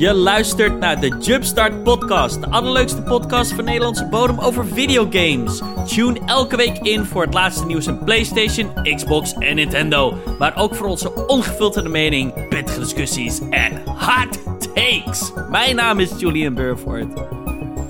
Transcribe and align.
Je 0.00 0.14
luistert 0.14 0.78
naar 0.78 1.00
de 1.00 1.16
Jumpstart 1.20 1.82
Podcast, 1.82 2.40
de 2.40 2.48
allerleukste 2.50 3.02
podcast 3.02 3.52
van 3.52 3.64
Nederlandse 3.64 4.06
bodem 4.06 4.38
over 4.38 4.66
videogames. 4.66 5.62
Tune 5.86 6.20
elke 6.26 6.56
week 6.56 6.78
in 6.78 7.04
voor 7.04 7.22
het 7.22 7.34
laatste 7.34 7.66
nieuws 7.66 7.86
in 7.86 8.04
PlayStation, 8.04 8.72
Xbox 8.96 9.34
en 9.34 9.54
Nintendo. 9.54 10.14
Maar 10.38 10.56
ook 10.56 10.74
voor 10.74 10.86
onze 10.86 11.26
ongefilterde 11.26 11.88
mening, 11.88 12.48
pittige 12.48 12.80
discussies 12.80 13.40
en 13.50 13.82
hot 13.84 14.42
takes. 14.74 15.32
Mijn 15.50 15.76
naam 15.76 16.00
is 16.00 16.10
Julian 16.18 16.54
Burford. 16.54 17.08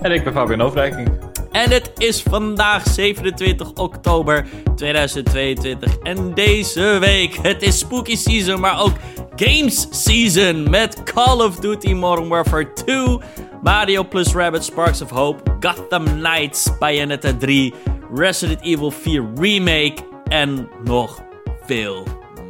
En 0.03 0.13
ik 0.13 0.25
ben 0.25 0.33
Fabian 0.33 0.61
Overdijking. 0.61 1.09
En 1.51 1.71
het 1.71 1.91
is 1.97 2.23
vandaag 2.23 2.87
27 2.87 3.73
oktober 3.73 4.47
2022. 4.77 5.99
En 5.99 6.35
deze 6.35 6.97
week, 7.01 7.39
het 7.43 7.63
is 7.63 7.79
spooky 7.79 8.17
season, 8.17 8.61
maar 8.61 8.83
ook 8.83 8.93
games 9.41 9.87
season. 9.91 10.71
Met 10.71 11.03
Call 11.05 11.41
of 11.41 11.61
Duty 11.61 11.95
Modern 11.95 12.29
Warfare 12.29 12.73
2, 12.73 13.19
Mario 13.63 14.05
plus 14.05 14.35
Rabbit 14.35 14.65
Sparks 14.65 15.01
of 15.01 15.11
Hope, 15.11 15.57
Gotham 15.61 16.05
Knights, 16.05 16.69
Bayonetta 16.79 17.33
3, 17.39 17.75
Resident 18.13 18.61
Evil 18.63 18.91
4 18.91 19.33
Remake 19.35 19.97
en 20.25 20.69
nog 20.85 21.23
veel 21.61 22.07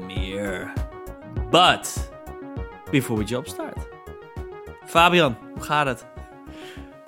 meer. 0.07 0.73
But, 1.51 2.11
before 2.91 3.19
we 3.19 3.25
jump 3.25 3.47
start. 3.47 3.89
Fabian, 4.87 5.37
hoe 5.55 5.63
gaat 5.63 5.87
het? 5.87 6.07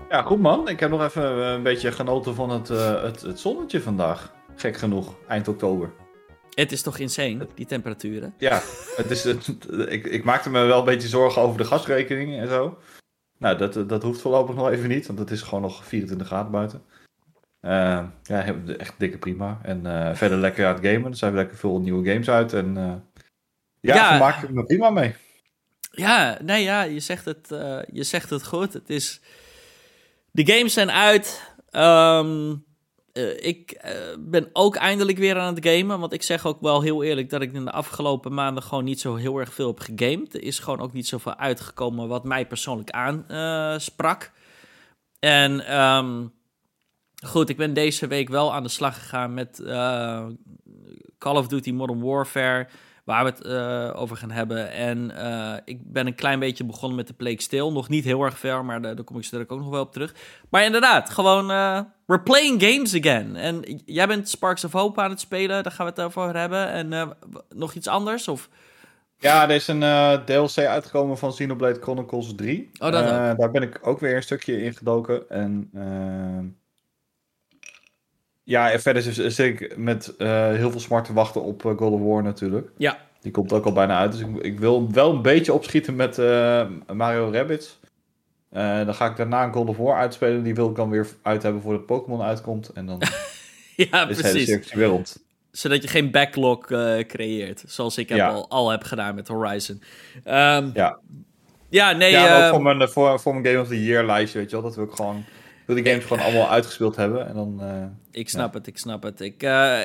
Ja, 0.08 0.22
goed 0.22 0.40
man. 0.40 0.68
Ik 0.68 0.80
heb 0.80 0.90
nog 0.90 1.02
even 1.02 1.44
eh, 1.44 1.52
een 1.52 1.62
beetje 1.62 1.92
genoten 1.92 2.34
van 2.34 2.50
uh, 2.70 3.02
het, 3.02 3.20
het 3.20 3.40
zonnetje 3.40 3.80
vandaag. 3.80 4.32
Gek 4.54 4.76
genoeg, 4.76 5.14
eind 5.28 5.48
oktober. 5.48 5.92
Het 6.54 6.72
is 6.72 6.82
toch 6.82 6.98
insane, 6.98 7.46
die 7.54 7.66
temperaturen? 7.66 8.34
Ja, 8.38 8.62
het 8.96 9.10
is, 9.10 9.24
het, 9.24 9.48
ik, 9.88 10.06
ik 10.06 10.24
maakte 10.24 10.50
me 10.50 10.64
wel 10.64 10.78
een 10.78 10.84
beetje 10.84 11.08
zorgen 11.08 11.42
over 11.42 11.58
de 11.58 11.64
gasrekening 11.64 12.38
en 12.38 12.48
zo. 12.48 12.78
Nou, 13.38 13.58
dat, 13.58 13.88
dat 13.88 14.02
hoeft 14.02 14.20
voorlopig 14.20 14.54
nog 14.54 14.70
even 14.70 14.88
niet, 14.88 15.06
want 15.06 15.18
het 15.18 15.30
is 15.30 15.42
gewoon 15.42 15.62
nog 15.62 15.84
24 15.84 16.26
graden 16.26 16.52
buiten. 16.52 16.82
Uh, 17.60 18.04
ja, 18.22 18.44
echt 18.78 18.94
dikke 18.98 19.18
prima. 19.18 19.58
En 19.62 19.80
uh, 19.86 20.14
verder 20.14 20.38
lekker 20.38 20.66
aan 20.66 20.74
het 20.74 20.86
gamen. 20.86 21.10
Er 21.10 21.16
zijn 21.16 21.34
lekker 21.34 21.56
veel 21.56 21.80
nieuwe 21.80 22.10
games 22.10 22.30
uit. 22.30 22.52
En 22.52 22.66
uh, 22.66 22.94
ja, 23.80 23.94
ja, 23.94 24.10
daar 24.10 24.18
maak 24.18 24.42
ik 24.42 24.50
me 24.50 24.64
prima 24.64 24.90
mee. 24.90 25.14
Ja, 25.90 26.38
nee, 26.42 26.62
ja, 26.62 26.82
je 26.82 27.00
zegt 27.00 27.24
het, 27.24 27.48
je 27.92 28.02
zegt 28.02 28.30
het 28.30 28.46
goed. 28.46 28.72
Het 28.72 28.90
is 28.90 29.20
de 30.30 30.46
games 30.46 30.72
zijn 30.72 30.90
uit. 30.90 31.52
Um, 31.70 32.64
uh, 33.12 33.44
ik 33.44 33.82
uh, 33.84 33.90
ben 34.18 34.48
ook 34.52 34.76
eindelijk 34.76 35.18
weer 35.18 35.38
aan 35.38 35.54
het 35.54 35.66
gamen. 35.66 36.00
Want 36.00 36.12
ik 36.12 36.22
zeg 36.22 36.46
ook 36.46 36.60
wel 36.60 36.80
heel 36.80 37.02
eerlijk 37.02 37.30
dat 37.30 37.42
ik 37.42 37.52
in 37.52 37.64
de 37.64 37.72
afgelopen 37.72 38.34
maanden 38.34 38.62
gewoon 38.62 38.84
niet 38.84 39.00
zo 39.00 39.14
heel 39.14 39.38
erg 39.38 39.54
veel 39.54 39.66
heb 39.66 39.80
gegamed. 39.80 40.34
Er 40.34 40.42
is 40.42 40.58
gewoon 40.58 40.80
ook 40.80 40.92
niet 40.92 41.06
zoveel 41.06 41.36
uitgekomen 41.36 42.08
wat 42.08 42.24
mij 42.24 42.46
persoonlijk 42.46 42.90
aansprak. 42.90 44.22
Uh, 44.22 45.44
en 45.44 45.80
um, 45.82 46.32
goed, 47.24 47.48
ik 47.48 47.56
ben 47.56 47.74
deze 47.74 48.06
week 48.06 48.28
wel 48.28 48.54
aan 48.54 48.62
de 48.62 48.68
slag 48.68 48.94
gegaan 48.94 49.34
met 49.34 49.62
Call 51.18 51.36
of 51.36 51.46
Duty 51.46 51.72
Modern 51.72 52.02
Warfare 52.02 52.68
waar 53.04 53.24
we 53.24 53.30
het 53.30 53.94
over 53.94 54.16
gaan 54.16 54.30
hebben. 54.30 54.70
En 54.70 55.10
ik 55.64 55.92
ben 55.92 56.06
een 56.06 56.14
klein 56.14 56.38
beetje 56.38 56.64
begonnen 56.64 56.96
met 56.96 57.06
de 57.06 57.14
Plague 57.14 57.42
Stil. 57.42 57.72
Nog 57.72 57.88
niet 57.88 58.04
heel 58.04 58.22
erg 58.22 58.38
ver, 58.38 58.64
maar 58.64 58.82
daar, 58.82 59.04
kom 59.04 59.16
ik 59.16 59.24
straks 59.24 59.48
ook 59.50 59.60
nog 59.60 59.70
wel 59.70 59.82
op 59.82 59.92
terug. 59.92 60.14
Maar 60.50 60.64
inderdaad, 60.64 61.10
gewoon, 61.10 61.50
we're 62.12 62.22
playing 62.22 62.62
games 62.62 62.94
again. 62.94 63.36
En 63.36 63.82
jij 63.84 64.06
bent 64.06 64.28
Sparks 64.28 64.64
of 64.64 64.72
Hope 64.72 65.00
aan 65.00 65.10
het 65.10 65.20
spelen, 65.20 65.62
daar 65.62 65.72
gaan 65.72 65.86
we 65.86 65.92
het 65.92 66.00
over 66.00 66.36
hebben. 66.36 66.68
En 66.68 67.16
nog 67.54 67.74
iets 67.74 67.88
anders, 67.88 68.28
of... 68.28 68.48
Ja, 69.18 69.42
er 69.42 69.54
is 69.54 69.68
een 69.68 69.80
DLC 70.24 70.58
uitgekomen 70.58 71.18
van 71.18 71.30
Xenoblade 71.30 71.80
Chronicles 71.80 72.34
3. 72.34 72.70
Oh, 72.72 72.92
dat 72.92 73.38
Daar 73.38 73.50
ben 73.50 73.62
ik 73.62 73.78
ook 73.82 74.00
weer 74.00 74.16
een 74.16 74.22
stukje 74.22 74.62
in 74.62 74.74
gedoken. 74.74 75.30
En 75.30 75.70
ja, 78.42 78.70
en 78.70 78.80
verder 78.80 79.02
zit 79.02 79.38
ik 79.38 79.76
met 79.76 80.14
heel 80.18 80.70
veel 80.70 80.80
smart 80.80 81.04
te 81.04 81.12
wachten 81.12 81.42
op 81.42 81.62
God 81.62 81.80
of 81.80 82.00
War 82.00 82.22
natuurlijk. 82.22 82.70
Ja. 82.76 82.98
Die 83.20 83.32
komt 83.32 83.52
ook 83.52 83.64
al 83.64 83.72
bijna 83.72 83.98
uit. 83.98 84.12
Dus 84.12 84.20
ik, 84.20 84.36
ik 84.36 84.58
wil 84.58 84.92
wel 84.92 85.10
een 85.10 85.22
beetje 85.22 85.52
opschieten 85.52 85.96
met 85.96 86.16
Mario 86.92 87.30
Rabbids. 88.52 88.84
dan 88.84 88.94
ga 88.94 89.06
ik 89.06 89.16
daarna 89.16 89.44
een 89.44 89.52
God 89.52 89.68
of 89.68 89.76
War 89.76 89.96
uitspelen. 89.98 90.42
Die 90.42 90.54
wil 90.54 90.68
ik 90.70 90.76
dan 90.76 90.90
weer 90.90 91.06
uit 91.22 91.42
hebben 91.42 91.62
voor 91.62 91.72
de 91.72 91.80
Pokémon 91.80 92.22
uitkomt. 92.22 92.68
En 92.68 92.86
dan 92.86 93.02
ja, 93.76 94.08
is 94.08 94.20
precies. 94.20 94.46
hele 94.48 94.62
weer 94.72 94.86
rond. 94.86 95.22
Zodat 95.50 95.82
je 95.82 95.88
geen 95.88 96.10
backlog 96.10 96.66
creëert. 97.06 97.64
Zoals 97.66 97.98
ik 97.98 98.08
heb 98.08 98.18
Ja. 98.18 98.28
al, 98.28 98.48
al 98.50 98.70
heb 98.70 98.82
gedaan 98.82 99.14
met 99.14 99.28
Horizon. 99.28 99.82
Um, 100.24 100.70
Ja. 100.74 100.98
ja, 101.68 101.92
nee. 101.92 102.10
Ja, 102.10 102.34
ook 102.36 102.42
ehm, 102.42 102.50
voor 102.50 102.62
mijn, 102.62 102.88
voor, 102.88 103.20
voor 103.20 103.32
mijn 103.32 103.46
Game 103.46 103.60
of 103.60 103.68
the 103.68 103.84
Year 103.84 104.04
lijstje, 104.04 104.38
weet 104.38 104.50
je 104.50 104.56
wel. 104.56 104.64
Dat 104.64 104.76
wil 104.76 104.84
ik 104.84 104.92
gewoon... 104.92 105.24
Wil 105.66 105.76
die 105.76 105.84
games 105.86 106.04
gewoon 106.04 106.22
allemaal 106.24 106.48
uitgespeeld 106.50 106.96
hebben. 106.96 107.26
En 107.28 107.34
dan... 107.34 107.60
eh, 107.62 107.84
Ik 108.10 108.28
snap 108.28 108.54
het, 108.54 108.66
ik 108.66 108.78
snap 108.78 109.02
het. 109.02 109.20
Ik, 109.20 109.42
eh, 109.42 109.80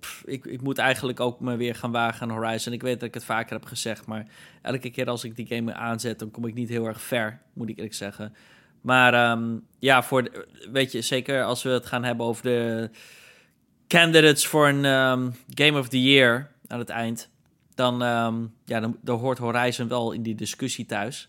pff, 0.00 0.22
ik, 0.26 0.44
ik 0.44 0.62
moet 0.62 0.78
eigenlijk 0.78 1.20
ook 1.20 1.40
me 1.40 1.56
weer 1.56 1.74
gaan 1.74 1.92
wagen 1.92 2.30
aan 2.30 2.36
Horizon. 2.36 2.72
Ik 2.72 2.82
weet 2.82 3.00
dat 3.00 3.08
ik 3.08 3.14
het 3.14 3.24
vaker 3.24 3.52
heb 3.56 3.64
gezegd, 3.64 4.06
maar 4.06 4.26
elke 4.62 4.90
keer 4.90 5.06
als 5.08 5.24
ik 5.24 5.36
die 5.36 5.46
game 5.46 5.74
aanzet, 5.74 6.18
dan 6.18 6.30
kom 6.30 6.46
ik 6.46 6.54
niet 6.54 6.68
heel 6.68 6.86
erg 6.86 7.00
ver, 7.02 7.40
moet 7.52 7.68
ik 7.68 7.76
eerlijk 7.76 7.94
zeggen. 7.94 8.34
Maar 8.80 9.14
ehm, 9.14 9.56
ja, 9.78 10.02
voor 10.02 10.22
de- 10.22 10.46
weet 10.72 10.92
je, 10.92 11.00
zeker 11.02 11.44
als 11.44 11.62
we 11.62 11.70
het 11.70 11.86
gaan 11.86 12.04
hebben 12.04 12.26
over 12.26 12.42
de 12.42 12.90
candidates 13.88 14.46
voor 14.46 14.68
een 14.68 14.84
ehm, 14.84 15.30
Game 15.54 15.78
of 15.78 15.88
the 15.88 16.02
Year 16.02 16.50
aan 16.66 16.78
het 16.78 16.88
eind, 16.88 17.30
dan, 17.74 18.02
ehm, 18.02 18.34
ja, 18.64 18.80
dan, 18.80 18.96
dan 19.00 19.18
hoort 19.18 19.38
Horizon 19.38 19.88
wel 19.88 20.12
in 20.12 20.22
die 20.22 20.34
discussie 20.34 20.86
thuis. 20.86 21.28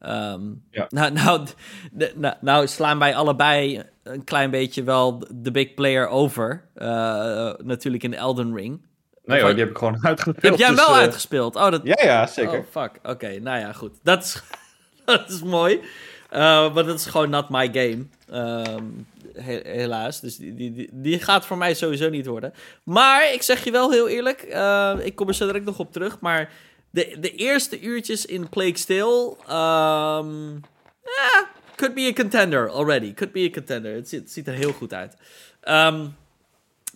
Ja. 0.00 0.86
nou, 0.88 1.12
nou, 1.12 1.46
nou, 2.14 2.34
nou 2.40 2.66
slaan 2.66 2.98
wij 2.98 3.14
allebei 3.14 3.82
een 4.02 4.24
klein 4.24 4.50
beetje 4.50 4.82
wel 4.82 5.22
de 5.34 5.50
big 5.50 5.74
player 5.74 6.08
over. 6.08 6.64
Eh, 6.74 7.52
natuurlijk 7.58 8.02
in 8.02 8.14
Elden 8.14 8.54
Ring. 8.54 8.88
Nee 9.24 9.40
hoor, 9.40 9.50
die 9.50 9.58
heb 9.58 9.70
ik 9.70 9.78
gewoon 9.78 10.04
uitgespeeld. 10.06 10.42
Heb 10.42 10.56
jij 10.56 10.66
hem 10.66 10.76
dus, 10.76 10.86
wel 10.86 10.94
eh, 10.94 11.00
uitgespeeld? 11.00 11.56
Oh, 11.56 11.70
dat, 11.70 11.80
Ja, 11.84 11.98
ja, 12.02 12.26
zeker. 12.26 12.58
Oh, 12.58 12.64
fuck. 12.70 12.98
Oké, 13.02 13.38
nou 13.38 13.58
ja, 13.58 13.72
goed. 13.72 13.92
Dat 14.02 14.22
is, 14.22 14.42
dat 15.04 15.28
is 15.28 15.42
mooi. 15.42 15.80
Eh, 16.30 16.74
maar 16.74 16.84
dat 16.84 16.98
is 16.98 17.06
gewoon 17.06 17.30
not 17.30 17.48
my 17.48 17.70
game. 17.72 18.06
Ehm, 18.30 18.84
he- 19.34 19.62
helaas. 19.64 20.20
Dus 20.20 20.36
die, 20.36 20.54
die, 20.54 20.88
die, 20.92 21.20
gaat 21.20 21.46
voor 21.46 21.58
mij 21.58 21.74
sowieso 21.74 22.08
niet 22.08 22.26
worden. 22.26 22.52
Maar 22.82 23.32
ik 23.32 23.42
zeg 23.42 23.64
je 23.64 23.70
wel 23.70 23.90
heel 23.90 24.08
eerlijk. 24.08 24.42
ik 25.04 25.14
kom 25.14 25.28
er 25.28 25.34
zo 25.34 25.46
direct 25.46 25.64
nog 25.64 25.78
op 25.78 25.92
terug. 25.92 26.20
Maar 26.20 26.50
de, 26.90 27.16
de 27.20 27.34
eerste 27.34 27.80
uurtjes 27.80 28.26
in 28.26 28.48
Plague 28.48 28.84
Tale... 28.84 29.36
ehm, 29.46 30.52
ja, 31.02 31.50
could 31.76 31.94
be 31.94 32.06
a 32.06 32.12
contender 32.12 32.70
already. 32.70 33.14
Could 33.14 33.32
be 33.32 33.46
a 33.48 33.50
contender. 33.50 33.94
Het 33.94 34.08
ziet, 34.08 34.46
er 34.46 34.54
heel 34.54 34.72
goed 34.72 34.92
uit. 34.92 35.16
Ehm, 35.60 36.06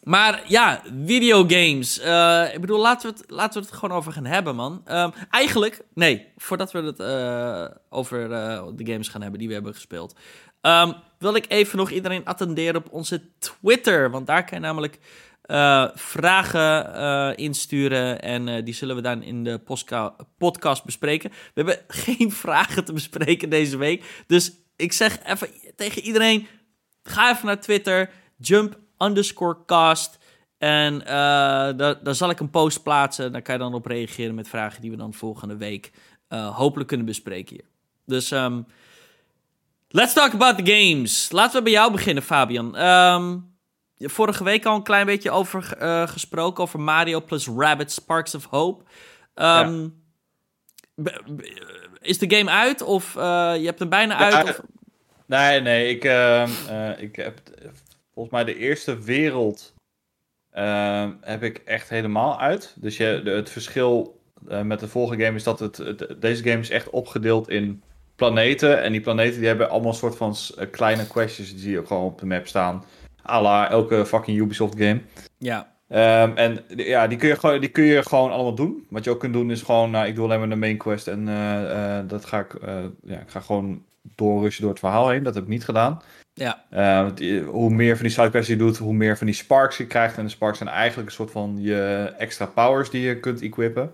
maar 0.03 0.43
ja, 0.47 0.83
videogames. 1.05 1.99
Eh, 1.99 2.55
ik 2.55 2.61
bedoel, 2.61 2.81
laten 2.81 3.11
we, 3.11 3.17
het, 3.19 3.31
laten 3.31 3.61
we 3.61 3.67
het 3.69 3.77
gewoon 3.77 3.97
over 3.97 4.13
gaan 4.13 4.25
hebben, 4.25 4.57
man. 4.57 4.83
Ehm, 4.85 5.11
eigenlijk, 5.31 5.81
nee, 5.95 6.27
voordat 6.37 6.73
we 6.73 6.83
het 6.83 7.01
eh, 7.01 7.77
over 7.91 8.33
eh, 8.33 8.67
de 8.75 8.87
games 8.87 9.09
gaan 9.09 9.21
hebben 9.21 9.39
die 9.39 9.49
we 9.49 9.55
hebben 9.55 9.75
gespeeld. 9.75 10.15
wil 11.19 11.35
ik 11.35 11.45
even 11.49 11.79
nog 11.79 11.91
iedereen 11.91 12.25
attenderen 12.25 12.77
op 12.77 12.93
onze 12.93 13.23
Twitter. 13.39 14.11
Want 14.11 14.27
daar 14.27 14.45
kan 14.45 14.59
je 14.59 14.65
namelijk 14.65 14.99
eh, 15.45 15.89
vragen 15.95 16.95
eh, 16.95 17.31
insturen. 17.35 18.23
En 18.23 18.49
eh, 18.49 18.65
die 18.65 18.75
zullen 18.75 18.97
we 18.97 19.03
dan 19.03 19.23
in 19.23 19.45
de 19.45 19.61
podcast 20.39 20.85
bespreken. 20.85 21.31
We 21.31 21.37
hebben 21.55 21.79
geen 22.05 22.33
vragen 22.33 22.85
te 22.85 22.93
bespreken 22.93 23.51
deze 23.51 23.77
week. 23.77 24.25
Dus 24.27 24.53
ik 24.77 24.93
zeg 24.93 25.19
even 25.25 25.49
tegen 25.77 26.03
iedereen: 26.03 26.47
ga 27.03 27.33
even 27.33 27.47
naar 27.47 27.61
Twitter. 27.61 28.11
Jump 28.37 28.79
underscore 28.99 29.57
cast. 29.67 30.19
En 30.59 30.99
daar, 30.99 32.03
daar 32.03 32.15
zal 32.15 32.31
ik 32.31 32.41
een 32.41 32.51
post 32.51 32.83
plaatsen. 32.83 33.33
Daar 33.33 33.43
kan 33.43 33.55
je 33.55 33.61
dan 33.61 33.75
op 33.75 33.87
reageren 33.87 34.35
met 34.35 34.49
vragen 34.49 34.81
die 34.81 34.91
we 34.91 34.97
dan 34.97 35.15
volgende 35.15 35.57
week 35.57 35.93
hopelijk 36.29 36.89
kunnen 36.89 37.07
bespreken 37.07 37.57
hier. 37.57 37.65
Dus 38.07 38.31
ehm, 38.31 38.63
let's 39.89 40.13
talk 40.13 40.33
about 40.33 40.65
the 40.65 40.73
games. 40.73 41.31
Laten 41.31 41.57
we 41.57 41.63
bij 41.63 41.73
jou 41.73 41.93
beginnen, 41.93 42.23
Fabian. 42.23 42.77
Ehm, 42.77 43.37
vorige 44.09 44.45
week 44.45 44.65
al 44.65 44.75
een 44.77 44.83
klein 44.83 45.07
beetje 45.07 45.31
over 45.31 45.77
eh, 45.79 46.09
gesproken. 46.09 46.63
Over 46.63 46.81
Mario 46.81 47.21
plus 47.21 47.49
Rabbit 47.49 47.93
Sparks 47.93 48.35
of 48.35 48.45
Hope. 48.45 48.83
Ehm, 49.35 49.89
Is 52.01 52.19
de 52.19 52.37
game 52.37 52.51
uit? 52.51 52.83
Of 52.83 53.17
eh, 53.17 53.53
je 53.59 53.65
hebt 53.67 53.79
hem 53.79 53.89
bijna 53.89 54.19
Ja, 54.29 54.37
uit? 54.37 54.49
Of... 54.49 54.61
Nee, 55.27 55.61
nee, 55.61 55.89
ik, 55.89 56.05
ehm, 56.05 56.51
eh, 56.69 57.03
ik 57.03 57.17
heb 57.17 57.41
volgens 58.13 58.35
mij 58.35 58.45
de 58.45 58.57
eerste 58.57 58.99
wereld 58.99 59.75
ehm, 60.51 61.13
heb 61.21 61.43
ik 61.43 61.57
echt 61.65 61.89
helemaal 61.89 62.41
uit. 62.41 62.75
Dus 62.77 62.97
je, 62.97 63.21
de- 63.25 63.31
het 63.31 63.51
verschil 63.51 64.21
met 64.63 64.81
de 64.81 64.89
vorige 64.89 65.23
game 65.25 65.37
is 65.37 65.43
dat 65.43 65.59
het, 65.61 65.77
het- 65.77 66.15
deze 66.21 66.43
game 66.43 66.59
is 66.61 66.71
echt 66.71 66.91
opgedeeld 66.91 67.49
in 67.49 67.83
planeten. 68.17 68.83
En 68.83 68.93
die 68.93 69.01
planeten 69.01 69.39
die 69.39 69.49
hebben 69.49 69.71
allemaal 69.71 69.91
een 69.91 69.97
soort 69.97 70.17
van 70.17 70.37
kleine 70.71 71.07
questjes 71.07 71.51
die 71.51 71.59
zie 71.59 71.71
je 71.71 71.79
ook 71.79 71.87
gewoon 71.87 72.05
op 72.05 72.19
de 72.19 72.27
map 72.27 72.47
staan. 72.47 72.85
À 73.29 73.41
la 73.43 73.71
elke 73.71 74.07
fucking 74.07 74.39
Ubisoft 74.39 74.75
game. 74.79 75.01
Ja. 75.39 75.73
Ehm, 75.89 76.31
en 76.37 76.61
ja, 76.77 77.07
die 77.07 77.19
kun, 77.19 77.29
je 77.29 77.37
gewoon, 77.37 77.61
die 77.61 77.69
kun 77.69 77.85
je 77.85 78.03
gewoon 78.03 78.31
allemaal 78.31 78.55
doen. 78.55 78.87
Wat 78.91 79.05
je 79.05 79.11
ook 79.11 79.21
kunt 79.21 79.33
doen 79.33 79.51
is 79.51 79.63
gewoon, 79.63 79.91
nou, 79.91 80.07
ik 80.07 80.15
doe 80.15 80.25
alleen 80.25 80.39
maar 80.39 80.49
de 80.49 80.57
main 80.57 80.77
quest 80.77 81.07
en 81.09 81.29
eh, 81.29 81.99
eh, 81.99 82.09
dat 82.09 82.25
ga 82.25 82.39
ik, 82.39 82.55
eh, 82.55 82.75
ja, 83.03 83.19
ik 83.19 83.29
ga 83.31 83.41
gewoon 83.41 83.83
doorrushen 84.15 84.61
door 84.63 84.71
het 84.71 84.81
verhaal 84.81 85.09
heen. 85.09 85.23
Dat 85.23 85.35
heb 85.35 85.43
ik 85.43 85.49
niet 85.49 85.65
gedaan. 85.65 86.03
Ja. 86.35 86.65
Uh, 86.73 87.07
die- 87.15 87.41
hoe 87.43 87.71
meer 87.71 87.95
van 87.97 88.05
die 88.07 88.15
sidequests 88.15 88.49
je 88.49 88.57
doet, 88.57 88.77
hoe 88.77 88.95
meer 88.95 89.17
van 89.19 89.27
die 89.27 89.35
sparks 89.37 89.77
je 89.77 89.87
krijgt. 89.87 90.17
En 90.19 90.25
de 90.25 90.31
sparks 90.31 90.59
zijn 90.59 90.71
eigenlijk 90.71 91.09
een 91.09 91.15
soort 91.15 91.31
van 91.31 91.57
je 91.61 92.13
extra 92.19 92.47
powers 92.47 92.91
die 92.91 93.03
je 93.03 93.21
kunt 93.21 93.43
equippen. 93.43 93.93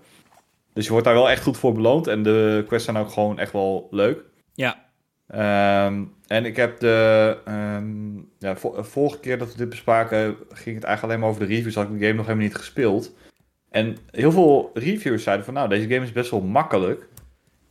Dus 0.73 0.85
je 0.85 0.91
wordt 0.91 1.05
daar 1.05 1.15
wel 1.15 1.29
echt 1.29 1.43
goed 1.43 1.57
voor 1.57 1.73
beloond. 1.73 2.07
En 2.07 2.23
de 2.23 2.63
quests 2.67 2.85
zijn 2.91 2.97
ook 2.97 3.11
gewoon 3.11 3.39
echt 3.39 3.51
wel 3.51 3.87
leuk. 3.91 4.19
Ja. 4.53 4.85
Ehm, 5.27 6.03
en 6.31 6.45
ik 6.45 6.55
heb 6.55 6.79
de. 6.79 7.37
ehm, 7.45 8.15
ja, 8.39 8.55
vo- 8.55 8.83
vorige 8.83 9.19
keer 9.19 9.37
dat 9.37 9.51
we 9.51 9.57
dit 9.57 9.69
bespraken, 9.69 10.35
ging 10.49 10.75
het 10.75 10.83
eigenlijk 10.85 11.03
alleen 11.03 11.19
maar 11.19 11.29
over 11.29 11.47
de 11.47 11.53
reviews. 11.55 11.75
Had 11.75 11.83
ik 11.89 11.91
de 11.99 12.05
game 12.05 12.13
nog 12.17 12.25
helemaal 12.25 12.47
niet 12.47 12.55
gespeeld. 12.55 13.13
En 13.69 13.97
heel 14.11 14.31
veel 14.31 14.71
reviewers 14.73 15.23
zeiden 15.23 15.45
van, 15.45 15.53
nou, 15.53 15.69
deze 15.69 15.87
game 15.87 16.05
is 16.05 16.11
best 16.11 16.31
wel 16.31 16.41
makkelijk. 16.41 17.07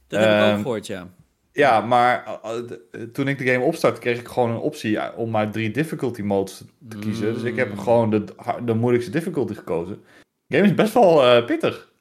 Dat 0.07 0.21
heb 0.21 0.29
ik 0.31 0.37
ook 0.37 0.43
Ehm, 0.51 0.61
gehoord, 0.63 0.87
ja. 0.87 1.09
Ja, 1.53 1.81
maar 1.81 2.25
uh, 2.45 2.51
uh, 2.59 2.69
de- 2.69 3.11
toen 3.11 3.29
ik 3.29 3.39
de 3.39 3.47
game 3.47 3.65
opstartte, 3.65 4.01
kreeg 4.01 4.19
ik 4.21 4.29
gewoon 4.29 4.51
een 4.51 4.57
optie 4.57 5.15
om 5.17 5.31
maar 5.31 5.51
drie 5.51 5.71
difficulty 5.71 6.23
modes 6.23 6.63
te 6.89 6.99
kiezen. 6.99 7.35
Dus 7.35 7.43
ik 7.43 7.57
heb 7.57 7.71
Mm. 7.71 7.79
gewoon 7.79 8.11
de, 8.11 8.25
de 8.65 8.75
moeilijkste 8.75 9.13
difficulty 9.13 9.55
gekozen. 9.55 10.03
De 10.47 10.57
game 10.57 10.69
is 10.69 10.75
best 10.75 10.95
wel 10.95 11.23
eh, 11.25 11.45
pittig. 11.45 11.93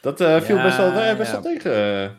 Dat 0.00 0.20
eh, 0.20 0.40
viel 0.40 0.56
Ja, 0.56 0.62
best, 0.62 0.76
wel, 0.76 0.92
eh, 0.92 1.16
best 1.16 1.32
ja. 1.32 1.40
wel 1.42 1.52
tegen. 1.52 2.18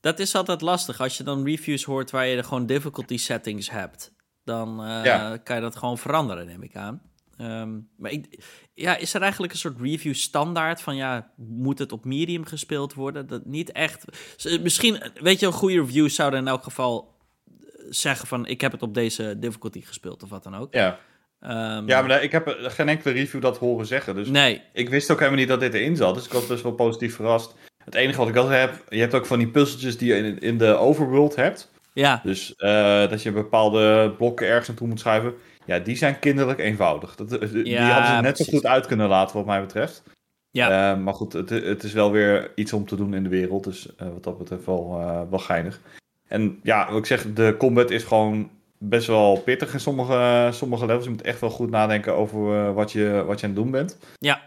Eh. 0.00 0.10
Dat 0.10 0.18
is 0.18 0.34
altijd 0.34 0.60
lastig. 0.60 1.00
Als 1.00 1.16
je 1.16 1.22
dan 1.24 1.44
reviews 1.44 1.84
hoort 1.84 2.10
waar 2.10 2.26
je 2.26 2.36
er 2.36 2.44
gewoon 2.44 2.66
difficulty 2.66 3.16
settings 3.16 3.70
hebt, 3.70 4.12
dan 4.44 4.84
eh, 4.84 5.04
Ja. 5.04 5.36
kan 5.36 5.56
je 5.56 5.62
dat 5.62 5.76
gewoon 5.76 5.98
veranderen, 5.98 6.46
neem 6.46 6.62
ik 6.62 6.76
aan. 6.76 7.02
Ehm, 7.36 7.78
maar 7.96 8.10
ik, 8.10 8.44
ja, 8.74 8.96
is 8.96 9.14
er 9.14 9.22
eigenlijk 9.22 9.52
een 9.52 9.58
soort 9.58 9.80
review 9.80 10.14
standaard 10.14 10.80
van 10.82 10.96
ja, 10.96 11.30
moet 11.36 11.78
het 11.78 11.92
op 11.92 12.04
medium 12.04 12.44
gespeeld 12.44 12.94
worden? 12.94 13.26
Dat 13.26 13.44
niet 13.46 13.72
echt. 13.72 14.04
z- 14.36 14.58
Misschien, 14.58 15.02
weet 15.14 15.40
je, 15.40 15.46
een 15.46 15.52
goede 15.52 15.80
reviews 15.80 16.14
zouden 16.14 16.40
in 16.40 16.48
elk 16.48 16.62
geval 16.62 17.14
eh, 17.46 17.54
zeggen 17.88 18.26
van 18.28 18.46
ik 18.46 18.60
heb 18.60 18.72
het 18.72 18.82
op 18.82 18.94
deze 18.94 19.36
difficulty 19.38 19.80
gespeeld 19.82 20.22
of 20.22 20.28
wat 20.28 20.42
dan 20.42 20.56
ook. 20.56 20.74
ja. 20.74 20.98
Ehm, 21.40 21.88
ja, 21.88 22.02
maar 22.02 22.22
ik 22.22 22.32
heb 22.32 22.46
eh, 22.46 22.70
geen 22.70 22.88
enkele 22.88 23.14
review 23.14 23.40
dat 23.42 23.58
horen 23.58 23.86
zeggen. 23.86 24.14
Dus 24.14 24.28
Nee, 24.28 24.62
ik 24.72 24.88
wist 24.88 25.10
ook 25.10 25.18
helemaal 25.18 25.38
niet 25.38 25.48
dat 25.48 25.60
dit 25.60 25.74
erin 25.74 25.96
zat. 25.96 26.14
Dus 26.14 26.24
ik 26.26 26.32
was 26.32 26.46
best 26.46 26.62
wel 26.62 26.72
positief 26.72 27.14
verrast. 27.14 27.54
Het 27.84 27.94
enige 27.94 28.18
wat 28.18 28.28
ik 28.28 28.36
altijd 28.36 28.60
heb, 28.70 28.82
je 28.88 29.00
hebt 29.00 29.14
ook 29.14 29.26
van 29.26 29.38
die 29.38 29.48
puzzeltjes 29.48 29.98
die 29.98 30.14
je 30.14 30.18
in, 30.22 30.38
in 30.40 30.58
de 30.58 30.74
overworld 30.74 31.36
hebt. 31.36 31.70
ja, 31.92 32.20
Dus 32.24 32.54
eh, 32.56 33.08
dat 33.08 33.22
je 33.22 33.32
bepaalde 33.32 34.10
blokken 34.16 34.46
ergens 34.46 34.68
naartoe 34.68 34.88
moet 34.88 35.00
schuiven. 35.00 35.34
Ja, 35.64 35.78
die 35.78 35.96
zijn 35.96 36.18
kinderlijk 36.18 36.58
eenvoudig. 36.58 37.14
Dat, 37.16 37.32
eh, 37.32 37.50
die 37.52 37.68
Ja, 37.68 37.88
hadden 37.90 38.16
ze 38.16 38.22
net 38.22 38.36
zo 38.38 38.44
goed 38.44 38.66
uit 38.66 38.86
kunnen 38.86 39.08
laten, 39.08 39.36
wat 39.36 39.46
mij 39.46 39.60
betreft. 39.60 40.02
Ja. 40.50 40.92
Eh, 40.92 40.98
maar 40.98 41.14
goed, 41.14 41.32
het, 41.32 41.50
het 41.50 41.82
is 41.82 41.92
wel 41.92 42.10
weer 42.12 42.52
iets 42.54 42.72
om 42.72 42.86
te 42.86 42.96
doen 42.96 43.14
in 43.14 43.22
de 43.22 43.28
wereld. 43.28 43.64
Dus 43.64 43.88
wat 43.98 44.22
dat 44.22 44.38
betreft 44.38 44.64
wel, 44.66 44.98
wel 45.30 45.38
geinig. 45.38 45.80
En 46.28 46.58
ja, 46.62 46.88
wat 46.90 46.98
ik 46.98 47.06
zeg, 47.06 47.32
de 47.32 47.54
combat 47.58 47.90
is 47.90 48.04
gewoon 48.04 48.50
best 48.78 49.06
wel 49.06 49.36
pittig 49.36 49.72
in 49.72 49.80
sommige, 49.80 50.48
sommige 50.52 50.86
levels. 50.86 51.04
Je 51.04 51.10
moet 51.10 51.22
echt 51.22 51.40
wel 51.40 51.50
goed 51.50 51.70
nadenken 51.70 52.14
over 52.14 52.74
wat, 52.74 52.92
je, 52.92 53.22
wat 53.26 53.40
je 53.40 53.46
aan 53.46 53.52
het 53.52 53.62
doen 53.62 53.70
bent. 53.70 53.98
ja, 54.18 54.40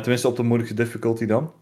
tenminste 0.00 0.28
op 0.28 0.36
de 0.36 0.42
moeilijkste 0.42 0.82
difficulty 0.82 1.26
dan. 1.26 1.52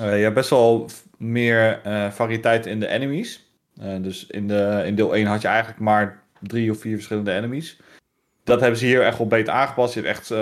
Eh, 0.00 0.16
je 0.16 0.22
hebt 0.22 0.34
best 0.34 0.50
wel 0.50 0.88
meer 1.18 1.80
eh, 1.82 2.10
variëteit 2.10 2.66
in 2.66 2.80
de 2.80 2.86
enemies. 2.86 3.48
Eh, 3.80 3.94
dus 4.00 4.26
in, 4.26 4.48
de, 4.48 4.82
in 4.86 4.94
deel 4.94 5.14
1 5.14 5.26
had 5.26 5.42
je 5.42 5.48
eigenlijk 5.48 5.80
maar 5.80 6.22
drie 6.40 6.70
of 6.70 6.78
vier 6.78 6.94
verschillende 6.94 7.32
enemies. 7.32 7.80
Dat 8.44 8.60
hebben 8.60 8.78
ze 8.78 8.86
hier 8.86 9.02
echt 9.02 9.18
wel 9.18 9.26
beter 9.26 9.52
aangepast. 9.52 9.94
Je 9.94 10.00
hebt 10.00 10.12
echt 10.12 10.34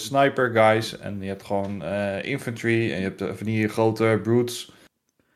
sniper 0.00 0.50
guys 0.50 0.98
en 0.98 1.20
je 1.20 1.28
hebt 1.28 1.42
gewoon 1.42 1.82
infantry 2.22 2.92
en 2.92 3.00
je 3.00 3.12
hebt 3.14 3.36
van 3.36 3.46
die 3.46 3.68
grote 3.68 4.20
brutes. 4.22 4.72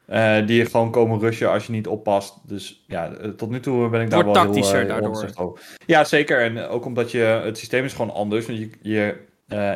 eh, 0.06 0.46
die 0.46 0.56
je 0.56 0.66
gewoon 0.66 0.90
komen 0.90 1.20
rushen 1.20 1.50
als 1.50 1.66
je 1.66 1.72
niet 1.72 1.86
oppast. 1.86 2.48
Dus 2.48 2.84
ja, 2.86 3.10
tot 3.36 3.50
nu 3.50 3.60
toe 3.60 3.88
ben 3.88 4.00
ik 4.00 4.10
daar 4.10 4.24
Wordt 4.24 4.38
wel 4.38 4.44
heel, 4.44 4.52
tactischer 4.52 4.78
heel 4.78 4.88
daardoor. 4.88 5.08
ontzegd 5.08 5.38
over. 5.38 5.64
Ja, 5.86 6.04
zeker. 6.04 6.40
En 6.40 6.58
ook 6.58 6.84
omdat 6.84 7.10
je, 7.10 7.18
het 7.18 7.58
systeem 7.58 7.84
is 7.84 7.92
gewoon 7.92 8.14
anders. 8.14 8.46
Want 8.46 8.58
je, 8.58 8.70
je, 8.82 9.16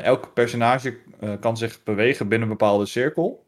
elk 0.03 0.35
personage 0.35 0.97
kan 1.41 1.57
zich 1.57 1.83
bewegen 1.83 2.29
binnen 2.29 2.49
een 2.49 2.57
bepaalde 2.57 2.87
cirkel. 2.87 3.42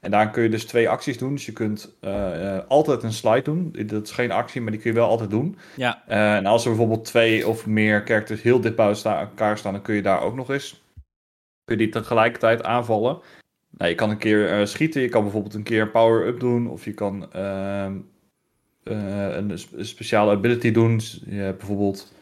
En 0.00 0.10
daar 0.10 0.30
kun 0.30 0.42
je 0.42 0.48
dus 0.48 0.64
twee 0.64 0.88
acties 0.88 1.18
doen. 1.18 1.34
Dus 1.34 1.46
je 1.46 1.52
kunt 1.52 1.96
eh, 2.00 2.56
eh, 2.56 2.62
altijd 2.68 3.02
een 3.02 3.12
slide 3.12 3.42
doen. 3.42 3.76
Dat 3.86 4.06
is 4.06 4.10
geen 4.10 4.30
actie, 4.30 4.60
maar 4.60 4.70
die 4.70 4.80
kun 4.80 4.90
je 4.90 4.96
wel 4.96 5.08
altijd 5.08 5.30
doen. 5.30 5.56
ja, 5.76 6.02
Eh, 6.06 6.36
en 6.36 6.46
als 6.46 6.64
er 6.64 6.70
bijvoorbeeld 6.70 7.04
twee 7.04 7.48
of 7.48 7.66
meer 7.66 8.02
characters 8.04 8.42
heel 8.42 8.60
dicht 8.60 8.76
bij 8.76 8.94
elkaar 9.04 9.58
staan, 9.58 9.72
dan 9.72 9.82
kun 9.82 9.94
je 9.94 10.02
daar 10.02 10.22
ook 10.22 10.34
nog 10.34 10.50
eens. 10.50 10.82
Kun 11.64 11.78
je 11.78 11.84
die 11.84 11.92
tegelijkertijd 11.92 12.62
aanvallen. 12.62 13.18
Nou, 13.70 13.90
je 13.90 13.96
kan 13.96 14.10
een 14.10 14.18
keer 14.18 14.66
schieten, 14.66 15.02
je 15.02 15.08
kan 15.08 15.22
bijvoorbeeld 15.22 15.54
een 15.54 15.62
keer 15.62 15.82
een 15.82 15.90
power-up 15.90 16.40
doen. 16.40 16.68
Of 16.68 16.84
je 16.84 16.92
kan 16.92 17.32
ehm, 17.32 17.92
eh, 18.82 19.36
een, 19.36 19.50
een 19.50 19.86
speciale 19.86 20.32
ability 20.32 20.70
doen. 20.70 21.00
Je 21.26 21.34
hebt 21.34 21.58
bijvoorbeeld 21.58 22.12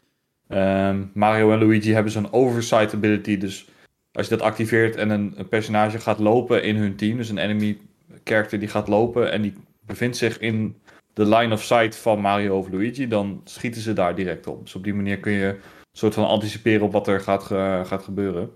ehm, 0.48 1.04
Mario 1.12 1.52
en 1.52 1.58
Luigi 1.58 1.92
hebben 1.92 2.12
zo'n 2.12 2.32
oversight 2.32 2.94
ability. 2.94 3.38
Dus 3.38 3.68
als 4.18 4.28
je 4.28 4.36
dat 4.36 4.46
activeert 4.46 4.96
en 4.96 5.10
een, 5.10 5.34
een 5.36 5.48
personage 5.48 5.98
gaat 5.98 6.18
lopen 6.18 6.62
in 6.62 6.76
hun 6.76 6.96
team, 6.96 7.16
dus 7.16 7.28
een 7.28 7.38
enemy 7.38 7.78
character 8.24 8.58
die 8.58 8.68
gaat 8.68 8.88
lopen 8.88 9.32
en 9.32 9.42
die 9.42 9.54
bevindt 9.86 10.16
zich 10.16 10.38
in 10.38 10.76
de 11.12 11.26
line 11.26 11.52
of 11.52 11.62
sight 11.62 11.96
van 11.96 12.20
Mario 12.20 12.58
of 12.58 12.70
Luigi, 12.70 13.08
dan 13.08 13.40
schieten 13.44 13.80
ze 13.80 13.92
daar 13.92 14.14
direct 14.14 14.46
op. 14.46 14.64
Dus 14.64 14.74
op 14.74 14.84
die 14.84 14.94
manier 14.94 15.18
kun 15.18 15.32
je 15.32 15.46
een 15.46 15.60
soort 15.92 16.14
van 16.14 16.26
anticiperen 16.26 16.86
op 16.86 16.92
wat 16.92 17.08
er 17.08 17.20
gaat, 17.20 17.42
gaat 17.86 18.02
gebeuren. 18.02 18.50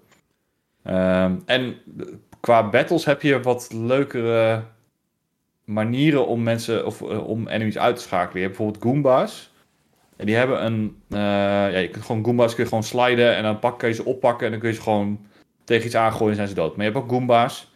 Ehm, 0.82 1.36
en 1.46 1.74
qua 2.40 2.68
battles 2.68 3.04
heb 3.04 3.22
je 3.22 3.40
wat 3.40 3.72
leukere 3.72 4.62
manieren 5.64 6.26
om 6.26 6.42
mensen 6.42 6.86
of 6.86 7.02
eh, 7.02 7.28
om 7.28 7.48
enemies 7.48 7.78
uit 7.78 7.96
te 7.96 8.02
schakelen. 8.02 8.40
Je 8.40 8.46
hebt 8.46 8.56
bijvoorbeeld 8.56 8.84
Goomba's. 8.84 9.50
En 10.16 10.26
die 10.26 10.34
hebben 10.34 10.64
een. 10.64 11.02
eh, 11.08 11.18
ja, 11.18 11.78
je 11.78 11.88
kunt 11.88 12.04
gewoon 12.04 12.24
Goomba's 12.24 12.54
kun 12.54 12.62
je 12.62 12.68
gewoon 12.68 12.84
sliden 12.84 13.36
en 13.36 13.42
dan 13.42 13.58
pak, 13.58 13.78
kun 13.78 13.88
je 13.88 13.94
ze 13.94 14.04
oppakken 14.04 14.44
en 14.46 14.52
dan 14.52 14.60
kun 14.60 14.68
je 14.68 14.74
ze 14.74 14.82
gewoon 14.82 15.26
tegen 15.64 15.86
iets 15.86 15.96
aangooien 15.96 16.30
en 16.30 16.36
zijn 16.36 16.48
ze 16.48 16.54
dood. 16.54 16.76
Maar 16.76 16.86
je 16.86 16.92
hebt 16.92 17.04
ook 17.04 17.10
Goomba's. 17.10 17.70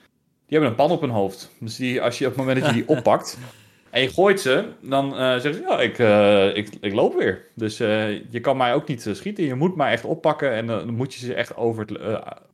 Die 0.47 0.59
hebben 0.59 0.71
een 0.71 0.87
pan 0.87 0.91
op 0.91 1.01
hun 1.01 1.11
hoofd. 1.11 1.51
Dus 1.61 1.77
die, 1.77 2.03
als 2.03 2.19
je 2.19 2.25
op 2.25 2.31
het 2.31 2.41
moment 2.41 2.61
dat 2.61 2.69
je 2.69 2.75
die 2.75 2.89
oppakt 2.97 3.39
en 3.97 4.03
je 4.03 4.09
gooit 4.09 4.41
ze, 4.41 4.65
dan 4.81 5.13
eh, 5.13 5.19
zeggen 5.19 5.55
ze: 5.55 5.61
Ja, 5.61 5.81
ik, 5.81 5.99
eh, 5.99 6.57
ik, 6.57 6.77
ik 6.81 6.93
loop 6.93 7.15
weer. 7.15 7.47
Dus 7.55 7.81
eh, 7.81 8.31
je 8.31 8.41
kan 8.41 8.57
mij 8.57 8.75
ook 8.75 8.89
niet 8.89 9.09
schieten. 9.13 9.45
Je 9.45 9.55
moet 9.55 9.77
mij 9.77 9.93
echt 9.93 10.05
oppakken 10.05 10.53
en 10.53 10.67
dan 10.67 10.95
moet 10.95 11.15
je 11.15 11.27
ze 11.27 11.35
echt 11.35 11.57
over, 11.57 11.85
het, 11.87 12.01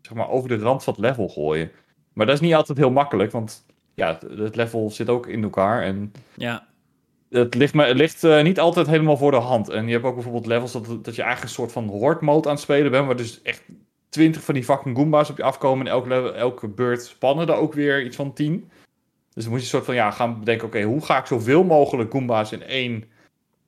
zeg 0.02 0.14
maar 0.14 0.28
over 0.28 0.48
de 0.48 0.56
rand 0.56 0.84
van 0.84 0.92
het 0.92 1.02
level 1.02 1.28
gooien. 1.28 1.70
Maar 2.12 2.26
dat 2.26 2.34
is 2.34 2.40
niet 2.40 2.54
altijd 2.54 2.78
heel 2.78 2.90
makkelijk, 2.90 3.32
want 3.32 3.66
ja, 3.94 4.18
het- 4.36 4.56
level 4.56 4.90
zit 4.90 5.08
ook 5.08 5.26
in 5.26 5.42
elkaar. 5.42 5.82
En 5.82 6.12
ja. 6.34 6.66
het 7.30 7.54
ligt, 7.54 7.74
me, 7.74 7.84
het 7.84 7.96
ligt 7.96 8.42
niet 8.42 8.60
altijd 8.60 8.86
helemaal 8.86 9.16
voor 9.16 9.30
de 9.30 9.36
hand. 9.36 9.68
En 9.68 9.86
je 9.86 9.92
hebt 9.92 10.04
ook 10.04 10.14
bijvoorbeeld 10.14 10.46
levels 10.46 10.72
dat, 10.72 10.86
dat 10.86 11.16
je 11.16 11.22
eigenlijk 11.22 11.42
een 11.42 11.48
soort 11.48 11.72
van 11.72 11.88
horde 11.88 12.24
mode 12.24 12.48
aan 12.48 12.54
het 12.54 12.62
spelen 12.62 12.90
bent. 12.90 13.06
Waar 13.06 13.16
dus 13.16 13.42
echt 13.42 13.62
twintig 14.12 14.42
van 14.42 14.54
die 14.54 14.64
fucking 14.64 14.96
Goomba's 14.96 15.30
op 15.30 15.36
je 15.36 15.42
afkomen. 15.42 15.86
En 15.86 15.92
elke, 15.92 16.08
level, 16.08 16.34
elke 16.34 16.68
beurt 16.68 17.04
spannen 17.04 17.48
er 17.48 17.54
ook 17.54 17.72
weer 17.72 18.04
iets 18.04 18.16
van 18.16 18.32
tien. 18.32 18.70
Dus 19.34 19.42
dan 19.42 19.52
moet 19.52 19.62
je 19.62 19.66
soort 19.68 19.84
van 19.84 19.94
ja, 19.94 20.10
gaan 20.10 20.38
bedenken: 20.38 20.66
oké, 20.66 20.82
hoe 20.82 21.04
ga 21.04 21.18
ik 21.18 21.26
zoveel 21.26 21.64
mogelijk 21.64 22.10
Goomba's 22.10 22.52
in 22.52 22.62
één 22.62 23.04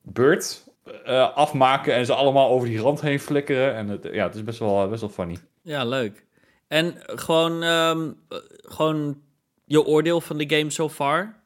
beurt 0.01 0.63
eh, 1.03 1.35
afmaken. 1.35 1.93
En 1.93 2.05
ze 2.05 2.13
allemaal 2.13 2.49
over 2.49 2.67
die 2.67 2.79
rand 2.79 3.01
heen 3.01 3.19
flikkeren. 3.19 3.75
En 3.75 3.87
het, 3.87 4.07
ja, 4.11 4.25
het 4.25 4.35
is 4.35 4.43
best 4.43 4.59
wel, 4.59 4.89
best 4.89 5.01
wel 5.01 5.09
funny. 5.09 5.37
Ja, 5.61 5.85
leuk. 5.85 6.25
En 6.67 6.95
gewoon, 7.05 7.63
ehm, 7.63 8.11
eh, 8.29 8.37
gewoon 8.61 9.21
je 9.65 9.83
oordeel 9.85 10.21
van 10.21 10.37
de 10.37 10.55
game 10.57 10.69
so 10.69 10.89
far? 10.89 11.43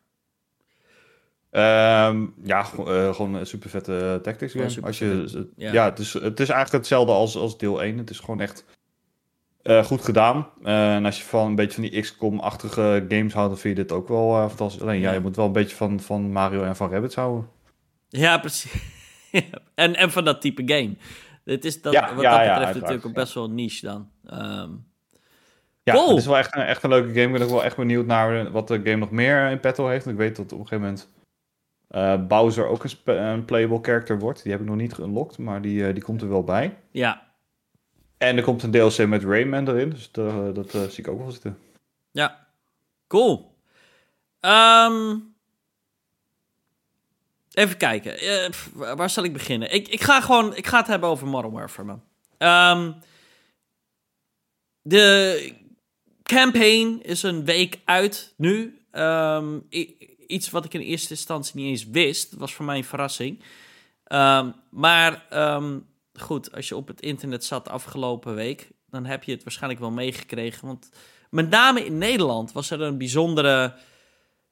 Ehm, 1.52 2.26
ja, 2.44 2.64
go- 2.64 2.86
eh, 2.86 3.16
gewoon 3.16 3.34
een 3.34 3.46
super 3.46 3.70
vette 3.70 4.20
tactics 4.24 4.52
game. 4.54 4.70
Gewoon 4.70 4.84
Als 4.86 5.00
je, 5.00 5.48
Ja. 5.56 5.72
ja, 5.72 5.86
het, 5.86 6.00
is, 6.00 6.14
het 6.14 6.40
is 6.40 6.50
eigenlijk 6.50 6.72
hetzelfde 6.72 7.12
als, 7.12 7.36
als 7.38 7.58
deel 7.58 7.84
1. 7.84 7.98
Het 7.98 8.10
is 8.10 8.20
gewoon 8.20 8.42
echt 8.42 8.66
eh, 9.62 9.84
goed 9.84 10.04
gedaan. 10.04 10.48
Eh, 10.64 10.96
en 10.96 11.06
als 11.06 11.18
je 11.18 11.24
van 11.24 11.46
een 11.48 11.56
beetje 11.56 11.82
van 11.82 11.90
die 11.90 12.02
XCOM-achtige 12.02 13.06
games 13.10 13.34
houdt, 13.34 13.50
dan 13.50 13.60
vind 13.60 13.78
je 13.78 13.84
dit 13.84 13.92
ook 13.92 14.08
wel 14.08 14.36
eh, 14.36 14.48
fantastisch. 14.48 14.82
Alleen 14.82 15.00
ja, 15.00 15.12
je 15.12 15.20
moet 15.20 15.36
wel 15.36 15.46
een 15.46 15.52
beetje 15.52 15.76
van, 15.76 16.00
van 16.00 16.32
Mario 16.32 16.64
en 16.64 16.76
van 16.76 16.90
Rabbids 16.92 17.16
houden. 17.16 17.50
Ja, 18.10 18.38
precies. 18.38 18.74
En, 19.76 19.96
en 19.96 20.12
van 20.12 20.26
dat 20.26 20.42
type 20.42 20.62
game. 20.66 20.96
Het 21.46 21.66
is 21.66 21.82
dat, 21.82 21.94
Ja, 21.94 22.14
wat 22.16 22.24
ja, 22.24 22.38
dat 22.46 22.54
betreft 22.56 22.74
natuurlijk 22.80 23.06
ook 23.06 23.14
best 23.14 23.34
wel 23.34 23.50
niche 23.50 23.86
dan. 23.86 24.10
Ehm, 24.26 24.70
Ja, 25.84 25.94
Cool. 25.94 26.10
het 26.10 26.18
is 26.18 26.26
wel 26.26 26.38
echt 26.38 26.56
een, 26.56 26.62
echt 26.62 26.84
een 26.84 26.90
leuke 26.90 27.08
game. 27.08 27.26
Ik 27.26 27.32
ben 27.32 27.42
ook 27.42 27.50
wel 27.50 27.64
echt 27.64 27.76
benieuwd 27.78 28.06
naar 28.06 28.52
wat 28.52 28.68
de 28.68 28.82
game 28.84 28.96
nog 28.96 29.12
meer 29.12 29.50
in 29.50 29.60
petto 29.60 29.88
heeft. 29.88 30.08
Ik 30.08 30.16
weet 30.16 30.36
dat 30.36 30.54
op 30.54 30.60
een 30.60 30.68
gegeven 30.68 30.98
moment 31.90 32.28
Bowser 32.30 32.68
ook 32.68 32.84
een, 32.84 33.18
een 33.18 33.46
playable 33.46 33.80
character 33.82 34.20
wordt. 34.20 34.44
Die 34.44 34.52
heb 34.52 34.62
ik 34.62 34.68
nog 34.68 34.76
niet 34.76 34.94
geunlocked, 34.94 35.38
maar 35.38 35.62
die, 35.62 35.94
die 35.94 36.04
komt 36.04 36.22
er 36.22 36.30
wel 36.30 36.44
bij. 36.44 36.78
ja, 36.92 37.29
En 38.20 38.38
er 38.38 38.44
komt 38.44 38.64
een 38.64 38.72
DLC 38.72 39.08
met 39.08 39.24
Rayman 39.24 39.68
erin, 39.68 39.90
dus 39.90 40.12
dat, 40.12 40.56
dat 40.56 40.74
eh, 40.74 40.82
zie 40.82 41.04
ik 41.04 41.08
ook 41.08 41.20
wel 41.20 41.32
zitten. 41.32 41.58
ja. 42.12 42.48
Cool. 43.08 43.56
Ehm, 44.40 45.18
even 47.54 47.78
kijken. 47.78 48.20
Eh, 48.20 48.50
waar 48.96 49.10
zal 49.10 49.24
ik 49.24 49.34
beginnen? 49.34 49.74
Ik, 49.74 49.88
ik, 49.88 50.02
ga 50.02 50.22
gewoon, 50.22 50.56
ik 50.56 50.68
ga 50.68 50.78
het 50.78 50.88
hebben 50.88 51.10
over 51.10 51.28
Modern 51.28 51.54
Warfare, 51.54 51.88
man. 51.88 52.04
Ehm, 52.38 52.92
de 54.82 55.54
campaign 56.24 57.00
is 57.02 57.24
een 57.24 57.46
week 57.46 57.80
uit 57.86 58.34
nu. 58.38 58.82
Ehm, 58.92 59.60
iets 60.28 60.50
wat 60.50 60.66
ik 60.66 60.74
in 60.74 60.82
eerste 60.82 61.10
instantie 61.10 61.56
niet 61.56 61.70
eens 61.70 61.86
wist. 61.86 62.34
Was 62.34 62.54
voor 62.54 62.66
mij 62.66 62.78
een 62.78 62.84
verrassing. 62.84 63.44
Maar 64.70 65.26
goed, 66.14 66.52
als 66.52 66.68
je 66.68 66.76
op 66.76 66.88
het 66.88 67.02
internet 67.02 67.46
zat 67.46 67.70
afgelopen 67.70 68.36
week, 68.36 68.72
dan 68.90 69.06
heb 69.06 69.24
je 69.24 69.32
het 69.32 69.44
waarschijnlijk 69.44 69.82
wel 69.82 69.92
meegekregen. 69.92 70.68
Want 70.68 70.90
met 71.30 71.50
name 71.50 71.86
in 71.86 71.98
Nederland 71.98 72.52
was 72.52 72.70
er 72.70 72.82
een 72.82 72.98
bijzondere 72.98 73.76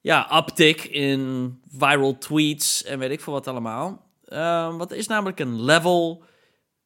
ja, 0.02 0.38
uptick 0.38 0.84
in 0.84 1.54
viral 1.68 2.18
tweets 2.18 2.84
en 2.84 3.00
weet 3.00 3.12
ik 3.12 3.22
veel 3.22 3.34
wat 3.34 3.48
allemaal. 3.48 4.12
Um, 4.34 4.78
wat 4.78 4.92
is 4.92 5.08
namelijk 5.08 5.40
een 5.40 5.62
level 5.62 6.24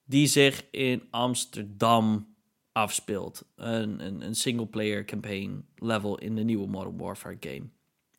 die 0.05 0.27
zich 0.27 0.65
in 0.71 1.07
Amsterdam 1.09 2.35
afspeelt. 2.71 3.45
Een, 3.55 4.05
een, 4.05 4.21
een 4.21 4.35
single-player 4.35 5.05
campaign 5.05 5.65
level 5.75 6.17
in 6.17 6.35
de 6.35 6.43
nieuwe 6.43 6.67
Modern 6.67 6.97
Warfare 6.97 7.37
game. 7.39 7.69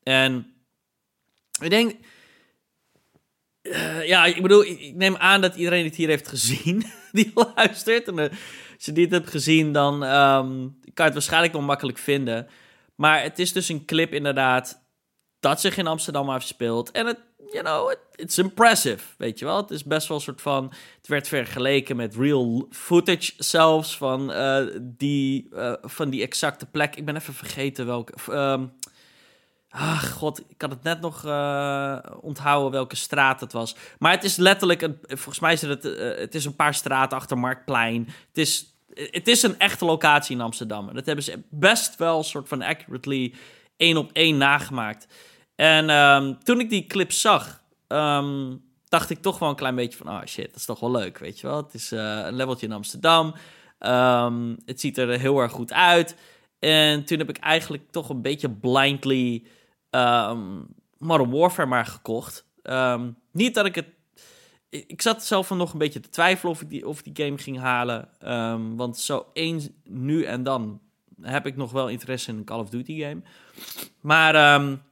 En 0.02 0.54
ik 1.60 1.70
denk... 1.70 1.96
Uh, 3.62 4.06
ja, 4.06 4.24
ik 4.24 4.42
bedoel, 4.42 4.64
ik, 4.64 4.94
neem 4.94 5.16
aan 5.16 5.40
dat 5.40 5.54
iedereen 5.54 5.84
het 5.84 5.96
hier 5.96 6.08
heeft 6.08 6.28
gezien 6.28 6.84
die 7.12 7.32
luistert. 7.54 8.08
En 8.08 8.18
uh, 8.18 8.28
als 8.74 8.84
je 8.84 8.92
dit 8.92 9.10
hebt 9.10 9.30
gezien, 9.30 9.72
dan 9.72 9.94
um, 9.94 10.78
kan 10.82 10.92
je 10.94 11.02
het 11.02 11.12
waarschijnlijk 11.12 11.52
wel 11.52 11.62
makkelijk 11.62 11.98
vinden. 11.98 12.48
Maar 12.94 13.22
het 13.22 13.38
is 13.38 13.52
dus 13.52 13.68
een 13.68 13.84
clip 13.84 14.12
inderdaad 14.12 14.82
dat 15.40 15.60
zich 15.60 15.76
in 15.76 15.86
Amsterdam 15.86 16.30
afspeelt. 16.30 16.90
En 16.90 17.06
het, 17.06 17.18
you 17.52 17.64
know, 17.64 17.90
it, 17.90 17.98
it's 18.14 18.38
impressive, 18.38 19.04
weet 19.16 19.38
je 19.38 19.44
wel. 19.44 19.56
Het 19.56 19.70
is 19.70 19.84
best 19.84 20.08
wel 20.08 20.16
een 20.16 20.22
soort 20.22 20.40
van... 20.40 20.72
Het 20.96 21.06
werd 21.06 21.28
vergeleken 21.28 21.96
met 21.96 22.16
real 22.16 22.66
footage 22.70 23.32
zelfs 23.36 23.96
van, 23.96 24.30
uh, 24.30 24.66
die, 24.80 25.48
van 25.82 26.10
die 26.10 26.22
exacte 26.22 26.66
plek. 26.66 26.96
Ik 26.96 27.04
ben 27.04 27.16
even 27.16 27.34
vergeten 27.34 27.86
welke... 27.86 28.12
Um, 28.32 28.72
Ah, 29.74 30.02
god, 30.02 30.42
ik 30.48 30.60
had 30.60 30.70
het 30.70 30.82
net 30.82 31.00
nog 31.00 31.24
uh, 31.24 31.98
onthouden 32.20 32.70
welke 32.70 32.96
straat 32.96 33.40
het 33.40 33.52
was. 33.52 33.76
Maar 33.98 34.12
het 34.12 34.24
is 34.24 34.36
letterlijk, 34.36 34.82
een, 34.82 34.98
volgens 35.06 35.40
mij 35.40 35.52
is 35.52 35.62
het, 35.62 35.84
uh, 35.84 36.16
het 36.18 36.34
is 36.34 36.44
een 36.44 36.56
paar 36.56 36.74
straten 36.74 37.16
achter 37.16 37.38
Marktplein. 37.38 38.08
Het 38.28 38.38
is, 38.38 38.74
het 38.94 39.28
is 39.28 39.42
een 39.42 39.58
echte 39.58 39.84
locatie 39.84 40.36
in 40.36 40.42
Amsterdam. 40.42 40.94
Dat 40.94 41.06
hebben 41.06 41.24
ze 41.24 41.42
best 41.50 41.96
wel 41.96 42.18
een 42.18 42.24
soort 42.24 42.48
van 42.48 42.62
accurately 42.62 43.34
één 43.76 43.96
op 43.96 44.10
één 44.12 44.36
nagemaakt. 44.36 45.06
En 45.54 45.90
um, 45.90 46.44
toen 46.44 46.60
ik 46.60 46.70
die 46.70 46.86
clip 46.86 47.12
zag, 47.12 47.62
um, 47.88 48.62
dacht 48.88 49.10
ik 49.10 49.22
toch 49.22 49.38
wel 49.38 49.48
een 49.48 49.56
klein 49.56 49.74
beetje 49.74 49.98
van... 49.98 50.08
Oh 50.08 50.24
shit, 50.24 50.46
dat 50.46 50.56
is 50.56 50.64
toch 50.64 50.80
wel 50.80 50.90
leuk, 50.90 51.18
weet 51.18 51.40
je 51.40 51.46
wel. 51.46 51.56
Het 51.56 51.74
is 51.74 51.92
uh, 51.92 52.00
een 52.00 52.36
leveltje 52.36 52.66
in 52.66 52.72
Amsterdam. 52.72 53.34
Um, 53.80 54.58
het 54.66 54.80
ziet 54.80 54.98
er 54.98 55.18
heel 55.18 55.38
erg 55.38 55.52
goed 55.52 55.72
uit. 55.72 56.16
En 56.58 57.04
toen 57.04 57.18
heb 57.18 57.28
ik 57.28 57.38
eigenlijk 57.38 57.90
toch 57.90 58.08
een 58.08 58.22
beetje 58.22 58.50
blindly 58.50 59.44
Modern 60.98 61.30
Warfare 61.30 61.68
maar 61.68 61.86
gekocht. 61.86 62.44
niet 63.32 63.54
dat 63.54 63.66
ik 63.66 63.74
het... 63.74 63.86
Ik 64.68 65.02
zat 65.02 65.24
zelf 65.24 65.50
nog 65.50 65.72
een 65.72 65.78
beetje 65.78 66.00
te 66.00 66.08
twijfelen 66.08 66.52
of 66.52 66.60
ik 66.60 66.70
die, 66.70 66.88
of 66.88 67.02
die 67.02 67.24
game 67.24 67.38
ging 67.38 67.58
halen. 67.58 68.08
want 68.76 68.98
zo 68.98 69.26
eens 69.32 69.68
nu 69.84 70.24
en 70.24 70.42
dan 70.42 70.80
heb 71.22 71.46
ik 71.46 71.56
nog 71.56 71.72
wel 71.72 71.88
interesse 71.88 72.30
in 72.30 72.36
een 72.36 72.44
Call 72.44 72.58
of 72.58 72.68
Duty 72.68 73.00
game. 73.00 73.22
Maar 74.00 74.54
um, 74.54 74.82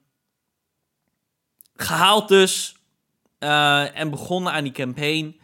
gehaald 1.77 2.29
dus. 2.29 2.75
Uh, 3.39 3.99
en 3.99 4.11
begonnen 4.11 4.53
aan 4.53 4.63
die 4.63 4.73
campaign. 4.73 5.41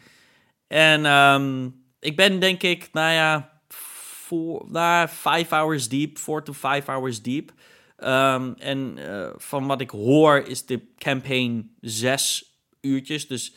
En 0.66 1.04
um, 1.04 1.84
ik 2.00 2.16
ben 2.16 2.40
denk 2.40 2.62
ik, 2.62 2.88
nou 2.92 3.12
ja, 3.12 3.60
voor, 3.68 4.64
nou, 4.68 5.08
five 5.08 5.54
hours 5.54 5.88
deep. 5.88 6.18
Four 6.18 6.42
to 6.42 6.52
five 6.52 6.82
hours 6.90 7.22
deep. 7.22 7.52
Um, 7.98 8.54
en 8.54 8.96
uh, 8.98 9.28
van 9.36 9.66
wat 9.66 9.80
ik 9.80 9.90
hoor 9.90 10.38
is 10.38 10.66
de 10.66 10.94
campaign 10.98 11.76
zes 11.80 12.54
uurtjes. 12.80 13.26
Dus 13.26 13.54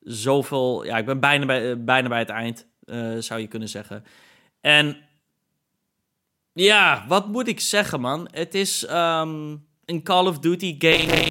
zoveel, 0.00 0.84
ja, 0.84 0.98
ik 0.98 1.06
ben 1.06 1.20
bijna 1.20 1.46
bij, 1.46 1.84
bijna 1.84 2.08
bij 2.08 2.18
het 2.18 2.28
eind, 2.28 2.66
uh, 2.84 3.18
zou 3.18 3.40
je 3.40 3.46
kunnen 3.46 3.68
zeggen. 3.68 4.04
En 4.60 4.96
ja, 6.52 7.04
wat 7.08 7.28
moet 7.28 7.48
ik 7.48 7.60
zeggen, 7.60 8.00
man? 8.00 8.28
Het 8.30 8.54
is 8.54 8.90
um, 8.90 9.66
een 9.84 10.02
Call 10.02 10.26
of 10.26 10.38
Duty 10.38 10.76
game 10.78 11.30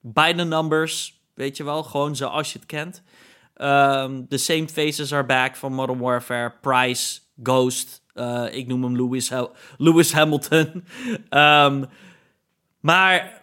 by 0.00 0.32
the 0.32 0.44
numbers, 0.44 1.22
weet 1.34 1.56
je 1.56 1.64
wel, 1.64 1.82
gewoon 1.82 2.16
zoals 2.16 2.52
je 2.52 2.58
het 2.58 2.68
kent. 2.68 3.02
Um, 3.56 4.28
the 4.28 4.38
same 4.38 4.68
faces 4.68 5.12
are 5.12 5.24
back 5.24 5.56
van 5.56 5.72
Modern 5.72 5.98
Warfare, 5.98 6.52
Price, 6.60 7.20
Ghost, 7.42 8.03
uh, 8.14 8.46
ik 8.50 8.66
noem 8.66 8.82
hem 8.82 8.96
Lewis, 8.96 9.30
Lewis 9.76 10.12
Hamilton. 10.12 10.84
um, 11.30 11.86
maar, 12.80 13.42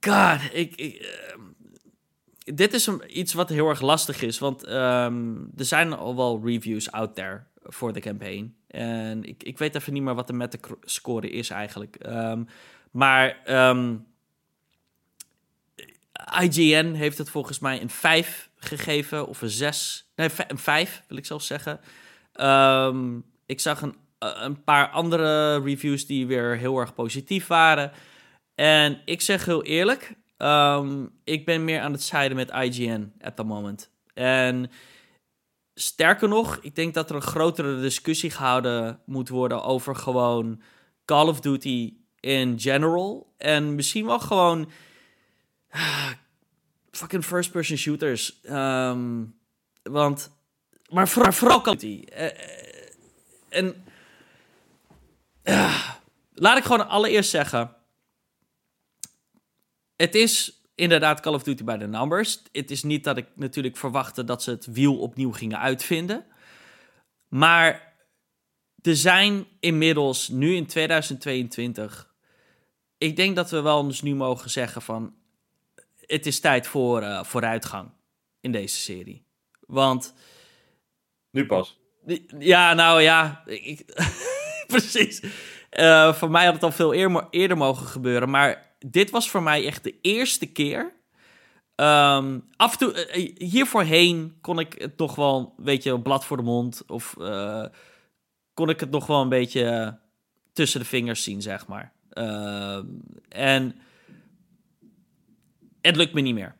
god, 0.00 0.40
ik, 0.52 0.80
uh, 0.80 1.02
dit 2.54 2.72
is 2.72 2.88
iets 2.88 3.32
wat 3.32 3.48
heel 3.48 3.68
erg 3.68 3.80
lastig 3.80 4.22
is, 4.22 4.38
want 4.38 4.68
um, 4.68 5.50
er 5.56 5.64
zijn 5.64 5.92
al 5.92 6.16
wel 6.16 6.40
reviews 6.44 6.90
out 6.90 7.14
there 7.14 7.42
voor 7.62 7.92
de 7.92 8.00
campaign. 8.00 8.56
En 8.66 9.24
ik, 9.24 9.42
ik 9.42 9.58
weet 9.58 9.74
even 9.74 9.92
niet 9.92 10.02
meer 10.02 10.14
wat 10.14 10.26
de 10.26 10.32
metascore 10.32 11.30
is 11.30 11.50
eigenlijk. 11.50 11.98
Maar 12.90 13.40
IGN 16.40 16.92
heeft 16.92 17.18
het 17.18 17.30
volgens 17.30 17.58
mij 17.58 17.80
een 17.80 17.90
5 17.90 18.50
gegeven, 18.56 19.26
of 19.26 19.42
een 19.42 19.50
6. 19.50 20.10
Nee, 20.16 20.28
een 20.48 20.58
5 20.58 21.02
wil 21.08 21.16
ik 21.18 21.26
zelfs 21.26 21.46
zeggen. 21.46 21.80
Um, 22.42 23.24
ik 23.46 23.60
zag 23.60 23.82
een, 23.82 23.96
een 24.18 24.64
paar 24.64 24.88
andere 24.88 25.60
reviews 25.60 26.06
die 26.06 26.26
weer 26.26 26.56
heel 26.56 26.78
erg 26.78 26.94
positief 26.94 27.46
waren. 27.46 27.92
En 28.54 29.02
ik 29.04 29.20
zeg 29.20 29.44
heel 29.44 29.62
eerlijk, 29.62 30.14
um, 30.38 31.10
ik 31.24 31.44
ben 31.44 31.64
meer 31.64 31.80
aan 31.80 31.92
het 31.92 32.02
zijden 32.02 32.36
met 32.36 32.50
IGN 32.50 33.12
at 33.20 33.36
the 33.36 33.42
moment. 33.42 33.90
En 34.14 34.70
sterker 35.74 36.28
nog, 36.28 36.58
ik 36.62 36.74
denk 36.74 36.94
dat 36.94 37.10
er 37.10 37.16
een 37.16 37.22
grotere 37.22 37.80
discussie 37.80 38.30
gehouden 38.30 39.00
moet 39.06 39.28
worden 39.28 39.62
over 39.62 39.96
gewoon 39.96 40.62
Call 41.04 41.28
of 41.28 41.40
Duty 41.40 41.94
in 42.20 42.60
general. 42.60 43.34
En 43.36 43.74
misschien 43.74 44.06
wel 44.06 44.20
gewoon 44.20 44.70
fucking 46.90 47.24
first-person 47.24 47.76
shooters. 47.76 48.40
Um, 48.50 49.34
want, 49.82 50.41
maar 50.92 51.08
vooral, 51.08 51.32
vooral 51.32 51.60
Call 51.60 51.74
of 51.74 51.80
Duty. 51.80 52.04
Uh, 52.12 52.28
en 53.48 53.84
uh, 55.44 55.90
laat 56.32 56.58
ik 56.58 56.64
gewoon 56.64 56.88
allereerst 56.88 57.30
zeggen. 57.30 57.76
Het 59.96 60.14
is 60.14 60.62
inderdaad 60.74 61.20
Call 61.20 61.34
of 61.34 61.42
Duty 61.42 61.64
bij 61.64 61.78
de 61.78 61.86
numbers. 61.86 62.42
Het 62.52 62.70
is 62.70 62.82
niet 62.82 63.04
dat 63.04 63.16
ik 63.16 63.26
natuurlijk 63.34 63.76
verwachtte 63.76 64.24
dat 64.24 64.42
ze 64.42 64.50
het 64.50 64.66
wiel 64.66 64.98
opnieuw 64.98 65.32
gingen 65.32 65.58
uitvinden. 65.58 66.26
Maar 67.28 67.94
er 68.82 68.96
zijn 68.96 69.46
inmiddels, 69.60 70.28
nu 70.28 70.54
in 70.54 70.66
2022... 70.66 72.10
Ik 72.98 73.16
denk 73.16 73.36
dat 73.36 73.50
we 73.50 73.60
wel 73.60 73.84
eens 73.84 74.02
nu 74.02 74.14
mogen 74.14 74.50
zeggen 74.50 74.82
van... 74.82 75.14
Het 75.96 76.26
is 76.26 76.40
tijd 76.40 76.66
voor 76.66 77.02
uh, 77.02 77.24
vooruitgang 77.24 77.90
in 78.40 78.52
deze 78.52 78.76
serie. 78.76 79.24
Want... 79.60 80.14
Nu 81.32 81.46
pas. 81.46 81.80
Ja, 82.38 82.74
nou 82.74 83.02
ja. 83.02 83.42
Ik, 83.46 83.84
precies. 84.66 85.22
Uh, 85.78 86.12
voor 86.12 86.30
mij 86.30 86.44
had 86.44 86.54
het 86.54 86.62
al 86.62 86.72
veel 86.72 86.94
eer, 86.94 87.26
eerder 87.30 87.56
mogen 87.56 87.86
gebeuren. 87.86 88.30
Maar 88.30 88.74
dit 88.78 89.10
was 89.10 89.30
voor 89.30 89.42
mij 89.42 89.66
echt 89.66 89.84
de 89.84 89.94
eerste 90.00 90.46
keer. 90.46 90.92
Um, 91.76 92.48
af 92.56 92.72
en 92.72 92.78
toe, 92.78 93.16
uh, 93.16 93.36
hiervoorheen 93.50 94.38
kon 94.40 94.58
ik 94.58 94.74
het 94.78 94.98
nog 94.98 95.14
wel, 95.14 95.54
weet 95.56 95.82
je, 95.82 96.00
blad 96.00 96.24
voor 96.24 96.36
de 96.36 96.42
mond. 96.42 96.82
Of 96.86 97.14
kon 98.54 98.68
ik 98.68 98.80
het 98.80 98.90
nog 98.90 99.06
wel 99.06 99.20
een 99.20 99.28
beetje 99.28 99.98
tussen 100.52 100.80
de 100.80 100.86
vingers 100.86 101.22
zien, 101.22 101.42
zeg 101.42 101.66
maar. 101.66 101.92
Uh, 102.12 102.78
en 103.28 103.76
het 105.80 105.96
lukt 105.96 106.12
me 106.12 106.20
niet 106.20 106.34
meer. 106.34 106.54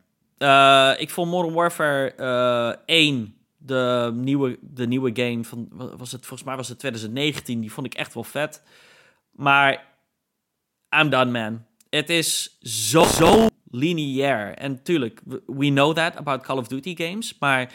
ik 0.99 1.11
vond 1.11 1.31
Modern 1.31 1.55
Warfare 1.55 2.79
1, 2.87 3.42
de 3.65 4.13
nieuwe, 4.15 4.59
de 4.61 4.87
nieuwe 4.87 5.11
game 5.15 5.45
van, 5.45 5.69
was 5.73 6.13
het, 6.13 6.27
volgens 6.27 6.49
mij 6.49 6.57
was 6.57 6.69
het 6.69 6.79
2019, 6.79 7.61
die 7.61 7.73
vond 7.73 7.87
ik 7.87 7.95
echt 7.95 8.15
wel 8.15 8.25
vet. 8.25 8.63
Maar 9.31 9.87
I'm 10.91 11.11
done, 11.11 11.31
man 11.31 11.65
het 11.97 12.11
is 12.11 12.59
zo, 12.61 13.05
zo 13.05 13.47
lineair. 13.71 14.55
En 14.55 14.83
tuurlijk, 14.83 15.21
we 15.47 15.69
know 15.69 15.95
that 15.95 16.17
about 16.17 16.43
Call 16.43 16.57
of 16.57 16.69
Duty 16.69 16.97
games. 16.97 17.39
Maar 17.39 17.73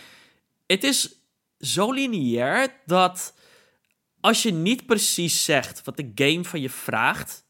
het 0.66 0.84
is 0.84 1.16
zo 1.60 1.92
lineair 1.92 2.82
dat 2.86 3.34
als 4.20 4.44
je 4.44 4.52
niet 4.52 4.86
precies 4.86 5.44
zegt 5.44 5.84
wat 5.84 5.98
de 5.98 6.12
game 6.16 6.44
van 6.44 6.62
je 6.62 6.70
vraagt, 6.70 7.46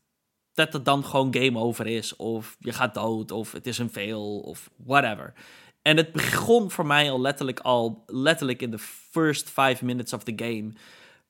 dat 0.54 0.74
het 0.74 0.86
dan 0.86 1.06
gewoon 1.06 1.36
game 1.36 1.60
over 1.60 1.88
is. 1.88 2.16
Of 2.16 2.58
je 2.60 2.74
gaat 2.74 2.94
dood, 2.94 3.32
of 3.32 3.52
het 3.52 3.68
is 3.68 3.78
een 3.78 3.90
fail, 3.90 4.40
of 4.40 4.70
whatever. 4.78 5.34
En 5.88 5.98
het 5.98 6.12
begon 6.12 6.72
voor 6.72 6.86
mij 6.86 7.12
al 7.12 7.22
letterlijk 7.22 7.60
al 7.60 8.04
letterlijk 8.06 8.62
in 8.62 8.72
de 8.72 8.80
first 9.12 9.50
five 9.50 9.86
minutes 9.86 10.14
of 10.14 10.24
the 10.24 10.34
game 10.36 10.72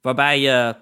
Waarbij 0.02 0.40
je, 0.40 0.76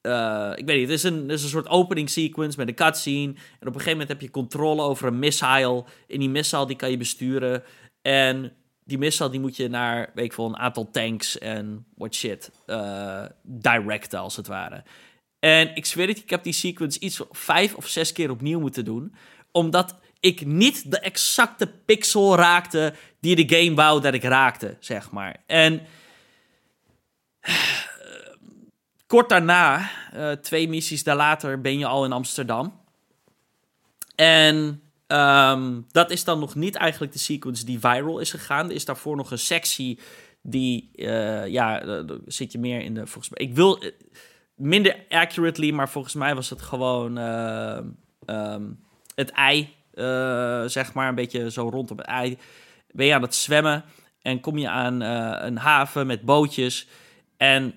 eh, 0.00 0.52
ik 0.54 0.66
weet 0.66 0.78
niet, 0.78 0.88
het 0.88 0.96
is, 0.96 1.02
een, 1.02 1.30
is 1.30 1.42
een 1.42 1.48
soort 1.48 1.68
opening 1.68 2.10
sequence 2.10 2.58
met 2.58 2.68
een 2.68 2.74
cutscene. 2.74 3.32
En 3.32 3.34
op 3.34 3.66
een 3.66 3.72
gegeven 3.72 3.90
moment 3.90 4.08
heb 4.08 4.20
je 4.20 4.30
controle 4.30 4.82
over 4.82 5.06
een 5.06 5.18
missile. 5.18 5.84
En 6.08 6.18
die 6.18 6.28
missile 6.28 6.66
die 6.66 6.76
kan 6.76 6.90
je 6.90 6.96
besturen. 6.96 7.62
En 8.02 8.52
die 8.84 8.98
missile 8.98 9.30
die 9.30 9.40
moet 9.40 9.56
je 9.56 9.68
naar, 9.68 10.10
weet 10.14 10.24
ik 10.24 10.32
veel, 10.32 10.46
een 10.46 10.56
aantal 10.56 10.90
tanks 10.90 11.38
en 11.38 11.86
what 11.94 12.14
shit 12.14 12.50
uh, 12.66 13.24
directen 13.42 14.18
als 14.18 14.36
het 14.36 14.46
ware. 14.46 14.84
En 15.38 15.74
ik 15.74 15.86
zweer 15.86 16.08
het, 16.08 16.18
ik 16.18 16.30
heb 16.30 16.42
die 16.42 16.52
sequence 16.52 17.00
iets 17.00 17.20
vijf 17.30 17.74
of 17.74 17.86
zes 17.86 18.12
keer 18.12 18.30
opnieuw 18.30 18.60
moeten 18.60 18.84
doen. 18.84 19.14
Omdat 19.52 19.96
ik 20.26 20.46
niet 20.46 20.90
de 20.90 20.98
exacte 20.98 21.66
pixel 21.66 22.36
raakte 22.36 22.94
die 23.20 23.46
de 23.46 23.56
game 23.56 23.74
wou 23.74 24.00
dat 24.00 24.14
ik 24.14 24.22
raakte, 24.22 24.76
zeg 24.80 25.10
maar. 25.10 25.36
En 25.46 25.80
kort 29.06 29.28
daarna, 29.28 29.90
uh, 30.14 30.32
twee 30.32 30.68
missies 30.68 31.04
later, 31.04 31.60
ben 31.60 31.78
je 31.78 31.86
al 31.86 32.04
in 32.04 32.12
Amsterdam. 32.12 32.80
En 34.14 34.82
um, 35.06 35.86
dat 35.90 36.10
is 36.10 36.24
dan 36.24 36.38
nog 36.38 36.54
niet 36.54 36.74
eigenlijk 36.74 37.12
de 37.12 37.18
sequence 37.18 37.64
die 37.64 37.78
viral 37.78 38.18
is 38.18 38.30
gegaan. 38.30 38.68
Er 38.68 38.74
is 38.74 38.84
daarvoor 38.84 39.16
nog 39.16 39.30
een 39.30 39.38
sectie 39.38 39.98
die, 40.42 40.90
uh, 40.94 41.46
ja, 41.46 41.82
zit 42.26 42.52
je 42.52 42.58
meer 42.58 42.80
in 42.80 42.94
de, 42.94 43.06
volgens 43.06 43.28
mij, 43.28 43.46
ik 43.46 43.54
wil, 43.54 43.82
minder 44.54 45.04
accurately, 45.08 45.70
maar 45.70 45.88
volgens 45.88 46.14
mij 46.14 46.34
was 46.34 46.50
het 46.50 46.62
gewoon 46.62 47.16
um, 47.16 48.84
het 49.14 49.30
ei, 49.30 49.74
zeg 50.70 50.92
maar, 50.92 51.08
een 51.08 51.14
beetje 51.14 51.50
zo 51.50 51.68
rondom 51.68 51.98
het 51.98 52.06
ei. 52.06 52.38
Ben 52.90 53.06
je 53.06 53.14
aan 53.14 53.22
het 53.22 53.34
zwemmen 53.34 53.84
en 54.22 54.40
kom 54.40 54.58
je 54.58 54.68
aan 54.68 55.00
een 55.00 55.56
haven 55.58 56.06
met 56.06 56.22
bootjes 56.22 56.88
en 57.36 57.74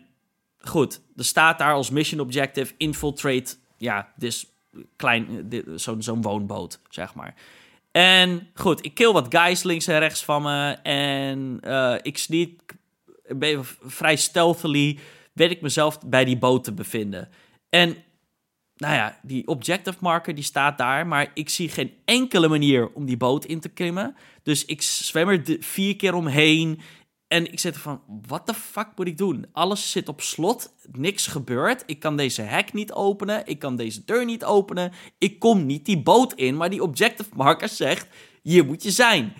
goed, 0.59 1.01
er 1.15 1.25
staat 1.25 1.59
daar 1.59 1.73
als 1.73 1.89
mission 1.89 2.19
objective 2.19 2.73
infiltrate, 2.77 3.55
ja, 3.77 4.11
dus 4.15 4.45
klein, 4.95 5.49
zo'n 5.75 6.01
zo'n 6.01 6.21
woonboot, 6.21 6.79
zeg 6.89 7.13
maar. 7.13 7.33
En 7.91 8.49
goed, 8.53 8.85
ik 8.85 8.93
kill 8.93 9.11
wat 9.11 9.35
guys 9.35 9.63
links 9.63 9.87
en 9.87 9.99
rechts 9.99 10.25
van 10.25 10.41
me. 10.41 10.77
En 10.83 11.59
uh, 11.63 11.95
ik 12.01 12.17
sneak, 12.17 12.51
vrij 13.85 14.15
stealthily, 14.15 14.99
weet 15.33 15.51
ik 15.51 15.61
mezelf 15.61 15.99
bij 16.05 16.25
die 16.25 16.37
boot 16.37 16.63
te 16.63 16.73
bevinden. 16.73 17.29
En 17.69 17.95
nou 18.79 18.93
ja, 18.93 19.19
die 19.21 19.47
objective 19.47 19.97
marker 20.01 20.35
die 20.35 20.43
staat 20.43 20.77
daar, 20.77 21.07
maar 21.07 21.31
ik 21.33 21.49
zie 21.49 21.69
geen 21.69 21.93
enkele 22.05 22.47
manier 22.47 22.93
om 22.93 23.05
die 23.05 23.17
boot 23.17 23.45
in 23.45 23.59
te 23.59 23.69
klimmen. 23.69 24.15
Dus 24.43 24.65
ik 24.65 24.81
zwem 24.81 25.29
er 25.29 25.57
vier 25.59 25.95
keer 25.95 26.13
omheen. 26.13 26.79
En 27.27 27.51
ik 27.51 27.59
zit 27.59 27.75
er 27.75 27.81
van, 27.81 28.01
wat 28.27 28.47
de 28.47 28.53
fuck 28.53 28.87
moet 28.95 29.07
ik 29.07 29.17
doen? 29.17 29.45
Alles 29.51 29.91
zit 29.91 30.07
op 30.07 30.21
slot, 30.21 30.73
niks 30.91 31.27
gebeurt. 31.27 31.83
Ik 31.85 31.99
kan 31.99 32.17
deze 32.17 32.41
hek 32.41 32.73
niet 32.73 32.91
openen, 32.91 33.45
ik 33.45 33.59
kan 33.59 33.75
deze 33.75 34.05
deur 34.05 34.25
niet 34.25 34.43
openen. 34.43 34.91
Ik 35.17 35.39
kom 35.39 35.65
niet 35.65 35.85
die 35.85 36.01
boot 36.01 36.33
in, 36.33 36.57
maar 36.57 36.69
die 36.69 36.83
objective 36.83 37.29
marker 37.35 37.69
zegt, 37.69 38.07
hier 38.41 38.65
moet 38.65 38.83
je 38.83 38.91
zijn. 38.91 39.33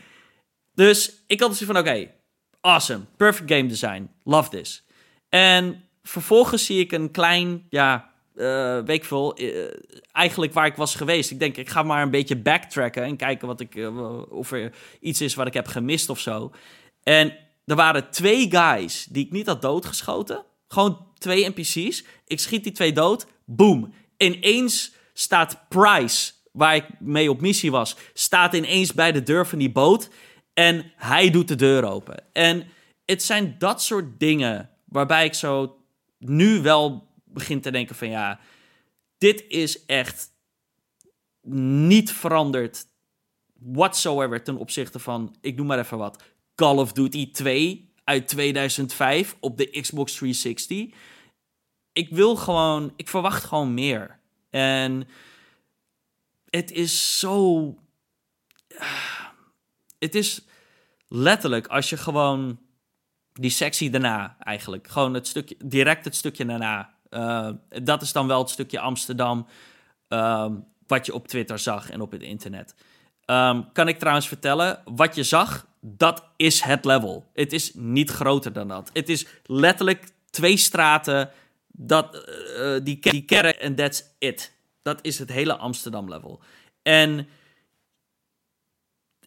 Dus 0.74 1.24
ik 1.28 1.40
had 1.40 1.50
dus 1.50 1.62
van, 1.62 1.78
oké, 1.78 2.12
awesome, 2.62 3.06
perfect 3.18 3.52
game 3.52 3.68
design, 3.68 4.10
love 4.24 4.50
this. 4.50 4.86
En 5.30 5.84
vervolgens 6.04 6.66
zie 6.66 6.80
ik 6.80 6.92
een 6.92 7.12
klein, 7.12 7.66
ja, 7.70 8.09
uh, 8.40 8.80
weet 8.86 8.98
ik 8.98 9.06
veel, 9.06 9.42
uh, 9.42 9.66
eigenlijk 10.12 10.54
waar 10.54 10.66
ik 10.66 10.76
was 10.76 10.96
geweest. 10.96 11.32
Ik 11.32 11.40
denk, 11.40 11.58
ik 11.58 11.70
ga 11.70 11.84
maar 11.84 12.02
een 12.02 12.12
beetje 12.12 12.38
backtracken 12.38 13.04
en 13.04 13.16
kijken 13.16 13.48
wat 13.48 13.60
ik, 13.60 13.76
uh, 13.76 14.32
of 14.32 14.52
er 14.52 14.74
iets 15.00 15.22
is 15.22 15.36
wat 15.36 15.48
ik 15.48 15.54
heb 15.54 15.68
gemist 15.68 16.10
of 16.10 16.20
zo. 16.20 16.52
En 17.04 17.38
er 17.66 17.76
waren 17.76 18.10
twee 18.10 18.52
guys 18.52 19.08
die 19.10 19.26
ik 19.26 19.32
niet 19.32 19.48
had 19.48 19.62
doodgeschoten. 19.62 20.46
Gewoon 20.68 21.08
twee 21.18 21.50
NPC's. 21.50 22.04
Ik 22.26 22.40
schiet 22.40 22.64
die 22.64 22.74
twee 22.74 22.94
dood. 22.94 23.28
Boom. 23.46 23.94
Ineens 24.18 24.94
staat 25.14 25.66
Price, 25.70 26.32
waar 26.52 26.76
ik 26.76 26.86
mee 27.00 27.30
op 27.30 27.42
missie 27.42 27.72
was, 27.72 27.96
staat 28.14 28.54
ineens 28.54 28.94
bij 28.94 29.12
de 29.12 29.24
deur 29.24 29.48
van 29.48 29.60
die 29.60 29.72
boot. 29.72 30.10
En 30.54 30.92
hij 30.96 31.30
doet 31.30 31.48
de 31.48 31.56
deur 31.56 31.84
open. 31.84 32.24
En 32.34 32.68
het 33.06 33.24
zijn 33.24 33.56
dat 33.58 33.82
soort 33.82 34.20
dingen 34.20 34.70
waarbij 34.86 35.26
ik 35.26 35.34
zo 35.34 35.78
nu 36.18 36.62
wel 36.62 37.09
begin 37.34 37.62
te 37.62 37.72
denken 37.72 37.96
van 37.96 38.10
ja, 38.10 38.40
dit 39.18 39.46
is 39.48 39.86
echt 39.86 40.32
niet 41.52 42.12
veranderd 42.12 42.88
whatsoever 43.54 44.44
ten 44.44 44.58
opzichte 44.58 45.00
van, 45.00 45.36
ik 45.42 45.56
noem 45.56 45.68
maar 45.68 45.80
even 45.80 45.98
wat, 45.98 46.24
Call 46.56 46.78
of 46.78 46.92
Duty 46.92 47.32
2 47.32 47.94
uit 48.04 48.28
2005 48.28 49.38
op 49.40 49.58
de 49.58 49.70
Xbox 49.70 50.14
360. 50.14 50.88
Ik 51.94 52.10
wil 52.10 52.36
gewoon, 52.36 52.94
ik 52.96 53.08
verwacht 53.08 53.44
gewoon 53.44 53.74
meer. 53.74 54.20
En 54.50 55.08
het 56.50 56.72
is 56.72 57.20
zo. 57.20 57.76
Het 60.00 60.16
is 60.16 60.46
letterlijk 61.08 61.68
als 61.68 61.90
je 61.90 61.98
gewoon 61.98 62.60
die 63.34 63.50
sectie 63.50 63.90
daarna 63.90 64.38
eigenlijk, 64.40 64.88
gewoon 64.88 65.14
het 65.14 65.28
stukje, 65.28 65.56
direct 65.66 66.06
het 66.06 66.16
stukje 66.16 66.46
daarna. 66.46 66.99
Uh, 67.10 67.50
dat 67.84 68.02
is 68.02 68.12
dan 68.12 68.28
wel 68.28 68.40
het 68.40 68.50
stukje 68.50 68.80
Amsterdam. 68.80 69.48
Uh, 70.10 70.46
wat 70.88 71.06
je 71.06 71.14
op 71.14 71.28
Twitter 71.28 71.60
zag 71.60 71.90
en 71.90 72.02
op 72.02 72.12
het 72.12 72.22
internet. 72.22 72.76
Um, 73.26 73.72
kan 73.72 73.88
ik 73.88 74.00
trouwens 74.00 74.28
vertellen, 74.28 74.82
wat 74.86 75.16
je 75.16 75.24
zag, 75.24 75.68
dat 75.82 76.24
is 76.36 76.62
het 76.62 76.86
level. 76.86 77.30
Het 77.34 77.54
is 77.54 77.74
niet 77.74 78.10
groter 78.10 78.54
dan 78.54 78.68
dat. 78.68 78.90
Het 78.94 79.10
is 79.10 79.28
letterlijk 79.46 80.12
twee 80.30 80.58
straten, 80.58 81.32
dat, 81.68 82.26
uh, 82.58 82.80
die, 82.84 83.00
die 83.00 83.26
kerk 83.26 83.56
en 83.56 83.76
that's 83.76 84.04
it. 84.20 84.54
Dat 84.82 85.00
is 85.02 85.20
het 85.20 85.30
hele 85.30 85.58
Amsterdam 85.58 86.10
level. 86.10 86.42
En 86.82 87.28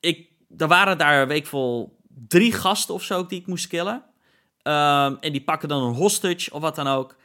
ik, 0.00 0.30
er 0.56 0.68
waren 0.68 0.98
daar, 0.98 1.26
weet 1.26 1.38
ik 1.38 1.46
veel, 1.46 1.98
drie 2.08 2.52
gasten 2.52 2.94
of 2.94 3.02
zo 3.02 3.26
die 3.26 3.40
ik 3.40 3.46
moest 3.46 3.66
killen. 3.66 4.04
Um, 4.62 5.18
en 5.20 5.32
die 5.32 5.42
pakken 5.42 5.68
dan 5.68 5.82
een 5.82 5.94
hostage 5.94 6.52
of 6.52 6.60
wat 6.60 6.74
dan 6.74 6.86
ook. 6.86 7.16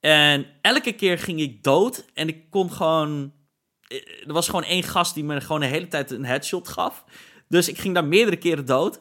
En 0.00 0.46
elke 0.60 0.92
keer 0.92 1.18
ging 1.18 1.40
ik 1.40 1.62
dood 1.62 2.04
en 2.14 2.28
ik 2.28 2.50
kon 2.50 2.72
gewoon... 2.72 3.32
Eh, 3.80 4.26
er 4.26 4.32
was 4.32 4.46
gewoon 4.46 4.64
één 4.64 4.82
gast 4.82 5.14
die 5.14 5.24
me 5.24 5.40
gewoon 5.40 5.60
de 5.60 5.66
hele 5.66 5.88
tijd 5.88 6.10
een 6.10 6.24
headshot 6.24 6.68
gaf. 6.68 7.04
Dus 7.48 7.68
ik 7.68 7.78
ging 7.78 7.94
daar 7.94 8.04
meerdere 8.04 8.36
keren 8.36 8.66
dood. 8.66 9.00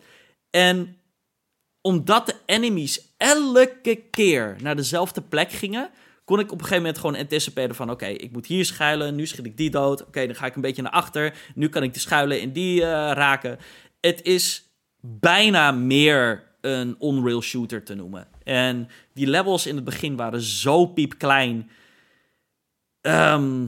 En 0.49 0.97
omdat 1.81 2.25
de 2.25 2.35
enemies 2.45 3.13
elke 3.17 4.03
keer 4.11 4.55
naar 4.61 4.75
dezelfde 4.75 5.21
plek 5.21 5.51
gingen, 5.51 5.89
kon 6.25 6.39
ik 6.39 6.45
op 6.45 6.51
een 6.51 6.59
gegeven 6.59 6.83
moment 6.83 6.97
gewoon 6.97 7.15
anticiperen 7.15 7.75
van... 7.75 7.91
oké, 7.91 8.05
ik 8.05 8.31
moet 8.31 8.45
hier 8.45 8.65
schuilen, 8.65 9.15
nu 9.15 9.27
schiet 9.27 9.45
ik 9.45 9.57
die 9.57 9.69
dood. 9.69 10.05
Oké, 10.05 10.25
dan 10.25 10.35
ga 10.35 10.45
ik 10.45 10.55
een 10.55 10.61
beetje 10.61 10.81
naar 10.81 10.91
achter. 10.91 11.33
Nu 11.55 11.69
kan 11.69 11.83
ik 11.83 11.93
de 11.93 11.99
schuilen 11.99 12.41
in 12.41 12.51
die 12.51 12.81
uh, 12.81 12.85
raken. 13.13 13.59
Het 13.99 14.21
is 14.21 14.69
bijna 15.01 15.71
meer 15.71 16.47
een 16.61 16.95
on-rail 16.99 17.41
shooter 17.41 17.83
te 17.83 17.95
noemen. 17.95 18.27
En 18.49 18.89
die 19.13 19.27
levels 19.27 19.65
in 19.65 19.75
het 19.75 19.83
begin 19.83 20.15
waren 20.15 20.41
zo 20.41 20.85
piepklein. 20.85 21.69
Um, 23.01 23.63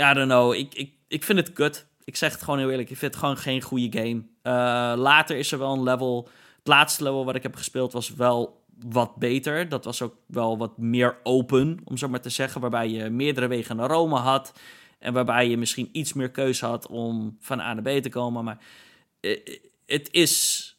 I 0.00 0.12
don't 0.14 0.28
know, 0.28 0.54
ik, 0.54 0.74
ik, 0.74 0.92
ik 1.08 1.24
vind 1.24 1.38
het 1.38 1.52
kut 1.52 1.86
ik 2.06 2.16
zeg 2.16 2.32
het 2.32 2.42
gewoon 2.42 2.58
heel 2.58 2.70
eerlijk, 2.70 2.90
ik 2.90 2.96
vind 2.96 3.12
het 3.12 3.22
gewoon 3.22 3.36
geen 3.36 3.62
goede 3.62 3.98
game. 3.98 4.22
Uh, 4.42 5.02
later 5.02 5.36
is 5.36 5.52
er 5.52 5.58
wel 5.58 5.72
een 5.72 5.82
level. 5.82 6.28
Het 6.58 6.66
laatste 6.66 7.02
level 7.02 7.24
wat 7.24 7.34
ik 7.34 7.42
heb 7.42 7.56
gespeeld 7.56 7.92
was 7.92 8.14
wel 8.14 8.64
wat 8.88 9.16
beter. 9.16 9.68
Dat 9.68 9.84
was 9.84 10.02
ook 10.02 10.14
wel 10.26 10.58
wat 10.58 10.78
meer 10.78 11.18
open, 11.22 11.80
om 11.84 11.96
zo 11.96 12.08
maar 12.08 12.20
te 12.20 12.30
zeggen. 12.30 12.60
Waarbij 12.60 12.88
je 12.88 13.10
meerdere 13.10 13.46
wegen 13.46 13.76
naar 13.76 13.88
Rome 13.88 14.16
had. 14.16 14.52
En 14.98 15.12
waarbij 15.12 15.48
je 15.48 15.56
misschien 15.56 15.88
iets 15.92 16.12
meer 16.12 16.30
keuze 16.30 16.66
had 16.66 16.86
om 16.86 17.36
van 17.40 17.60
A 17.60 17.74
naar 17.74 17.98
B 17.98 18.02
te 18.02 18.08
komen. 18.08 18.44
Maar 18.44 18.58
eh, 19.20 19.58
het 19.86 20.08
is. 20.10 20.70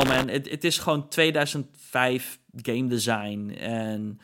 Oh 0.00 0.08
man, 0.08 0.28
het 0.28 0.64
is 0.64 0.78
gewoon 0.78 1.08
2005 1.08 2.38
game 2.62 2.86
design. 2.86 3.50
En 3.58 4.20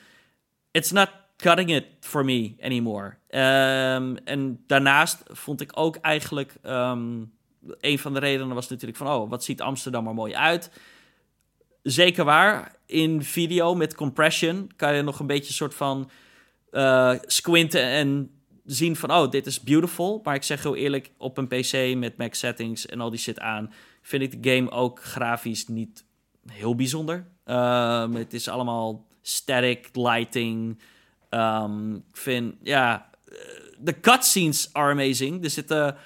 it's 0.71 0.91
not 0.91 1.11
cutting 1.37 1.71
it 1.71 1.85
for 2.01 2.25
me 2.25 2.55
anymore. 2.61 3.07
Um, 3.31 4.17
en 4.17 4.65
daarnaast 4.67 5.23
vond 5.27 5.61
ik 5.61 5.71
ook 5.75 5.97
eigenlijk... 5.97 6.55
Um, 6.67 7.33
een 7.81 7.99
van 7.99 8.15
de 8.15 8.21
redenen 8.21 8.55
was 8.55 8.69
natuurlijk 8.69 8.99
van... 8.99 9.09
oh, 9.09 9.31
wat 9.31 9.45
ziet 9.45 9.61
Amsterdam 9.61 10.07
er 10.07 10.15
mooi 10.15 10.35
uit. 10.35 10.71
Zeker 11.83 12.25
waar. 12.25 12.75
In 12.87 13.23
video 13.23 13.75
met 13.75 13.95
compression 13.95 14.71
kan 14.77 14.95
je 14.95 15.03
nog 15.03 15.21
een 15.21 15.27
beetje 15.27 15.53
soort 15.53 15.75
van... 15.75 16.11
Uh, 16.73 17.15
squinten 17.23 17.83
en 17.83 18.31
zien 18.65 18.97
van... 18.97 19.13
oh, 19.13 19.31
dit 19.31 19.47
is 19.47 19.61
beautiful. 19.61 20.21
Maar 20.25 20.35
ik 20.35 20.43
zeg 20.43 20.63
heel 20.63 20.77
eerlijk, 20.77 21.11
op 21.17 21.39
een 21.39 21.49
PC 21.49 21.97
met 21.97 22.17
max 22.17 22.39
settings 22.39 22.87
en 22.87 23.01
al 23.01 23.11
die 23.11 23.19
shit 23.19 23.41
aan... 23.41 23.73
vind 24.03 24.23
ik 24.23 24.43
de 24.43 24.55
game 24.55 24.71
ook 24.71 25.03
grafisch 25.03 25.69
niet 25.69 26.05
heel 26.47 26.75
bijzonder. 26.75 27.27
Um, 27.47 28.15
het 28.15 28.33
is 28.33 28.49
allemaal 28.49 29.07
static 29.23 29.89
lighting... 29.93 30.79
Um, 31.31 31.95
ik 31.95 32.17
vind, 32.17 32.55
ja, 32.63 33.11
eh, 33.25 33.37
de 33.79 34.01
cutscenes 34.01 34.69
are 34.73 34.91
amazing. 34.91 35.45
Er 35.45 35.51
zitten, 35.51 35.97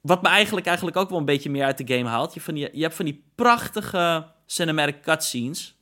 wat 0.00 0.22
me 0.22 0.28
eigenlijk, 0.28 0.66
eigenlijk 0.66 0.96
ook 0.96 1.08
wel 1.08 1.18
een 1.18 1.24
beetje 1.24 1.50
meer 1.50 1.64
uit 1.64 1.78
de 1.78 1.94
game 1.94 2.08
haalt. 2.08 2.34
Je, 2.34 2.40
van 2.40 2.54
die, 2.54 2.68
je 2.72 2.82
hebt 2.82 2.94
van 2.94 3.04
die 3.04 3.24
prachtige 3.34 4.26
cinematic 4.46 5.02
cutscenes. 5.02 5.76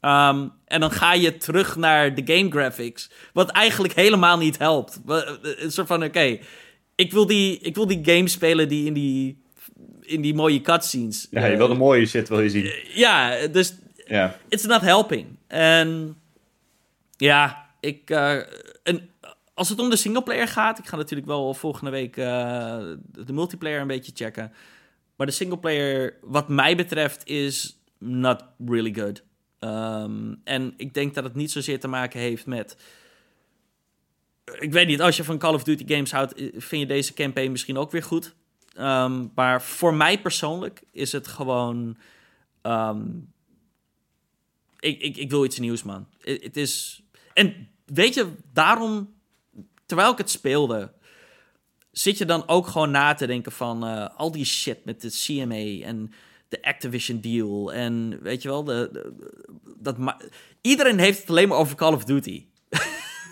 Ehm, 0.00 0.48
en 0.64 0.80
dan 0.80 0.90
ga 0.90 1.12
je 1.12 1.36
terug 1.36 1.76
naar 1.76 2.14
de 2.14 2.34
game 2.34 2.50
graphics. 2.50 3.10
Wat 3.32 3.50
eigenlijk 3.50 3.94
helemaal 3.94 4.38
niet 4.38 4.58
helpt. 4.58 5.00
Een 5.42 5.72
soort 5.72 5.86
van, 5.86 6.04
oké, 6.04 6.38
ik, 6.94 7.12
wil 7.12 7.26
die, 7.26 7.58
ik 7.58 7.74
wil 7.74 7.86
die 7.86 8.04
game 8.04 8.28
spelen 8.28 8.68
die 8.68 8.86
in 8.86 8.92
die, 8.92 9.42
in 10.08 10.20
die 10.20 10.34
mooie 10.34 10.60
cutscenes. 10.60 11.26
Ja, 11.30 11.46
je 11.46 11.56
wil 11.56 11.68
de 11.68 11.74
mooie 11.74 12.06
shit 12.06 12.28
wil 12.28 12.40
je 12.40 12.50
zien. 12.50 12.72
Ja, 12.94 13.46
dus 13.46 13.74
it's 14.48 14.64
not 14.64 14.80
helping. 14.80 15.26
En 15.46 16.16
ja, 17.16 17.66
ik. 17.80 18.10
eh, 18.10 18.36
en 18.82 19.10
als 19.54 19.68
het 19.68 19.78
om 19.78 19.90
de 19.90 19.96
singleplayer 19.96 20.48
gaat, 20.48 20.78
ik 20.78 20.86
ga 20.86 20.96
natuurlijk 20.96 21.28
wel 21.28 21.54
volgende 21.54 21.90
week 21.90 22.16
eh, 22.16 22.78
de 23.12 23.32
multiplayer 23.32 23.80
een 23.80 23.86
beetje 23.86 24.12
checken. 24.14 24.52
Maar 25.16 25.26
de 25.26 25.32
singleplayer, 25.32 26.14
wat 26.22 26.48
mij 26.48 26.76
betreft, 26.76 27.26
is 27.26 27.78
not 27.98 28.44
really 28.66 28.94
good. 28.94 29.22
Ehm, 29.58 30.34
en 30.44 30.74
ik 30.76 30.94
denk 30.94 31.14
dat 31.14 31.24
het 31.24 31.34
niet 31.34 31.50
zozeer 31.50 31.80
te 31.80 31.88
maken 31.88 32.20
heeft 32.20 32.46
met. 32.46 32.76
Ik 34.58 34.72
weet 34.72 34.86
niet, 34.86 35.00
als 35.00 35.16
je 35.16 35.24
van 35.24 35.38
Call 35.38 35.54
of 35.54 35.64
Duty 35.64 35.94
games 35.94 36.12
houdt, 36.12 36.34
eh, 36.34 36.46
vind 36.56 36.82
je 36.82 36.86
deze 36.86 37.14
campaign 37.14 37.50
misschien 37.50 37.76
ook 37.78 37.90
weer 37.90 38.02
goed. 38.02 38.34
Ehm, 38.78 39.26
maar 39.34 39.62
voor 39.62 39.94
mij 39.94 40.20
persoonlijk 40.20 40.82
is 40.92 41.12
het 41.12 41.26
gewoon. 41.26 41.96
ehm, 42.62 43.02
ik, 44.80 45.00
ik, 45.00 45.16
ik 45.16 45.30
wil 45.30 45.44
iets 45.44 45.58
nieuws, 45.58 45.82
man. 45.82 46.06
Het 46.20 46.56
is. 46.56 47.02
En 47.34 47.68
weet 47.84 48.14
je, 48.14 48.32
daarom, 48.52 49.14
terwijl 49.86 50.12
ik 50.12 50.18
het 50.18 50.30
speelde, 50.30 50.92
zit 51.90 52.18
je 52.18 52.24
dan 52.24 52.48
ook 52.48 52.66
gewoon 52.66 52.90
na 52.90 53.14
te 53.14 53.26
denken 53.26 53.52
van 53.52 53.86
eh, 53.86 54.08
al 54.16 54.32
die 54.32 54.44
shit 54.44 54.84
met 54.84 55.00
de 55.00 55.10
CMA 55.10 55.86
en 55.86 56.12
de 56.48 56.62
Activision 56.62 57.20
deal. 57.20 57.72
En 57.72 58.22
weet 58.22 58.42
je 58.42 58.48
wel, 58.48 58.64
de, 58.64 59.12
dat 59.76 59.96
iedereen 60.60 60.98
heeft 60.98 61.20
het 61.20 61.30
alleen 61.30 61.48
maar 61.48 61.58
over 61.58 61.76
Call 61.76 61.92
of 61.92 62.04
Duty. 62.04 62.44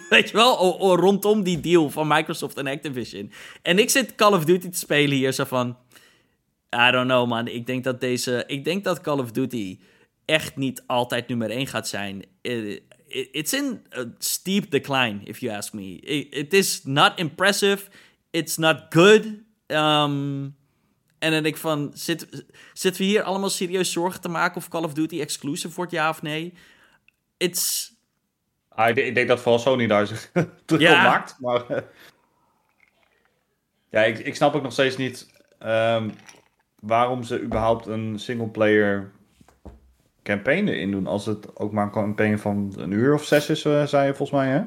weet 0.11 0.29
je 0.29 0.37
wel, 0.37 0.97
rondom 0.97 1.43
die 1.43 1.61
deal 1.61 1.91
van 1.91 2.09
Microsoft 2.09 2.57
en 2.57 2.67
Activision. 2.67 3.33
En 3.63 3.79
ik 3.79 3.91
zit 3.91 4.15
Call 4.15 4.33
of 4.33 4.45
Duty 4.45 4.69
te 4.69 4.79
spelen 4.79 5.17
hier 5.17 5.33
zo 5.33 5.45
van. 5.45 5.77
I 6.77 6.91
don't 6.91 7.07
know, 7.09 7.29
man. 7.29 7.49
Ik 7.49 7.67
denk 7.67 7.85
dat 7.85 8.01
deze. 8.01 8.45
Ik 8.47 8.65
denk 8.65 8.85
dat 8.85 9.01
Call 9.01 9.19
of 9.19 9.31
Duty 9.31 9.79
echt 10.25 10.57
niet 10.57 10.83
altijd 10.87 11.29
nummer 11.29 11.51
1 11.51 11.67
gaat 11.67 11.89
zijn. 11.89 12.25
Eh, 12.43 12.71
it- 12.71 12.83
It's 13.33 13.53
in 13.53 13.81
a 13.99 14.05
steep 14.19 14.71
decline, 14.71 15.21
if 15.25 15.39
you 15.39 15.57
ask 15.57 15.73
me. 15.73 15.97
It, 16.31 16.53
is 16.53 16.81
not 16.85 17.13
impressive. 17.17 17.85
It's 18.31 18.57
not 18.57 18.77
good. 18.91 19.25
Um, 19.67 20.55
en 21.19 21.31
dan 21.33 21.43
denk 21.43 21.47
ik 21.47 21.57
van, 21.57 21.91
zit, 21.95 22.45
zitten 22.73 23.03
we 23.03 23.09
hier 23.09 23.23
allemaal 23.23 23.51
serieus 23.51 23.93
zorgen 23.93 24.21
te 24.21 24.29
maken 24.29 24.57
of 24.57 24.69
Call 24.69 24.83
of 24.83 24.93
Duty 24.95 25.21
exclusive 25.21 25.75
wordt, 25.75 25.93
ja 25.93 26.09
of 26.09 26.23
nee? 26.23 26.53
It's, 27.37 27.93
Ah, 28.77 28.89
ik, 28.89 28.95
denk- 28.95 29.09
ik 29.09 29.15
denk 29.15 29.29
dat 29.29 29.41
vooral 29.41 29.59
Sony 29.61 29.87
daar 29.87 30.07
zich 30.07 30.31
druk 30.65 30.81
Ja. 30.81 31.03
maakt. 31.03 31.37
Maar 31.41 31.71
eh, 31.71 31.83
ja, 33.91 34.03
ik, 34.05 34.19
ik 34.19 34.35
snap 34.37 34.55
ook 34.55 34.63
nog 34.63 34.73
steeds 34.73 34.97
niet 34.97 35.27
ehm, 35.59 36.11
waarom 36.81 37.23
ze 37.23 37.41
überhaupt 37.43 37.87
een 37.87 38.19
singleplayer 38.19 39.11
campaign 40.23 40.69
erin 40.69 40.91
doen. 40.91 41.07
Als 41.07 41.27
het 41.27 41.57
ook 41.59 41.73
maar 41.73 41.85
een 41.85 41.91
campaign 41.91 42.37
van 42.39 42.73
een 42.77 42.91
uur 42.91 43.15
of 43.15 43.25
zes 43.25 43.49
is, 43.51 43.65
eh, 43.65 43.87
zei 43.87 44.07
je 44.07 44.15
volgens 44.15 44.39
mij, 44.41 44.49
hè? 44.49 44.63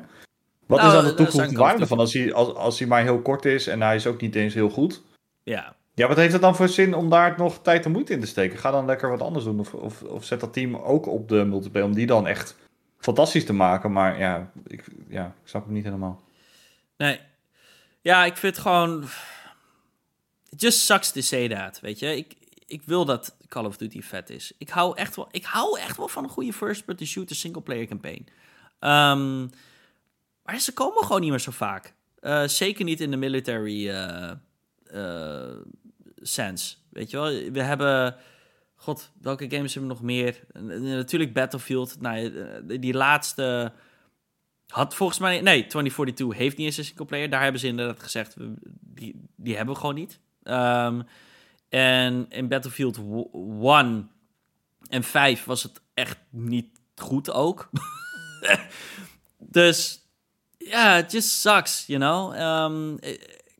Wat 0.65 0.79
Nou, 0.79 0.89
is 0.89 0.95
dan 1.01 1.03
de 1.03 1.09
dat 1.09 1.17
zijn 1.17 1.27
toegevoegde 1.31 1.57
waarde 1.63 1.87
van 1.87 1.99
als 1.99 2.13
hij, 2.13 2.33
als, 2.33 2.53
als 2.53 2.79
hij 2.79 2.87
maar 2.87 3.01
heel 3.03 3.21
kort 3.21 3.45
is 3.45 3.67
en 3.67 3.81
hij 3.81 3.95
is 3.95 4.07
ook 4.07 4.21
niet 4.21 4.35
eens 4.35 4.53
heel 4.53 4.69
goed? 4.69 5.01
ja. 5.43 5.77
Ja, 5.93 6.07
wat 6.07 6.17
heeft 6.17 6.33
het 6.33 6.41
dan 6.41 6.55
voor 6.55 6.67
zin 6.67 6.93
om 6.93 7.09
daar 7.09 7.33
nog 7.37 7.61
tijd 7.61 7.85
en 7.85 7.91
moeite 7.91 8.13
in 8.13 8.19
te 8.19 8.27
steken? 8.27 8.57
Ga 8.59 8.71
dan 8.71 8.85
lekker 8.85 9.09
wat 9.09 9.21
anders 9.21 9.45
doen. 9.45 9.59
Of, 9.59 9.73
of, 9.73 10.01
of 10.03 10.23
zet 10.23 10.39
dat 10.39 10.53
team 10.53 10.75
ook 10.75 11.05
op 11.07 11.29
de 11.29 11.45
multiplayer 11.45 11.87
om 11.87 11.93
die 11.93 12.05
dan 12.05 12.27
echt 12.27 12.55
fantastisch 12.99 13.45
te 13.45 13.53
maken. 13.53 13.91
Maar 13.91 14.19
ja, 14.19 14.51
ik, 14.67 14.85
ja, 15.07 15.25
ik 15.25 15.47
snap 15.47 15.65
hem 15.65 15.73
niet 15.73 15.83
helemaal. 15.83 16.21
Nee. 16.97 17.19
Ja, 18.01 18.25
ik 18.25 18.37
vind 18.37 18.57
gewoon... 18.57 19.03
It 20.49 20.61
just 20.61 20.79
sucks 20.79 21.11
to 21.11 21.21
say 21.21 21.47
that, 21.47 21.79
weet 21.79 21.99
je. 21.99 22.15
Ik, 22.17 22.35
ik 22.65 22.81
wil 22.85 23.05
dat 23.05 23.35
Call 23.47 23.65
of 23.65 23.77
Duty 23.77 24.01
vet 24.01 24.29
is. 24.29 24.51
Ik 24.57 24.69
hou 24.69 24.97
echt 24.97 25.15
wel, 25.15 25.27
ik 25.31 25.45
hou 25.45 25.79
echt 25.79 25.97
wel 25.97 26.07
van 26.07 26.23
een 26.23 26.29
goede 26.29 26.53
first-person 26.53 27.07
shooter 27.07 27.35
single-player 27.35 27.87
campaign. 27.87 28.27
Ehm, 28.79 29.47
maar 30.43 30.59
ze 30.59 30.73
komen 30.73 31.03
gewoon 31.03 31.21
niet 31.21 31.29
meer 31.29 31.39
zo 31.39 31.51
vaak. 31.51 31.93
Eh, 32.19 32.47
zeker 32.47 32.83
niet 32.83 33.01
in 33.01 33.11
de 33.11 33.17
military 33.17 33.89
eh, 33.89 34.31
sense, 36.15 36.75
weet 36.89 37.09
je 37.09 37.17
wel. 37.17 37.51
We 37.51 37.61
hebben... 37.61 38.15
God, 38.81 39.11
welke 39.21 39.49
games 39.49 39.73
hebben 39.73 39.91
we 39.91 39.97
nog 39.97 40.05
meer? 40.05 40.43
Natuurlijk 40.81 41.33
Battlefield. 41.33 42.01
Nou, 42.01 42.35
eh, 42.35 42.79
die 42.79 42.93
laatste... 42.93 43.71
Had 44.67 44.95
volgens 44.95 45.19
mij... 45.19 45.41
Nee, 45.41 45.65
2042 45.67 46.37
heeft 46.37 46.57
niet 46.57 46.65
eens 46.65 46.77
een 46.77 46.83
singleplayer. 46.83 47.29
Daar 47.29 47.41
hebben 47.41 47.61
ze 47.61 47.67
inderdaad 47.67 48.03
gezegd... 48.03 48.35
Die, 48.79 49.15
die 49.35 49.55
hebben 49.55 49.73
we 49.73 49.79
gewoon 49.79 49.95
niet. 49.95 50.19
Ehm, 50.43 51.01
en 51.69 52.25
in 52.29 52.47
Battlefield 52.47 52.99
1 53.63 54.11
en 54.89 55.03
5 55.03 55.43
was 55.43 55.63
het 55.63 55.81
echt 55.93 56.17
niet 56.29 56.79
goed 56.95 57.31
ook. 57.31 57.69
dus 59.37 60.09
ja, 60.57 60.97
it 60.97 61.11
just 61.11 61.29
sucks, 61.29 61.85
you 61.87 61.99
know. 61.99 62.33
Eh, 62.33 63.13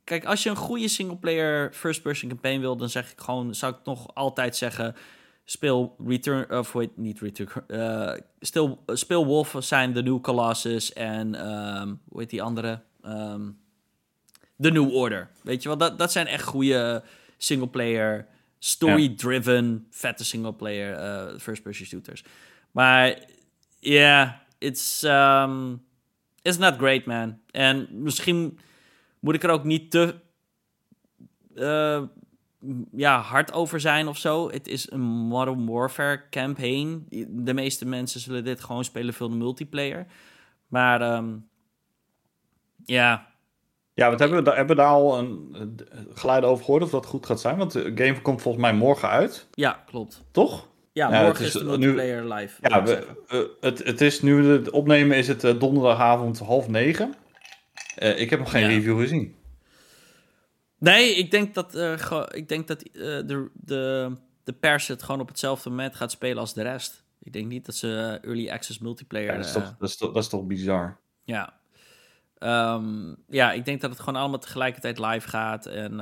kijk, 0.09 0.25
als 0.25 0.43
je 0.43 0.49
een 0.49 0.55
goede 0.55 0.87
singleplayer 0.87 1.73
first-person 1.73 2.29
campaign 2.29 2.59
wil... 2.59 2.75
dan 2.75 2.89
zeg 2.89 3.11
ik 3.11 3.19
gewoon... 3.19 3.55
zou 3.55 3.73
ik 3.73 3.79
nog 3.83 4.15
altijd 4.15 4.55
zeggen... 4.55 4.95
Speel 5.45 5.95
Return, 6.05 6.51
of 6.51 6.71
weet 6.71 6.97
niet 6.97 7.19
Return, 7.19 7.67
eh, 7.67 8.13
stil, 8.39 8.83
speel 8.85 9.25
Wolfenstein, 9.25 9.93
The 9.93 10.01
New 10.01 10.21
Colossus 10.21 10.93
en 10.93 11.35
ehm, 11.35 11.93
hoe 12.09 12.19
heet 12.19 12.29
die 12.29 12.41
andere? 12.41 12.81
Ehm 13.01 13.49
The 14.59 14.71
New 14.71 14.93
Order. 14.93 15.29
Weet 15.41 15.63
je 15.63 15.69
wel, 15.69 15.77
dat, 15.77 15.97
dat 15.97 16.11
zijn 16.11 16.27
echt 16.27 16.43
goede 16.43 17.03
singleplayer, 17.37 18.27
story-driven, 18.59 19.87
vette 19.89 20.25
singleplayer 20.25 20.93
eh 20.93 21.39
first-person 21.39 21.85
shooters. 21.85 22.23
Maar 22.71 23.19
ja, 23.79 24.43
it's, 24.57 25.03
um, 25.03 25.85
it's 26.41 26.57
not 26.57 26.75
great, 26.77 27.05
man. 27.05 27.39
En 27.51 27.87
misschien 27.91 28.59
moet 29.19 29.35
ik 29.35 29.43
er 29.43 29.49
ook 29.49 29.63
niet 29.63 29.91
te 29.91 30.15
eh, 31.55 32.01
ja, 32.91 33.19
hard 33.19 33.53
over 33.53 33.79
zijn 33.79 34.07
of 34.07 34.17
zo. 34.17 34.49
Het 34.51 34.67
is 34.67 34.91
een 34.91 35.01
Modern 35.01 35.65
Warfare 35.65 36.21
campaign. 36.29 37.05
De 37.29 37.53
meeste 37.53 37.85
mensen 37.85 38.19
zullen 38.19 38.43
dit 38.43 38.61
gewoon 38.63 38.83
spelen 38.83 39.13
veel 39.13 39.29
de 39.29 39.35
multiplayer. 39.35 40.05
Maar 40.67 41.01
ehm, 41.01 41.35
ja, 42.85 43.27
Ja, 43.93 44.09
wat 44.09 44.19
hebben 44.19 44.43
we, 44.43 44.49
hebben 44.49 44.75
we 44.75 44.81
daar 44.81 44.91
al 44.91 45.17
een 45.19 45.55
geluiden 46.13 46.49
over 46.49 46.65
gehoord 46.65 46.83
of 46.83 46.89
dat 46.89 47.05
goed 47.05 47.25
gaat 47.25 47.39
zijn? 47.39 47.57
Want 47.57 47.71
de 47.71 47.91
game 47.95 48.21
komt 48.21 48.41
volgens 48.41 48.63
mij 48.63 48.73
morgen 48.73 49.09
uit, 49.09 49.47
ja, 49.51 49.83
klopt. 49.85 50.23
toch? 50.31 50.67
Ja, 50.91 51.09
Ja, 51.11 51.21
morgen 51.21 51.27
het 51.27 51.39
is, 51.39 51.45
is 51.45 51.53
de 51.53 51.59
nu- 51.63 51.77
multiplayer 51.77 52.33
live. 52.33 52.57
Ja, 52.69 52.83
we, 52.83 53.07
eh, 53.27 53.39
het, 53.59 53.83
het 53.83 54.01
is 54.01 54.21
nu, 54.21 54.45
het 54.47 54.69
opnemen 54.69 55.17
is 55.17 55.27
het 55.27 55.43
eh, 55.43 55.59
donderdagavond 55.59 56.39
half 56.39 56.67
negen. 56.67 57.13
Eh, 57.99 58.19
ik 58.19 58.29
heb 58.29 58.39
nog 58.39 58.51
geen 58.51 58.61
Ja. 58.61 58.67
review 58.67 58.99
gezien. 58.99 59.35
Nee, 60.77 61.15
ik 61.15 61.31
denk 61.31 61.53
dat, 61.53 61.75
eh, 61.75 62.21
ik 62.29 62.47
denk 62.49 62.67
dat 62.67 62.81
eh, 62.81 63.01
de, 63.01 63.49
de, 63.53 64.11
de 64.43 64.53
pers 64.53 64.87
het 64.87 65.03
gewoon 65.03 65.21
op 65.21 65.27
hetzelfde 65.27 65.69
moment 65.69 65.95
gaat 65.95 66.11
spelen 66.11 66.37
als 66.37 66.53
de 66.53 66.61
rest. 66.61 67.03
Ik 67.19 67.33
denk 67.33 67.47
niet 67.47 67.65
dat 67.65 67.75
ze 67.75 68.19
early 68.21 68.49
access 68.49 68.79
multiplayer... 68.79 69.31
Ja, 69.31 69.37
dat, 69.37 69.45
is 69.45 69.51
toch, 69.51 69.75
dat, 69.79 69.89
is 69.89 69.97
toch, 69.97 70.13
dat 70.13 70.23
is 70.23 70.29
toch 70.29 70.45
bizar. 70.45 70.99
Ja. 71.23 71.59
Ehm, 72.37 73.15
ja, 73.27 73.51
ik 73.51 73.65
denk 73.65 73.81
dat 73.81 73.89
het 73.89 73.99
gewoon 73.99 74.19
allemaal 74.19 74.39
tegelijkertijd 74.39 74.99
live 74.99 75.27
gaat. 75.27 75.65
En 75.65 75.97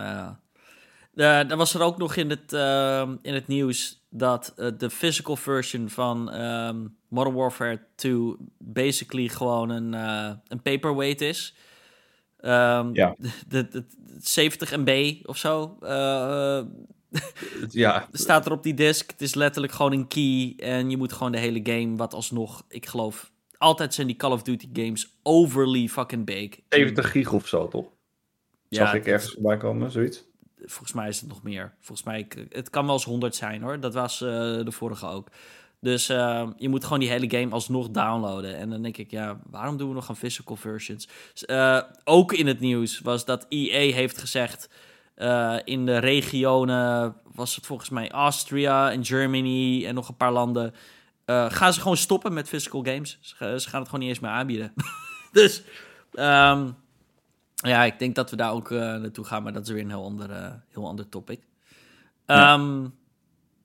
dan 1.48 1.58
was 1.58 1.74
er 1.74 1.82
ook 1.82 1.98
nog 1.98 2.16
in 2.16 2.30
het, 2.30 2.54
ehm, 2.54 3.16
in 3.22 3.34
het 3.34 3.48
nieuws 3.48 4.06
dat 4.10 4.54
de 4.78 4.90
physical 4.90 5.36
version 5.36 5.90
van 5.90 6.32
ehm, 6.32 6.88
Modern 7.08 7.36
Warfare 7.36 7.80
2 7.96 8.36
basically 8.58 9.28
gewoon 9.28 9.70
een, 9.70 9.94
een 10.48 10.62
paperweight 10.62 11.22
is. 11.22 11.56
Ehm, 12.48 12.90
Ja. 12.94 13.16
de, 13.20 13.30
de, 13.48 13.68
de 13.70 13.84
70 14.22 14.78
MB 14.78 15.16
of 15.26 15.38
zo. 15.38 15.78
eh, 15.82 16.62
Ja, 17.70 18.08
staat 18.12 18.46
er 18.46 18.52
op 18.52 18.64
die 18.64 18.74
disk. 18.74 19.12
Het 19.12 19.22
is 19.22 19.34
letterlijk 19.34 19.74
gewoon 19.74 19.92
een 19.92 20.08
key. 20.08 20.54
En 20.58 20.90
je 20.90 20.98
moet 20.98 21.14
gewoon 21.14 21.32
de 21.32 21.38
hele 21.38 21.60
game, 21.64 21.96
wat 21.96 22.14
alsnog, 22.14 22.66
ik 22.70 22.86
geloof, 22.86 23.32
altijd 23.58 23.94
zijn 23.94 24.08
die 24.08 24.16
Call 24.16 24.32
of 24.32 24.42
Duty 24.44 24.70
games 24.74 25.18
overly 25.24 25.88
fucking 25.88 26.26
big. 26.26 26.60
70 26.70 27.12
gig 27.12 27.34
of 27.34 27.48
zo, 27.48 27.68
toch? 27.68 27.86
Ja, 28.70 28.86
Zag 28.86 28.94
ik 28.94 29.06
ergens 29.06 29.34
voorbij 29.34 29.58
komen, 29.58 29.92
zoiets? 29.92 30.26
Volgens 30.66 30.94
mij 30.94 31.08
is 31.08 31.20
het 31.20 31.30
nog 31.30 31.44
meer. 31.44 31.74
Volgens 31.80 32.08
mij, 32.08 32.20
ik- 32.20 32.46
het 32.50 32.70
kan 32.70 32.86
wel 32.86 32.94
eens 32.94 33.04
100 33.04 33.36
zijn 33.36 33.62
hoor. 33.62 33.80
Dat 33.80 33.94
was 33.94 34.22
eh, 34.22 34.28
de 34.64 34.72
vorige 34.72 35.06
ook. 35.08 35.28
Dus 35.80 36.10
eh, 36.10 36.48
je 36.58 36.70
moet 36.70 36.84
gewoon 36.84 37.00
die 37.00 37.10
hele 37.10 37.30
game 37.30 37.50
alsnog 37.52 37.90
downloaden. 37.90 38.58
En 38.58 38.70
dan 38.70 38.82
denk 38.82 38.98
ik, 38.98 39.12
ja, 39.12 39.40
waarom 39.50 39.78
doen 39.78 39.88
we 39.90 39.94
nog 39.96 40.10
aan 40.10 40.16
physical 40.18 40.56
versions? 40.56 41.08
Eh, 41.42 41.82
ook 42.04 42.34
in 42.34 42.48
het 42.48 42.60
nieuws 42.60 43.00
was 43.00 43.26
dat 43.26 43.46
EA 43.50 43.94
heeft 43.94 44.18
gezegd... 44.18 44.70
eh, 45.16 45.56
in 45.64 45.86
de 45.86 45.98
regionen 45.98 47.16
was 47.34 47.56
het 47.56 47.66
volgens 47.66 47.90
mij 47.90 48.12
Austria 48.12 48.92
en 48.92 49.06
Germany 49.06 49.86
en 49.86 49.96
nog 49.96 50.08
een 50.10 50.16
paar 50.18 50.32
landen... 50.32 50.74
eh, 51.26 51.46
gaan 51.50 51.74
ze 51.74 51.82
gewoon 51.82 51.98
stoppen 51.98 52.34
met 52.34 52.48
physical 52.50 52.84
games. 52.84 53.18
Ze, 53.22 53.36
ga- 53.36 53.58
ze 53.58 53.70
gaan 53.70 53.80
het 53.80 53.90
gewoon 53.90 54.06
niet 54.06 54.14
eens 54.14 54.24
meer 54.24 54.32
aanbieden. 54.32 54.74
dus 55.32 55.62
ehm, 56.14 56.70
ja, 57.56 57.84
ik 57.84 58.00
denk 58.00 58.16
dat 58.16 58.30
we 58.30 58.36
daar 58.36 58.52
ook 58.52 58.70
naartoe 58.70 59.26
gaan, 59.26 59.44
maar 59.44 59.54
dat 59.54 59.68
is 59.68 59.74
weer 59.74 59.84
een 59.84 59.90
heel 59.90 60.04
ander, 60.04 60.62
heel 60.70 60.88
ander 60.88 61.10
topic. 61.10 61.40
Ja. 62.26 62.54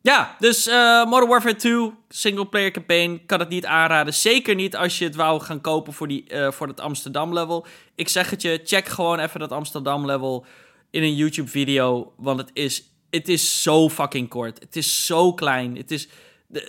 Ja, 0.02 0.36
dus 0.38 0.66
eh, 0.66 1.04
Modern 1.04 1.28
Warfare 1.30 1.56
2, 1.56 1.92
single 2.08 2.46
player 2.46 2.70
campaign, 2.70 3.22
kan 3.26 3.38
het 3.38 3.48
niet 3.48 3.66
aanraden. 3.66 4.14
Zeker 4.14 4.54
niet 4.54 4.76
als 4.76 4.98
je 4.98 5.04
het 5.04 5.14
wou 5.14 5.40
gaan 5.40 5.60
kopen 5.60 5.92
voor, 5.92 6.08
die, 6.08 6.28
eh, 6.28 6.50
voor 6.50 6.68
het 6.68 6.80
Amsterdam 6.80 7.32
level. 7.32 7.66
Ik 7.94 8.08
zeg 8.08 8.30
het 8.30 8.42
je, 8.42 8.60
check 8.64 8.88
gewoon 8.88 9.18
even 9.18 9.40
dat 9.40 9.52
Amsterdam 9.52 10.06
level 10.06 10.46
in 10.90 11.02
een 11.02 11.14
YouTube 11.14 11.48
video, 11.48 12.12
want 12.16 12.38
het 12.38 12.50
is, 12.52 12.84
het 13.10 13.28
is 13.28 13.62
zo 13.62 13.88
fucking 13.88 14.28
kort. 14.28 14.58
Het 14.58 14.76
is 14.76 15.06
zo 15.06 15.34
klein. 15.34 15.76
Het 15.76 15.90
is, 15.90 16.08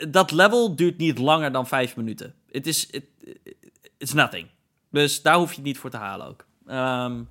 dat 0.10 0.32
level 0.32 0.76
duurt 0.76 0.98
niet 0.98 1.18
langer 1.18 1.52
dan 1.52 1.68
vijf 1.68 1.96
minuten. 1.96 2.36
Het 2.52 2.68
is, 2.68 2.88
it, 2.90 3.06
it's 3.98 4.14
nothing. 4.14 4.48
Dus 4.92 5.22
daar 5.22 5.36
hoef 5.36 5.50
je 5.50 5.56
het 5.56 5.66
niet 5.66 5.78
voor 5.78 5.90
te 5.90 5.98
halen 5.98 6.28
ook. 6.28 6.46
Ehm, 6.68 7.22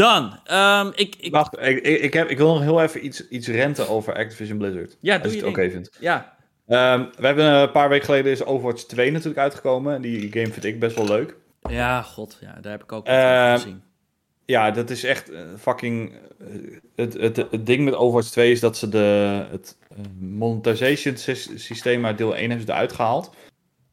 dan, 0.00 0.38
ehm, 0.44 0.90
ik, 0.94 1.16
ik, 1.20 1.32
Wacht, 1.32 1.58
ik, 1.60 1.78
ik, 1.82 2.12
heb, 2.12 2.28
ik 2.28 2.38
wil 2.38 2.52
nog 2.54 2.62
heel 2.62 2.82
even 2.82 3.04
iets, 3.04 3.28
iets 3.28 3.48
renten 3.48 3.88
over 3.88 4.14
Activision 4.14 4.58
Blizzard. 4.58 4.96
Ja, 5.00 5.14
als 5.14 5.22
doe 5.22 5.32
je 5.32 5.38
het 5.38 5.48
oké 5.48 5.70
vindt. 5.70 5.90
ja, 6.00 6.38
Ehm, 6.66 7.04
we 7.18 7.26
hebben 7.26 7.44
een 7.44 7.70
paar 7.70 7.88
weken 7.88 8.04
geleden 8.04 8.32
is 8.32 8.44
Overwatch 8.44 8.82
2 8.84 9.10
natuurlijk 9.10 9.38
uitgekomen. 9.38 10.02
Die 10.02 10.32
game 10.32 10.46
vind 10.52 10.64
ik 10.64 10.80
best 10.80 10.96
wel 10.96 11.06
leuk. 11.06 11.34
ja, 11.68 12.02
god, 12.02 12.38
ja, 12.40 12.58
daar 12.60 12.72
heb 12.72 12.82
ik 12.82 12.92
ook 12.92 13.06
Ehm, 13.06 13.48
van 13.50 13.58
gezien. 13.60 13.82
Ja, 14.44 14.70
dat 14.70 14.90
is 14.90 15.04
echt 15.04 15.30
eh, 15.30 15.40
fucking. 15.58 16.12
eh, 16.38 16.46
het, 16.96 17.12
het, 17.14 17.36
het 17.36 17.66
ding 17.66 17.84
met 17.84 17.94
Overwatch 17.94 18.28
2 18.30 18.50
is 18.50 18.60
dat 18.60 18.76
ze 18.76 18.88
de, 18.88 19.46
het 19.50 19.76
eh, 19.90 19.96
monetization 20.18 21.16
sys- 21.16 21.50
systeem 21.54 22.06
uit 22.06 22.18
deel 22.18 22.36
1 22.36 22.48
hebben 22.48 22.66
ze 22.66 22.72
eruit 22.72 22.92
gehaald. 22.92 23.30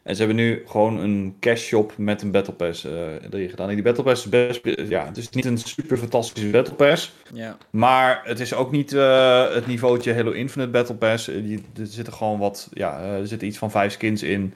En 0.08 0.16
ze 0.16 0.24
hebben 0.24 0.36
nu 0.46 0.64
gewoon 0.66 1.00
een 1.00 1.36
cash 1.40 1.66
shop 1.66 1.94
met 1.98 2.22
een 2.22 2.32
Battle 2.32 2.54
Pass 2.54 2.86
eh, 2.86 2.92
erin 3.32 3.50
gedaan. 3.50 3.68
En 3.70 3.74
die 3.76 3.84
Battle 3.84 4.04
Pass 4.04 4.24
is 4.26 4.30
best. 4.30 4.62
Ja, 4.90 5.06
het 5.06 5.18
is 5.18 5.30
niet 5.30 5.46
een 5.46 5.58
super 5.58 5.98
fantastische 5.98 6.50
Battle 6.50 6.76
Pass. 6.76 7.14
Ja. 7.34 7.58
Maar 7.70 8.22
het 8.24 8.40
is 8.40 8.54
ook 8.54 8.72
niet 8.72 8.94
eh, 8.94 9.54
het 9.54 9.68
niveautje 9.68 10.14
Halo 10.14 10.32
Infinite 10.32 10.72
Battle 10.72 10.96
Pass. 10.96 11.28
Eh, 11.28 11.36
die- 11.44 11.64
er 11.80 11.86
zitten 11.86 12.14
gewoon 12.14 12.40
wat. 12.40 12.70
Ja, 12.74 13.00
er 13.02 13.28
zitten 13.28 13.48
iets 13.48 13.58
van 13.58 13.72
vijf 13.72 13.92
skins 13.92 14.24
in. 14.24 14.54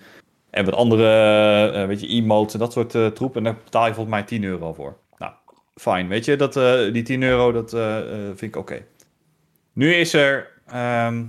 En 0.50 0.66
wat 0.66 0.74
andere. 0.74 1.86
weet 1.88 2.02
je, 2.02 2.08
emotes 2.08 2.54
en 2.54 2.60
dat 2.60 2.72
soort 2.74 2.96
eh, 2.96 3.06
troep. 3.08 3.36
En 3.36 3.44
daar 3.44 3.58
betaal 3.64 3.88
je 3.88 3.94
volgens 3.94 4.16
mij 4.16 4.24
10 4.24 4.44
euro 4.44 4.74
voor. 4.74 4.98
Nou, 5.18 5.32
fijn. 5.76 6.08
Weet 6.08 6.26
je, 6.26 6.36
dat, 6.36 6.54
die 6.94 7.04
10 7.04 7.24
euro, 7.24 7.52
dat 7.52 7.70
vind 8.28 8.42
ik 8.42 8.56
oké. 8.56 8.82
Nu 9.74 9.94
is 9.94 10.14
er. 10.14 10.48
ehm, 10.68 11.24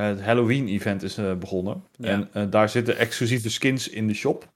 het 0.00 0.22
Halloween-event 0.22 1.02
is 1.02 1.16
eh, 1.16 1.34
begonnen. 1.34 1.84
Ja. 1.96 2.08
En 2.08 2.28
eh, 2.32 2.42
daar 2.50 2.68
zitten 2.68 2.98
exclusieve 2.98 3.50
skins 3.50 3.88
in 3.88 4.06
de 4.06 4.14
shop. 4.14 4.52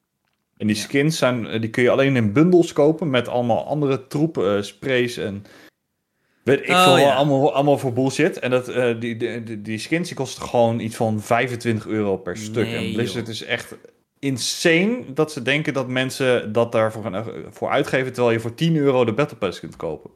En 0.56 0.66
die 0.66 0.76
skins 0.76 1.18
zijn, 1.18 1.46
eh, 1.46 1.60
die 1.60 1.70
kun 1.70 1.82
je 1.82 1.90
alleen 1.90 2.16
in 2.16 2.32
bundels 2.32 2.72
kopen 2.72 3.10
met 3.10 3.28
allemaal 3.28 3.66
andere 3.66 4.06
troepen, 4.06 4.64
sprays 4.64 5.16
en 5.16 5.44
weet 6.42 6.60
ik 6.60 6.68
Oh, 6.68 6.84
veel, 6.84 6.98
ja. 6.98 7.14
allemaal, 7.14 7.54
allemaal 7.54 7.78
voor 7.78 7.92
bullshit. 7.92 8.38
En 8.38 8.50
dat, 8.50 8.66
die, 9.00 9.16
die, 9.16 9.62
die, 9.62 9.78
skins 9.78 10.08
die 10.08 10.16
kosten 10.16 10.42
gewoon 10.42 10.80
iets 10.80 10.96
van 10.96 11.20
25 11.20 11.86
euro 11.86 12.16
per 12.16 12.36
stuk. 12.36 12.66
Nee, 12.66 12.86
en 12.86 12.92
Blizzard 12.92 13.26
joh. 13.26 13.34
is 13.34 13.44
echt 13.44 13.76
insane 14.18 15.04
dat 15.14 15.32
ze 15.32 15.42
denken 15.42 15.72
dat 15.72 15.88
mensen 15.88 16.52
dat 16.52 16.72
daarvoor 16.72 17.02
gaan, 17.02 17.24
voor 17.50 17.68
uitgeven, 17.68 18.12
terwijl 18.12 18.34
je 18.34 18.40
voor 18.40 18.54
10 18.54 18.76
euro 18.76 19.04
de 19.04 19.12
Battle 19.12 19.36
Pass 19.36 19.60
kunt 19.60 19.76
kopen. 19.76 20.10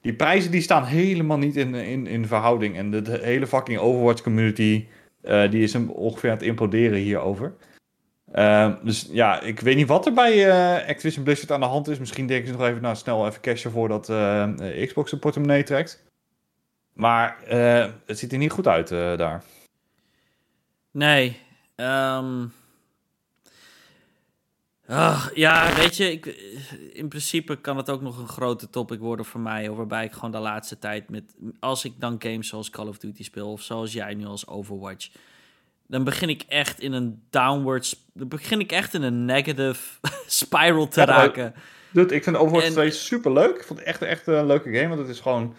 Die 0.00 0.14
prijzen 0.14 0.50
die 0.50 0.60
staan 0.60 0.84
helemaal 0.84 1.38
niet 1.38 1.56
in, 1.56 1.74
in, 1.74 2.06
in 2.06 2.26
verhouding. 2.26 2.76
En 2.76 2.90
de, 2.90 3.18
hele 3.22 3.46
fucking 3.46 3.78
Overwatch 3.78 4.22
community 4.22 4.86
eh, 5.22 5.50
die 5.50 5.62
is 5.62 5.72
hem 5.72 5.90
ongeveer 5.90 6.30
aan 6.30 6.36
het 6.36 6.46
imploderen 6.46 6.98
hierover. 6.98 7.54
Ehm, 8.32 8.74
dus 8.84 9.08
ja, 9.10 9.40
ik 9.40 9.60
weet 9.60 9.76
niet 9.76 9.88
wat 9.88 10.06
er 10.06 10.12
bij 10.12 10.48
eh, 10.48 10.88
Activision 10.88 11.24
Blizzard 11.24 11.50
aan 11.50 11.60
de 11.60 11.66
hand 11.66 11.88
is. 11.88 11.98
Misschien 11.98 12.26
denken 12.26 12.46
ze 12.46 12.52
nog 12.52 12.66
even, 12.66 12.82
nou 12.82 12.96
snel 12.96 13.26
even 13.26 13.40
cashen 13.40 13.70
voordat 13.70 14.08
eh, 14.08 14.86
Xbox 14.86 15.08
zijn 15.08 15.20
portemonnee 15.20 15.62
trekt. 15.62 16.04
Maar 16.92 17.36
het 18.06 18.18
ziet 18.18 18.32
er 18.32 18.38
niet 18.38 18.50
goed 18.50 18.66
uit 18.66 18.88
daar. 18.88 19.42
Nee. 20.90 21.36
ehm 21.76 22.44
ach, 24.90 25.30
ja, 25.34 25.74
weet 25.74 25.96
je, 25.96 26.12
ik, 26.12 26.26
in 26.92 27.08
principe 27.08 27.56
kan 27.56 27.76
het 27.76 27.90
ook 27.90 28.00
nog 28.02 28.18
een 28.18 28.28
grote 28.28 28.70
topic 28.70 28.98
worden 28.98 29.24
voor 29.24 29.40
mij. 29.40 29.70
Waarbij 29.70 30.04
ik 30.04 30.12
gewoon 30.12 30.30
de 30.30 30.38
laatste 30.38 30.78
tijd 30.78 31.08
met. 31.08 31.22
Als 31.60 31.84
ik 31.84 31.92
dan 31.98 32.16
games 32.18 32.48
zoals 32.48 32.70
Call 32.70 32.86
of 32.86 32.98
Duty 32.98 33.24
speel, 33.24 33.52
of 33.52 33.62
zoals 33.62 33.92
jij 33.92 34.14
nu 34.14 34.24
als 34.26 34.46
Overwatch. 34.46 35.08
Dan 35.86 36.04
begin 36.04 36.28
ik 36.28 36.42
echt 36.48 36.80
in 36.80 36.92
een 36.92 37.22
downward. 37.30 37.86
sp- 37.86 37.98
Dan 38.14 38.28
begin 38.28 38.60
ik 38.60 38.72
echt 38.72 38.94
in 38.94 39.02
een 39.02 39.24
negative 39.24 39.82
spiral 40.26 40.88
te 40.88 41.00
Ja, 41.00 41.06
raken. 41.06 41.54
Dude, 41.92 42.14
ik 42.14 42.24
vind 42.24 42.36
Overwatch 42.36 42.66
En- 42.66 42.72
2 42.72 42.90
super 42.90 43.32
leuk. 43.32 43.56
Ik 43.56 43.64
vond 43.64 43.78
het 43.78 43.88
echt, 43.88 44.02
echt 44.02 44.26
een 44.26 44.46
leuke 44.46 44.72
game. 44.72 44.88
Want 44.88 45.00
het 45.00 45.08
is 45.08 45.20
gewoon. 45.20 45.54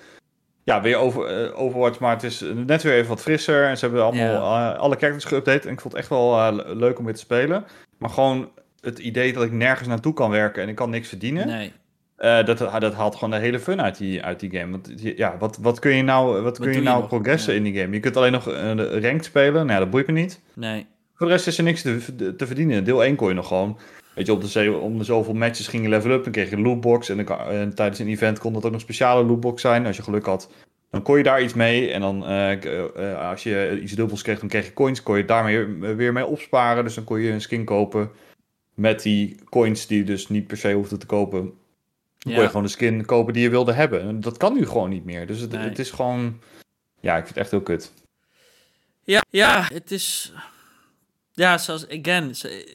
Ja, 0.64 0.82
weer 0.82 0.98
over, 0.98 1.26
eh, 1.26 1.60
Overwatch, 1.60 2.00
maar 2.00 2.14
het 2.14 2.24
is 2.24 2.40
net 2.54 2.84
weer 2.84 2.94
even 2.94 3.10
wat 3.10 3.22
frisser. 3.22 3.68
En 3.68 3.78
ze 3.78 3.86
hebben 3.86 4.04
allemaal 4.04 4.58
eh, 4.74 4.80
alle 4.80 4.96
characters 4.96 5.26
geüpdate. 5.34 5.66
En 5.66 5.72
ik 5.74 5.82
vond 5.82 5.94
het 5.94 6.02
echt 6.02 6.10
wel 6.10 6.38
eh, 6.38 6.54
le- 6.56 6.76
leuk 6.76 7.00
om 7.00 7.06
weer 7.06 7.14
te 7.14 7.20
spelen. 7.20 7.66
Maar 7.98 8.10
gewoon 8.10 8.50
het 8.82 9.00
idee 9.00 9.34
dat 9.34 9.44
ik 9.44 9.52
nergens 9.52 9.88
naartoe 9.88 10.14
kan 10.14 10.30
werken 10.30 10.64
en 10.64 10.70
ik 10.70 10.76
kan 10.76 10.90
niks 10.90 11.08
verdienen. 11.08 11.48
Nee. 11.48 11.72
eh, 12.18 12.46
dat, 12.46 12.58
dat 12.58 12.94
haalt 12.94 13.16
gewoon 13.16 13.30
de 13.30 13.46
hele 13.46 13.60
fun 13.60 13.82
uit 13.82 13.98
die, 13.98 14.24
uit 14.24 14.40
die 14.40 14.52
game. 14.52 14.72
Want 14.72 14.92
ja, 14.96 15.36
wat, 15.40 15.58
wat 15.62 15.80
kun 15.80 15.96
je 15.96 16.04
nou, 16.04 16.42
wat 16.42 16.60
kun 16.60 16.74
je 16.74 16.82
nou 16.82 17.06
progressen 17.06 17.52
Ja. 17.54 17.58
in 17.58 17.64
die 17.64 17.82
game? 17.82 17.94
Je 17.94 18.00
kunt 18.00 18.18
alleen 18.18 18.32
nog 18.32 18.50
uh, 18.50 18.74
ranked 19.02 19.26
spelen. 19.26 19.54
Nou 19.54 19.72
ja, 19.72 19.80
dat 19.80 19.90
boeit 19.90 20.08
me 20.08 20.14
niet. 20.14 20.40
Nee. 20.54 20.86
Voor 21.16 21.28
de 21.28 21.34
rest 21.34 21.48
is 21.48 21.58
er 21.58 21.64
niks 21.64 21.82
te, 21.82 22.36
te 22.38 22.46
verdienen. 22.48 22.84
Deel 22.84 23.04
1 23.04 23.16
kon 23.16 23.28
je 23.28 23.34
nog 23.34 23.48
gewoon. 23.48 23.78
Weet 24.16 24.26
je, 24.26 24.32
op 24.32 24.44
de, 24.52 24.72
om 24.82 24.98
de 24.98 25.04
zoveel 25.04 25.34
matches 25.34 25.68
ging 25.68 25.84
je 25.84 25.90
level 25.90 26.12
up. 26.12 26.24
Dan 26.24 26.32
kreeg 26.32 26.50
je 26.50 26.56
een 26.56 26.62
lootbox. 26.62 27.10
En, 27.10 27.26
dan, 27.26 27.40
en 27.40 27.76
tijdens 27.76 28.00
een 28.00 28.08
event 28.08 28.40
kon 28.40 28.54
dat 28.54 28.64
ook 28.66 28.72
nog 28.72 28.80
een 28.80 28.86
speciale 28.86 29.24
lootbox 29.24 29.62
zijn. 29.62 29.86
Als 29.86 29.96
je 29.98 30.04
geluk 30.04 30.26
had, 30.26 30.50
dan 30.90 31.02
kon 31.02 31.18
je 31.18 31.24
daar 31.24 31.42
iets 31.42 31.54
mee. 31.54 31.92
En 31.92 32.02
dan 32.02 32.26
eh, 32.26 32.52
eh, 33.12 33.30
als 33.30 33.44
je 33.44 33.80
iets 33.82 33.92
dubbels 33.92 34.22
kreeg, 34.22 34.40
dan 34.40 34.50
kreeg 34.50 34.66
je 34.66 34.74
coins. 34.74 35.04
Kon 35.04 35.18
je 35.18 35.26
daarmee 35.26 35.66
weer 35.96 36.14
mee 36.14 36.26
opsparen. 36.26 36.84
Dus 36.84 36.96
dan 36.96 37.04
kon 37.04 37.20
je 37.20 37.32
een 37.32 37.42
skin 37.42 37.66
kopen. 37.66 38.10
Met 38.82 39.02
die 39.02 39.36
coins 39.50 39.88
die 39.88 39.98
je 39.98 40.04
dus 40.04 40.30
niet 40.30 40.48
per 40.48 40.58
se 40.58 40.74
hoefde 40.74 40.98
te 40.98 41.06
kopen. 41.06 41.40
Dan 42.18 42.34
kon 42.34 42.42
je 42.42 42.48
gewoon 42.48 42.64
de 42.64 42.70
skin 42.70 43.06
kopen 43.06 43.34
die 43.34 43.42
je 43.44 43.50
wilde 43.50 43.74
hebben. 43.74 44.02
En 44.02 44.20
dat 44.20 44.38
kan 44.38 44.54
nu 44.54 44.66
gewoon 44.68 44.90
niet 44.90 45.06
meer. 45.06 45.28
Dus 45.28 45.40
het, 45.40 45.52
Nee. 45.52 45.70
het 45.70 45.80
is 45.80 45.92
gewoon... 45.92 46.40
Ja, 47.00 47.12
ik 47.12 47.24
vind 47.24 47.30
het 47.30 47.38
echt 47.38 47.52
heel 47.52 47.62
kut. 47.62 47.92
Ja, 49.04 49.22
ja, 49.30 49.68
het 49.74 49.92
is. 49.92 50.34
Ja, 51.34 51.58
zoals, 51.58 51.88
again, 51.90 52.30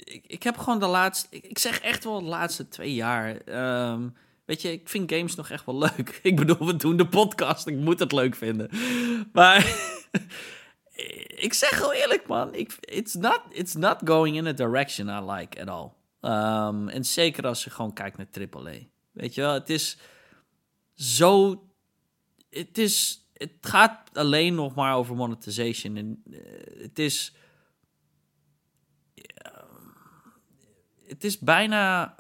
ik, 0.05 0.25
ik 0.27 0.43
heb 0.43 0.57
gewoon 0.57 0.79
de 0.79 0.87
laatste. 0.87 1.27
Ik, 1.31 1.45
ik 1.45 1.59
zeg 1.59 1.81
echt 1.81 2.05
wel 2.05 2.21
de 2.21 2.27
laatste 2.29 2.69
twee 2.69 2.95
jaar. 2.95 3.37
ehm, 3.37 4.09
weet 4.45 4.63
je, 4.63 4.73
ik 4.73 4.89
vind 4.89 5.13
games 5.13 5.35
nog 5.35 5.51
echt 5.51 5.67
wel 5.67 5.79
leuk. 5.79 6.19
Ik 6.23 6.37
bedoel, 6.37 6.67
we 6.67 6.77
doen 6.77 6.97
de 6.97 7.07
podcast, 7.09 7.67
ik 7.67 7.77
moet 7.77 7.99
het 7.99 8.13
leuk 8.13 8.35
vinden. 8.37 8.71
Maar. 9.33 9.65
ik 11.27 11.53
zeg 11.55 11.77
gewoon 11.77 11.93
eerlijk, 11.93 12.27
man. 12.27 12.55
Ik, 12.55 12.77
it's, 12.81 13.15
not, 13.15 13.41
it's 13.51 13.75
not 13.75 14.01
going 14.05 14.37
in 14.37 14.47
a 14.47 14.53
direction 14.53 15.09
I 15.09 15.33
like 15.33 15.61
at 15.61 15.69
all. 15.69 15.93
Ehm, 16.21 16.89
en 16.89 17.05
zeker 17.05 17.47
als 17.47 17.65
je 17.65 17.71
gewoon 17.71 17.93
kijkt 17.93 18.17
naar 18.17 18.49
AAA. 18.51 18.79
Weet 19.13 19.35
je 19.35 19.41
wel, 19.41 19.53
het 19.53 19.71
is 19.71 19.99
zo. 20.95 21.63
Het 22.51 22.79
is. 22.79 23.21
Het 23.33 23.53
gaat 23.61 24.11
alleen 24.13 24.55
nog 24.55 24.75
maar 24.75 24.95
over 24.95 25.17
monetization. 25.17 25.97
En 25.97 26.23
eh, 26.33 26.83
het 26.83 26.99
is. 26.99 27.35
ja, 29.15 29.65
het 31.07 31.25
is 31.25 31.39
bijna. 31.39 32.15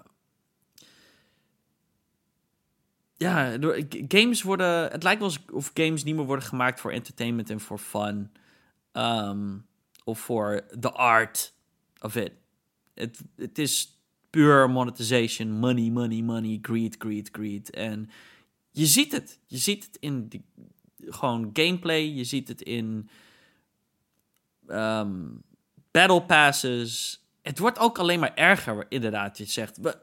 Ja, 3.16 3.58
games 4.08 4.42
worden. 4.42 4.90
Het 4.90 5.02
lijkt 5.02 5.20
wel 5.20 5.28
alsof 5.28 5.70
games 5.74 6.04
niet 6.04 6.14
meer 6.14 6.24
worden 6.24 6.44
gemaakt 6.44 6.80
voor 6.80 6.92
entertainment 6.92 7.50
en 7.50 7.60
voor 7.60 7.78
fun. 7.78 8.30
Ehm, 8.96 9.58
of 10.04 10.18
voor 10.18 10.66
the 10.80 10.92
art 10.92 11.52
of 12.00 12.16
it. 12.16 12.32
Het, 12.94 13.20
het 13.36 13.58
is 13.58 13.98
puur 14.30 14.70
monetization, 14.70 15.50
money, 15.50 15.90
money, 15.90 16.22
money, 16.22 16.58
greed, 16.62 16.94
greed, 16.98 17.28
greed. 17.32 17.70
En 17.70 18.10
je 18.70 18.86
ziet 18.86 19.12
het. 19.12 19.38
Je 19.46 19.56
ziet 19.56 19.84
het 19.84 19.96
in 20.00 20.28
die, 20.28 20.44
gewoon 21.06 21.50
gameplay. 21.52 22.00
Je 22.00 22.24
ziet 22.24 22.48
het 22.48 22.62
in 22.62 23.08
ehm, 24.66 25.24
battle 25.90 26.22
passes. 26.22 27.24
Het 27.42 27.58
wordt 27.58 27.78
ook 27.78 27.98
alleen 27.98 28.20
maar 28.20 28.34
erger, 28.34 28.86
inderdaad. 28.88 29.38
Je 29.38 29.44
zegt, 29.44 29.76
we, 29.76 29.98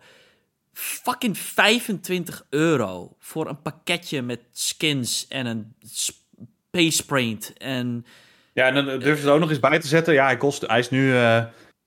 fucking 0.73 1.37
25 1.37 2.45
euro 2.49 3.15
voor 3.19 3.47
een 3.47 3.61
pakketje 3.61 4.21
met 4.21 4.41
skins 4.51 5.27
en 5.27 5.45
een 5.45 5.75
space 5.81 7.53
en... 7.57 8.05
Ja, 8.53 8.67
en 8.67 8.73
dan 8.73 8.99
durf 8.99 9.21
je 9.21 9.27
er 9.27 9.33
ook 9.33 9.39
nog 9.39 9.49
eens 9.49 9.59
bij 9.59 9.79
te 9.79 9.87
zetten. 9.87 10.13
Ja, 10.13 10.25
hij, 10.25 10.37
kost, 10.37 10.67
hij 10.67 10.79
is 10.79 10.89
nu 10.89 11.11
eh 11.13 11.37
eh 11.37 11.45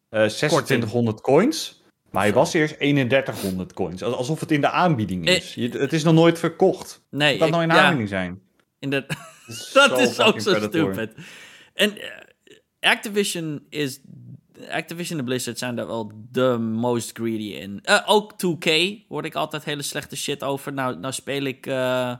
2600 0.09 1.21
coins. 1.21 1.85
Maar 2.11 2.23
hij 2.23 2.33
was 2.33 2.53
eerst 2.53 2.79
3100 2.79 3.73
coins. 3.73 4.03
Als- 4.03 4.15
Alsof 4.15 4.41
het 4.41 4.51
in 4.51 4.61
de 4.61 4.71
aanbieding 4.71 5.27
is. 5.29 5.55
Je, 5.55 5.69
het 5.69 5.93
is 5.93 6.03
nog 6.05 6.15
nooit 6.15 6.39
verkocht. 6.39 7.05
Nee, 7.11 7.31
Hoe 7.31 7.39
kan 7.39 7.51
nou 7.51 7.63
in 7.63 7.69
de 7.69 7.75
ja, 7.75 7.81
aanbieding 7.81 8.09
zijn? 8.09 8.41
is 8.81 8.89
Dat 9.73 9.89
zo 9.89 9.95
is 9.97 10.21
ook 10.21 10.41
zo 10.41 10.55
stupid. 10.55 11.15
En 11.75 11.99
eh, 12.01 12.91
Activision 12.91 13.67
is. 13.69 14.01
Activision 14.71 15.19
en 15.19 15.25
Blizzard 15.25 15.59
zijn 15.59 15.77
daar 15.77 15.87
wel 15.87 16.13
de 16.31 16.59
most 16.59 17.11
greedy 17.17 17.53
in. 17.53 17.81
Uh, 17.85 18.03
ook 18.07 18.33
2K 18.33 18.71
hoor 19.09 19.25
ik 19.25 19.35
altijd 19.35 19.65
hele 19.65 19.83
slechte 19.83 20.17
shit 20.17 20.43
over. 20.43 20.73
Nou, 20.73 20.99
nou 20.99 21.13
speel 21.13 21.43
ik. 21.43 21.67
Uh, 21.67 22.15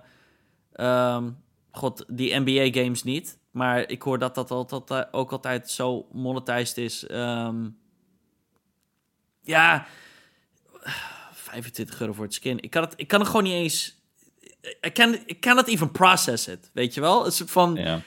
um, 0.81 1.37
God, 1.71 2.05
die 2.09 2.39
NBA 2.39 2.81
games 2.81 3.03
niet. 3.03 3.39
Maar 3.57 3.91
ik 3.91 4.03
hoor 4.03 4.19
dat 4.19 4.35
dat 4.35 4.51
altijd, 4.51 5.13
ook 5.13 5.33
altijd 5.33 5.71
zo 5.71 6.07
monetized 6.13 6.77
is. 6.77 7.11
Um, 7.11 7.79
ja. 9.43 9.87
25 11.33 12.01
euro 12.01 12.13
voor 12.13 12.25
het 12.25 12.35
skin. 12.35 12.61
Ik 12.61 12.71
kan 12.71 12.83
het, 12.83 12.93
ik 12.97 13.09
kan 13.09 13.21
het 13.21 13.29
gewoon 13.29 13.45
niet 13.45 13.53
eens. 13.53 14.01
Ik 14.81 14.95
kan, 14.95 15.19
ik 15.27 15.41
kan 15.41 15.57
het 15.57 15.69
even 15.69 15.91
process 15.91 16.49
it. 16.49 16.71
Weet 16.73 16.95
je 16.95 17.01
wel? 17.01 17.27
Een 17.27 17.33
soort 17.33 17.51
van. 17.51 17.75
Ja. 17.75 18.01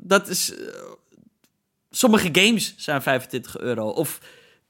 Dat 0.00 0.28
is. 0.28 0.58
Uh, 0.58 0.68
sommige 1.90 2.28
games 2.32 2.74
zijn 2.76 3.02
25 3.02 3.58
euro. 3.58 3.88
Of 3.88 4.20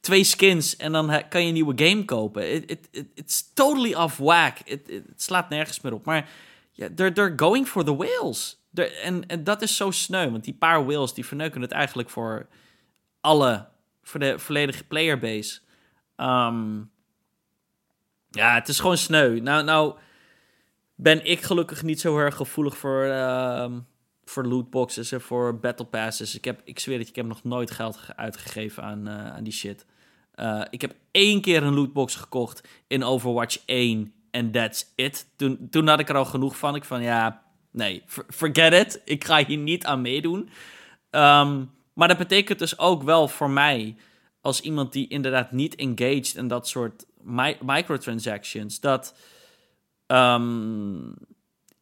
twee 0.01 0.25
skins 0.25 0.77
en 0.77 0.93
dan 0.93 1.29
kan 1.29 1.41
je 1.41 1.47
een 1.47 1.53
nieuwe 1.53 1.87
game 1.87 2.05
kopen. 2.05 2.53
It, 2.53 2.71
it, 2.71 2.89
it, 2.91 3.07
it's 3.15 3.53
totally 3.55 3.95
off 3.95 4.17
whack. 4.17 4.59
Het 4.65 5.03
slaat 5.17 5.49
nergens 5.49 5.81
meer 5.81 5.95
op. 5.95 6.05
Maar 6.05 6.29
ja, 6.73 6.89
they're, 6.95 7.13
they're 7.13 7.33
going 7.37 7.69
for 7.69 7.85
the 7.85 7.97
whales. 7.97 8.63
En, 8.75 9.25
dat 9.45 9.63
is 9.63 9.77
zo 9.77 9.91
sneu, 9.91 10.31
want 10.31 10.45
die 10.45 10.55
paar 10.55 10.87
whales 10.87 11.15
die 11.15 11.27
verneuken 11.27 11.61
het 11.61 11.73
eigenlijk 11.73 12.11
voor 12.11 12.49
alle, 13.21 13.69
voor 14.03 14.21
de 14.21 14.39
volledige 14.39 14.85
playerbase. 14.85 15.61
Um, 16.17 16.91
ja, 18.31 18.55
het 18.55 18.69
is 18.69 18.81
gewoon 18.81 18.97
sneu. 18.97 19.41
Nou, 19.41 19.65
nou 19.65 19.95
ben 20.95 21.25
ik 21.25 21.41
gelukkig 21.41 21.83
niet 21.83 22.01
zo 22.01 22.19
erg 22.19 22.37
gevoelig 22.37 22.77
voor, 22.77 23.05
uh, 23.05 23.73
voor 24.25 24.47
lootboxes 24.47 25.13
en 25.13 25.21
voor 25.21 25.59
battle 25.59 25.87
passes. 25.87 26.35
Ik, 26.35 26.45
heb, 26.45 26.61
ik 26.65 26.79
zweer 26.79 26.99
dat 26.99 27.09
ik 27.09 27.17
heb 27.17 27.27
nog 27.27 27.45
nooit 27.45 27.71
geld 27.71 28.01
uitgegeven 28.17 28.83
aan, 28.83 29.09
uh, 29.09 29.27
aan 29.27 29.45
die 29.45 29.53
shit. 29.53 29.87
Uh, 30.37 30.65
ik 30.71 30.81
heb 30.81 30.95
één 31.11 31.41
keer 31.41 31.63
een 31.63 31.75
lootbox 31.75 32.15
gekocht 32.15 32.69
in 32.87 33.05
Overwatch 33.05 33.59
1 33.67 34.13
en 34.31 34.51
that's 34.51 34.93
it. 34.95 35.27
Toen, 35.37 35.67
toen 35.71 35.87
had 35.87 36.01
ik 36.01 36.09
er 36.09 36.17
al 36.17 36.25
genoeg 36.25 36.59
van. 36.59 36.75
Ik 36.75 36.85
van 36.85 37.03
ja, 37.03 37.44
nee, 37.75 38.03
forget 38.29 38.73
it. 38.73 39.01
Ik 39.05 39.25
ga 39.25 39.45
hier 39.47 39.59
niet 39.59 39.85
aan 39.85 40.01
meedoen. 40.01 40.49
Um, 41.11 41.71
maar 41.93 42.09
dat 42.09 42.19
betekent 42.19 42.59
dus 42.59 42.79
ook 42.79 43.03
wel 43.03 43.29
voor 43.29 43.51
mij, 43.51 43.97
als 44.41 44.61
iemand 44.61 44.93
die 44.93 45.09
inderdaad 45.09 45.53
niet 45.53 45.75
engaged 45.75 46.35
in 46.35 46.49
dat 46.49 46.69
soort 46.69 47.05
mi 47.23 47.57
microtransactions, 47.61 48.81
dat 48.81 49.17
um, 50.07 51.15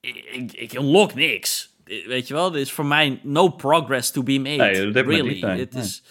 ik, 0.00 0.52
ik 0.52 0.72
unlock 0.72 1.14
niks. 1.14 1.70
Weet 1.84 2.28
je 2.28 2.34
wel, 2.34 2.52
er 2.52 2.60
is 2.60 2.72
voor 2.72 2.86
mij 2.86 3.20
no 3.22 3.48
progress 3.48 4.10
to 4.10 4.22
be 4.22 4.38
made. 4.38 4.56
Nee, 4.56 4.90
dat 4.90 5.06
really. 5.06 5.32
Niet, 5.54 5.72
nee. 5.72 5.82
is, 5.82 6.02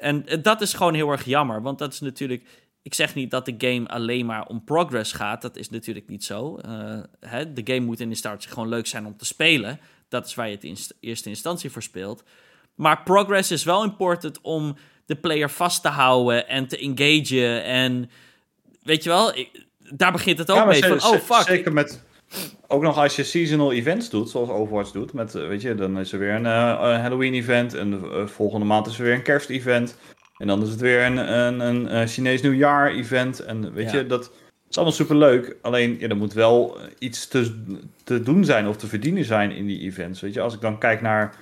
en 0.00 0.26
dat 0.42 0.60
is 0.60 0.72
gewoon 0.72 0.94
heel 0.94 1.10
erg 1.10 1.24
jammer, 1.24 1.62
want 1.62 1.78
dat 1.78 1.92
is 1.92 2.00
natuurlijk 2.00 2.65
ik 2.86 2.94
zeg 2.94 3.14
niet 3.14 3.30
dat 3.30 3.44
de 3.44 3.54
game 3.58 3.88
alleen 3.88 4.26
maar 4.26 4.46
om 4.46 4.64
progress 4.64 5.12
gaat. 5.12 5.42
Dat 5.42 5.56
is 5.56 5.70
natuurlijk 5.70 6.08
niet 6.08 6.24
zo. 6.24 6.58
Uh, 6.66 6.98
hè, 7.20 7.52
de 7.52 7.60
game 7.64 7.86
moet 7.86 8.00
in 8.00 8.08
instantie 8.08 8.50
gewoon 8.50 8.68
leuk 8.68 8.86
zijn 8.86 9.06
om 9.06 9.16
te 9.16 9.24
spelen. 9.24 9.80
Dat 10.08 10.26
is 10.26 10.34
waar 10.34 10.48
je 10.48 10.54
het 10.54 10.64
in 10.64 10.76
eerste 11.00 11.28
instantie 11.28 11.70
voor 11.70 11.82
speelt. 11.82 12.22
Maar 12.74 13.02
progress 13.02 13.50
is 13.50 13.64
wel 13.64 13.84
important 13.84 14.40
om 14.40 14.76
de 15.06 15.16
player 15.16 15.50
vast 15.50 15.82
te 15.82 15.88
houden 15.88 16.48
en 16.48 16.68
te 16.68 16.78
engagen. 16.78 17.64
En 17.64 18.10
weet 18.82 19.02
je 19.02 19.08
wel, 19.08 19.36
ik, 19.36 19.66
daar 19.78 20.12
begint 20.12 20.38
het 20.38 20.50
ook 20.50 20.66
mee. 20.66 20.84
Van, 20.84 21.14
oh 21.14 21.20
fuck. 21.20 21.46
Zeker 21.46 21.72
met. 21.72 22.04
Ook 22.66 22.82
nog 22.82 22.98
als 22.98 23.16
je 23.16 23.24
seasonal 23.24 23.72
events 23.72 24.10
doet, 24.10 24.30
zoals 24.30 24.48
Overwatch 24.48 24.90
doet. 24.90 25.12
Met, 25.12 25.34
eh, 25.34 25.46
weet 25.46 25.62
je, 25.62 25.74
dan 25.74 25.98
is 25.98 26.12
er 26.12 26.18
weer 26.18 26.34
een 26.34 26.44
uh, 26.44 27.00
Halloween-event. 27.00 27.74
En 27.74 27.90
de 27.90 28.28
volgende 28.28 28.66
maand 28.66 28.86
is 28.86 28.98
er 28.98 29.04
weer 29.04 29.14
een 29.14 29.22
kerst-event. 29.22 29.96
En 30.38 30.46
dan 30.46 30.62
is 30.62 30.68
het 30.68 30.80
weer 30.80 31.04
een, 31.04 31.16
een, 31.16 31.60
een, 31.60 31.96
een 31.96 32.08
Chinees 32.08 32.42
nieuwjaar-event. 32.42 33.40
En 33.40 33.72
weet 33.72 33.90
je, 33.90 34.06
dat 34.06 34.32
is 34.70 34.76
allemaal 34.76 34.94
superleuk. 34.94 35.56
Alleen, 35.62 35.96
ja, 35.98 36.08
er 36.08 36.16
moet 36.16 36.32
wel 36.32 36.78
iets 36.98 37.28
te, 37.28 37.64
te 38.04 38.22
doen 38.22 38.44
zijn 38.44 38.68
of 38.68 38.76
te 38.76 38.86
verdienen 38.86 39.24
zijn 39.24 39.50
in 39.50 39.66
die 39.66 39.80
events. 39.80 40.20
Weet 40.20 40.34
je, 40.34 40.40
als 40.40 40.54
ik 40.54 40.60
dan 40.60 40.78
kijk 40.78 41.00
naar 41.00 41.34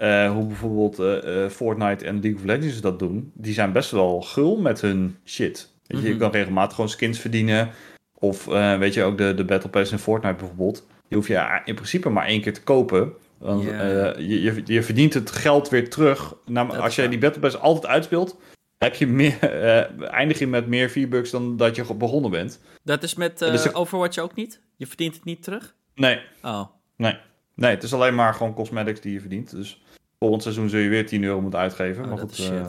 uh, 0.00 0.30
hoe 0.32 0.46
bijvoorbeeld 0.46 1.00
uh, 1.00 1.48
Fortnite 1.48 2.04
en 2.04 2.20
League 2.20 2.34
of 2.34 2.44
Legends 2.44 2.80
dat 2.80 2.98
doen, 2.98 3.30
die 3.34 3.54
zijn 3.54 3.72
best 3.72 3.90
wel 3.90 4.20
gul 4.20 4.56
met 4.56 4.80
hun 4.80 5.16
shit. 5.24 5.72
Weet 5.86 6.00
je, 6.00 6.06
je 6.06 6.10
mhm. 6.12 6.22
kan 6.22 6.30
regelmatig 6.30 6.74
gewoon 6.74 6.90
skins 6.90 7.18
verdienen. 7.18 7.70
Of 8.14 8.46
uh, 8.46 8.78
weet 8.78 8.94
je, 8.94 9.02
ook 9.02 9.18
de, 9.18 9.34
de 9.34 9.44
Battle 9.44 9.70
Pass 9.70 9.92
in 9.92 9.98
Fortnite 9.98 10.36
bijvoorbeeld. 10.36 10.86
Die 11.08 11.18
hoef 11.18 11.28
je 11.28 11.60
in 11.64 11.74
principe 11.74 12.08
maar 12.08 12.26
één 12.26 12.40
keer 12.40 12.54
te 12.54 12.62
kopen. 12.62 13.12
Yeah. 13.40 14.16
uh, 14.18 14.28
je, 14.28 14.62
je, 14.64 14.82
verdient 14.82 15.14
het 15.14 15.30
geld 15.30 15.68
weer 15.68 15.90
terug. 15.90 16.34
Nou, 16.46 16.78
als 16.78 16.96
je 16.96 17.08
die 17.08 17.18
Battle 17.18 17.40
Pass 17.40 17.58
altijd 17.58 17.86
uitspeelt, 17.86 18.36
heb 18.78 18.94
je 18.94 19.06
meer, 19.06 19.38
uh, 19.42 20.10
eindig 20.20 20.38
je 20.38 20.46
met 20.46 20.66
meer 20.66 20.90
V-Bucks 20.90 21.30
dan 21.30 21.56
dat 21.56 21.76
je 21.76 21.94
begonnen 21.94 22.30
bent. 22.30 22.60
Dat 22.82 23.02
is 23.02 23.14
met 23.14 23.42
uh, 23.42 23.50
dus 23.50 23.74
Overwatch 23.74 24.18
ook 24.18 24.34
niet? 24.34 24.60
Je 24.76 24.86
verdient 24.86 25.14
het 25.14 25.24
niet 25.24 25.42
terug? 25.42 25.74
Nee. 25.94 26.20
Oh. 26.42 26.64
Nee. 26.96 27.18
Nee, 27.54 27.70
het 27.70 27.82
is 27.82 27.94
alleen 27.94 28.14
maar 28.14 28.34
gewoon 28.34 28.54
cosmetics 28.54 29.00
die 29.00 29.12
je 29.12 29.20
verdient. 29.20 29.50
Dus 29.50 29.82
volgend 30.18 30.42
seizoen 30.42 30.68
zul 30.68 30.80
je 30.80 30.88
weer 30.88 31.06
10 31.06 31.24
euro 31.24 31.40
moeten 31.40 31.60
uitgeven. 31.60 32.02
Oh, 32.02 32.08
maar 32.08 32.18
goed, 32.18 32.38
uh, 32.38 32.64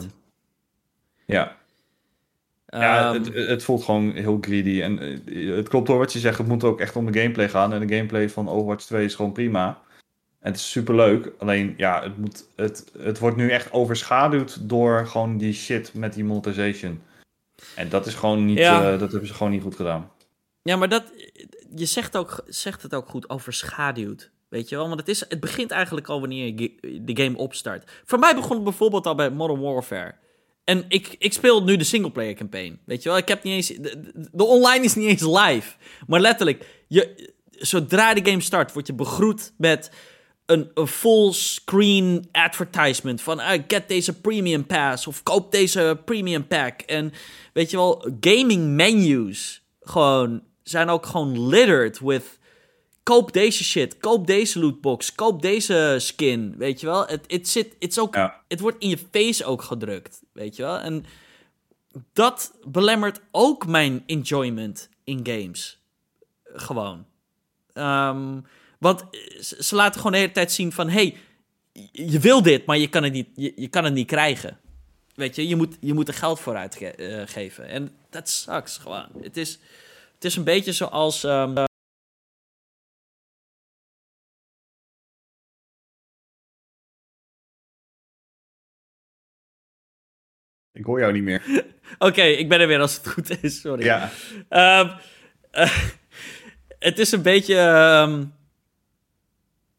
ja. 1.26 1.56
Um, 2.70 2.80
ja, 2.80 3.12
het, 3.12 3.34
het, 3.34 3.64
voelt 3.64 3.84
gewoon 3.84 4.12
heel 4.12 4.38
greedy. 4.40 4.82
En 4.82 4.96
het 5.56 5.68
klopt 5.68 5.88
hoor 5.88 5.98
wat 5.98 6.12
je 6.12 6.18
zegt. 6.18 6.38
Het 6.38 6.46
moet 6.46 6.64
ook 6.64 6.80
echt 6.80 6.96
om 6.96 7.12
de 7.12 7.20
gameplay 7.20 7.48
gaan. 7.48 7.72
En 7.72 7.86
de 7.86 7.94
gameplay 7.94 8.28
van 8.28 8.48
Overwatch 8.48 8.84
2 8.84 9.04
is 9.04 9.14
gewoon 9.14 9.32
prima 9.32 9.80
het 10.46 10.56
is 10.56 10.70
super 10.70 10.94
leuk. 10.94 11.32
Alleen 11.38 11.74
ja, 11.76 12.02
het, 12.02 12.18
moet, 12.18 12.44
het, 12.56 12.84
het 12.98 13.18
wordt 13.18 13.36
nu 13.36 13.50
echt 13.50 13.72
overschaduwd 13.72 14.68
door 14.68 15.06
gewoon 15.06 15.36
die 15.36 15.52
shit 15.52 15.94
met 15.94 16.14
die 16.14 16.24
monetization. 16.24 17.02
En 17.74 17.88
dat 17.88 18.06
is 18.06 18.14
gewoon 18.14 18.44
niet. 18.44 18.58
Ja. 18.58 18.92
Uh, 18.92 18.98
dat 18.98 19.10
hebben 19.10 19.28
ze 19.28 19.34
gewoon 19.34 19.52
niet 19.52 19.62
goed 19.62 19.76
gedaan. 19.76 20.10
Ja, 20.62 20.76
maar 20.76 20.88
dat. 20.88 21.12
Je 21.74 21.84
zegt, 21.84 22.16
ook, 22.16 22.44
zegt 22.46 22.82
het 22.82 22.94
ook 22.94 23.08
goed, 23.08 23.30
overschaduwd. 23.30 24.30
Weet 24.48 24.68
je 24.68 24.76
wel? 24.76 24.86
Want 24.86 25.00
het, 25.00 25.08
is, 25.08 25.24
het 25.28 25.40
begint 25.40 25.70
eigenlijk 25.70 26.08
al 26.08 26.20
wanneer 26.20 26.46
je 26.46 27.00
de 27.02 27.22
game 27.22 27.36
opstart. 27.36 27.90
Voor 28.04 28.18
mij 28.18 28.34
begon 28.34 28.54
het 28.54 28.64
bijvoorbeeld 28.64 29.06
al 29.06 29.14
bij 29.14 29.30
Modern 29.30 29.60
Warfare. 29.60 30.14
En 30.64 30.84
ik, 30.88 31.16
ik 31.18 31.32
speel 31.32 31.64
nu 31.64 31.76
de 31.76 31.84
singleplayer 31.84 32.34
campaign. 32.34 32.80
Weet 32.84 33.02
je 33.02 33.08
wel? 33.08 33.18
Ik 33.18 33.28
heb 33.28 33.42
niet 33.42 33.54
eens. 33.54 33.68
De, 33.68 34.28
de, 34.32 34.44
online 34.44 34.84
is 34.84 34.94
niet 34.94 35.08
eens 35.08 35.40
live. 35.40 35.74
Maar 36.06 36.20
letterlijk, 36.20 36.84
je, 36.88 37.34
zodra 37.50 38.14
de 38.14 38.30
game 38.30 38.40
start, 38.40 38.72
word 38.72 38.86
je 38.86 38.94
begroet 38.94 39.52
met 39.56 39.90
een, 40.46 40.70
een 40.74 40.86
full 40.86 41.32
screen 41.32 42.28
advertisement 42.32 43.22
van 43.22 43.40
uh, 43.40 43.50
get 43.68 43.88
deze 43.88 44.20
premium 44.20 44.66
pass 44.66 45.06
of 45.06 45.22
koop 45.22 45.52
deze 45.52 46.00
premium 46.04 46.46
pack. 46.46 46.80
En 46.80 47.12
weet 47.52 47.70
je 47.70 47.76
wel, 47.76 48.08
gaming 48.20 48.66
menus 48.66 49.62
gewoon 49.80 50.42
zijn 50.62 50.88
ook 50.88 51.06
gewoon 51.06 51.48
littered 51.48 51.98
with 51.98 52.38
koop 53.02 53.32
deze 53.32 53.64
shit, 53.64 53.98
koop 53.98 54.26
deze 54.26 54.58
lootbox, 54.58 55.14
koop 55.14 55.42
deze 55.42 55.96
skin, 55.98 56.54
weet 56.58 56.80
je 56.80 56.86
wel. 56.86 57.06
Het, 57.06 57.24
het, 57.26 57.48
zit, 57.48 57.74
het, 57.78 57.90
is 57.90 57.98
ook, 57.98 58.16
het 58.48 58.60
wordt 58.60 58.82
in 58.82 58.88
je 58.88 58.98
face 59.10 59.44
ook 59.44 59.62
gedrukt, 59.62 60.22
weet 60.32 60.56
je 60.56 60.62
wel. 60.62 60.78
En 60.78 61.04
dat 62.12 62.58
belemmert 62.64 63.20
ook 63.30 63.66
mijn 63.66 64.02
enjoyment 64.06 64.88
in 65.04 65.20
games. 65.22 65.80
Gewoon. 66.44 67.04
Um, 67.74 68.46
want 68.78 69.00
eh, 69.00 69.40
ze 69.40 69.74
laten 69.74 69.96
gewoon 69.96 70.12
de 70.12 70.18
hele 70.18 70.32
tijd 70.32 70.52
zien 70.52 70.72
van... 70.72 70.88
hey, 70.88 71.16
je 71.92 72.18
wil 72.18 72.42
dit, 72.42 72.66
maar 72.66 72.78
je 72.78 72.88
kan 72.88 73.02
het 73.02 73.12
niet, 73.12 73.28
je, 73.34 73.52
je 73.56 73.68
kan 73.68 73.84
het 73.84 73.94
niet 73.94 74.06
krijgen. 74.06 74.58
Weet 75.14 75.36
je, 75.36 75.48
je 75.48 75.56
moet, 75.56 75.76
je 75.80 75.94
moet 75.94 76.08
er 76.08 76.14
geld 76.14 76.40
voor 76.40 76.56
uitgeven. 76.56 77.64
Eh, 77.64 77.68
uh, 77.68 77.74
en 77.74 77.96
dat 78.10 78.28
sucks 78.28 78.78
gewoon. 78.78 79.08
Het 79.22 79.36
is, 79.36 79.58
het 80.14 80.24
is 80.24 80.36
een 80.36 80.44
beetje 80.44 80.72
zoals... 80.72 81.22
Um, 81.22 81.64
Ik 90.72 90.84
hoor 90.84 91.00
jou 91.00 91.12
niet 91.12 91.22
meer. 91.22 91.42
Oké, 91.98 92.22
ik 92.22 92.48
ben 92.48 92.60
er 92.60 92.66
weer 92.66 92.80
als 92.80 92.96
het 92.96 93.08
goed 93.08 93.42
is. 93.42 93.60
Sorry. 93.60 93.84
Ja. 93.84 94.10
Um, 94.80 94.90
uh, 95.52 95.78
het 96.78 96.98
is 96.98 97.12
een 97.12 97.22
beetje... 97.22 97.58
Um, 98.08 98.35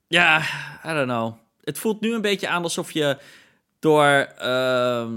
ja, 0.07 0.41
I 0.85 0.93
don't 0.93 1.07
know. 1.07 1.33
Het 1.63 1.79
voelt 1.79 2.01
nu 2.01 2.13
een 2.13 2.21
beetje 2.21 2.47
aan 2.47 2.63
alsof 2.63 2.91
je 2.91 3.17
door 3.79 4.33
uh, 4.41 5.07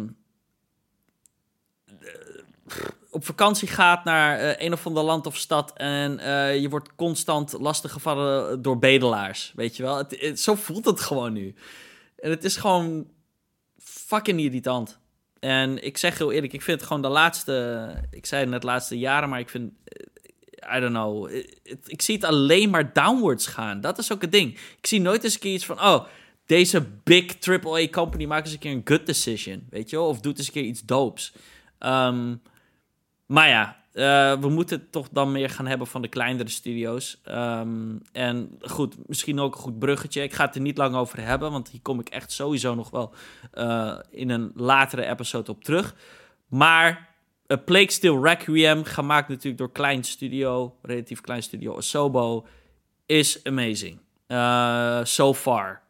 op 3.11 3.25
vakantie 3.25 3.69
gaat 3.69 4.05
naar 4.05 4.41
uh, 4.41 4.53
een 4.59 4.73
of 4.73 4.87
ander 4.87 5.03
land 5.03 5.27
of 5.27 5.37
stad 5.37 5.73
en 5.77 6.19
uh, 6.19 6.61
je 6.61 6.69
wordt 6.69 6.95
constant 6.95 7.53
lastiggevallen 7.53 8.63
door 8.63 8.79
bedelaars, 8.79 9.53
weet 9.55 9.77
je 9.77 9.83
wel? 9.83 9.97
Het, 9.97 10.41
zo 10.41 10.55
voelt 10.55 10.85
het 10.85 11.01
gewoon 11.01 11.33
nu. 11.33 11.55
En 12.19 12.31
het 12.31 12.45
is 12.45 12.57
gewoon 12.57 13.09
fucking 13.79 14.41
irritant. 14.41 14.99
En 15.39 15.85
ik 15.85 15.99
zeg 15.99 16.19
heel 16.19 16.33
eerlijk, 16.33 16.53
ik 16.53 16.63
vind 16.63 16.79
het 16.79 16.87
gewoon 16.87 17.03
de 17.03 17.09
laatste, 17.09 17.95
ik 18.11 18.27
zei 18.27 18.41
het 18.41 18.51
net 18.51 18.63
laatste 18.63 18.99
jaren, 18.99 19.29
maar 19.29 19.41
ik 19.41 19.49
vind 19.49 19.73
I 20.77 20.81
don't 20.81 20.93
know. 20.93 21.31
ik 21.87 22.03
zie 22.03 22.15
het 22.15 22.25
alleen 22.25 22.71
maar 22.71 22.93
downwards 22.93 23.47
gaan. 23.47 23.81
Dat 23.81 23.99
is 23.99 24.13
ook 24.13 24.21
het 24.21 24.33
ding. 24.33 24.53
Ik 24.53 24.87
zie 24.87 25.01
nooit 25.01 25.25
eens 25.25 25.35
een 25.35 25.41
keer 25.41 25.53
iets 25.53 25.67
van, 25.67 25.81
oh, 25.81 26.05
deze 26.47 26.87
big 27.05 27.49
AAA 27.49 27.89
company 27.89 28.25
maakt 28.25 28.45
eens 28.45 28.55
een 28.55 28.61
keer 28.61 28.73
een 28.73 28.81
good 28.85 29.07
decision, 29.07 29.67
weet 29.71 29.91
je 29.91 29.97
wel? 29.97 30.07
Of 30.07 30.21
doet 30.21 30.39
eens 30.39 30.47
een 30.47 30.53
keer 30.53 30.63
iets 30.63 30.83
doops. 30.83 31.33
Ehm, 31.79 32.35
maar 33.27 33.49
ja, 33.49 33.81
uh, 33.93 34.41
we 34.41 34.49
moeten 34.49 34.91
toch 34.91 35.09
dan 35.13 35.33
meer 35.33 35.51
gaan 35.51 35.67
hebben 35.67 35.87
van 35.87 36.03
de 36.03 36.09
kleinere 36.09 36.49
studio's. 36.49 37.21
Ehm, 37.25 37.97
en 38.13 38.59
goed, 38.61 39.09
misschien 39.09 39.41
ook 39.41 39.55
een 39.55 39.61
goed 39.61 39.79
bruggetje. 39.79 40.23
Ik 40.23 40.33
ga 40.33 40.45
het 40.45 40.55
er 40.55 40.61
niet 40.61 40.79
lang 40.79 40.95
over 40.95 41.21
hebben, 41.21 41.51
want 41.51 41.69
hier 41.69 41.81
kom 41.83 42.01
ik 42.01 42.09
echt 42.09 42.33
sowieso 42.33 42.75
nog 42.75 42.91
wel 42.91 43.15
uh, 43.55 43.99
in 44.11 44.31
een 44.31 44.53
latere 44.55 45.07
episode 45.07 45.51
op 45.51 45.65
terug. 45.65 45.95
Maar 46.49 47.10
A 47.53 47.57
Plague 47.57 47.91
Still 47.91 48.21
Requiem, 48.23 48.85
gemaakt 48.85 49.29
natuurlijk 49.29 49.59
door 49.59 49.73
klein 49.73 50.05
studio, 50.05 50.77
relatief 50.83 51.21
klein 51.21 51.43
studio 51.43 51.77
Asobo, 51.77 52.47
is 53.07 53.45
amazing. 53.45 53.99
Uh, 54.29 55.05
so 55.05 55.35
far. 55.35 55.83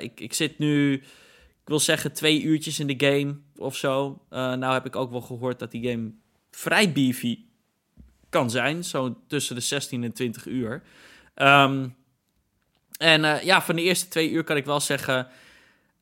ik, 0.00 0.20
ik 0.20 0.34
zit 0.34 0.58
nu, 0.58 0.94
ik 0.94 1.68
wil 1.68 1.80
zeggen, 1.80 2.12
twee 2.12 2.42
uurtjes 2.42 2.80
in 2.80 2.86
de 2.86 3.06
game 3.06 3.36
of 3.56 3.76
zo. 3.76 4.22
nou 4.30 4.72
heb 4.72 4.86
ik 4.86 4.96
ook 4.96 5.10
wel 5.10 5.20
gehoord 5.20 5.58
dat 5.58 5.70
die 5.70 5.90
game 5.90 6.10
vrij 6.50 6.92
beefy 6.92 7.38
kan 8.28 8.50
zijn. 8.50 8.84
Zo 8.84 9.16
tussen 9.26 9.54
de 9.54 9.60
16 9.60 10.04
en 10.04 10.12
20 10.12 10.46
uur. 10.46 10.82
Ehm, 11.34 11.88
en 12.98 13.44
ja, 13.44 13.62
van 13.62 13.76
de 13.76 13.82
eerste 13.82 14.08
twee 14.08 14.30
uur 14.30 14.44
kan 14.44 14.56
ik 14.56 14.64
wel 14.64 14.80
zeggen: 14.80 15.28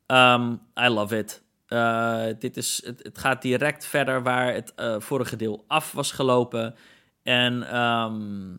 um, 0.07 0.61
I 0.81 0.89
love 0.89 1.19
it. 1.19 1.43
Uh, 1.73 2.25
dit 2.39 2.57
is, 2.57 2.83
het, 2.85 3.03
het, 3.03 3.19
gaat 3.19 3.43
direct 3.43 3.87
verder 3.87 4.23
waar 4.23 4.55
het 4.55 4.73
uh, 4.77 4.95
vorige 4.99 5.37
deel 5.37 5.65
af 5.67 5.93
was 5.93 6.13
gelopen. 6.13 6.75
En 7.23 7.81
um, 7.81 8.59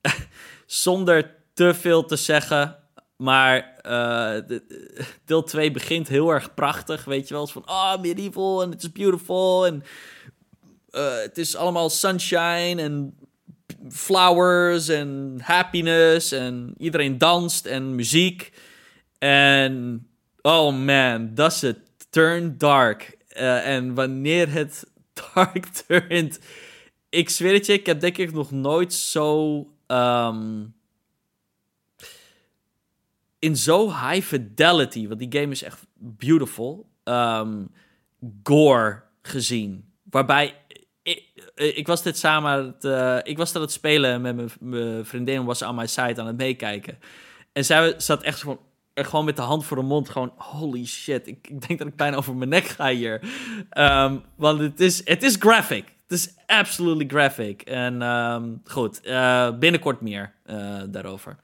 zonder 0.66 1.34
te 1.54 1.74
veel 1.74 2.04
te 2.04 2.16
zeggen. 2.16 2.76
Maar 3.16 3.78
de, 4.46 4.62
deel 5.24 5.42
2 5.42 5.70
begint 5.70 6.08
heel 6.08 6.30
erg 6.30 6.54
prachtig. 6.54 7.04
Weet 7.04 7.28
je 7.28 7.34
wel, 7.34 7.46
van 7.46 7.68
oh, 7.68 8.00
medieval 8.00 8.62
en 8.62 8.72
it's 8.72 8.92
beautiful. 8.92 9.66
En 9.66 9.82
het 11.22 11.38
is 11.38 11.56
allemaal 11.56 11.90
sunshine 11.90 12.82
en 12.82 13.18
flowers 13.88 14.88
en 14.88 15.38
happiness 15.42 16.32
en 16.32 16.74
iedereen 16.78 17.18
danst 17.18 17.66
en 17.66 17.94
muziek. 17.94 18.52
En 19.18 20.06
oh 20.42 20.74
man, 20.74 21.34
does 21.34 21.62
it 21.62 21.89
turn 22.10 22.58
dark. 22.58 23.18
Uh, 23.36 23.66
en 23.66 23.94
wanneer 23.94 24.52
het 24.52 24.86
dark 25.34 25.66
turnt, 25.66 26.40
ik 27.08 27.30
zweer 27.30 27.52
het 27.52 27.66
je, 27.66 27.72
ik 27.72 27.86
heb 27.86 28.00
denk 28.00 28.18
ik 28.18 28.32
nog 28.32 28.50
nooit 28.50 28.94
zo 28.94 29.56
um, 29.86 30.74
in 33.38 33.56
zo 33.56 33.88
high 33.88 34.26
fidelity, 34.26 35.08
want 35.08 35.20
die 35.20 35.40
game 35.40 35.52
is 35.52 35.62
echt 35.62 35.86
beautiful, 35.94 36.86
um, 37.04 37.70
gore 38.42 39.02
gezien. 39.22 39.84
Waarbij 40.02 40.54
eh, 41.02 41.76
ik 41.76 41.86
was 41.86 42.02
dit 42.02 42.18
samen 42.18 42.76
uh, 42.80 43.18
ik 43.22 43.36
was 43.36 43.54
aan 43.54 43.60
het 43.60 43.72
spelen 43.72 44.20
met 44.20 44.58
mijn 44.60 45.04
vriendin, 45.04 45.44
was 45.44 45.62
aan 45.62 45.74
mijn 45.74 45.88
site 45.88 46.20
aan 46.20 46.26
het 46.26 46.36
meekijken. 46.36 46.98
En 47.52 47.64
zij 47.64 47.94
zat 47.96 48.22
echt 48.22 48.44
gewoon, 49.04 49.10
gewoon 49.10 49.24
met 49.24 49.36
de 49.36 49.42
hand 49.42 49.64
voor 49.64 49.76
de 49.76 49.82
mond, 49.82 50.08
gewoon 50.08 50.32
holy 50.36 50.86
shit, 50.86 51.26
ik, 51.26 51.48
ik 51.48 51.66
denk 51.66 51.78
dat 51.78 51.88
ik 51.88 51.96
bijna 51.96 52.16
over 52.16 52.36
mijn 52.36 52.50
nek 52.50 52.64
ga 52.64 52.88
hier. 52.88 53.20
Um, 53.72 54.22
want 54.34 54.60
het 54.60 54.80
is, 54.80 55.06
het 55.06 55.22
is 55.22 55.36
graphic. 55.38 55.84
Het 56.08 56.18
is 56.18 56.34
absolutely 56.46 57.06
graphic. 57.08 57.62
En 57.62 58.02
um, 58.02 58.60
goed, 58.64 59.06
uh, 59.06 59.58
binnenkort 59.58 60.00
meer 60.00 60.32
uh, 60.46 60.82
daarover. 60.86 61.36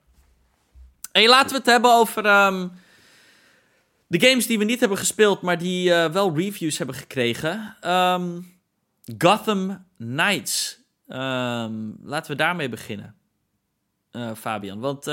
En 1.13 1.27
laten 1.29 1.51
we 1.51 1.57
het 1.57 1.67
hebben 1.67 1.93
over 1.93 2.27
um, 2.27 2.73
de 4.07 4.21
games 4.21 4.47
die 4.47 4.59
we 4.59 4.65
niet 4.65 4.81
hebben 4.81 4.99
gespeeld, 4.99 5.41
maar 5.41 5.59
die 5.59 5.91
wel 5.93 6.37
reviews 6.37 6.79
hebben 6.79 6.97
gekregen. 6.97 7.77
Gotham 9.19 9.85
Knights. 9.99 10.79
Laten 12.03 12.31
we 12.31 12.35
daarmee 12.35 12.69
beginnen, 12.69 13.15
Fabian. 14.37 14.81
Want 14.81 15.11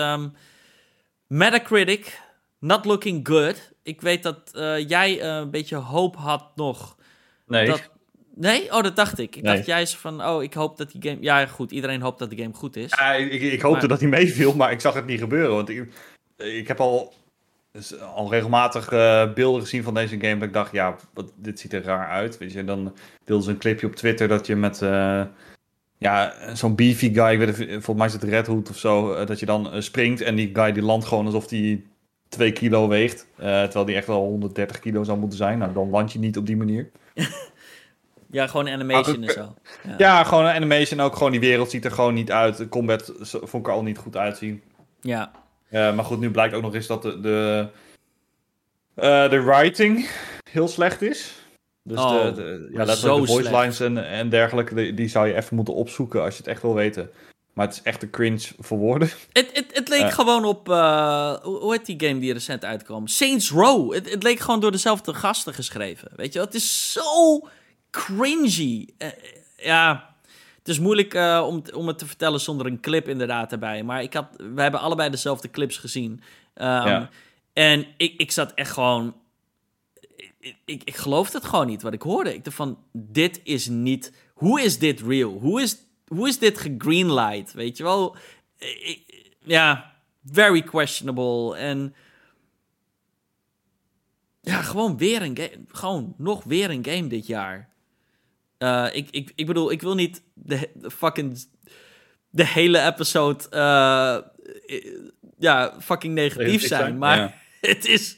Metacritic, 1.28 2.22
not 2.64 2.86
looking 2.86 3.28
good. 3.28 3.72
Ik 3.84 4.01
weet 4.01 4.24
dat 4.24 4.51
uh, 4.55 4.89
jij 4.89 5.22
uh, 5.22 5.36
een 5.36 5.51
beetje 5.51 5.76
hoop 5.76 6.16
had 6.16 6.45
nog. 6.55 6.97
Nee. 7.47 7.68
Dat... 7.68 7.91
Nee? 8.36 8.74
Oh, 8.74 8.84
dat 8.84 8.95
dacht 8.95 9.20
ik. 9.20 9.36
Ik 9.36 9.43
nee. 9.43 9.55
dacht 9.55 9.66
jij 9.66 9.88
van, 9.88 10.26
oh, 10.26 10.43
ik 10.43 10.53
hoop 10.53 10.78
dat 10.78 10.91
die 10.91 11.09
game... 11.09 11.18
Ja, 11.22 11.45
goed, 11.45 11.72
iedereen 11.72 12.01
hoopt 12.01 12.20
dat 12.20 12.30
de 12.30 12.36
game 12.36 12.53
goed 12.53 12.76
is. 12.76 12.89
Ja, 12.89 13.14
ik, 13.14 13.41
ik 13.41 13.61
hoopte 13.61 13.80
maar... 13.80 13.88
dat 13.88 13.99
hij 13.99 14.09
meeviel, 14.09 14.55
maar 14.55 14.72
ik 14.72 14.80
zag 14.80 14.93
het 14.93 15.05
niet 15.05 15.20
gebeuren. 15.20 15.55
Want 15.55 15.70
ik, 15.70 15.88
ik 16.38 16.68
heb 16.68 16.80
al 16.80 17.14
dus 17.72 17.99
al 17.99 18.30
regelmatig 18.30 18.91
uh, 18.91 19.34
beelden 19.34 19.61
gezien 19.61 19.84
van 19.84 19.93
deze 19.93 20.20
game. 20.20 20.38
Dat 20.38 20.47
ik 20.47 20.53
dacht, 20.53 20.72
ja, 20.72 20.95
wat, 21.14 21.32
dit 21.36 21.59
ziet 21.59 21.74
er 21.74 21.84
raar 21.84 22.07
uit. 22.07 22.38
Weet 22.38 22.53
je, 22.53 22.64
dan 22.64 22.95
deelde 23.24 23.43
ze 23.43 23.49
een 23.49 23.57
clipje 23.57 23.88
op 23.88 23.95
Twitter 23.95 24.28
dat 24.28 24.47
je 24.47 24.55
met 24.55 24.80
ja, 25.97 26.34
zo'n 26.53 26.76
beefy 26.76 27.14
guy, 27.14 27.32
ik 27.32 27.38
weet 27.38 27.57
het, 27.57 27.68
volgens 27.68 27.97
mij 27.97 28.05
is 28.05 28.14
het 28.14 28.24
Red 28.24 28.47
Hood 28.47 28.70
of 28.70 28.78
zo, 28.78 29.26
dat 29.26 29.39
je 29.39 29.45
dan 29.45 29.84
springt 29.84 30.22
en 30.22 30.36
die 30.36 30.49
guy 30.53 30.72
die 30.72 30.84
landt 30.84 31.05
gewoon 31.05 31.26
alsof 31.26 31.47
die 31.47 31.88
2 32.34 32.52
kilo 32.52 32.88
weegt. 32.88 33.28
terwijl 33.36 33.86
die 33.86 33.96
echt 33.96 34.08
wel 34.08 34.20
130 34.20 34.80
kilo 34.80 35.04
zou 35.04 35.18
moeten 35.18 35.38
zijn. 35.38 35.58
Nou, 35.58 35.74
dan 35.74 35.90
land 35.90 36.12
je 36.12 36.20
niet 36.20 36.38
op 36.38 36.46
die 36.46 36.58
manier. 36.58 36.92
ja, 38.32 38.48
gewoon 38.48 38.70
animation 38.70 39.24
en 39.24 39.34
zo. 39.34 39.54
Ja. 39.84 39.96
ja, 39.98 40.24
gewoon 40.24 40.46
animation. 40.46 41.00
Ook 41.00 41.16
gewoon 41.16 41.32
die 41.32 41.40
wereld 41.40 41.70
ziet 41.70 41.86
er 41.86 41.92
gewoon 41.92 42.14
niet 42.14 42.32
uit. 42.32 42.58
De 42.58 42.70
combat 42.70 43.14
vond 43.22 43.54
ik 43.54 43.68
er 43.68 43.74
al 43.74 43.84
niet 43.84 43.98
goed 43.98 44.18
uitzien. 44.18 44.62
Ja. 45.02 45.32
Uh, 45.70 45.96
maar 45.96 46.06
goed, 46.06 46.20
nu 46.20 46.32
blijkt 46.32 46.56
ook 46.56 46.62
nog 46.62 46.74
eens 46.74 46.88
dat 46.88 47.02
de, 47.02 47.20
de, 47.20 47.68
uh, 48.96 49.30
de 49.30 49.42
writing 49.42 50.10
heel 50.50 50.68
slecht 50.68 51.02
is. 51.02 51.42
Dus 51.84 51.98
oh, 51.98 52.26
de, 52.26 52.34
de, 52.34 52.70
ja, 52.72 52.86
dat 52.86 53.00
de 53.00 53.08
voice 53.08 53.34
slecht. 53.34 53.56
lines 53.56 53.80
en, 53.80 54.08
en 54.08 54.30
dergelijke, 54.30 54.76
die, 54.76 54.94
die, 54.94 55.08
zou 55.08 55.28
je 55.28 55.36
even 55.36 55.56
moeten 55.56 55.74
opzoeken 55.74 56.22
als 56.22 56.34
je 56.34 56.38
het 56.38 56.48
echt 56.48 56.62
wil 56.62 56.74
weten. 56.74 57.10
Maar 57.54 57.66
het 57.68 57.76
is 57.76 57.82
echt 57.82 58.04
een 58.04 58.10
cringe 58.10 58.47
voor 58.60 58.78
woorden. 58.78 59.10
Het, 59.34 59.49
het, 59.54 59.66
het 59.74 59.89
leek 59.89 60.01
uh. 60.01 60.12
gewoon 60.12 60.45
op, 60.45 60.68
hoe 61.43 61.72
heet 61.72 61.86
die 61.86 62.08
game 62.08 62.20
die 62.20 62.34
recent 62.34 62.66
uitkwam? 62.66 63.08
Saints 63.08 63.51
Row. 63.51 63.93
Het, 63.93 64.10
het 64.10 64.24
leek 64.24 64.39
gewoon 64.39 64.60
door 64.60 64.72
dezelfde 64.72 65.14
gasten 65.14 65.54
geschreven. 65.54 66.12
Weet 66.16 66.34
je, 66.34 66.39
het 66.39 66.54
is 66.54 66.91
zo 66.91 67.47
cringy. 67.91 68.88
ja, 69.58 70.16
het 70.58 70.68
is 70.68 70.80
moeilijk 70.80 71.14
om, 71.43 71.64
om 71.74 71.88
het 71.88 71.97
te 71.97 72.06
vertellen 72.06 72.39
zonder 72.39 72.66
een 72.66 72.80
clip 72.80 73.08
inderdaad 73.08 73.51
erbij. 73.51 73.84
Maar 73.84 74.01
ik 74.01 74.14
had, 74.14 74.28
we 74.38 74.62
hebben 74.62 74.80
allebei 74.80 75.10
dezelfde 75.10 75.49
clips 75.49 75.78
gezien. 75.78 76.12
Um, 76.12 76.66
ja. 76.66 77.10
En 77.54 77.86
ik, 77.97 78.14
ik 78.18 78.32
zat 78.32 78.54
echt 78.54 78.72
gewoon... 78.72 79.16
Ik, 80.39 80.56
ik, 80.66 80.82
ik 80.84 80.95
geloofde 80.95 81.38
het 81.38 81.47
gewoon 81.47 81.68
niet 81.68 81.82
wat 81.82 81.93
ik 81.93 82.01
hoorde. 82.01 82.34
Ik 82.34 82.43
dacht 82.43 82.56
van, 82.56 82.78
dit 82.91 83.39
is 83.43 83.68
niet... 83.68 84.12
Hoe 84.34 84.62
is 84.62 84.80
dit 84.80 85.01
real? 85.01 85.32
Hoe 85.32 85.62
is, 85.62 85.78
hoe 86.14 86.28
is 86.28 86.39
dit 86.39 86.57
gegreenlight? 86.57 87.53
Weet 87.53 87.78
je 87.78 87.84
wel? 87.84 88.16
Ja, 89.39 89.93
very 90.32 90.61
questionable. 90.61 91.57
En... 91.57 91.95
Ja, 94.41 94.61
gewoon 94.61 94.97
weer 94.97 95.22
een 95.22 95.38
game. 95.38 95.66
Gewoon 95.68 96.16
nog 96.18 96.43
weer 96.43 96.70
een 96.70 96.86
game 96.86 97.07
dit 97.07 97.28
jaar. 97.28 97.70
Uh, 98.59 98.88
ik, 98.91 99.07
ik, 99.11 99.32
ik 99.36 99.45
bedoel, 99.45 99.72
ik 99.72 99.82
wil 99.82 99.95
niet 99.95 100.24
de, 100.34 100.70
de 100.74 100.91
fucking 100.91 101.45
de 102.30 102.45
hele 102.45 102.86
episode 102.86 103.43
uh, 103.51 104.18
ja, 105.38 105.76
fucking 105.82 106.14
negatief 106.14 106.68
zijn. 106.68 106.97
Maar 106.97 107.18
ja. 107.18 107.36
het, 107.70 107.86
is, 107.86 108.18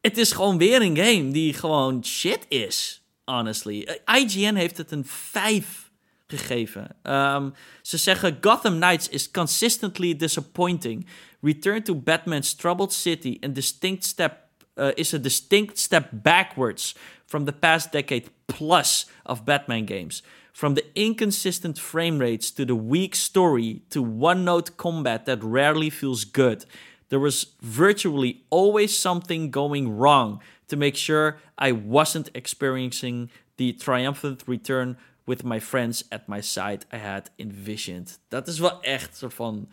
het 0.00 0.18
is 0.18 0.32
gewoon 0.32 0.58
weer 0.58 0.82
een 0.82 0.96
game 0.96 1.30
die 1.30 1.54
gewoon 1.54 2.04
shit 2.04 2.46
is, 2.48 3.04
honestly. 3.24 4.00
IGN 4.14 4.54
heeft 4.54 4.76
het 4.76 4.90
een 4.90 5.04
5 5.06 5.83
gegeven. 6.26 6.96
Um, 7.02 7.54
ze 7.82 7.96
zeggen 7.96 8.38
Gotham 8.40 8.78
Knights 8.78 9.08
is 9.08 9.30
consistently 9.30 10.16
disappointing. 10.16 11.06
Return 11.40 11.82
to 11.82 11.94
Batman's 11.94 12.54
troubled 12.54 12.92
city 12.92 13.38
and 13.40 13.54
distinct 13.54 14.04
step 14.04 14.44
uh, 14.76 14.90
is 14.94 15.14
a 15.14 15.18
distinct 15.18 15.78
step 15.78 16.08
backwards 16.10 16.94
from 17.26 17.44
the 17.44 17.52
past 17.52 17.92
decade 17.92 18.30
plus 18.46 19.06
of 19.22 19.44
Batman 19.44 19.84
games. 19.84 20.22
From 20.52 20.74
the 20.74 20.84
inconsistent 20.94 21.78
frame 21.78 22.18
rates 22.18 22.50
to 22.52 22.64
the 22.64 22.76
weak 22.76 23.16
story 23.16 23.82
to 23.90 24.02
one 24.02 24.44
note 24.44 24.76
combat 24.76 25.26
that 25.26 25.42
rarely 25.42 25.90
feels 25.90 26.24
good, 26.24 26.64
there 27.08 27.18
was 27.18 27.54
virtually 27.60 28.44
always 28.50 28.96
something 28.96 29.50
going 29.50 29.96
wrong 29.96 30.40
to 30.68 30.76
make 30.76 30.96
sure 30.96 31.38
I 31.58 31.72
wasn't 31.72 32.30
experiencing 32.34 33.30
the 33.56 33.72
triumphant 33.72 34.44
return 34.46 34.96
with 35.24 35.42
my 35.42 35.60
friends 35.60 36.06
at 36.08 36.26
my 36.26 36.40
side 36.40 36.78
I 36.92 36.96
had 36.96 37.30
envisioned. 37.36 38.20
Dat 38.28 38.48
is 38.48 38.58
wel 38.58 38.82
echt 38.82 39.16
soort 39.16 39.34
van. 39.34 39.68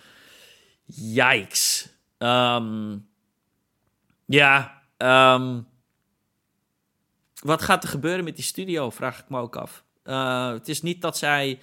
Yikes. 0.86 1.90
Um, 2.18 3.08
ja. 4.26 4.82
Um, 4.98 5.68
wat 7.42 7.62
gaat 7.62 7.84
er 7.84 7.90
gebeuren 7.90 8.24
met 8.24 8.36
die 8.36 8.46
studio, 8.46 8.90
vraag 8.90 9.20
ik 9.20 9.30
me 9.30 9.40
ook 9.40 9.56
af. 9.56 9.84
Uh, 10.06 10.52
het 10.52 10.68
is 10.68 10.82
niet 10.82 11.02
dat 11.02 11.18
zij 11.18 11.60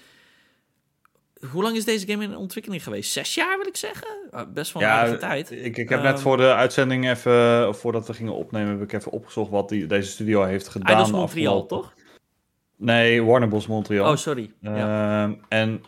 hoe 1.50 1.62
lang 1.62 1.76
is 1.76 1.84
deze 1.84 2.06
game 2.06 2.24
in 2.24 2.36
ontwikkeling 2.36 2.82
geweest? 2.82 3.12
Zes 3.12 3.34
jaar 3.34 3.58
wil 3.58 3.66
ik 3.66 3.76
zeggen? 3.76 4.08
Uh, 4.34 4.40
best 4.54 4.72
wel 4.72 4.82
een 4.82 4.88
Ja, 4.88 5.16
tijd. 5.16 5.50
Ik, 5.50 5.76
ik 5.76 5.88
heb 5.88 6.02
net 6.02 6.12
Ehm, 6.12 6.22
voor 6.22 6.36
de 6.36 6.54
uitzending 6.54 7.08
even, 7.08 7.74
voordat 7.74 8.06
we 8.06 8.14
gingen 8.14 8.34
opnemen, 8.34 8.70
heb 8.70 8.82
ik 8.82 8.92
even 8.92 9.12
opgezocht 9.12 9.50
wat 9.50 9.68
die, 9.68 9.86
deze 9.86 10.10
studio 10.10 10.42
heeft 10.44 10.68
gedaan. 10.68 10.86
Eidos 10.94 11.10
Montreal, 11.10 11.62
afgelopen- 11.62 11.88
toch? 11.96 11.97
Nee, 12.78 13.22
Warner 13.24 13.48
Bros. 13.48 13.66
Montreal. 13.66 14.10
Oh, 14.10 14.16
sorry. 14.16 14.50
ja. 14.60 15.22
Ehm, 15.22 15.32
En 15.48 15.82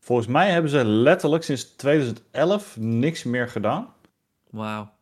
volgens 0.00 0.28
mij 0.28 0.50
hebben 0.50 0.70
ze 0.70 0.84
letterlijk 0.84 1.42
sinds 1.42 1.64
2011 1.76 2.76
niks 2.78 3.22
meer 3.22 3.48
gedaan. 3.48 3.88
Wauw. 4.50 4.92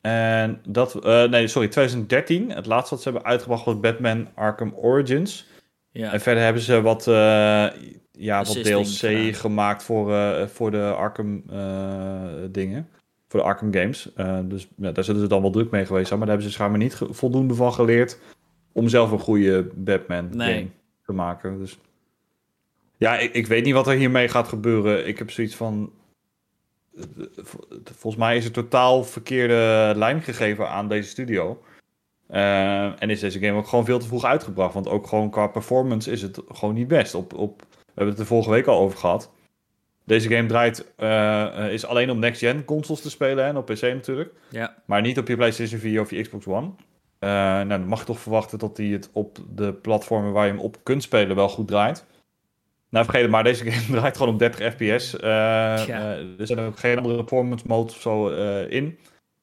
En 0.00 0.60
dat, 0.68 0.94
eh, 1.04 1.24
nee, 1.24 1.46
sorry, 1.48 1.68
2013. 1.68 2.50
Het 2.50 2.66
laatste 2.66 2.94
wat 2.94 3.02
ze 3.02 3.10
hebben 3.10 3.28
uitgebracht 3.28 3.64
was 3.64 3.80
Batman 3.80 4.28
Arkham 4.34 4.72
Origins. 4.74 5.46
Ja. 5.90 6.12
En 6.12 6.20
verder 6.20 6.42
hebben 6.42 6.62
ze 6.62 6.80
wat, 6.80 7.06
eh, 7.06 7.14
ja, 8.12 8.38
wat 8.44 8.62
DLC 8.62 8.86
gedaan. 8.86 9.34
gemaakt 9.34 9.82
voor, 9.82 10.14
eh, 10.14 10.46
voor 10.46 10.70
de 10.70 10.82
Arkham 10.96 11.42
dingen. 12.50 12.88
Voor 13.28 13.40
de 13.40 13.46
Arkham 13.46 13.72
games. 13.72 14.08
Dus 14.44 14.68
ja, 14.76 14.90
daar 14.92 15.04
zullen 15.04 15.20
ze 15.20 15.26
dan 15.26 15.42
wel 15.42 15.50
druk 15.50 15.70
mee 15.70 15.86
geweest 15.86 16.06
zijn. 16.06 16.18
Maar 16.18 16.28
daar 16.28 16.36
hebben 16.36 16.54
ze 16.54 16.58
schijnbaar 16.58 16.80
niet 16.80 17.00
voldoende 17.10 17.54
van 17.54 17.72
geleerd 17.72 18.18
om 18.76 18.88
zelf 18.88 19.10
een 19.10 19.18
goede 19.18 19.68
Batman 19.74 20.28
Nee. 20.36 20.54
game 20.54 20.68
te 21.06 21.12
maken. 21.12 21.58
Dus 21.58 21.78
ja, 22.96 23.18
ik, 23.18 23.32
ik 23.34 23.46
weet 23.46 23.64
niet 23.64 23.74
wat 23.74 23.86
er 23.86 23.96
hiermee 23.96 24.28
gaat 24.28 24.48
gebeuren. 24.48 25.06
Ik 25.06 25.18
heb 25.18 25.30
zoiets 25.30 25.54
van. 25.56 25.92
eh, 26.96 27.02
vol- 27.34 27.64
Volgens 27.84 28.16
mij 28.22 28.36
is 28.36 28.44
er 28.44 28.50
totaal 28.52 29.04
verkeerde 29.04 29.92
lijn 29.96 30.22
gegeven 30.22 30.68
aan 30.70 30.88
deze 30.88 31.08
studio. 31.08 31.62
Eh, 32.26 33.02
en 33.02 33.10
is 33.10 33.20
deze 33.20 33.38
game 33.40 33.58
ook 33.58 33.66
gewoon 33.66 33.84
veel 33.84 33.98
te 33.98 34.06
vroeg 34.06 34.24
uitgebracht. 34.24 34.74
Want 34.74 34.88
ook 34.88 35.06
gewoon 35.06 35.30
qua 35.30 35.46
performance 35.46 36.10
is 36.10 36.22
het 36.22 36.40
gewoon 36.48 36.74
niet 36.74 36.88
best. 36.88 37.14
Op, 37.14 37.34
op, 37.34 37.60
we 37.70 37.76
hebben 37.94 38.08
het 38.12 38.18
er 38.22 38.26
vorige 38.26 38.50
week 38.50 38.66
al 38.66 38.78
over 38.80 38.98
gehad. 38.98 39.30
Deze 40.04 40.28
game 40.28 40.48
draait, 40.48 40.92
eh, 40.96 41.72
is 41.72 41.86
alleen 41.86 42.10
op 42.10 42.16
next-gen 42.16 42.64
consoles 42.64 43.00
te 43.02 43.10
spelen 43.10 43.44
en 43.44 43.56
op 43.56 43.66
PC 43.66 43.80
natuurlijk. 43.82 44.32
ja. 44.50 44.76
Maar 44.84 45.00
niet 45.00 45.18
op 45.18 45.28
je 45.28 45.36
PlayStation 45.36 45.80
4 45.80 46.00
of 46.00 46.10
je 46.10 46.22
Xbox 46.22 46.46
One. 46.46 46.70
Eh, 47.18 47.28
nou, 47.30 47.68
dan 47.68 47.86
mag 47.86 47.98
je 48.00 48.04
toch 48.06 48.18
verwachten 48.20 48.58
dat 48.58 48.76
hij 48.76 48.86
het 48.86 49.10
op 49.12 49.38
de 49.54 49.72
platformen 49.72 50.32
waar 50.32 50.46
je 50.46 50.52
hem 50.52 50.60
op 50.60 50.76
kunt 50.82 51.02
spelen 51.02 51.36
wel 51.36 51.48
goed 51.48 51.68
draait. 51.68 52.04
Nou, 52.90 53.04
vergeet 53.04 53.22
het 53.22 53.30
maar, 53.30 53.44
deze 53.44 53.70
game 53.70 53.96
draait 53.98 54.16
gewoon 54.16 54.32
op 54.32 54.38
30 54.38 54.72
fps. 54.72 55.16
Eh, 55.16 55.22
Ja. 55.86 56.16
er 56.38 56.46
zijn 56.46 56.58
ook 56.58 56.78
geen 56.78 56.96
andere 56.98 57.16
performance 57.16 57.64
modes 57.68 57.94
of 57.94 58.00
zo 58.00 58.28
eh, 58.30 58.70
in. 58.70 58.98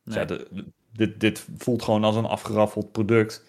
Dus 0.05 0.15
ja, 0.15 0.25
de- 0.25 0.47
dit, 0.93 1.19
dit 1.19 1.47
voelt 1.57 1.81
gewoon 1.83 2.03
als 2.03 2.15
een 2.15 2.25
afgeraffeld 2.25 2.91
product. 2.91 3.43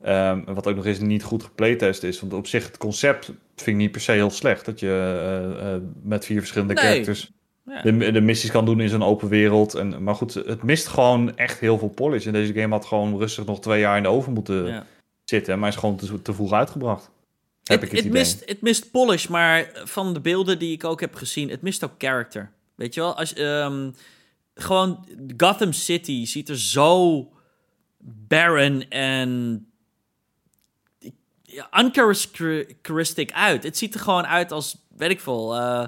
Ehm, 0.00 0.44
wat 0.44 0.66
ook 0.66 0.76
nog 0.76 0.86
eens 0.86 0.98
niet 0.98 1.22
goed 1.22 1.42
geplaytest 1.42 2.02
is. 2.02 2.20
Want 2.20 2.32
op 2.32 2.46
zich, 2.46 2.66
het 2.66 2.76
concept 2.78 3.24
vind 3.56 3.66
ik 3.66 3.76
niet 3.76 3.92
per 3.92 4.00
se 4.00 4.12
heel 4.12 4.30
slecht. 4.30 4.64
Dat 4.64 4.80
je 4.80 5.20
eh, 5.60 5.76
met 6.02 6.24
vier 6.24 6.38
verschillende 6.38 6.74
Nee. 6.74 6.84
characters 6.84 7.32
Ja. 7.66 7.82
de, 7.82 8.12
de 8.12 8.20
missies 8.20 8.50
kan 8.50 8.64
doen 8.64 8.80
in 8.80 8.88
zo'n 8.88 9.02
open 9.02 9.28
wereld. 9.28 9.74
En, 9.74 10.02
maar 10.02 10.14
goed, 10.14 10.34
het 10.34 10.62
mist 10.62 10.86
gewoon 10.86 11.36
echt 11.36 11.58
heel 11.60 11.78
veel 11.78 11.88
polish. 11.88 12.26
En 12.26 12.32
deze 12.32 12.52
game 12.52 12.74
had 12.74 12.84
gewoon 12.86 13.18
rustig 13.18 13.44
nog 13.44 13.60
twee 13.60 13.80
jaar 13.80 13.96
in 13.96 14.02
de 14.02 14.08
oven 14.08 14.32
moeten 14.32 14.66
Ja. 14.66 14.86
zitten. 15.24 15.58
Maar 15.58 15.68
is 15.68 15.76
gewoon 15.76 15.96
te, 15.96 16.22
te 16.22 16.32
vroeg 16.34 16.52
uitgebracht. 16.52 17.10
Heb 17.62 17.80
Het, 17.80 17.92
ik 17.92 17.98
het 17.98 18.12
mist, 18.12 18.42
het 18.46 18.60
mist 18.60 18.90
polish, 18.90 19.26
maar 19.26 19.70
van 19.84 20.12
de 20.14 20.20
beelden 20.20 20.58
die 20.58 20.72
ik 20.72 20.84
ook 20.84 21.00
heb 21.00 21.14
gezien, 21.14 21.48
het 21.50 21.62
mist 21.62 21.84
ook 21.84 21.92
character. 21.98 22.50
Weet 22.74 22.94
je 22.94 23.00
wel? 23.00 23.16
Als, 23.16 23.34
ehm, 23.34 23.90
gewoon 24.54 25.06
Gotham 25.36 25.72
City 25.72 26.26
ziet 26.26 26.48
er 26.48 26.58
zo 26.58 27.26
barren 28.28 28.88
en 28.88 29.66
uncharacteristic 31.78 33.32
uit. 33.32 33.62
Het 33.62 33.78
ziet 33.78 33.94
er 33.94 34.00
gewoon 34.00 34.26
uit 34.26 34.52
als, 34.52 34.76
weet 34.96 35.10
ik 35.10 35.20
veel, 35.20 35.56
eh, 35.56 35.86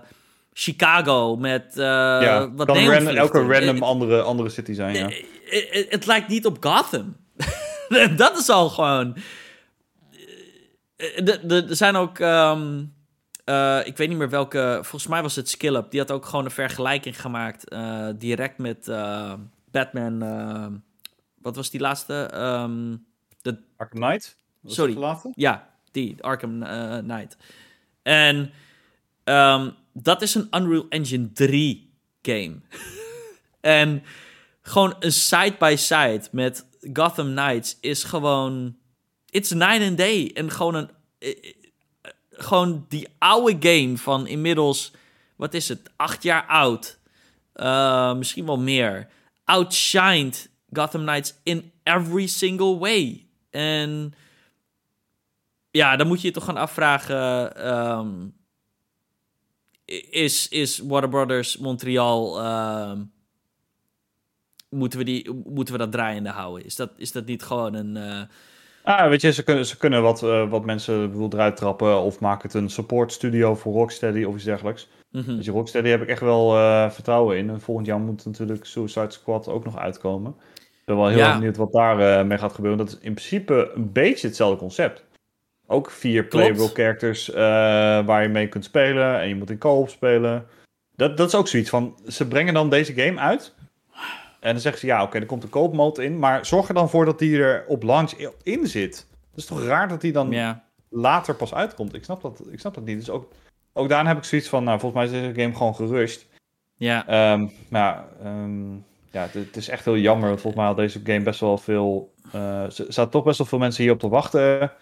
Chicago 0.57 1.37
met 1.37 1.67
eh 1.79 1.85
ja, 1.85 2.53
wat 2.53 2.67
kan 2.67 2.77
neonvlichten. 2.77 3.07
random, 3.07 3.17
elke 3.17 3.53
random 3.59 3.77
Eh, 3.77 3.83
andere, 3.83 4.23
andere 4.23 4.49
city 4.49 4.73
zijn, 4.73 4.95
ja. 4.95 5.09
eh, 5.09 5.25
eh, 5.51 5.81
eh, 5.81 5.91
het 5.91 6.07
lijkt 6.07 6.29
niet 6.29 6.47
op 6.47 6.57
Gotham. 6.65 7.17
dat 8.17 8.39
is 8.39 8.49
al 8.49 8.69
gewoon. 8.69 9.17
Eh, 10.97 11.53
Er 11.69 11.77
zijn 11.77 11.97
ook. 11.97 12.19
ehm, 12.19 12.85
eh, 13.45 13.81
ik 13.85 13.97
weet 13.97 14.09
niet 14.09 14.19
meer 14.19 14.31
welke. 14.31 14.79
Volgens 14.83 15.07
mij 15.07 15.23
was 15.23 15.37
het 15.37 15.49
SkillUp. 15.49 15.91
Die 15.91 16.01
had 16.01 16.11
ook 16.11 16.27
gewoon 16.27 16.45
een 16.45 16.51
vergelijking 16.51 17.21
gemaakt. 17.21 17.69
eh, 17.69 18.09
direct 18.19 18.59
met 18.59 18.89
eh, 18.89 19.33
Batman. 19.71 20.23
eh, 20.23 20.67
wat 21.41 21.57
was 21.57 21.71
die 21.71 21.81
laatste? 21.81 22.15
Ehm, 22.33 22.97
Arkham 23.77 24.01
Knight? 24.01 24.37
Was 24.61 24.75
Sorry. 24.75 24.97
ja, 25.35 25.69
die, 25.91 26.17
Arkham 26.23 26.63
eh, 26.63 26.99
Knight. 26.99 27.37
En 28.03 28.51
ehm, 29.25 29.71
dat 29.93 30.23
is 30.23 30.35
een 30.35 30.49
Unreal 30.51 30.87
Engine 30.89 31.33
3 31.33 31.93
game. 32.23 32.61
en 33.61 34.03
gewoon 34.63 34.97
een 34.99 35.13
side-by-side 35.13 36.23
met 36.31 36.67
Gotham 36.93 37.35
Knights 37.35 37.79
is 37.81 38.05
gewoon... 38.05 38.77
It's 39.31 39.51
night 39.51 39.83
and 39.89 39.99
day. 39.99 40.31
En 40.35 40.51
gewoon 40.51 40.75
een... 40.75 40.91
eh, 41.19 41.31
eh, 41.31 42.11
gewoon 42.31 42.85
die 42.89 43.09
oude 43.19 43.57
game 43.61 43.99
van 43.99 44.27
inmiddels... 44.27 44.93
Wat 45.37 45.55
is 45.55 45.69
het? 45.69 45.91
Acht 45.97 46.23
jaar 46.23 46.47
oud. 46.47 46.99
Eh, 47.53 48.15
misschien 48.15 48.47
wel 48.47 48.59
meer. 48.59 49.09
Outshined 49.45 50.49
Gotham 50.73 51.01
Knights 51.01 51.35
in 51.43 51.73
every 51.83 52.27
single 52.27 52.79
way. 52.79 53.27
En 53.51 54.15
ja, 55.71 55.97
dan 55.97 56.07
moet 56.07 56.21
je 56.21 56.27
je 56.27 56.33
toch 56.33 56.45
gaan 56.45 56.57
afvragen: 56.57 57.57
ehm, 57.57 58.11
is, 60.11 60.49
is 60.49 60.79
Warner 60.79 61.11
Brothers 61.11 61.57
Montreal. 61.59 62.41
ehm, 62.41 63.03
moeten, 64.71 64.99
we 64.99 65.05
die, 65.05 65.33
moeten 65.47 65.75
we 65.75 65.81
dat 65.81 65.93
draaiende 65.93 66.31
houden? 66.31 66.65
Is 66.65 66.77
dat, 66.77 66.91
is 66.97 67.13
dat 67.13 67.27
niet 67.27 67.43
gewoon 67.43 67.75
een. 67.75 67.97
eh, 67.97 68.21
Ah, 68.85 69.09
weet 69.09 69.21
je, 69.21 69.33
ze 69.33 69.43
kunnen, 69.43 69.67
ze 69.67 69.77
kunnen 69.77 70.03
wat, 70.03 70.23
eh, 70.23 70.51
wat 70.51 70.65
mensen 70.65 71.11
bedoel, 71.11 71.29
eruit 71.33 71.57
trappen. 71.57 72.01
Of 72.01 72.21
maken 72.21 72.43
het 72.49 72.55
een 72.55 72.71
support 72.71 73.13
studio 73.13 73.55
voor 73.55 73.73
Rocksteady 73.73 74.25
of 74.25 74.35
iets 74.35 74.45
dergelijks. 74.45 74.89
mhm. 75.11 75.37
Dus 75.37 75.45
je 75.45 75.51
Rocksteady 75.51 75.89
heb 75.89 76.03
ik 76.03 76.09
echt 76.09 76.21
wel 76.21 76.57
eh, 76.57 76.91
vertrouwen 76.91 77.37
in. 77.39 77.51
En 77.51 77.61
volgend 77.61 77.87
jaar 77.87 77.99
moet 78.01 78.25
natuurlijk 78.25 78.65
Suicide 78.65 79.11
Squad 79.11 79.49
ook 79.49 79.65
nog 79.65 79.79
uitkomen. 79.79 80.35
Ik 80.55 80.85
ben 80.85 80.97
wel 80.97 81.09
heel 81.09 81.19
Ja. 81.19 81.33
benieuwd 81.39 81.57
wat 81.57 81.73
daar 81.73 82.27
mee 82.27 82.39
gaat 82.39 82.53
gebeuren. 82.53 82.79
Dat 82.79 82.89
is 82.89 82.95
in 82.95 83.15
principe 83.15 83.71
een 83.75 83.93
beetje 83.93 84.27
hetzelfde 84.27 84.59
concept. 84.59 85.04
Ook 85.67 85.91
vier 85.91 86.25
playable 86.25 86.69
characters 86.69 87.31
eh, 87.31 87.37
waar 88.07 88.23
je 88.23 88.29
mee 88.29 88.49
kunt 88.49 88.65
spelen. 88.65 89.21
En 89.21 89.29
je 89.29 89.35
moet 89.35 89.51
in 89.51 89.59
co-op 89.59 89.89
spelen. 89.89 90.47
Dat, 90.97 91.17
dat 91.17 91.29
is 91.29 91.35
ook 91.35 91.49
zoiets 91.49 91.71
van, 91.71 91.99
ze 92.09 92.29
brengen 92.29 92.55
dan 92.55 92.71
deze 92.71 92.95
game 92.95 93.21
uit. 93.21 93.55
En 94.41 94.53
dan 94.53 94.61
zeggen 94.61 94.81
ze, 94.81 94.87
ja 94.87 95.03
oké, 95.03 95.19
er 95.19 95.27
komt 95.27 95.43
een 95.43 95.49
co-op 95.49 95.75
mode 95.75 96.05
in. 96.05 96.19
Maar 96.19 96.47
zorg 96.47 96.69
er 96.69 96.75
dan 96.75 96.91
voor 96.91 97.05
dat 97.05 97.19
die 97.19 97.43
er 97.43 97.65
op 97.67 97.83
launch 97.83 98.13
in 98.43 98.67
zit. 98.67 99.07
Het 99.31 99.39
is 99.39 99.47
toch 99.47 99.65
raar 99.65 99.89
dat 99.89 100.01
die 100.01 100.13
dan 100.13 100.31
ja. 100.31 100.65
later 100.89 101.35
pas 101.35 101.55
uitkomt. 101.55 101.95
Ik 101.95 102.05
snap 102.05 102.23
dat, 102.23 102.43
ik 102.51 102.61
snap 102.61 102.75
dat 102.75 102.85
niet. 102.85 102.99
Dus 102.99 103.11
ook, 103.11 103.33
ook 103.73 103.89
daarin 103.89 104.09
heb 104.09 104.17
ik 104.17 104.25
zoiets 104.25 104.49
van, 104.49 104.65
nou, 104.65 104.81
volgens 104.81 105.11
mij 105.11 105.21
is 105.21 105.27
deze 105.27 105.41
game 105.41 105.57
gewoon 105.57 105.75
gerust. 105.75 106.27
Ja. 106.77 107.07
Ehm, 107.07 107.47
maar 107.69 107.83
ja, 107.83 108.09
ehm, 108.23 108.73
ja 109.11 109.23
het, 109.23 109.35
het 109.35 109.57
is 109.57 109.69
echt 109.69 109.85
heel 109.85 109.97
jammer. 109.97 110.29
Want 110.29 110.41
volgens 110.41 110.63
mij 110.63 110.73
had 110.73 110.81
deze 110.81 111.01
game 111.05 111.23
best 111.23 111.41
wel 111.41 111.59
veel... 111.59 112.13
eh, 112.33 112.63
er 112.63 112.73
zaten 112.73 113.11
toch 113.11 113.25
best 113.25 113.39
wel 113.39 113.47
veel 113.47 113.59
mensen 113.59 113.83
hierop 113.83 114.01
te 114.01 114.09
wachten. 114.09 114.73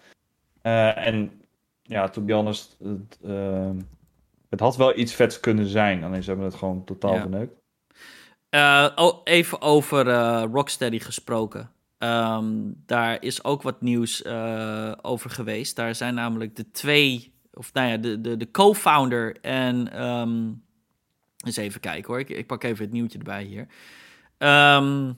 Eh, 0.62 1.06
en 1.06 1.42
ja, 1.82 2.08
to 2.08 2.22
be 2.22 2.32
honest, 2.32 2.76
het, 2.82 3.18
ehm, 3.24 3.76
het 4.50 4.60
had 4.60 4.76
wel 4.76 4.98
iets 4.98 5.14
vets 5.14 5.40
kunnen 5.40 5.66
zijn. 5.66 6.04
Alleen 6.04 6.22
ze 6.22 6.28
hebben 6.28 6.46
het 6.46 6.56
gewoon 6.56 6.84
totaal 6.84 7.14
Ja. 7.14 7.20
verneukt. 7.20 7.60
Eh, 8.48 8.88
oh, 8.94 9.20
even 9.24 9.60
over 9.60 10.08
eh, 10.08 10.44
Rocksteady 10.52 10.98
gesproken. 10.98 11.70
Ehm, 11.98 12.46
daar 12.86 13.22
is 13.22 13.44
ook 13.44 13.62
wat 13.62 13.80
nieuws 13.80 14.24
over 15.02 15.30
geweest. 15.30 15.76
Daar 15.76 15.94
zijn 15.94 16.14
namelijk 16.14 16.56
de 16.56 16.70
twee, 16.70 17.34
of 17.52 17.72
nou 17.72 17.88
ja, 17.88 17.96
de, 17.96 18.20
de, 18.20 18.36
de 18.36 18.50
co-founder 18.50 19.36
en. 19.40 19.92
ehm, 19.92 20.50
eens 21.44 21.56
even 21.56 21.80
kijken 21.80 22.06
hoor, 22.10 22.20
ik, 22.20 22.28
ik 22.28 22.46
pak 22.46 22.62
even 22.64 22.84
het 22.84 22.92
nieuwtje 22.92 23.18
erbij 23.18 23.42
hier. 23.42 23.66
Ehm, 24.38 25.12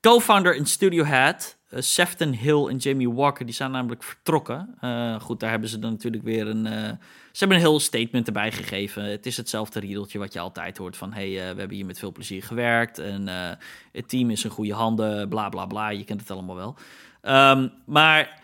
co-founder 0.00 0.56
en 0.56 0.66
studio 0.66 1.04
head, 1.04 1.58
Sefton 1.82 2.32
Hill 2.32 2.66
en 2.68 2.76
Jamie 2.76 3.10
Walker, 3.12 3.44
die 3.46 3.54
zijn 3.54 3.70
namelijk 3.70 4.02
vertrokken. 4.02 4.74
Eh, 4.80 5.20
goed, 5.20 5.40
daar 5.40 5.50
hebben 5.50 5.68
ze 5.68 5.78
dan 5.78 5.90
natuurlijk 5.90 6.22
weer 6.22 6.46
een. 6.48 6.66
eh, 6.66 6.90
ze 7.32 7.38
hebben 7.38 7.56
een 7.56 7.62
heel 7.64 7.80
statement 7.80 8.26
erbij 8.26 8.52
gegeven. 8.52 9.04
Het 9.04 9.26
is 9.26 9.36
hetzelfde 9.36 9.80
riedeltje 9.80 10.18
wat 10.18 10.32
je 10.32 10.40
altijd 10.40 10.76
hoort 10.78 10.96
van... 10.96 11.12
hey, 11.12 11.26
eh, 11.28 11.52
we 11.52 11.58
hebben 11.58 11.76
hier 11.76 11.86
met 11.86 11.98
veel 11.98 12.12
plezier 12.12 12.42
gewerkt... 12.42 12.98
en 12.98 13.28
eh, 13.28 13.50
het 13.92 14.08
team 14.08 14.30
is 14.30 14.44
in 14.44 14.50
goede 14.50 14.72
handen, 14.74 15.28
bla, 15.28 15.48
bla, 15.48 15.66
bla. 15.66 15.88
Je 15.88 16.04
kent 16.04 16.20
het 16.20 16.30
allemaal 16.30 16.56
wel. 16.56 16.76
Ehm, 17.20 17.68
maar, 17.86 18.42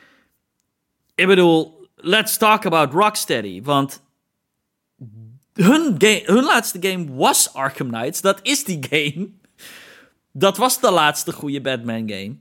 ik 1.15 1.27
bedoel, 1.27 1.89
let's 1.97 2.37
talk 2.37 2.67
about 2.67 2.93
Rocksteady. 2.93 3.63
Want 3.63 4.03
hun, 5.53 5.95
ga- 5.99 6.33
hun 6.35 6.45
laatste 6.45 6.79
game 6.81 7.15
was 7.15 7.53
Arkham 7.55 7.89
Knights. 7.89 8.21
Dat 8.21 8.39
is 8.43 8.65
die 8.65 8.79
game. 8.91 9.29
Dat 10.33 10.57
was 10.57 10.81
de 10.81 10.91
laatste 10.91 11.33
goede 11.33 11.61
Batman 11.61 12.09
game. 12.11 12.37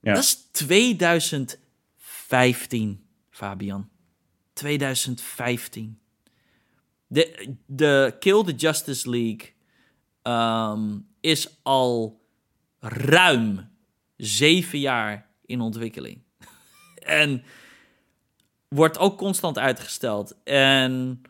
Dat 0.00 0.16
is 0.16 0.48
2015, 0.50 3.06
Fabian. 3.30 3.88
2015. 4.52 5.98
de, 7.08 7.56
de 7.66 8.16
Kill 8.18 8.44
the 8.44 8.54
Justice 8.54 9.10
League 9.10 9.52
ehm, 10.22 10.98
is 11.20 11.58
al 11.62 12.20
ruim 12.80 13.70
zeven 14.16 14.78
jaar 14.78 15.26
in 15.46 15.60
ontwikkeling. 15.60 16.22
en 16.98 17.42
wordt 18.68 18.98
ook 18.98 19.18
constant 19.18 19.58
uitgesteld. 19.58 20.36
En 20.44 21.22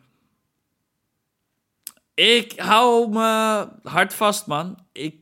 ik 2.13 2.59
hou 2.59 3.09
me 3.09 3.67
hard 3.83 4.13
vast, 4.13 4.47
man. 4.47 4.85
Ik, 4.91 5.15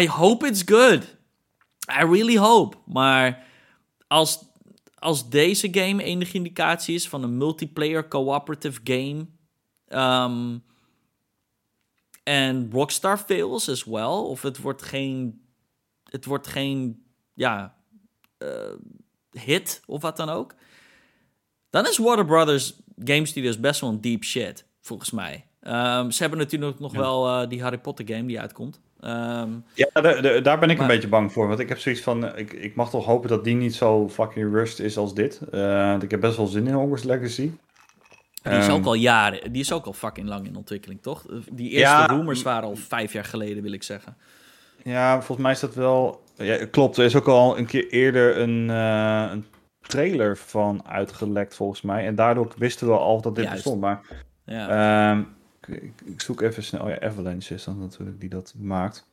I 0.00 0.08
hope 0.08 0.46
it's 0.46 0.62
good. 0.64 1.16
I 1.92 2.04
really 2.04 2.36
hope. 2.38 2.76
Maar 2.86 3.46
als, 4.06 4.44
als 4.94 5.28
deze 5.30 5.68
game 5.70 6.02
enige 6.02 6.36
indicatie 6.36 6.94
is 6.94 7.08
van 7.08 7.22
een 7.22 7.36
multiplayer 7.36 8.08
cooperative 8.08 8.80
game. 8.84 9.26
ehm, 9.86 10.58
en 12.22 12.70
Rockstar 12.72 13.18
fails 13.18 13.68
as 13.68 13.84
well. 13.84 14.04
Of 14.04 14.42
het 14.42 14.58
wordt 14.58 14.82
geen. 14.82 15.44
Het 16.04 16.24
wordt 16.24 16.46
geen. 16.46 17.04
Ja. 17.34 17.78
eh, 18.38 18.48
hit 19.30 19.82
of 19.86 20.02
wat 20.02 20.16
dan 20.16 20.28
ook. 20.28 20.54
Dan 21.70 21.86
is 21.86 21.98
Warner 21.98 22.24
Brothers 22.24 22.80
Game 23.04 23.26
Studios 23.26 23.60
best 23.60 23.80
wel 23.80 23.90
een 23.90 24.00
deep 24.00 24.24
shit. 24.24 24.66
Volgens 24.80 25.10
mij. 25.10 25.46
Ehm, 25.60 26.10
ze 26.10 26.20
hebben 26.22 26.38
natuurlijk 26.38 26.78
nog 26.78 26.92
Ja. 26.92 26.98
wel 26.98 27.28
eh, 27.42 27.48
die 27.48 27.62
Harry 27.62 27.78
Potter 27.78 28.08
game 28.08 28.26
die 28.26 28.40
uitkomt. 28.40 28.80
Ehm, 29.00 29.48
Ja, 29.74 29.86
da- 29.92 30.20
da- 30.20 30.40
daar 30.40 30.58
ben 30.58 30.70
ik 30.70 30.76
Maar- 30.78 30.86
een 30.88 30.94
beetje 30.94 31.08
bang 31.08 31.32
voor. 31.32 31.48
Want 31.48 31.60
ik 31.60 31.68
heb 31.68 31.78
zoiets 31.78 32.00
van, 32.00 32.36
ik, 32.36 32.52
ik 32.52 32.74
mag 32.74 32.90
toch 32.90 33.04
hopen 33.06 33.28
dat 33.28 33.44
die 33.44 33.54
niet 33.54 33.74
zo 33.74 34.08
fucking 34.08 34.52
rust 34.52 34.78
is 34.80 34.96
als 34.96 35.14
dit. 35.14 35.40
Want 35.50 36.02
ik 36.02 36.10
heb 36.10 36.20
best 36.20 36.36
wel 36.36 36.46
zin 36.46 36.66
in 36.66 36.72
Hogwarts 36.74 37.04
Legacy. 37.04 37.50
Die 38.42 38.52
is 38.52 38.66
Ehm, 38.66 38.74
ook 38.76 38.84
al 38.84 38.94
jaren, 38.94 39.52
die 39.52 39.60
is 39.60 39.72
ook 39.72 39.86
al 39.86 39.92
fucking 39.92 40.28
lang 40.28 40.46
in 40.46 40.56
ontwikkeling, 40.56 41.02
toch? 41.02 41.24
Die 41.52 41.68
eerste 41.70 41.96
Ja, 41.96 42.06
rumors 42.06 42.42
waren 42.42 42.68
al 42.68 42.76
vijf 42.76 43.12
jaar 43.12 43.24
geleden, 43.24 43.62
wil 43.62 43.72
ik 43.72 43.82
zeggen. 43.82 44.16
Ja, 44.82 45.14
volgens 45.14 45.38
mij 45.38 45.52
is 45.52 45.60
dat 45.60 45.74
wel... 45.74 46.22
Ja, 46.36 46.66
klopt, 46.66 46.96
er 46.96 47.04
is 47.04 47.16
ook 47.16 47.26
al 47.28 47.58
een 47.58 47.66
keer 47.66 47.88
eerder 47.88 48.38
een, 48.38 48.70
eh, 48.70 49.28
een 49.32 49.44
trailer 49.82 50.36
van 50.36 50.86
uitgelekt 50.88 51.54
volgens 51.54 51.82
mij. 51.82 52.06
En 52.06 52.14
daardoor 52.14 52.52
wisten 52.56 52.86
we 52.86 52.92
al 52.96 53.20
dat 53.20 53.34
dit 53.34 53.44
Juist. 53.44 53.62
bestond. 53.62 53.80
Maar 53.80 54.00
Ja, 54.44 54.68
Ehm, 55.10 55.22
ik, 56.04 56.20
zoek 56.20 56.40
even 56.40 56.62
snel. 56.62 56.82
Oh 56.82 56.88
ja, 56.88 57.00
Avalanche 57.00 57.54
is 57.54 57.64
dan 57.64 57.78
natuurlijk 57.78 58.20
die 58.20 58.28
dat 58.28 58.54
maakt. 58.58 59.08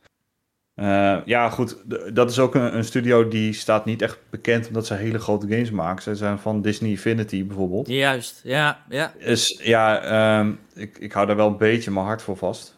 Eh, 0.75 1.17
ja, 1.25 1.49
goed. 1.49 1.77
Dat 2.13 2.29
is 2.29 2.39
ook 2.39 2.55
een, 2.55 2.75
een 2.75 2.83
studio 2.83 3.27
die 3.27 3.53
staat 3.53 3.85
niet 3.85 4.01
echt 4.01 4.19
bekend 4.29 4.67
omdat 4.67 4.85
ze 4.85 4.93
hele 4.93 5.19
grote 5.19 5.47
games 5.47 5.71
maken. 5.71 6.03
Ze 6.03 6.15
zijn 6.15 6.39
van 6.39 6.61
Disney 6.61 6.89
Infinity 6.89 7.45
bijvoorbeeld. 7.45 7.87
juist. 7.87 8.39
Ja, 8.43 8.83
ja. 8.89 9.13
Dus 9.19 9.59
ja, 9.63 10.01
ehm, 10.01 10.53
ik, 10.73 10.97
ik 10.97 11.11
hou 11.11 11.27
daar 11.27 11.35
wel 11.35 11.47
een 11.47 11.57
beetje 11.57 11.91
mijn 11.91 12.05
hart 12.05 12.21
voor 12.21 12.37
vast. 12.37 12.77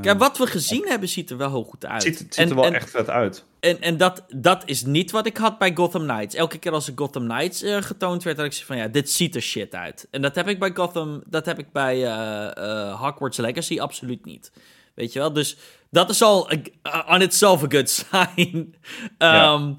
Kijk, 0.00 0.18
wat 0.18 0.38
we 0.38 0.46
gezien 0.46 0.84
hebben 0.88 1.08
ziet 1.08 1.30
er 1.30 1.36
wel 1.36 1.50
heel 1.50 1.64
goed 1.64 1.86
uit. 1.86 2.04
het 2.04 2.16
ziet, 2.16 2.18
het 2.18 2.34
ziet 2.34 2.44
en, 2.44 2.50
er 2.50 2.56
wel 2.56 2.64
en, 2.64 2.74
echt 2.74 2.90
vet 2.90 3.10
uit. 3.10 3.44
En, 3.60 3.80
en 3.80 3.96
dat, 3.96 4.24
dat 4.36 4.62
is 4.66 4.84
niet 4.84 5.10
wat 5.10 5.26
ik 5.26 5.36
had 5.36 5.58
bij 5.58 5.74
Gotham 5.74 6.02
Knights. 6.02 6.34
Elke 6.34 6.58
keer 6.58 6.72
als 6.72 6.86
er 6.86 6.92
Gotham 6.96 7.28
Knights 7.28 7.62
eh, 7.62 7.82
getoond 7.82 8.22
werd, 8.22 8.36
had 8.36 8.46
ik 8.46 8.52
zoiets 8.52 8.68
van 8.70 8.76
ja, 8.76 8.88
dit 8.88 9.10
ziet 9.10 9.34
er 9.34 9.40
shit 9.42 9.74
uit. 9.74 10.08
En 10.10 10.22
dat 10.22 10.34
heb 10.34 10.48
ik 10.48 10.58
bij 10.58 10.70
Gotham, 10.74 11.22
dat 11.26 11.46
heb 11.46 11.58
ik 11.58 11.72
bij 11.72 12.04
eh, 12.06 13.00
Hogwarts 13.00 13.36
Legacy 13.38 13.80
absoluut 13.80 14.24
niet. 14.24 14.52
Weet 14.94 15.12
je 15.12 15.18
wel? 15.18 15.32
Dus 15.32 15.56
dat 15.90 16.10
is 16.10 16.22
al 16.22 16.50
a- 16.88 17.04
on 17.14 17.20
itself 17.22 17.62
a 17.62 17.66
good 17.68 17.90
sign. 18.00 18.74
Ja. 19.18 19.74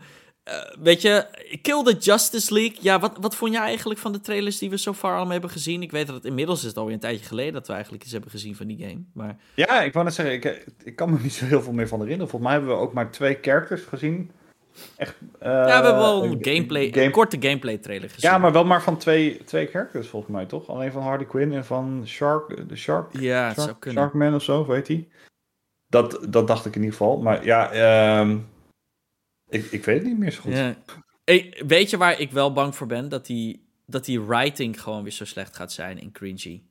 Eh, 0.50 0.76
weet 0.80 1.02
je, 1.02 1.26
Kill 1.62 1.84
the 1.84 1.95
Justice 2.00 2.54
League. 2.54 2.78
Ja, 2.82 3.00
wat, 3.00 3.18
wat 3.22 3.36
vond 3.36 3.54
jij 3.54 3.62
eigenlijk 3.62 4.00
van 4.00 4.12
de 4.12 4.22
trailers 4.22 4.58
die 4.58 4.70
we 4.70 4.78
zo 4.78 4.93
far 4.93 5.14
allemaal 5.16 5.32
hebben 5.32 5.50
gezien? 5.50 5.82
Ik 5.82 5.91
weet 5.91 6.06
dat 6.08 6.16
het 6.16 6.26
inmiddels 6.26 6.60
is 6.60 6.68
het 6.68 6.78
alweer 6.78 6.93
een 6.93 7.00
tijdje 7.00 7.26
geleden 7.26 7.54
dat 7.54 7.68
we 7.68 7.74
eigenlijk 7.74 8.04
iets 8.04 8.12
hebben 8.12 8.30
gezien 8.32 8.56
van 8.56 8.68
die 8.68 8.78
game. 8.88 9.02
Maar 9.14 9.38
Ja, 9.56 9.82
ik 9.82 9.93
wou 9.93 10.06
net 10.06 10.14
zeggen, 10.14 10.34
ik, 10.36 10.66
ik 10.84 10.95
kan 10.95 11.10
me 11.12 11.18
niet 11.22 11.34
zo 11.34 11.45
heel 11.45 11.62
veel 11.62 11.74
meer 11.74 11.88
van 11.88 12.00
herinneren. 12.00 12.30
Volgens 12.30 12.52
mij 12.52 12.60
hebben 12.60 12.78
we 12.78 12.84
ook 12.84 12.93
maar 12.93 13.12
twee 13.12 13.38
characters 13.41 13.82
gezien. 13.82 14.32
Echt, 14.97 15.16
eh, 15.39 15.50
ja, 15.52 15.66
we 15.66 15.72
hebben 15.72 15.95
wel 15.95 16.24
een 16.24 16.38
gameplay, 16.41 16.89
game- 16.91 17.06
een 17.06 17.12
korte 17.12 17.38
gameplay 17.39 17.78
trailer 17.78 18.10
gezien. 18.10 18.30
Ja, 18.30 18.38
maar 18.38 18.52
wel 18.52 18.66
maar 18.66 18.84
van 18.84 18.97
twee, 18.97 19.43
twee 19.45 19.68
characters 19.68 20.08
volgens 20.08 20.32
mij, 20.32 20.45
toch? 20.45 20.68
Alleen 20.70 20.91
van 20.91 21.02
Harley 21.02 21.26
Quinn 21.26 21.54
en 21.54 21.66
van 21.66 22.02
Shark, 22.06 22.70
de 22.70 22.76
Shark, 22.76 23.20
Ja, 23.20 23.54
Shark. 23.54 23.86
Sharkman 23.91 24.36
of 24.36 24.43
zo, 24.43 24.66
weet 24.66 24.88
hij? 24.88 25.08
Dat, 25.88 26.20
dat 26.30 26.47
dacht 26.47 26.66
ik 26.66 26.76
in 26.76 26.82
ieder 26.82 26.97
geval. 26.97 27.18
Maar 27.22 27.45
ja, 27.45 27.72
ehm, 27.72 28.38
ik, 29.50 29.72
ik 29.72 29.86
weet 29.86 29.97
het 29.97 30.08
niet 30.08 30.18
meer 30.18 30.32
zo 30.32 30.41
goed. 30.41 30.54
Ja. 30.54 30.76
Weet 31.68 31.89
je 31.89 31.97
waar 31.97 32.20
ik 32.20 32.32
wel 32.32 32.54
bang 32.54 32.76
voor 32.76 32.88
ben? 32.88 33.10
Dat 33.10 33.26
die, 33.26 33.68
dat 33.86 34.06
die 34.06 34.22
writing 34.22 34.82
gewoon 34.82 35.04
weer 35.04 35.12
zo 35.12 35.26
slecht 35.26 35.56
gaat 35.56 35.72
zijn 35.72 36.00
in 36.02 36.12
cringy. 36.12 36.62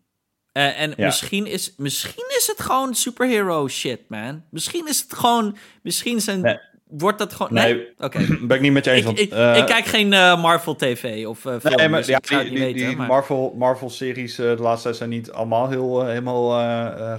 Eh, 0.52 0.80
en 0.80 0.94
Ja. 0.96 1.04
misschien, 1.06 1.46
is, 1.46 1.74
misschien 1.76 2.24
is 2.36 2.46
het 2.46 2.60
gewoon 2.60 2.94
superhero 2.94 3.68
shit, 3.68 4.00
man. 4.08 4.44
Misschien 4.50 4.88
is 4.88 5.00
het 5.00 5.12
gewoon... 5.14 5.56
Misschien 5.82 6.20
zijn, 6.20 6.40
Nee. 6.40 6.58
wordt 6.86 7.18
dat 7.18 7.32
gewoon... 7.32 7.54
Nee. 7.54 7.74
Nee? 7.74 7.92
Oké. 7.98 8.18
ben 8.46 8.56
ik 8.56 8.60
niet 8.62 8.72
met 8.72 8.84
je 8.84 8.90
eens. 8.90 9.00
ik, 9.00 9.04
want, 9.06 9.20
ik, 9.20 9.32
eh, 9.32 9.56
ik 9.56 9.66
kijk 9.66 9.84
geen 9.84 10.12
eh, 10.12 10.42
Marvel 10.42 10.76
TV 10.76 11.26
of 11.26 11.38
film, 11.38 11.60
nee, 11.62 11.88
maar, 11.88 11.98
dus 12.00 12.08
ja, 12.08 12.16
ik 12.16 12.26
ga 12.26 12.38
die, 12.38 12.44
het 12.44 12.48
niet 12.50 12.62
die, 12.62 12.72
weten. 12.72 12.88
die 12.88 12.96
maar... 12.96 13.06
Marvel, 13.06 13.54
Marvel-series 13.58 14.38
eh, 14.38 14.56
de 14.56 14.62
laatste 14.62 14.82
tijd 14.84 14.96
zijn 14.96 15.10
niet 15.10 15.30
allemaal 15.30 15.68
heel, 15.68 16.06
helemaal 16.06 16.50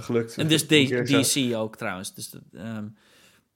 gelukt. 0.02 0.36
en 0.36 0.48
dus. 0.48 0.66
DC 0.66 1.54
ook 1.54 1.76
trouwens. 1.76 2.14
Dus 2.14 2.34
ehm, 2.54 2.84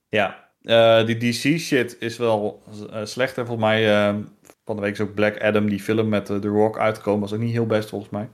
Ja, 0.09 0.44
eh, 0.65 1.07
die 1.07 1.17
DC-shit 1.17 1.97
is 1.99 2.17
wel 2.17 2.63
eh, 2.91 3.05
slecht. 3.05 3.39
En 3.39 3.47
volgens 3.47 3.67
mij 3.67 3.95
eh, 3.95 4.15
van 4.65 4.77
de 4.77 4.83
week 4.83 4.93
is 4.93 5.01
ook 5.01 5.15
Black 5.15 5.43
Adam, 5.43 5.69
die 5.69 5.81
film 5.81 6.09
met 6.09 6.27
The 6.27 6.49
Rock 6.49 6.79
uitgekomen. 6.79 7.21
Was 7.21 7.33
ook 7.33 7.39
niet 7.39 7.53
heel 7.53 7.67
best 7.67 7.89
volgens 7.89 8.11
mij. 8.11 8.29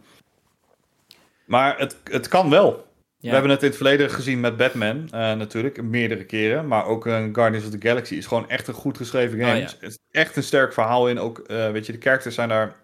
Maar 1.47 1.79
het, 1.79 1.97
het 2.05 2.29
kan 2.29 2.51
wel. 2.51 2.87
ja. 3.19 3.29
We 3.29 3.29
hebben 3.29 3.51
het 3.51 3.63
in 3.63 3.69
het 3.69 3.77
verleden 3.77 4.11
gezien 4.11 4.41
met 4.41 4.57
Batman, 4.57 5.09
natuurlijk, 5.11 5.83
meerdere 5.83 6.25
keren. 6.25 6.67
Maar 6.67 6.87
ook 6.87 7.03
Guardians 7.33 7.65
of 7.65 7.71
the 7.71 7.89
Galaxy 7.89 8.15
is 8.15 8.27
gewoon 8.27 8.49
echt 8.49 8.69
een 8.69 8.75
goed 8.75 8.97
geschreven 8.97 9.39
game. 9.39 9.53
Oh, 9.53 9.59
ja. 9.59 9.69
Er 9.81 9.87
is 9.87 9.99
echt 10.11 10.37
een 10.37 10.43
sterk 10.43 10.73
verhaal 10.73 11.09
in. 11.09 11.19
Ook, 11.19 11.43
weet 11.47 11.87
je, 11.87 11.93
de 11.93 12.01
characters 12.01 12.35
zijn 12.35 12.49
daar 12.49 12.77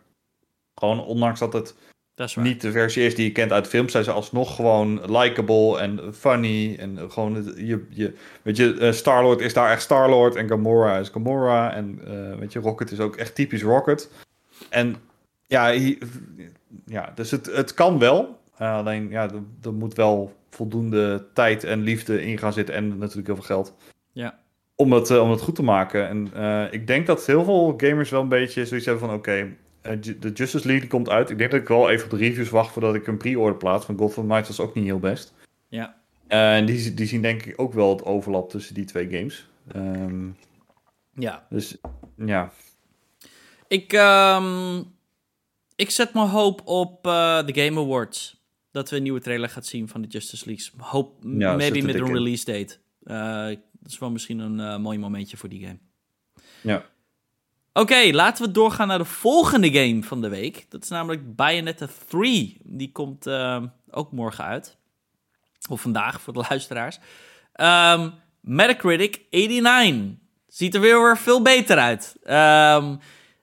gewoon, 0.75 1.05
ondanks 1.05 1.41
dat 1.41 1.53
het 1.53 1.75
dat 2.17 2.29
is 2.29 2.35
waar. 2.35 2.45
niet 2.45 2.61
de 2.61 2.71
versie 2.71 3.05
is 3.05 3.15
die 3.15 3.25
je 3.25 3.33
kent 3.33 3.53
uit 3.53 3.67
films, 3.67 3.93
zijn 3.93 4.05
ze 4.05 4.11
alsnog 4.11 4.55
gewoon 4.57 5.01
likable 5.19 5.79
en 5.79 6.15
funny. 6.15 6.77
En 6.79 6.99
gewoon, 7.11 7.35
het- 7.35 7.55
je, 7.57 7.87
je, 7.91 8.15
weet 8.43 8.57
je, 8.57 8.77
eh, 8.79 8.93
Star-Lord 8.93 9.41
is 9.41 9.53
daar 9.55 9.71
echt 9.71 9.83
Star-Lord 9.83 10.35
en 10.35 10.49
Gamora 10.49 10.99
is 10.99 11.09
Gamora. 11.09 11.75
En 11.75 12.01
eh, 12.07 12.39
weet 12.39 12.53
je, 12.53 12.59
Rocket 12.59 12.91
is 12.91 13.01
ook 13.01 13.17
echt 13.17 13.35
typisch 13.35 13.63
Rocket. 13.63 14.11
En 14.69 14.97
ja, 15.47 15.69
ja 16.87 17.13
dus 17.15 17.31
het, 17.31 17.47
het 17.47 17.75
kan 17.75 17.99
wel. 17.99 18.39
Eh, 18.59 18.75
alleen, 18.77 19.09
ja, 19.11 19.23
er, 19.23 19.43
er 19.63 19.73
moet 19.73 19.95
wel 19.95 20.35
voldoende 20.51 21.25
tijd 21.33 21.65
en 21.65 21.81
liefde 21.81 22.23
in 22.25 22.39
gaan 22.39 22.53
zitten 22.53 22.75
en 22.75 22.99
natuurlijk 22.99 23.27
heel 23.27 23.37
veel 23.37 23.45
geld. 23.45 23.75
Ja. 24.13 24.39
Om 24.75 24.93
het, 24.93 25.19
om 25.19 25.31
het 25.31 25.41
goed 25.41 25.55
te 25.55 25.63
maken. 25.63 26.09
En 26.09 26.73
ik 26.73 26.87
denk 26.87 27.07
dat 27.07 27.27
heel 27.27 27.45
veel 27.45 27.75
gamers 27.77 28.11
wel 28.11 28.21
een 28.21 28.29
beetje 28.29 28.67
zoiets 28.67 28.87
hebben 28.87 29.09
van, 29.09 29.17
oké, 29.17 29.33
Ju- 29.33 29.57
de 30.19 30.33
Justice 30.35 30.67
League 30.67 30.89
komt 30.89 31.09
uit. 31.09 31.31
Ik 31.31 31.39
denk 31.39 31.51
dat 31.51 31.61
ik 31.61 31.69
wel 31.69 31.91
even 31.91 32.05
op 32.05 32.11
de 32.11 32.17
reviews 32.17 32.49
wacht 32.51 32.73
voordat 32.73 32.95
ik 32.95 33.07
een 33.07 33.17
pre-order 33.17 33.57
plaats. 33.57 33.87
Want 33.87 33.99
Gotham 33.99 34.25
Knights 34.25 34.49
was 34.49 34.61
ook 34.61 34.75
niet 34.75 34.85
heel 34.85 34.99
best. 34.99 35.35
Ja. 35.69 35.97
Eh, 36.27 36.57
en 36.57 36.67
die, 36.67 36.95
die 36.95 37.07
zien 37.07 37.23
denk 37.23 37.43
ik 37.43 37.61
ook 37.61 37.73
wel 37.73 37.91
het 37.91 38.05
overlap 38.05 38.51
tussen 38.51 38.75
die 38.75 38.85
twee 38.85 39.09
games. 39.11 39.49
Ehm, 39.73 40.29
ja. 41.13 41.47
dus 41.51 41.77
ja, 42.17 42.53
Ik, 43.69 43.93
ehm, 43.93 44.83
ik 45.77 45.91
zet 45.91 46.15
mijn 46.15 46.29
hoop 46.29 46.67
op 46.67 47.07
eh, 47.07 47.47
de 47.47 47.63
Game 47.63 47.81
Awards. 47.81 48.45
Dat 48.71 48.91
we 48.91 48.97
een 48.97 49.03
nieuwe 49.03 49.21
trailer 49.21 49.49
gaan 49.49 49.63
zien 49.63 49.89
van 49.89 50.03
de 50.03 50.09
Justice 50.09 50.47
League. 50.47 50.67
Hoop, 50.79 51.23
Ja, 51.23 51.57
maybe 51.57 51.83
met 51.83 51.95
een 51.95 52.13
release 52.13 52.45
date. 52.45 52.77
Eh, 53.03 53.59
dat 53.73 53.91
is 53.93 53.99
wel 53.99 54.11
misschien 54.11 54.39
een 54.39 54.61
eh, 54.61 54.79
mooi 54.79 54.99
momentje 54.99 55.37
voor 55.37 55.49
die 55.49 55.67
game. 55.67 55.79
ja. 56.61 56.85
Oké, 57.77 58.11
laten 58.13 58.45
we 58.45 58.51
doorgaan 58.51 58.89
naar 58.89 58.99
de 58.99 59.05
volgende 59.05 59.73
game 59.73 60.03
van 60.03 60.21
de 60.21 60.29
week. 60.29 60.67
Dat 60.69 60.83
is 60.83 60.89
namelijk 60.89 61.37
Bayonetta 61.37 61.89
3. 62.09 62.57
Die 62.63 62.93
komt 62.93 63.27
ehm, 63.27 63.67
ook 63.91 64.13
morgen 64.13 64.45
uit. 64.45 64.77
Of 65.69 65.81
vandaag 65.81 66.21
voor 66.21 66.33
de 66.33 66.45
luisteraars. 66.49 66.99
Ehm, 67.53 68.11
Metacritic 68.41 69.21
89. 69.31 70.19
Ziet 70.49 70.75
er 70.75 70.81
weer 70.81 71.19
veel 71.19 71.43
beter 71.43 71.79
uit. 71.79 72.17
Ehm, 72.25 72.97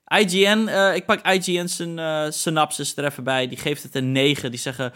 IGN, 0.07 0.67
eh, 0.67 0.95
ik 0.95 1.05
pak 1.05 1.27
IGN 1.27 1.67
zijn 1.67 1.99
eh, 1.99 2.25
synopsis 2.29 2.95
er 2.95 3.05
even 3.05 3.23
bij. 3.23 3.47
Die 3.47 3.57
geeft 3.57 3.83
het 3.83 3.95
een 3.95 4.11
9. 4.11 4.51
Die 4.51 4.59
zeggen... 4.59 4.93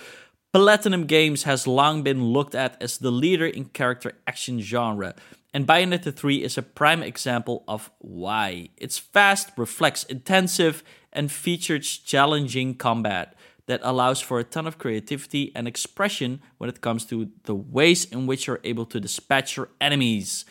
Platinum 0.50 1.04
Games 1.08 1.44
has 1.44 1.66
long 1.66 2.04
been 2.04 2.20
looked 2.20 2.56
at 2.56 2.80
as 2.80 2.98
the 2.98 3.12
leader 3.12 3.54
in 3.54 3.70
character 3.72 4.18
action 4.24 4.62
genre. 4.62 5.16
And 5.58 5.66
Bayonetta 5.66 6.14
3 6.14 6.44
is 6.44 6.56
a 6.56 6.62
prime 6.62 7.02
example 7.02 7.64
of 7.68 7.90
why. 7.98 8.70
It's 8.78 9.00
fast, 9.00 9.50
reflex 9.58 10.04
intensive, 10.04 10.84
and 11.12 11.32
features 11.32 11.98
challenging 11.98 12.76
combat 12.76 13.34
that 13.66 13.80
allows 13.82 14.22
for 14.22 14.38
a 14.38 14.44
ton 14.44 14.68
of 14.68 14.78
creativity 14.78 15.52
and 15.56 15.68
expression 15.68 16.42
when 16.60 16.70
it 16.70 16.82
comes 16.82 17.06
to 17.06 17.32
the 17.46 17.56
ways 17.56 18.06
in 18.06 18.28
which 18.28 18.46
you're 18.46 18.60
able 18.64 18.86
to 18.86 19.00
dispatch 19.00 19.58
your 19.58 19.70
enemies. 19.82 20.46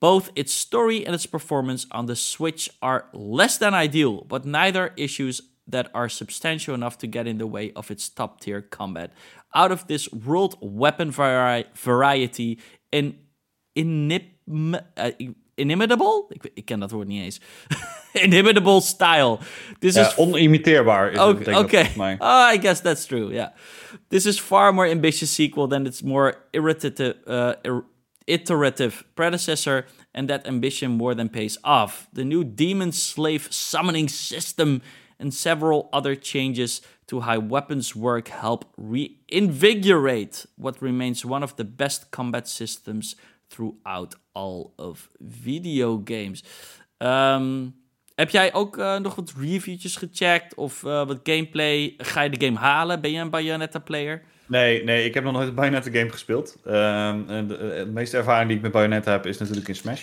Both 0.00 0.32
its 0.34 0.54
story 0.54 1.06
and 1.06 1.14
its 1.14 1.26
performance 1.26 1.86
on 1.92 2.06
the 2.06 2.16
Switch 2.16 2.68
are 2.82 3.06
less 3.12 3.58
than 3.58 3.74
ideal, 3.74 4.24
but 4.24 4.44
neither 4.44 4.92
issues 4.96 5.40
that 5.68 5.88
are 5.94 6.08
substantial 6.08 6.74
enough 6.74 6.98
to 6.98 7.06
get 7.06 7.28
in 7.28 7.38
the 7.38 7.46
way 7.46 7.70
of 7.76 7.92
its 7.92 8.08
top 8.08 8.40
tier 8.40 8.60
combat. 8.60 9.12
Out 9.54 9.70
of 9.70 9.86
this 9.86 10.10
world 10.12 10.58
weapon 10.60 11.12
vari 11.12 11.66
variety 11.76 12.58
in 12.90 13.18
inib 13.76 14.24
uh, 14.48 15.28
inimitable? 15.54 16.26
Ik, 16.28 16.50
ik, 16.54 16.64
ken 16.64 16.80
dat 16.80 16.90
woord 16.90 17.08
niet 17.08 17.22
eens. 17.22 17.40
inimitable 18.24 18.80
style. 18.80 19.38
This 19.78 19.94
ja, 19.94 20.06
is 20.06 20.16
onimiteerbaar 20.16 21.12
is 21.12 21.18
okay, 21.18 21.54
okay. 21.54 22.16
Oh, 22.18 22.52
I 22.54 22.58
guess 22.58 22.80
that's 22.80 23.06
true. 23.06 23.32
Yeah. 23.32 23.48
This 24.08 24.26
is 24.26 24.40
far 24.40 24.72
more 24.72 24.90
ambitious 24.90 25.34
sequel 25.34 25.68
than 25.68 25.86
its 25.86 26.02
more 26.02 26.34
irritative, 26.50 27.14
uh, 27.26 27.52
ir 27.62 27.84
iterative 28.26 29.04
predecessor, 29.14 29.86
and 30.12 30.28
that 30.28 30.46
ambition 30.46 30.90
more 30.90 31.14
than 31.14 31.28
pays 31.28 31.58
off. 31.62 32.08
The 32.12 32.24
new 32.24 32.44
demon 32.44 32.92
slave 32.92 33.48
summoning 33.50 34.08
system 34.08 34.80
and 35.18 35.34
several 35.34 35.88
other 35.92 36.14
changes 36.14 36.82
to 37.06 37.20
how 37.20 37.38
weapons 37.40 37.96
work 37.96 38.28
help 38.28 38.66
reinvigorate 38.76 40.46
what 40.56 40.80
remains 40.82 41.24
one 41.24 41.42
of 41.42 41.56
the 41.56 41.64
best 41.64 42.10
combat 42.10 42.46
systems 42.46 43.16
throughout 43.48 44.16
all 44.32 44.70
of 44.76 45.08
video 45.18 46.00
games. 46.04 46.44
Um, 46.98 47.74
heb 48.14 48.30
jij 48.30 48.54
ook 48.54 48.78
uh, 48.78 48.98
nog 48.98 49.14
wat 49.14 49.32
reviewtjes 49.40 49.96
gecheckt 49.96 50.54
of 50.54 50.82
uh, 50.82 51.06
wat 51.06 51.20
gameplay? 51.22 51.94
Ga 51.96 52.22
je 52.22 52.30
de 52.30 52.46
game 52.46 52.58
halen? 52.58 53.00
Ben 53.00 53.10
je 53.10 53.20
een 53.20 53.30
Bayonetta 53.30 53.78
player? 53.78 54.22
Nee, 54.46 54.84
nee, 54.84 55.04
ik 55.04 55.14
heb 55.14 55.24
nog 55.24 55.32
nooit 55.32 55.48
een 55.48 55.54
Bayonetta 55.54 55.90
game 55.90 56.10
gespeeld. 56.10 56.56
Uh, 56.66 56.72
de, 57.26 57.46
de, 57.46 57.90
meeste 57.92 58.16
ervaring 58.16 58.48
die 58.48 58.56
ik 58.56 58.62
met 58.62 58.72
Bayonetta 58.72 59.12
heb 59.12 59.26
is 59.26 59.38
natuurlijk 59.38 59.68
in 59.68 59.74
Smash. 59.74 60.02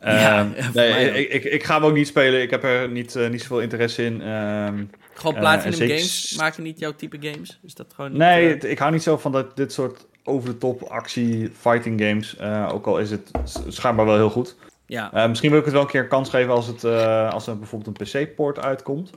Ja, 0.00 0.38
ehm, 0.38 0.72
nee, 0.74 1.10
ik, 1.10 1.32
ik, 1.32 1.52
ik, 1.52 1.64
ga 1.64 1.74
hem 1.74 1.84
ook 1.84 1.94
niet 1.94 2.06
spelen. 2.06 2.42
Ik 2.42 2.50
heb 2.50 2.64
er 2.64 2.88
niet, 2.88 3.14
uh, 3.14 3.28
niet 3.28 3.40
zoveel 3.40 3.60
interesse 3.60 4.04
in. 4.04 4.28
Um, 4.28 4.90
gewoon 5.14 5.34
Platinum 5.34 5.80
uh, 5.80 5.88
games 5.88 6.34
maken 6.36 6.62
niet 6.62 6.78
jouw 6.78 6.94
type 6.94 7.16
games? 7.20 7.60
Is 7.62 7.74
dat 7.74 7.92
gewoon 7.94 8.10
niet, 8.10 8.20
nee, 8.20 8.56
uh... 8.56 8.70
ik 8.70 8.78
hou 8.78 8.92
niet 8.92 9.02
zo 9.02 9.16
van 9.16 9.32
dat, 9.32 9.56
dit 9.56 9.72
soort 9.72 10.06
over-de-top 10.28 10.82
actie 10.82 11.50
fighting 11.50 12.00
games. 12.00 12.36
Uh, 12.40 12.70
ook 12.72 12.86
al 12.86 12.98
is 12.98 13.10
het 13.10 13.30
schijnbaar 13.68 14.06
wel 14.06 14.16
heel 14.16 14.30
goed. 14.30 14.56
Ja. 14.86 15.26
misschien 15.26 15.50
wil 15.50 15.58
ik 15.58 15.64
het 15.64 15.74
wel 15.74 15.82
een 15.82 15.88
keer 15.88 16.02
een 16.02 16.08
kans 16.08 16.30
geven 16.30 16.52
als, 16.52 16.66
het, 16.66 16.84
als 17.32 17.46
er 17.46 17.58
bijvoorbeeld 17.58 18.00
een 18.00 18.26
PC-port 18.26 18.58
uitkomt. 18.58 19.10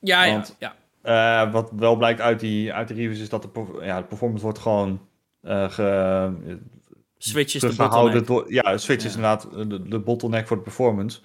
Ja, 0.00 0.30
Want, 0.30 0.56
ja. 0.58 0.74
ja. 1.02 1.50
wat 1.50 1.70
wel 1.76 1.96
blijkt 1.96 2.20
uit 2.20 2.40
die, 2.40 2.72
uit 2.72 2.88
de 2.88 2.94
reviews 2.94 3.20
is 3.20 3.28
dat 3.28 3.42
de, 3.42 3.78
ja, 3.82 4.00
de 4.00 4.06
performance 4.06 4.44
wordt 4.44 4.58
gewoon 4.58 5.00
ge, 5.42 6.56
Switch 7.18 7.54
is 7.54 7.60
de 7.60 7.74
bottleneck. 7.76 8.26
Door, 8.26 8.52
ja, 8.52 8.76
Switch 8.76 9.04
is 9.04 9.14
inderdaad 9.14 9.48
de, 9.52 9.88
de, 9.88 9.98
bottleneck 9.98 10.46
voor 10.46 10.56
de 10.56 10.62
performance. 10.62 11.20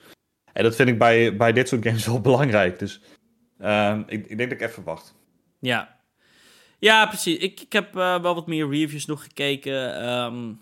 En 0.53 0.63
dat 0.63 0.75
vind 0.75 0.89
ik 0.89 0.97
bij, 0.97 1.35
bij 1.35 1.53
dit 1.53 1.67
soort 1.67 1.85
games 1.85 2.05
wel 2.13 2.21
belangrijk. 2.21 2.79
Dus 2.79 3.01
uh, 3.61 3.99
ik, 4.07 4.27
ik 4.27 4.37
denk 4.37 4.49
dat 4.49 4.61
ik 4.61 4.67
even 4.67 4.83
wacht. 4.83 5.15
Ja, 5.59 5.99
ja 6.83 7.05
precies. 7.05 7.37
Ik, 7.37 7.61
ik 7.61 7.73
heb 7.73 7.95
uh, 7.95 8.21
wel 8.21 8.35
wat 8.35 8.47
meer 8.47 8.69
reviews 8.69 9.05
nog 9.05 9.23
gekeken. 9.23 10.09
Um, 10.09 10.61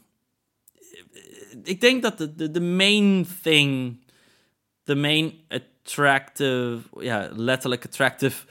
ik 1.64 1.82
denk 1.82 2.02
dat 2.02 2.18
de, 2.18 2.36
de, 2.36 2.52
de 2.52 2.62
main 2.62 3.28
thing, 3.42 4.00
de 4.84 4.96
main 4.96 5.34
attractive, 5.48 6.80
ja, 7.00 7.30
letterlijk 7.36 7.86
attractive 7.86 8.46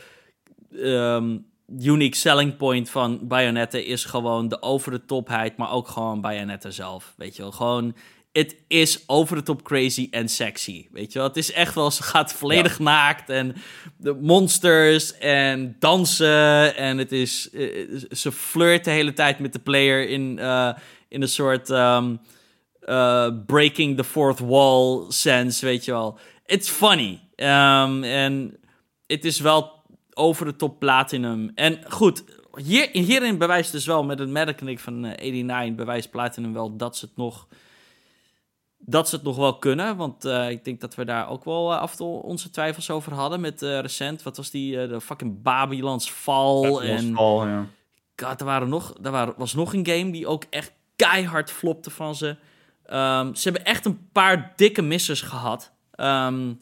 um, 0.73 1.47
unique 1.79 2.17
selling 2.17 2.57
point 2.57 2.91
van 2.91 3.29
Bayonetta 3.29 3.79
is 3.79 4.05
gewoon 4.05 4.49
de 4.49 4.63
over 4.63 4.91
de 4.91 5.05
topheid, 5.05 5.57
maar 5.57 5.73
ook 5.73 5.89
gewoon 5.89 6.21
Bayonetta 6.21 6.71
zelf. 6.71 7.15
Weet 7.17 7.37
je 7.37 7.43
wel, 7.43 7.53
gewoon. 7.53 7.95
Het 8.33 8.57
is 8.69 9.05
over 9.07 9.37
de 9.37 9.43
top 9.43 9.63
crazy 9.63 10.09
en 10.11 10.29
sexy. 10.29 10.87
Weet 10.93 11.13
je 11.13 11.19
wel, 11.19 11.29
het 11.29 11.37
is 11.37 11.53
echt 11.53 11.75
wel, 11.75 11.91
ze 11.91 12.03
gaat 12.03 12.33
volledig 12.33 12.79
naakt 12.79 13.29
en 13.29 13.57
de 13.97 14.13
monsters 14.21 15.19
en 15.19 15.77
dansen. 15.79 16.77
En 16.77 16.99
het 16.99 17.13
is, 17.13 17.51
eh, 17.51 17.97
ze 18.11 18.33
flirt 18.33 18.85
de 18.85 18.91
hele 18.91 19.13
tijd 19.13 19.39
met 19.39 19.53
de 19.53 19.59
player 19.59 20.09
in, 20.09 20.39
uh, 20.41 20.73
in 21.09 21.23
een 21.23 21.29
soort 21.29 21.69
um, 21.69 22.21
uh, 22.83 23.29
breaking 23.47 23.97
the 23.97 24.05
fourth 24.05 24.39
wall 24.39 25.05
sense, 25.09 25.67
weet 25.67 25.85
je 25.85 25.93
wel. 25.93 26.19
It's 26.47 26.69
funny. 26.71 27.21
Um, 27.37 28.05
en 28.05 28.59
het 29.07 29.25
is 29.25 29.41
wel 29.41 29.83
over 30.15 30.47
de 30.47 30.57
top 30.57 30.79
platinum. 30.79 31.51
En 31.55 31.79
goed, 31.89 32.25
hier, 32.63 32.89
hierin 32.93 33.39
bewijst 33.39 33.73
dus 33.73 33.87
wel 33.87 34.05
met 34.05 34.19
het 34.19 34.29
Metacritic 34.29 34.79
van 34.79 35.01
89 35.01 35.69
eh, 35.69 35.75
bewijst 35.75 36.11
platinum 36.11 36.53
wel 36.53 36.77
dat 36.77 36.97
ze 36.97 37.05
het 37.05 37.17
nog 37.17 37.47
dat 38.91 39.09
ze 39.09 39.15
het 39.15 39.25
nog 39.25 39.37
wel 39.37 39.59
kunnen. 39.59 39.97
Want 39.97 40.25
uh, 40.25 40.51
ik 40.51 40.65
denk 40.65 40.81
dat 40.81 40.95
we 40.95 41.05
daar 41.05 41.29
ook 41.29 41.45
wel 41.45 41.73
uh, 41.73 41.79
af 41.79 41.91
en 41.91 41.97
toe 41.97 42.23
onze 42.23 42.51
twijfels 42.51 42.91
over 42.91 43.15
hadden. 43.15 43.41
Met 43.41 43.63
uh, 43.63 43.81
recent, 43.81 44.23
wat 44.23 44.37
was 44.37 44.51
die, 44.51 44.89
de 44.89 45.01
fucking 45.01 45.43
Babylons 45.43 46.11
Fall. 46.11 46.79
en 46.79 47.15
Fall, 47.15 47.47
ja. 47.47 47.67
God, 48.17 48.41
er, 48.41 48.47
waren 48.47 48.69
nog, 48.69 48.95
er 49.03 49.11
waren, 49.11 49.35
was 49.37 49.55
nog 49.55 49.75
een 49.75 49.87
game 49.87 50.11
die 50.11 50.27
ook 50.27 50.45
echt 50.51 50.73
keihard 50.97 51.51
flopte 51.51 51.91
van 51.91 52.15
ze. 52.15 52.29
Um, 52.93 53.35
ze 53.35 53.43
hebben 53.43 53.65
echt 53.65 53.85
een 53.85 54.09
paar 54.13 54.53
dikke 54.57 54.83
missers 54.83 55.21
gehad. 55.21 55.73
Um, 55.97 56.61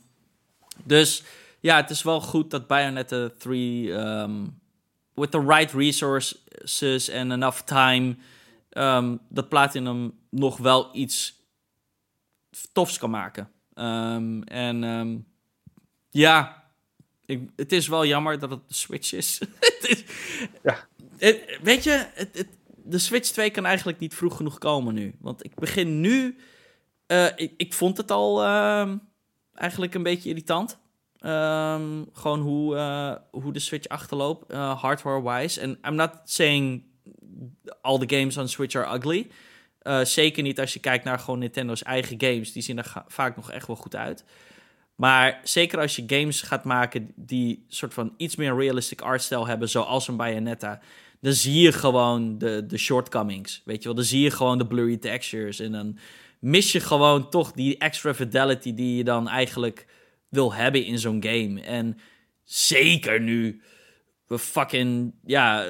dus 0.85 1.23
ja, 1.61 1.77
het 1.77 1.91
is 1.91 2.03
wel 2.03 2.21
goed 2.21 2.51
dat 2.51 2.67
Bayonetta 2.67 3.29
3 3.39 3.93
um, 3.93 4.61
with 5.15 5.31
the 5.31 5.45
right 5.47 5.73
resources 5.73 7.11
and 7.11 7.33
enough 7.33 7.61
time 7.61 8.17
um, 8.73 9.21
dat 9.29 9.49
Platinum 9.49 10.19
nog 10.31 10.57
wel 10.57 10.89
iets 10.93 11.38
tofs 12.73 12.99
kan 12.99 13.11
maken. 13.11 13.51
Um, 13.75 14.43
en 14.43 14.83
um, 14.85 15.27
ja, 16.11 16.65
ik, 17.27 17.51
het 17.57 17.73
is 17.73 17.89
wel 17.89 18.07
jammer 18.07 18.39
dat 18.39 18.51
het 18.51 18.69
de 18.69 18.75
Switch 18.75 19.13
is. 19.13 19.39
het 19.61 19.87
is 19.89 20.05
ja. 20.63 20.87
Het, 21.19 21.59
weet 21.63 21.85
je, 21.85 22.07
het, 22.15 22.37
het, 22.37 22.49
de 22.85 22.99
Switch 22.99 23.31
2 23.31 23.51
kan 23.51 23.67
eigenlijk 23.67 23.99
niet 23.99 24.15
vroeg 24.15 24.37
genoeg 24.37 24.59
komen 24.59 24.95
nu. 24.95 25.15
Want 25.21 25.45
ik 25.45 25.55
begin 25.55 26.01
nu. 26.01 26.37
Uh, 27.07 27.27
ik, 27.37 27.53
ik 27.57 27.75
vond 27.75 27.97
het 27.97 28.11
al 28.11 28.45
uh, 28.45 28.93
eigenlijk 29.55 29.95
een 29.95 30.03
beetje 30.03 30.29
irritant. 30.29 30.79
Um, 31.21 32.09
gewoon 32.13 32.41
hoe, 32.41 32.75
uh, 32.75 33.15
hoe 33.31 33.53
de 33.53 33.59
Switch 33.59 33.89
achterloopt, 33.89 34.53
uh, 34.53 34.81
hardware-wise. 34.81 35.61
En 35.61 35.79
I'm 35.87 35.95
not 35.95 36.11
saying 36.25 36.83
all 37.81 37.99
the 37.99 38.17
games 38.17 38.37
on 38.37 38.49
Switch 38.49 38.75
are 38.77 38.97
ugly. 38.97 39.31
Uh, 39.89 40.05
zeker 40.05 40.43
niet 40.43 40.61
als 40.61 40.73
je 40.73 40.81
kijkt 40.81 41.05
naar 41.05 41.19
gewoon 41.19 41.39
Nintendo's 41.39 41.83
eigen 41.83 42.21
games. 42.21 42.53
Die 42.53 42.63
zien 42.63 42.79
er 42.79 43.05
vaak 43.07 43.37
nog 43.37 43.51
echt 43.51 43.67
wel 43.67 43.77
goed 43.77 43.97
uit. 43.97 44.25
Maar 44.95 45.41
zeker 45.43 45.81
als 45.81 45.97
je 45.97 46.05
games 46.07 46.43
gaat 46.43 46.65
maken 46.65 47.13
die 47.17 47.65
soort 47.69 47.95
van 47.95 48.15
iets 48.17 48.37
meer 48.37 48.57
realistic 48.57 49.01
artstyle 49.01 49.47
hebben, 49.47 49.69
zoals 49.69 50.09
een 50.09 50.17
Bayonetta, 50.17 50.81
dan 51.21 51.33
zie 51.33 51.61
je 51.61 51.73
gewoon 51.73 52.39
de, 52.39 52.67
de 52.67 52.79
shortcomings. 52.79 53.63
Weet 53.65 53.79
je 53.79 53.85
wel, 53.85 53.95
dan 53.95 54.05
zie 54.05 54.21
je 54.21 54.31
gewoon 54.31 54.59
de 54.59 54.67
blurry 54.67 54.97
textures. 54.97 55.61
En 55.61 55.73
dan 55.73 55.99
mis 56.39 56.73
je 56.73 56.81
gewoon 56.81 57.31
toch 57.31 57.53
die 57.53 57.79
extra 57.79 58.15
fidelity 58.15 58.75
die 58.75 58.97
je 58.97 59.05
dan 59.05 59.29
eigenlijk 59.29 59.87
wil 60.29 60.55
hebben 60.55 60.85
in 60.85 60.99
zo'n 60.99 61.23
game. 61.23 61.61
En 61.61 61.99
zeker 62.45 63.21
nu 63.21 63.63
we 64.27 64.39
fucking, 64.39 65.15
ja, 65.25 65.67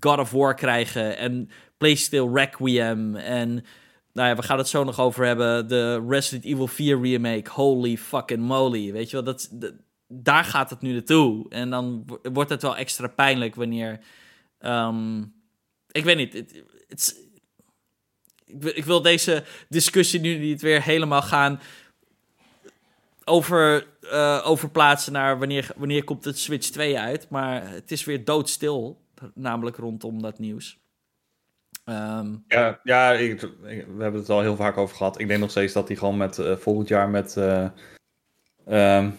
God 0.00 0.18
of 0.18 0.30
War 0.30 0.54
krijgen 0.54 1.16
en 1.16 1.50
PlayStation 1.78 2.34
Requiem 2.34 3.16
en, 3.16 3.64
nou 4.12 4.28
ja, 4.28 4.36
we 4.36 4.42
gaan 4.42 4.58
het 4.58 4.68
zo 4.68 4.84
nog 4.84 5.00
over 5.00 5.26
hebben, 5.26 5.68
de 5.68 6.04
Resident 6.08 6.44
Evil 6.44 6.66
4 6.66 7.00
remake, 7.00 7.50
holy 7.50 7.96
fucking 7.96 8.40
moly, 8.40 8.92
weet 8.92 9.10
je 9.10 9.16
wel, 9.16 9.24
dat, 9.24 9.50
daar 10.08 10.44
gaat 10.44 10.70
het 10.70 10.80
nu 10.80 10.92
naartoe. 10.92 11.46
En 11.48 11.70
dan 11.70 12.04
wordt 12.32 12.50
het 12.50 12.62
wel 12.62 12.76
extra 12.76 13.08
pijnlijk 13.08 13.54
wanneer, 13.54 14.00
um, 14.60 15.34
ik 15.90 16.04
weet 16.04 16.16
niet, 16.16 16.34
ik, 16.34 17.14
ik 18.74 18.84
wil 18.84 19.02
deze 19.02 19.44
discussie 19.68 20.20
nu 20.20 20.38
niet 20.38 20.60
weer 20.60 20.82
helemaal 20.82 21.22
gaan 21.22 21.60
over, 23.24 23.86
uh, 24.02 24.42
overplaatsen 24.44 25.12
naar 25.12 25.38
wanneer, 25.38 25.70
wanneer 25.76 26.04
komt 26.04 26.24
het 26.24 26.38
Switch 26.38 26.68
2 26.68 26.98
uit. 26.98 27.28
Maar 27.28 27.70
het 27.70 27.90
is 27.90 28.04
weer 28.04 28.24
doodstil, 28.24 29.00
namelijk 29.34 29.76
rondom 29.76 30.22
dat 30.22 30.38
nieuws. 30.38 30.78
Um, 31.84 32.44
ja, 32.48 32.80
ja 32.82 33.12
ik, 33.12 33.40
we 33.40 34.02
hebben 34.02 34.20
het 34.20 34.30
al 34.30 34.40
heel 34.40 34.56
vaak 34.56 34.76
over 34.76 34.96
gehad. 34.96 35.20
Ik 35.20 35.28
denk 35.28 35.40
nog 35.40 35.50
steeds 35.50 35.72
dat 35.72 35.88
hij 35.88 35.96
gewoon 35.96 36.16
met 36.16 36.38
uh, 36.38 36.56
volgend 36.56 36.88
jaar 36.88 37.08
met 37.08 37.36
uh, 37.38 37.68
um, 38.98 39.18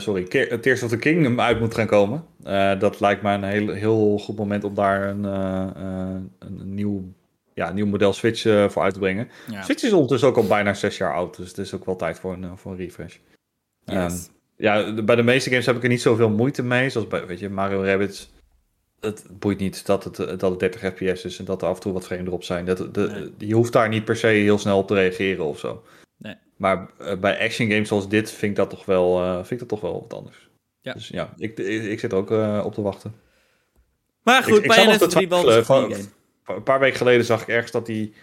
sorry, 0.00 0.24
Tears 0.60 0.82
of 0.82 0.90
the 0.90 0.98
Kingdom 0.98 1.40
uit 1.40 1.60
moet 1.60 1.74
gaan 1.74 1.86
komen. 1.86 2.24
dat 2.78 3.00
lijkt 3.00 3.22
mij 3.22 3.34
een 3.34 3.44
heel, 3.44 3.68
heel 3.68 4.18
goed 4.18 4.36
moment 4.36 4.64
om 4.64 4.74
daar 4.74 5.08
een, 5.08 5.24
een, 5.24 6.32
een 6.38 6.74
nieuw 6.74 7.04
ja, 7.56 7.72
nieuw 7.72 7.86
model 7.86 8.12
Switch 8.12 8.42
voor 8.42 8.82
uit 8.82 8.94
te 8.94 9.00
brengen. 9.00 9.28
Switch 9.60 9.82
is 9.82 9.92
ondertussen 9.92 10.28
ook 10.28 10.36
al 10.36 10.46
bijna 10.46 10.74
zes 10.74 10.96
jaar 10.96 11.14
oud, 11.14 11.36
dus 11.36 11.48
het 11.48 11.58
is 11.58 11.74
ook 11.74 11.84
wel 11.84 11.96
tijd 11.96 12.18
voor 12.18 12.32
een, 12.32 12.44
eh, 12.44 12.50
voor 12.54 12.72
een 12.72 12.78
refresh. 12.78 13.16
Yes. 13.84 14.26
Um, 14.26 14.34
ja, 14.56 15.02
bij 15.02 15.16
de 15.16 15.22
meeste 15.22 15.50
games 15.50 15.66
heb 15.66 15.76
ik 15.76 15.82
er 15.82 15.88
niet 15.88 16.00
zoveel 16.00 16.30
moeite 16.30 16.62
mee, 16.62 16.90
zoals 16.90 17.06
bij 17.06 17.26
weet 17.26 17.38
je, 17.38 17.48
Mario 17.48 17.82
Rabbids. 17.82 18.34
Het 19.06 19.26
boeit 19.38 19.58
niet 19.58 19.86
dat 19.86 20.04
het, 20.04 20.16
dat 20.16 20.50
het 20.50 20.58
30 20.58 20.80
fps 20.80 21.24
is 21.24 21.38
en 21.38 21.44
dat 21.44 21.62
er 21.62 21.68
af 21.68 21.74
en 21.74 21.80
toe 21.80 21.92
wat 21.92 22.06
vreemden 22.06 22.26
erop 22.28 22.44
zijn. 22.44 22.64
Dat, 22.64 22.94
de, 22.94 23.32
Je 23.38 23.54
hoeft 23.54 23.72
daar 23.72 23.88
niet 23.88 24.04
per 24.04 24.16
se 24.16 24.26
heel 24.26 24.58
snel 24.58 24.78
op 24.78 24.86
te 24.86 24.94
reageren 24.94 25.44
of 25.44 25.58
zo. 25.58 25.82
Nee. 26.16 26.34
Maar 26.56 26.90
uh, 27.00 27.14
bij 27.14 27.40
action 27.44 27.70
games 27.70 27.88
zoals 27.88 28.08
dit 28.08 28.30
vind 28.30 28.50
ik 28.50 28.56
dat 28.56 28.70
toch 28.70 28.84
wel, 28.84 29.22
uh, 29.22 29.34
vind 29.34 29.50
ik 29.50 29.58
dat 29.58 29.68
toch 29.68 29.80
wel 29.80 30.00
wat 30.00 30.14
anders. 30.14 30.48
Ja. 30.80 30.92
Dus 30.92 31.08
ja, 31.08 31.34
ik, 31.36 31.58
ik, 31.58 31.82
ik 31.82 32.00
zit 32.00 32.12
ook 32.12 32.30
eh, 32.30 32.62
op 32.64 32.74
te 32.74 32.82
wachten. 32.82 33.14
Maar 34.22 34.42
goed, 34.42 34.58
ik, 34.58 34.64
ik 34.64 34.72
zag 34.72 34.76
nog 34.76 34.98
Bayonetta 34.98 35.06
te 35.06 35.14
3 35.14 35.28
wel 35.28 35.42
twijfelen, 35.42 36.12
een 36.46 36.62
paar 36.62 36.80
weken 36.80 36.96
geleden 36.96 37.24
zag 37.24 37.42
ik 37.42 37.48
ergens 37.48 37.72
dat 37.72 37.86
die... 37.86 38.14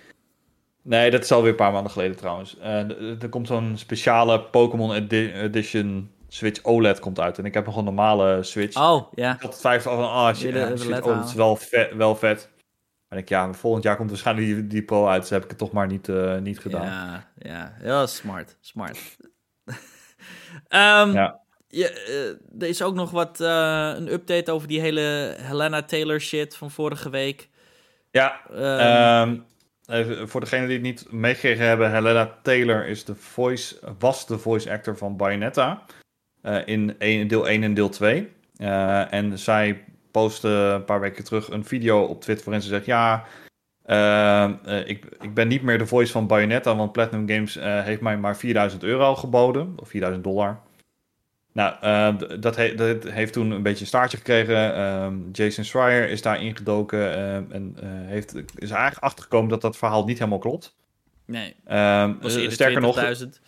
Nee, 0.82 1.12
dat 1.12 1.24
is 1.24 1.32
alweer 1.32 1.50
een 1.50 1.56
paar 1.56 1.72
maanden 1.72 1.92
geleden 1.92 2.16
trouwens. 2.16 2.58
Eh, 2.58 3.22
er 3.22 3.30
komt 3.30 3.48
zo'n 3.48 3.78
speciale 3.78 4.42
Pokémon 4.42 4.94
edi- 4.94 5.32
Edition 5.34 6.10
Switch 6.34 6.64
OLED 6.64 7.00
komt 7.00 7.20
uit. 7.20 7.38
En 7.38 7.46
ik 7.46 7.54
heb 7.54 7.66
nog 7.66 7.78
een 7.78 7.84
normale 7.84 8.44
Switch. 8.44 8.78
Oh, 8.78 9.12
ja. 9.14 9.34
Ik 9.34 9.42
had 9.42 9.52
het 9.52 9.60
twijfel 9.60 9.96
van, 9.96 10.10
ah, 10.12 10.36
shit, 10.36 10.54
ja, 10.54 10.76
Switch 10.78 11.02
OLED 11.02 11.26
is 11.26 11.34
wel 11.34 11.56
vet. 11.56 11.94
Wel 11.96 12.16
vet. 12.16 12.50
En 13.08 13.18
ik, 13.18 13.30
ja, 13.30 13.54
volgend 13.54 13.84
jaar 13.84 13.96
komt 13.96 14.10
waarschijnlijk 14.10 14.48
die, 14.48 14.68
die 14.68 14.84
Pro 14.84 15.08
uit. 15.08 15.22
Dus 15.22 15.30
heb 15.30 15.44
ik 15.44 15.50
het 15.50 15.58
toch 15.58 15.72
maar 15.72 15.88
niet, 15.88 16.10
eh, 16.10 16.38
niet 16.38 16.60
gedaan. 16.60 16.86
Ja, 16.86 17.32
ja, 17.38 17.74
heel 17.80 18.08
smart, 18.08 18.58
smart. 18.62 18.98
Ehm, 20.68 21.12
Ja. 21.12 21.40
ja, 21.68 21.88
eh, 21.88 22.28
er 22.60 22.68
is 22.68 22.82
ook 22.82 22.96
nog 22.96 23.12
wat, 23.12 23.40
eh, 23.42 23.92
een 23.96 24.12
update 24.14 24.52
over 24.52 24.68
die 24.68 24.80
hele 24.80 25.36
Helena 25.40 25.82
Taylor 25.84 26.20
shit 26.22 26.56
van 26.56 26.72
vorige 26.72 27.10
week. 27.10 27.50
Ja, 28.12 28.42
Ehm, 28.50 28.60
Ehm, 28.60 29.38
even 29.86 30.30
voor 30.30 30.40
degenen 30.42 30.68
die 30.68 30.76
het 30.78 30.86
niet 30.86 31.12
meegekregen 31.12 31.66
hebben, 31.66 31.92
Helena 31.92 32.38
Taylor 32.42 32.88
is 32.88 33.06
de 33.06 33.16
voice, 33.16 33.80
was 34.00 34.28
de 34.28 34.38
voice 34.38 34.72
actor 34.72 34.98
van 34.98 35.18
Bayonetta 35.18 35.84
in 36.66 36.96
een- 37.00 37.28
deel 37.28 37.50
1 37.50 37.64
en 37.64 37.74
deel 37.74 37.90
2. 37.90 38.30
Eh, 38.58 39.14
en 39.14 39.40
zij 39.40 39.84
postte 40.12 40.48
een 40.48 40.86
paar 40.86 41.00
weken 41.00 41.24
terug 41.24 41.50
een 41.50 41.66
video 41.66 42.02
op 42.04 42.22
Twitter 42.22 42.46
waarin 42.46 42.64
ze 42.64 42.70
zegt: 42.70 42.86
Ja, 42.86 43.26
eh, 43.86 44.50
ik, 44.86 45.06
ik 45.22 45.34
ben 45.34 45.48
niet 45.48 45.62
meer 45.62 45.78
de 45.78 45.86
voice 45.88 46.12
van 46.12 46.28
Bayonetta, 46.28 46.76
want 46.76 46.92
Platinum 46.92 47.28
Games 47.30 47.56
eh, 47.58 47.84
heeft 47.84 48.02
mij 48.02 48.18
maar 48.18 48.38
4000 48.38 48.84
euro 48.84 49.16
geboden, 49.16 49.74
of 49.82 49.88
4000 49.90 50.24
dollar. 50.24 50.60
Nou, 51.52 51.76
eh, 51.82 52.40
dat, 52.40 52.56
he- 52.56 52.76
dat 52.76 53.04
heeft 53.04 53.34
toen 53.34 53.52
een 53.52 53.62
beetje 53.64 53.82
een 53.82 53.88
staartje 53.88 54.18
gekregen. 54.18 54.76
Ehm, 54.76 55.14
Jason 55.32 55.64
Schreier 55.64 56.10
is 56.10 56.22
daar 56.22 56.42
ingedoken 56.42 57.14
en 57.52 57.76
eh, 57.82 57.88
heeft, 57.90 58.34
is 58.56 58.70
eigenlijk 58.72 59.04
achtergekomen 59.04 59.50
dat 59.50 59.62
dat 59.62 59.78
verhaal 59.78 60.06
niet 60.06 60.18
helemaal 60.18 60.40
klopt. 60.40 60.76
nee, 61.26 61.56
Ehm, 61.66 62.14
was 62.22 62.36
eh, 62.36 62.50
sterker 62.50 62.82
nog, 62.82 62.96
20.000. 62.96 63.42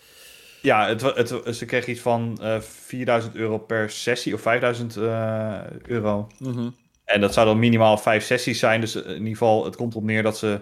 ja, 0.66 0.88
het, 0.88 1.02
het, 1.02 1.56
ze 1.56 1.66
kreeg 1.66 1.88
iets 1.88 2.00
van 2.02 2.38
eh 2.42 2.60
4000 2.60 3.36
euro 3.36 3.58
per 3.58 3.90
sessie 3.90 4.34
of 4.34 4.42
5000 4.42 4.96
eh, 4.98 5.60
euro. 5.88 6.28
Mhm. 6.40 6.70
En 7.06 7.22
dat 7.22 7.34
zou 7.34 7.46
dan 7.46 7.60
minimaal 7.60 7.98
vijf 7.98 8.24
sessies 8.24 8.60
zijn. 8.60 8.82
Dus 8.82 8.96
in 8.96 9.14
ieder 9.14 9.28
geval, 9.28 9.66
het 9.66 9.76
komt 9.76 9.92
erop 9.94 10.04
neer 10.06 10.24
dat 10.24 10.38
ze 10.38 10.60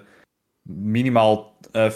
minimaal 0.70 1.58
eh 1.72 1.89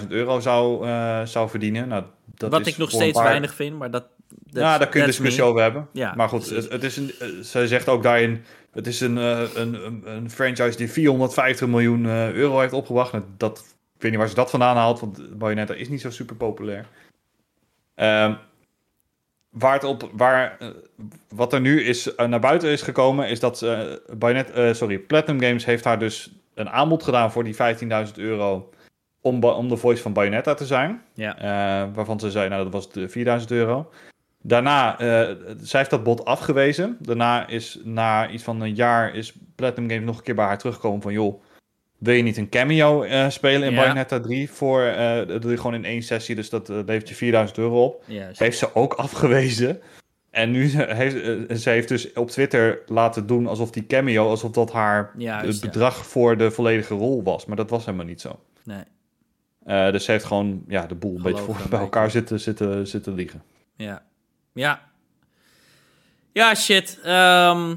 15.000 0.00 0.08
euro 0.08 0.40
zou, 0.40 0.86
eh, 0.86 1.24
zou 1.24 1.48
verdienen. 1.48 1.88
Nou, 1.88 2.04
dat 2.34 2.50
Wat 2.50 2.60
is 2.60 2.66
ik 2.72 2.78
nog 2.78 2.90
steeds 2.90 3.12
paar- 3.18 3.24
weinig 3.26 3.54
vind, 3.54 3.78
maar 3.78 3.90
dat... 3.90 4.04
ja, 4.28 4.60
that's- 4.60 4.78
daar 4.78 4.88
kun 4.88 5.00
je 5.00 5.06
discussie 5.06 5.42
me. 5.42 5.48
over 5.48 5.62
hebben. 5.62 5.88
Ja, 5.92 6.14
maar 6.16 6.28
goed, 6.28 6.50
het, 6.50 6.70
het 6.70 6.82
is 6.82 6.96
een, 6.96 7.10
eh, 7.20 7.28
ze 7.42 7.66
zegt 7.68 7.88
ook 7.88 8.02
daarin... 8.02 8.44
Het 8.72 8.86
is 8.86 9.00
een, 9.00 9.18
eh, 9.18 9.42
een, 9.54 10.02
een, 10.04 10.30
franchise 10.30 10.76
die 10.76 10.90
450 10.90 11.68
miljoen 11.68 12.06
eh, 12.06 12.32
euro 12.32 12.60
heeft 12.60 12.72
opgebracht. 12.72 13.12
Nou, 13.12 13.24
Dat, 13.36 13.58
ik 13.96 14.02
weet 14.02 14.10
niet 14.10 14.20
waar 14.20 14.28
ze 14.28 14.34
dat 14.34 14.50
vandaan 14.50 14.76
haalt, 14.76 15.00
want 15.00 15.38
Bayonetta 15.38 15.74
is 15.74 15.88
niet 15.88 16.00
zo 16.00 16.10
super 16.10 16.36
populair. 16.36 16.86
Ehm, 17.96 18.34
waar 19.50 19.72
het 19.72 19.84
op, 19.84 20.10
waar, 20.12 20.56
eh, 20.58 20.68
wat 21.28 21.52
er 21.52 21.60
nu 21.60 21.82
is, 21.82 22.14
eh, 22.14 22.26
naar 22.26 22.40
buiten 22.40 22.68
is 22.68 22.82
gekomen, 22.82 23.28
is 23.28 23.40
dat 23.40 23.62
eh 23.62 23.80
Bayonetta, 24.16 24.52
eh, 24.52 24.74
sorry, 24.74 24.98
Platinum 24.98 25.40
Games 25.40 25.64
heeft 25.64 25.84
haar 25.84 25.98
dus 25.98 26.30
een 26.54 26.70
aanbod 26.70 27.02
gedaan 27.02 27.32
voor 27.32 27.44
die 27.44 27.54
15.000 27.54 28.18
euro 28.18 28.70
om, 29.20 29.44
om 29.44 29.68
de 29.68 29.76
voice 29.76 30.02
van 30.02 30.12
Bayonetta 30.12 30.54
te 30.54 30.66
zijn. 30.66 31.02
Ja, 31.14 31.36
waarvan 31.94 32.20
ze 32.20 32.30
zei, 32.30 32.48
nou 32.48 32.62
dat 32.62 32.72
was 32.72 32.92
de 32.92 33.08
4000 33.08 33.50
euro. 33.50 33.90
Daarna, 34.42 34.96
zij 35.60 35.78
heeft 35.80 35.90
dat 35.90 36.02
bod 36.02 36.24
afgewezen. 36.24 36.96
Daarna 37.00 37.46
is, 37.46 37.80
na 37.84 38.28
iets 38.28 38.44
van 38.44 38.60
een 38.60 38.74
jaar, 38.74 39.14
is 39.14 39.32
Platinum 39.54 39.90
Games 39.90 40.04
nog 40.04 40.16
een 40.16 40.22
keer 40.22 40.34
bij 40.34 40.44
haar 40.44 40.58
teruggekomen 40.58 41.02
van, 41.02 41.12
joh, 41.12 41.42
wil 42.06 42.14
je 42.14 42.22
niet 42.22 42.36
een 42.36 42.48
cameo 42.48 43.02
eh, 43.02 43.28
spelen 43.28 43.68
in 43.68 43.74
Ja. 43.74 43.80
Bayonetta 43.80 44.20
3 44.20 44.50
voor, 44.50 44.82
eh, 44.82 45.26
dat 45.28 45.42
doe 45.42 45.50
je 45.50 45.56
gewoon 45.56 45.74
in 45.74 45.84
één 45.84 46.02
sessie, 46.02 46.34
dus 46.34 46.50
dat 46.50 46.70
eh, 46.70 46.76
levert 46.76 47.08
je 47.08 47.14
4000 47.14 47.58
euro 47.58 47.84
op. 47.84 48.02
juist. 48.06 48.38
Heeft 48.38 48.58
ze 48.58 48.74
ook 48.74 48.94
afgewezen. 48.94 49.80
En 50.30 50.50
nu 50.50 50.66
heeft 50.68 51.16
ze 51.62 51.70
heeft 51.70 51.88
dus 51.88 52.12
op 52.12 52.30
Twitter 52.30 52.82
laten 52.86 53.26
doen 53.26 53.46
alsof 53.46 53.70
die 53.70 53.86
cameo, 53.86 54.28
alsof 54.28 54.50
dat 54.50 54.72
haar 54.72 55.12
Juist, 55.16 55.46
het 55.46 55.60
ja. 55.60 55.68
bedrag 55.68 56.06
voor 56.06 56.36
de 56.36 56.50
volledige 56.50 56.94
rol 56.94 57.22
was. 57.22 57.46
Maar 57.46 57.56
dat 57.56 57.70
was 57.70 57.84
helemaal 57.84 58.06
niet 58.06 58.20
zo. 58.20 58.40
Nee, 58.64 59.92
dus 59.92 60.04
ze 60.04 60.10
heeft 60.10 60.24
gewoon 60.24 60.64
ja, 60.68 60.86
de 60.86 60.94
boel 60.94 61.16
een 61.16 61.22
beetje 61.22 61.42
voor, 61.42 61.56
bij 61.70 61.80
elkaar 61.80 62.10
zitten, 62.10 62.40
zitten, 62.40 62.86
zitten 62.86 63.14
liegen. 63.14 63.42
ja. 63.76 64.02
Ja. 64.52 64.80
Ja, 66.32 66.54
shit. 66.54 66.98
Ehm, 67.04 67.74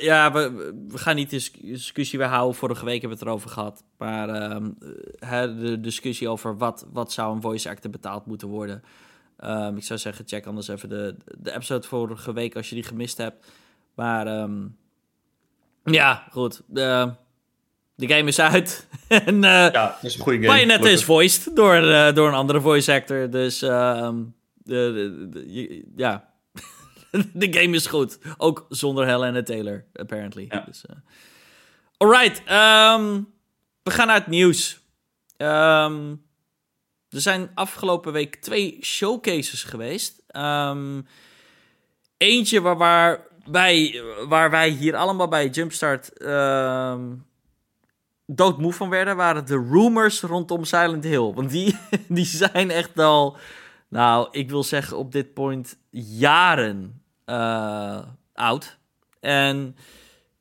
ja, 0.00 0.32
we, 0.32 0.72
we 0.88 0.98
gaan 0.98 1.16
niet 1.16 1.30
de 1.30 1.36
dis- 1.36 1.50
discussie 1.52 2.18
weer 2.18 2.28
houden. 2.28 2.54
Vorige 2.56 2.84
week 2.84 3.00
hebben 3.00 3.18
we 3.18 3.24
het 3.24 3.32
erover 3.32 3.50
gehad. 3.50 3.84
Maar 3.98 4.28
ehm, 4.28 4.70
eh, 5.18 5.42
de 5.42 5.80
discussie 5.80 6.28
over 6.28 6.56
wat, 6.56 6.86
wat 6.92 7.12
zou 7.12 7.34
een 7.34 7.40
voice 7.40 7.68
actor 7.68 7.90
betaald 7.90 8.26
moeten 8.26 8.48
worden. 8.48 8.82
Ehm, 9.38 9.76
ik 9.76 9.82
zou 9.84 9.98
zeggen, 9.98 10.24
check 10.28 10.46
anders 10.46 10.68
even 10.68 10.88
de, 10.88 11.16
de 11.38 11.54
episode 11.54 11.86
vorige 11.86 12.32
week 12.32 12.56
als 12.56 12.68
je 12.68 12.74
die 12.74 12.84
gemist 12.84 13.16
hebt. 13.16 13.46
Maar 13.94 14.26
ehm, 14.26 14.62
ja, 15.84 16.26
goed. 16.30 16.62
Eh, 16.74 17.08
de 17.96 18.08
game 18.08 18.28
is 18.28 18.40
uit. 18.40 18.88
en 19.08 19.44
eh, 19.44 19.50
Ja, 19.50 19.70
dat 19.70 19.98
is 20.02 20.14
een 20.14 20.20
goede 20.20 20.38
game. 20.38 20.50
Bayonetta 20.52 20.88
is 20.88 21.04
voiced 21.04 21.56
door, 21.56 21.74
eh, 21.74 22.14
door 22.14 22.28
een 22.28 22.34
andere 22.34 22.60
voice 22.60 22.92
actor. 22.92 23.30
Dus 23.30 23.62
ehm, 23.62 24.16
de, 24.54 24.92
de- 24.94 25.28
de- 25.30 25.84
ja, 25.96 26.32
de 27.32 27.52
game 27.52 27.74
is 27.74 27.86
goed. 27.86 28.18
Ook 28.36 28.66
zonder 28.68 29.06
Helena 29.06 29.42
Taylor, 29.42 29.84
apparently. 29.94 30.46
Ja. 30.48 30.60
Dus, 30.60 30.86
eh. 30.86 30.96
Alright, 31.96 32.42
ehm, 32.44 33.22
we 33.82 33.90
gaan 33.90 34.06
naar 34.06 34.16
het 34.16 34.26
nieuws. 34.26 34.80
Ehm, 35.36 36.14
er 37.08 37.20
zijn 37.20 37.50
afgelopen 37.54 38.12
week 38.12 38.36
twee 38.36 38.78
showcases 38.82 39.62
geweest. 39.62 40.22
Ehm, 40.26 41.00
eentje 42.16 42.60
waar, 42.60 42.76
waar, 42.76 43.26
wij, 43.44 44.02
waar 44.28 44.50
wij 44.50 44.68
hier 44.68 44.96
allemaal 44.96 45.28
bij 45.28 45.48
Jumpstart 45.48 46.10
doodmoe 48.26 48.72
van 48.72 48.88
werden, 48.88 49.16
waren 49.16 49.46
de 49.46 49.66
rumors 49.70 50.20
rondom 50.20 50.64
Silent 50.64 51.04
Hill. 51.04 51.32
Want 51.32 51.50
die, 51.50 51.78
die 52.08 52.24
zijn 52.24 52.70
echt 52.70 52.98
al, 52.98 53.36
nou, 53.88 54.28
ik 54.30 54.50
wil 54.50 54.62
zeggen 54.62 54.96
op 54.96 55.12
dit 55.12 55.34
point 55.34 55.78
jaren 55.90 57.03
eh, 57.24 57.98
oud. 58.32 58.76
En 59.20 59.76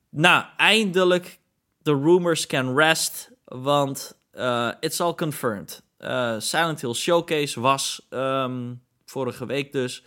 nou, 0.09 0.43
eindelijk 0.57 1.39
de 1.81 1.91
rumors 1.91 2.47
can 2.47 2.75
rest, 2.75 3.31
want 3.45 4.17
eh, 4.31 4.71
it's 4.79 4.99
all 4.99 5.13
confirmed. 5.13 5.84
Eh, 5.97 6.36
Silent 6.39 6.81
Hill 6.81 6.93
Showcase 6.93 7.59
was 7.59 8.05
ehm, 8.09 8.73
vorige 9.05 9.45
week 9.45 9.71
dus. 9.71 10.03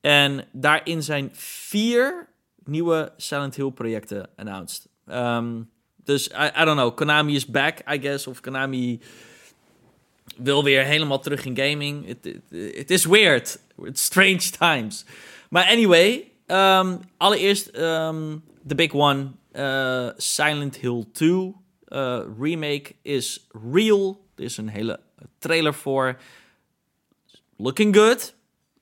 En 0.00 0.44
daarin 0.52 1.02
zijn 1.02 1.30
vier 1.32 2.28
nieuwe 2.64 3.12
Silent 3.16 3.54
Hill 3.54 3.70
projecten 3.70 4.28
announced. 4.36 4.88
Ehm, 5.06 5.62
dus 5.96 6.28
I, 6.28 6.64
don't 6.64 6.78
know, 6.78 6.96
Konami 6.96 7.34
is 7.34 7.46
back, 7.46 7.78
I 7.92 7.98
guess. 8.00 8.26
Of 8.26 8.40
Konami 8.40 9.00
wil 10.36 10.64
weer 10.64 10.84
helemaal 10.84 11.20
terug 11.20 11.44
in 11.44 11.56
gaming. 11.56 12.16
It 12.50 12.90
is 12.90 13.04
weird. 13.04 13.58
It's 13.82 14.04
strange 14.04 14.50
times. 14.50 15.04
Maar 15.48 15.66
anyway, 15.66 16.32
ehm, 16.46 16.96
allereerst 17.16 17.66
ehm, 17.66 18.36
the 18.66 18.74
big 18.74 18.92
one. 18.94 19.30
eh, 19.52 20.08
Silent 20.16 20.76
Hill 20.76 21.04
2 21.12 21.54
eh, 21.84 22.20
remake 22.38 22.94
is 23.02 23.46
real. 23.72 24.26
Er 24.34 24.44
is 24.44 24.56
een 24.56 24.68
hele 24.68 25.00
trailer 25.38 25.74
voor. 25.74 26.20
Looking 27.56 27.96
good. 27.96 28.34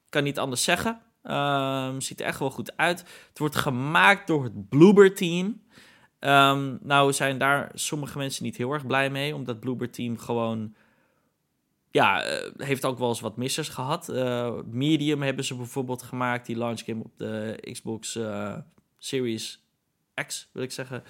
Kan 0.08 0.24
niet 0.24 0.38
anders 0.38 0.64
zeggen. 0.64 1.00
Ehm, 1.22 2.00
ziet 2.00 2.20
er 2.20 2.26
echt 2.26 2.38
wel 2.38 2.50
goed 2.50 2.76
uit. 2.76 2.98
Het 3.28 3.38
wordt 3.38 3.56
gemaakt 3.56 4.26
door 4.26 4.44
het 4.44 4.68
Bloober 4.68 5.14
team. 5.14 5.62
Ehm, 6.18 6.76
nou 6.80 7.12
zijn 7.12 7.38
daar 7.38 7.70
sommige 7.74 8.18
mensen 8.18 8.44
niet 8.44 8.56
heel 8.56 8.72
erg 8.72 8.86
blij 8.86 9.10
mee, 9.10 9.34
omdat 9.34 9.60
Bloober 9.60 9.90
Team 9.90 10.18
gewoon, 10.18 10.74
ja, 11.90 12.22
eh, 12.22 12.50
heeft 12.56 12.84
ook 12.84 12.98
wel 12.98 13.08
eens 13.08 13.20
wat 13.20 13.36
missers 13.36 13.68
gehad. 13.68 14.08
Eh, 14.08 14.54
Medium 14.64 15.22
hebben 15.22 15.44
ze 15.44 15.54
bijvoorbeeld 15.54 16.02
gemaakt, 16.02 16.46
die 16.46 16.56
launch 16.56 16.84
game 16.84 17.04
op 17.04 17.12
de 17.16 17.58
Xbox 17.72 18.16
eh, 18.16 18.56
Series 18.98 19.64
X, 20.26 20.48
wil 20.52 20.62
ik 20.62 20.72
zeggen, 20.72 21.02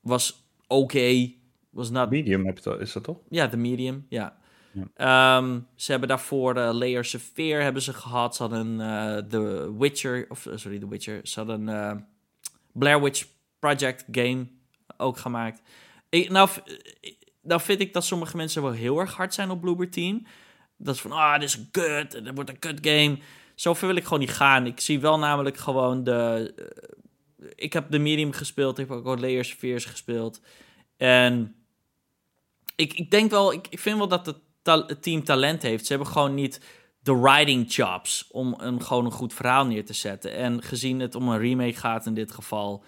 was 0.00 0.44
oké, 0.66 1.32
was 1.70 1.90
not 1.90 2.10
Medium 2.10 2.46
heb 2.46 2.58
je 2.58 2.78
is 2.78 2.92
dat 2.92 3.04
toch? 3.04 3.18
ja, 3.28 3.46
de 3.46 3.56
medium, 3.56 4.06
ja. 4.08 4.36
Ja. 4.72 5.38
Ehm, 5.38 5.60
ze 5.74 5.90
hebben 5.90 6.08
daarvoor 6.08 6.56
uh, 6.56 6.70
Layers 6.72 7.14
of 7.14 7.22
Fear 7.22 7.62
hebben 7.62 7.82
ze 7.82 7.92
gehad. 7.92 8.36
Ze 8.36 8.42
hadden 8.42 8.76
The 9.28 9.74
Witcher, 9.78 10.26
of 10.28 10.46
sorry, 10.54 10.78
The 10.78 10.88
Witcher. 10.88 11.20
Ze 11.22 11.40
hadden 11.44 12.06
Blair 12.72 13.02
Witch 13.02 13.26
Project 13.58 14.04
game 14.10 14.46
ook 14.96 15.18
gemaakt. 15.18 15.62
Ik, 16.08 16.30
nou, 16.30 16.48
nou 17.42 17.60
vind 17.60 17.80
ik 17.80 17.92
dat 17.92 18.04
sommige 18.04 18.36
mensen 18.36 18.62
wel 18.62 18.72
heel 18.72 18.98
erg 18.98 19.14
hard 19.14 19.34
zijn 19.34 19.50
op 19.50 19.60
Bloober 19.60 19.90
Team. 19.90 20.26
Dat 20.76 20.94
is 20.94 21.00
van, 21.00 21.12
ah, 21.12 21.40
dit 21.40 21.48
is 21.48 21.70
kut, 21.70 22.24
dat 22.24 22.34
wordt 22.34 22.50
een 22.50 22.58
kut 22.58 22.78
game. 22.82 23.18
zover 23.54 23.86
wil 23.86 23.96
ik 23.96 24.04
gewoon 24.04 24.18
niet 24.18 24.30
gaan. 24.30 24.66
Ik 24.66 24.80
zie 24.80 25.00
wel 25.00 25.18
namelijk 25.18 25.56
gewoon 25.56 26.04
de... 26.04 26.52
eh, 26.56 27.48
ik 27.54 27.72
heb 27.72 27.90
de 27.90 27.98
medium 27.98 28.32
gespeeld, 28.32 28.78
ik 28.78 28.88
heb 28.88 29.06
ook 29.06 29.20
Layers 29.20 29.52
Fears 29.52 29.84
gespeeld. 29.84 30.40
En 30.96 31.54
ik, 32.76 32.92
ik 32.92 33.10
denk 33.10 33.30
wel, 33.30 33.52
ik, 33.52 33.66
ik 33.70 33.78
vind 33.78 33.98
wel 33.98 34.08
dat 34.08 34.26
het, 34.26 35.02
team 35.02 35.24
talent 35.24 35.62
heeft. 35.62 35.86
Ze 35.86 35.92
hebben 35.92 36.12
gewoon 36.12 36.34
niet 36.34 36.60
de 37.00 37.20
writing 37.20 37.72
chops 37.72 38.26
om 38.30 38.54
een, 38.58 38.82
gewoon 38.82 39.04
een 39.04 39.10
goed 39.10 39.34
verhaal 39.34 39.66
neer 39.66 39.84
te 39.84 39.92
zetten. 39.92 40.34
En 40.34 40.62
gezien 40.62 41.00
het 41.00 41.14
om 41.14 41.28
een 41.28 41.38
remake 41.38 41.74
gaat 41.74 42.06
in 42.06 42.14
dit 42.14 42.32
geval, 42.32 42.84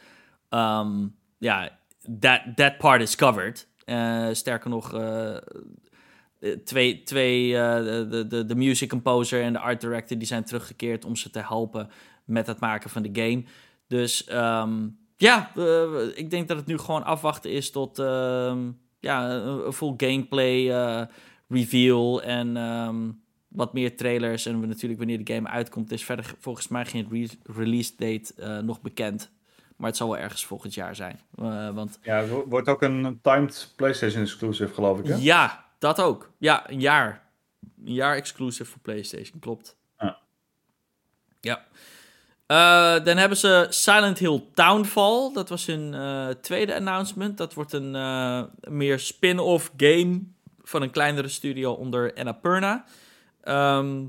ehm, 0.48 1.07
ja, 1.38 1.78
that, 2.20 2.40
that 2.55 2.78
part 2.78 3.01
is 3.01 3.16
covered. 3.16 3.68
Eh, 3.91 4.28
sterker 4.32 4.70
nog, 4.70 4.95
eh, 4.95 5.36
eh, 5.36 5.41
twee, 6.64 7.03
twee 7.03 7.53
de, 7.53 8.26
de, 8.28 8.45
de, 8.45 8.55
music 8.55 8.88
composer 8.88 9.43
en 9.43 9.53
de 9.53 9.59
art 9.59 9.80
director, 9.80 10.18
die 10.18 10.26
zijn 10.26 10.45
teruggekeerd 10.45 11.05
om 11.05 11.16
ze 11.16 11.30
te 11.30 11.38
helpen 11.38 11.88
met 12.24 12.47
het 12.47 12.61
maken 12.61 12.91
van 12.91 13.03
de 13.03 13.11
game. 13.12 13.45
Dus 13.86 14.24
ehm, 14.24 14.88
ja, 15.16 15.55
ik 16.14 16.30
denk 16.30 16.49
dat 16.49 16.57
het 16.57 16.66
nu 16.66 16.78
gewoon 16.78 17.05
afwachten 17.05 17.51
is 17.51 17.70
tot 17.70 17.99
ehm, 17.99 18.70
ja, 19.01 19.30
een, 19.30 19.72
full 19.72 19.95
gameplay 19.97 20.66
reveal 21.49 22.22
en 22.22 22.57
ehm, 22.57 23.11
wat 23.49 23.72
meer 23.72 23.97
trailers. 23.97 24.47
En 24.47 24.61
natuurlijk 24.61 25.01
wanneer 25.01 25.24
de 25.24 25.34
game 25.34 25.49
uitkomt, 25.49 25.93
is 25.93 26.05
verder 26.05 26.34
volgens 26.38 26.68
mij 26.68 26.84
geen 26.84 27.09
re- 27.11 27.53
release 27.55 27.93
date 27.97 28.62
nog 28.62 28.80
bekend. 28.80 29.30
Maar 29.81 29.89
het 29.89 29.99
zal 29.99 30.09
wel 30.09 30.18
ergens 30.18 30.45
volgend 30.47 30.74
jaar 30.74 30.95
zijn. 30.97 31.20
Eh, 31.35 31.70
want 31.70 31.99
Ja, 32.03 32.16
het 32.16 32.31
wo- 32.31 32.45
wordt 32.49 32.68
ook 32.68 32.83
een 32.83 33.18
timed 33.22 33.72
PlayStation 33.76 34.22
exclusive, 34.22 34.74
geloof 34.74 34.99
ik. 34.99 35.07
Hè? 35.07 35.14
ja, 35.14 35.64
dat 35.78 36.01
ook. 36.01 36.31
Ja, 36.39 36.70
een 36.70 36.81
jaar. 36.81 37.28
Een 37.85 37.93
jaar 37.93 38.14
exclusive 38.16 38.70
voor 38.70 38.81
PlayStation, 38.81 39.39
klopt. 39.41 39.76
Ja. 39.99 40.18
Ja. 41.41 41.64
Eh, 42.47 43.05
dan 43.05 43.16
hebben 43.16 43.39
ze 43.39 43.66
Silent 43.70 44.18
Hill 44.18 44.43
Townfall. 44.55 45.33
Dat 45.33 45.49
was 45.49 45.66
hun 45.66 45.95
eh, 45.95 46.28
tweede 46.28 46.74
announcement. 46.74 47.37
Dat 47.39 47.55
wordt 47.55 47.72
een 47.72 47.91
meer 48.61 48.99
spin-off 48.99 49.72
game 49.76 50.20
van 50.62 50.83
een 50.83 50.91
kleinere 50.91 51.28
studio 51.28 51.72
onder 51.72 52.14
Annapurna. 52.14 52.85
Ehm, 53.43 54.05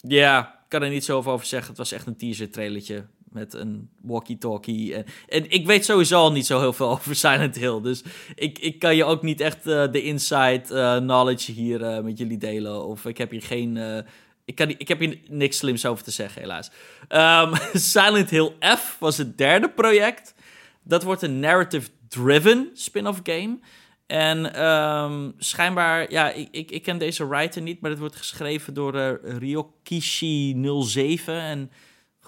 Ja, 0.00 0.48
ik 0.54 0.68
kan 0.68 0.82
er 0.82 0.90
niet 0.90 1.04
zoveel 1.04 1.32
over 1.32 1.46
zeggen. 1.46 1.68
Het 1.68 1.78
was 1.78 1.92
echt 1.92 2.06
een 2.06 2.16
teaser 2.16 2.50
trailertje 2.50 3.06
met 3.32 3.54
een 3.54 3.88
walkie-talkie. 4.02 4.94
En, 4.94 5.04
en 5.28 5.50
ik 5.50 5.66
weet 5.66 5.84
sowieso 5.84 6.18
al 6.18 6.32
niet 6.32 6.46
zo 6.46 6.58
heel 6.60 6.72
veel 6.72 6.90
over 6.96 7.16
Silent 7.16 7.56
Hill. 7.56 7.80
Dus 7.80 8.02
ik, 8.34 8.58
ik 8.58 8.78
kan 8.78 8.96
je 8.96 9.04
ook 9.04 9.22
niet 9.22 9.40
echt 9.40 9.66
eh, 9.66 9.84
de 9.92 10.02
inside 10.02 10.62
eh, 10.70 10.96
knowledge 10.96 11.52
hier 11.52 11.82
eh, 11.82 12.02
met 12.02 12.18
jullie 12.18 12.38
delen. 12.38 12.84
Of 12.86 13.04
ik 13.04 13.18
heb 13.18 13.30
hier 13.30 13.42
geen... 13.42 13.76
eh, 13.76 13.98
ik, 14.44 14.54
kan, 14.54 14.68
ik 14.68 14.88
heb 14.88 14.98
hier 14.98 15.18
niks 15.28 15.56
slims 15.56 15.86
over 15.86 16.04
te 16.04 16.10
zeggen, 16.10 16.40
helaas. 16.42 16.70
Ehm, 17.08 17.54
Silent 17.92 18.30
Hill 18.30 18.52
F 18.60 18.96
was 19.00 19.16
het 19.16 19.38
derde 19.38 19.68
project. 19.70 20.34
Dat 20.82 21.02
wordt 21.02 21.22
een 21.22 21.40
narrative-driven 21.40 22.70
spin-off 22.74 23.20
game. 23.22 23.58
En 24.06 24.54
ehm, 24.54 25.30
schijnbaar, 25.38 26.10
ja, 26.10 26.30
ik, 26.30 26.48
ik, 26.50 26.70
ik 26.70 26.82
ken 26.82 26.98
deze 26.98 27.28
writer 27.28 27.62
niet, 27.62 27.80
maar 27.80 27.90
het 27.90 28.00
wordt 28.00 28.16
geschreven 28.16 28.74
door 28.74 28.94
eh, 28.94 29.12
Ryokishi07. 29.38 31.24
En 31.26 31.70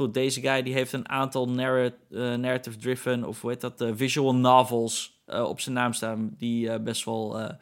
goed, 0.01 0.14
deze 0.14 0.40
guy 0.40 0.62
die 0.62 0.72
heeft 0.72 0.92
een 0.92 1.09
aantal 1.09 1.46
eh, 1.48 1.55
narrative-driven, 2.34 3.24
of 3.24 3.40
hoe 3.40 3.51
heet 3.51 3.61
dat, 3.61 3.80
eh, 3.80 3.90
visual 3.94 4.34
novels 4.34 5.22
eh, 5.26 5.42
op 5.42 5.61
zijn 5.61 5.74
naam 5.74 5.92
staan, 5.92 6.34
die 6.36 6.80
best 6.80 7.05
wel 7.05 7.57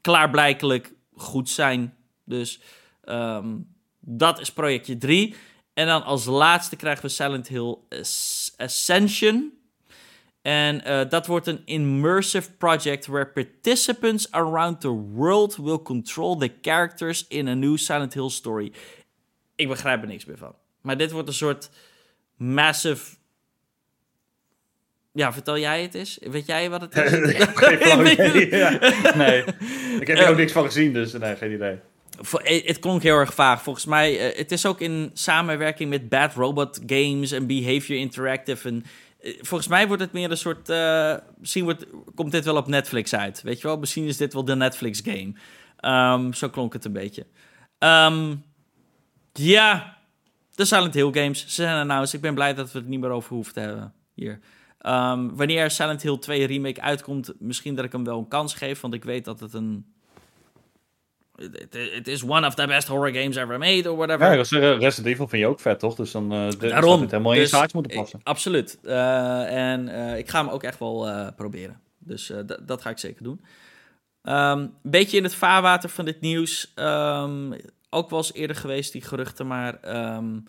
klaarblijkelijk 0.00 0.92
goed 1.14 1.48
zijn. 1.48 1.94
Dus 2.24 2.60
ehm, 3.04 3.56
dat 4.00 4.40
is 4.40 4.52
projectje 4.52 4.98
3. 4.98 5.34
En 5.74 5.86
dan 5.86 6.04
als 6.04 6.24
laatste 6.24 6.76
krijgen 6.76 7.04
we 7.04 7.10
Silent 7.10 7.48
Hill 7.48 7.76
As- 7.88 8.54
Ascension. 8.56 9.52
En 10.42 11.08
dat 11.08 11.26
wordt 11.26 11.46
een 11.46 11.62
immersive 11.64 12.52
project 12.52 13.06
where 13.06 13.26
participants 13.26 14.30
around 14.30 14.80
the 14.80 14.88
world 14.88 15.56
will 15.56 15.82
control 15.82 16.36
the 16.36 16.52
characters 16.62 17.26
in 17.28 17.48
a 17.48 17.54
new 17.54 17.76
Silent 17.76 18.14
Hill 18.14 18.28
story. 18.28 18.72
Ik 19.54 19.68
begrijp 19.68 20.02
er 20.02 20.08
niks 20.08 20.24
meer 20.24 20.38
van. 20.38 20.54
Maar 20.82 20.96
dit 20.96 21.10
wordt 21.10 21.28
een 21.28 21.34
soort 21.34 21.70
massive. 22.36 23.16
Ja, 25.12 25.32
vertel 25.32 25.58
jij 25.58 25.82
het 25.82 25.94
eens? 25.94 26.18
Weet 26.20 26.46
jij 26.46 26.70
wat 26.70 26.80
het 26.80 26.96
is? 26.96 27.12
ik 27.12 27.36
heb 27.36 27.56
geen 27.56 27.78
flauw 27.78 28.04
idee. 28.06 28.56
Ja. 28.56 28.70
Nee, 29.16 29.44
ik 30.00 30.06
heb 30.06 30.18
er 30.18 30.28
ook 30.28 30.36
niks 30.36 30.52
van 30.52 30.64
gezien, 30.64 30.92
dus 30.92 31.12
nee, 31.12 31.36
geen 31.36 31.52
idee. 31.52 31.78
Eh, 32.42 32.66
Het 32.66 32.78
klonk 32.78 33.02
heel 33.02 33.16
erg 33.16 33.34
vaag. 33.34 33.62
Volgens 33.62 33.84
mij, 33.84 34.18
eh, 34.30 34.38
het 34.38 34.52
is 34.52 34.66
ook 34.66 34.80
in 34.80 35.10
samenwerking 35.12 35.90
met 35.90 36.08
Bad 36.08 36.34
Robot 36.34 36.80
Games 36.86 37.32
en 37.32 37.46
Behavior 37.46 37.98
Interactive. 37.98 38.68
En, 38.68 38.84
eh, 39.20 39.34
volgens 39.40 39.68
mij 39.68 39.86
wordt 39.86 40.02
het 40.02 40.12
meer 40.12 40.30
een 40.30 40.36
soort. 40.36 40.68
misschien 41.38 41.64
wordt, 41.64 41.86
komt 42.14 42.32
dit 42.32 42.44
wel 42.44 42.56
op 42.56 42.66
Netflix 42.66 43.14
uit. 43.14 43.42
Weet 43.42 43.60
je 43.60 43.66
wel? 43.66 43.78
Misschien 43.78 44.06
is 44.06 44.16
dit 44.16 44.32
wel 44.32 44.44
de 44.44 44.56
Netflix 44.56 45.00
game. 45.04 45.32
Ehm, 45.76 46.32
zo 46.32 46.48
klonk 46.48 46.72
het 46.72 46.84
een 46.84 46.92
beetje. 46.92 47.26
Ehm, 47.78 48.34
ja, 49.32 49.98
de 50.54 50.64
Silent 50.64 50.94
Hill 50.94 51.12
games. 51.12 51.40
Ze 51.40 51.50
zijn 51.62 51.80
announced. 51.80 52.14
Ik 52.14 52.20
ben 52.20 52.34
blij 52.34 52.54
dat 52.54 52.72
we 52.72 52.78
het 52.78 52.88
niet 52.88 53.00
meer 53.00 53.10
over 53.10 53.34
hoeven 53.34 53.52
te 53.54 53.60
hebben 53.60 53.92
hier. 54.14 54.38
Ehm, 54.78 55.28
wanneer 55.34 55.70
Silent 55.70 56.02
Hill 56.02 56.18
2 56.18 56.46
remake 56.46 56.80
uitkomt, 56.80 57.32
misschien 57.38 57.74
dat 57.74 57.84
ik 57.84 57.92
hem 57.92 58.04
wel 58.04 58.18
een 58.18 58.28
kans 58.28 58.54
geef, 58.54 58.80
want 58.80 58.94
ik 58.94 59.04
weet 59.04 59.24
dat 59.24 59.40
het 59.40 59.54
een 59.54 59.86
het- 61.36 61.76
Het 61.94 62.08
is 62.08 62.22
one 62.24 62.46
of 62.46 62.54
the 62.54 62.66
best 62.66 62.88
horror 62.88 63.12
games 63.14 63.36
ever 63.36 63.58
made, 63.58 63.90
or 63.90 63.96
whatever. 63.96 64.26
Ja, 64.26 64.34
Res- 64.34 64.50
Resident 64.50 65.06
Evil 65.06 65.28
vind 65.28 65.42
je 65.42 65.48
ook 65.48 65.60
vet, 65.60 65.78
toch? 65.78 65.94
Dus 65.94 66.10
dan 66.10 66.32
uh, 66.34 66.50
Daarom. 66.58 67.00
dit 67.00 67.10
helemaal 67.10 67.32
in 67.32 67.40
je 67.40 67.48
Dus, 67.50 67.72
moeten 67.72 67.96
passen. 67.96 68.18
ik- 68.18 68.26
absoluut. 68.26 68.78
Eh, 68.82 69.70
en 69.72 69.88
eh, 69.88 70.18
ik 70.18 70.28
ga 70.28 70.40
hem 70.44 70.48
ook 70.48 70.62
echt 70.62 70.78
wel 70.78 71.32
proberen. 71.36 71.80
Dus 71.98 72.32
dat- 72.66 72.82
ga 72.82 72.90
ik 72.90 72.98
zeker 72.98 73.22
doen. 73.22 73.40
Ehm, 74.22 74.58
Een 74.58 74.72
beetje 74.82 75.16
in 75.16 75.22
het 75.22 75.34
vaarwater 75.34 75.88
van 75.88 76.04
dit 76.04 76.20
nieuws. 76.20 76.72
ehm, 76.74 77.52
ook 77.90 78.10
wel 78.10 78.18
eens 78.18 78.32
eerder 78.32 78.56
geweest, 78.56 78.92
die 78.92 79.02
geruchten, 79.02 79.46
maar 79.46 79.80
ehm, 79.80 80.40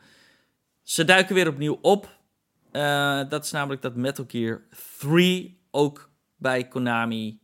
ze 0.84 1.06
duiken 1.06 1.36
weer 1.36 1.48
opnieuw 1.48 1.80
op. 1.82 2.20
Eh, 2.72 3.30
dat 3.30 3.44
is 3.44 3.52
namelijk 3.52 3.82
dat 3.82 3.96
Metal 3.96 4.26
Gear 4.28 4.62
3 5.00 5.62
ook 5.72 6.12
bij 6.36 6.68
Konami. 6.68 7.40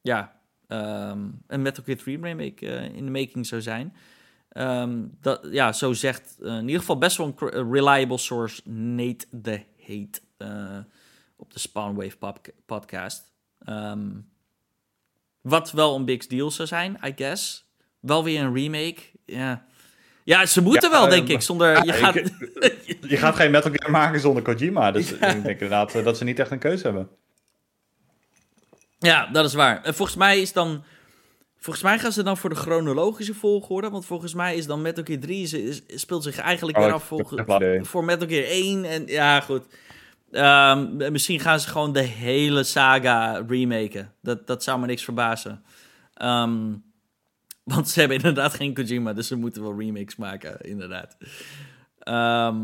Ja, 0.00 0.40
ehm, 0.66 1.30
een 1.46 1.62
Metal 1.62 1.84
Gear 1.84 1.98
3 1.98 2.20
remake 2.20 2.66
eh, 2.66 2.94
in 2.94 3.04
de 3.04 3.10
making 3.10 3.46
zou 3.46 3.62
zijn. 3.62 3.96
Ehm, 4.48 5.06
dat, 5.20 5.48
ja, 5.50 5.72
zo 5.72 5.92
zegt 5.92 6.38
eh, 6.40 6.56
in 6.56 6.64
ieder 6.66 6.80
geval 6.80 6.98
best 6.98 7.16
wel 7.16 7.34
een 7.38 7.72
reliable 7.72 8.18
source 8.18 8.70
Nate 8.70 9.26
the 9.42 9.64
Hate 9.86 10.20
op 11.36 11.52
de 11.52 11.58
Spawnwave 11.58 12.16
podcast. 12.66 13.32
Wat 15.40 15.72
wel 15.72 15.96
een 15.96 16.04
big 16.04 16.26
deal 16.26 16.50
zou 16.50 16.68
zijn, 16.68 16.98
I 17.04 17.12
guess. 17.16 17.67
Wel 18.00 18.24
weer 18.24 18.40
een 18.40 18.54
remake. 18.54 18.96
Ja, 19.24 19.64
ja 20.24 20.46
ze 20.46 20.62
moeten 20.62 20.90
Ja, 20.90 20.96
wel, 20.96 21.04
eh, 21.04 21.10
denk 21.10 21.28
ik. 21.28 21.40
Zonder, 21.42 21.84
je 21.84 21.92
ik- 21.92 21.94
gaat, 21.94 22.14
Je 23.10 23.16
gaat 23.16 23.36
geen 23.36 23.50
Metal 23.50 23.70
Gear 23.74 23.90
maken 23.90 24.20
zonder 24.20 24.42
Kojima. 24.42 24.90
Dus 24.90 25.12
ik 25.12 25.20
denk 25.20 25.44
inderdaad 25.46 25.94
eh, 25.94 26.04
dat 26.04 26.16
ze 26.16 26.24
niet 26.24 26.38
echt 26.38 26.50
een 26.50 26.58
keuze 26.58 26.84
hebben. 26.84 27.08
Ja, 28.98 29.26
dat 29.26 29.44
is 29.44 29.54
waar. 29.54 29.82
En 29.82 29.94
volgens 29.94 30.16
mij 30.16 30.40
is 30.40 30.52
dan. 30.52 30.84
Volgens 31.60 31.84
mij 31.84 31.98
gaan 31.98 32.12
ze 32.12 32.22
dan 32.22 32.36
voor 32.36 32.50
de 32.50 32.56
chronologische 32.56 33.34
volgorde. 33.34 33.90
Want 33.90 34.06
volgens 34.06 34.34
mij 34.34 34.56
is 34.56 34.66
dan 34.66 34.82
Metal 34.82 35.04
Gear 35.04 35.20
3 35.20 35.46
ze- 35.46 35.62
is- 35.62 35.82
speelt 35.86 36.22
zich 36.22 36.38
eigenlijk 36.38 36.78
Oh, 36.78 36.84
weer 36.84 36.92
af 36.92 37.10
idee. 37.56 37.84
voor 37.84 38.04
Metal 38.04 38.28
Gear 38.28 38.44
1. 38.44 38.84
En 38.84 39.06
ja, 39.06 39.40
goed. 39.40 39.64
Ehm, 40.30 41.12
misschien 41.12 41.40
gaan 41.40 41.60
ze 41.60 41.68
gewoon 41.68 41.92
de 41.92 42.00
hele 42.02 42.62
saga 42.64 43.44
remaken. 43.48 44.12
Dat, 44.22 44.46
dat 44.46 44.62
zou 44.62 44.80
me 44.80 44.86
niks 44.86 45.04
verbazen. 45.04 45.62
Ehm, 46.14 46.72
want 47.74 47.88
ze 47.88 47.98
hebben 47.98 48.16
inderdaad 48.16 48.54
geen 48.54 48.74
Kojima, 48.74 49.12
dus 49.12 49.26
ze 49.26 49.36
moeten 49.36 49.62
wel 49.62 49.78
remakes 49.80 50.16
maken, 50.16 50.60
inderdaad. 50.60 51.16
Ehm, 51.98 52.56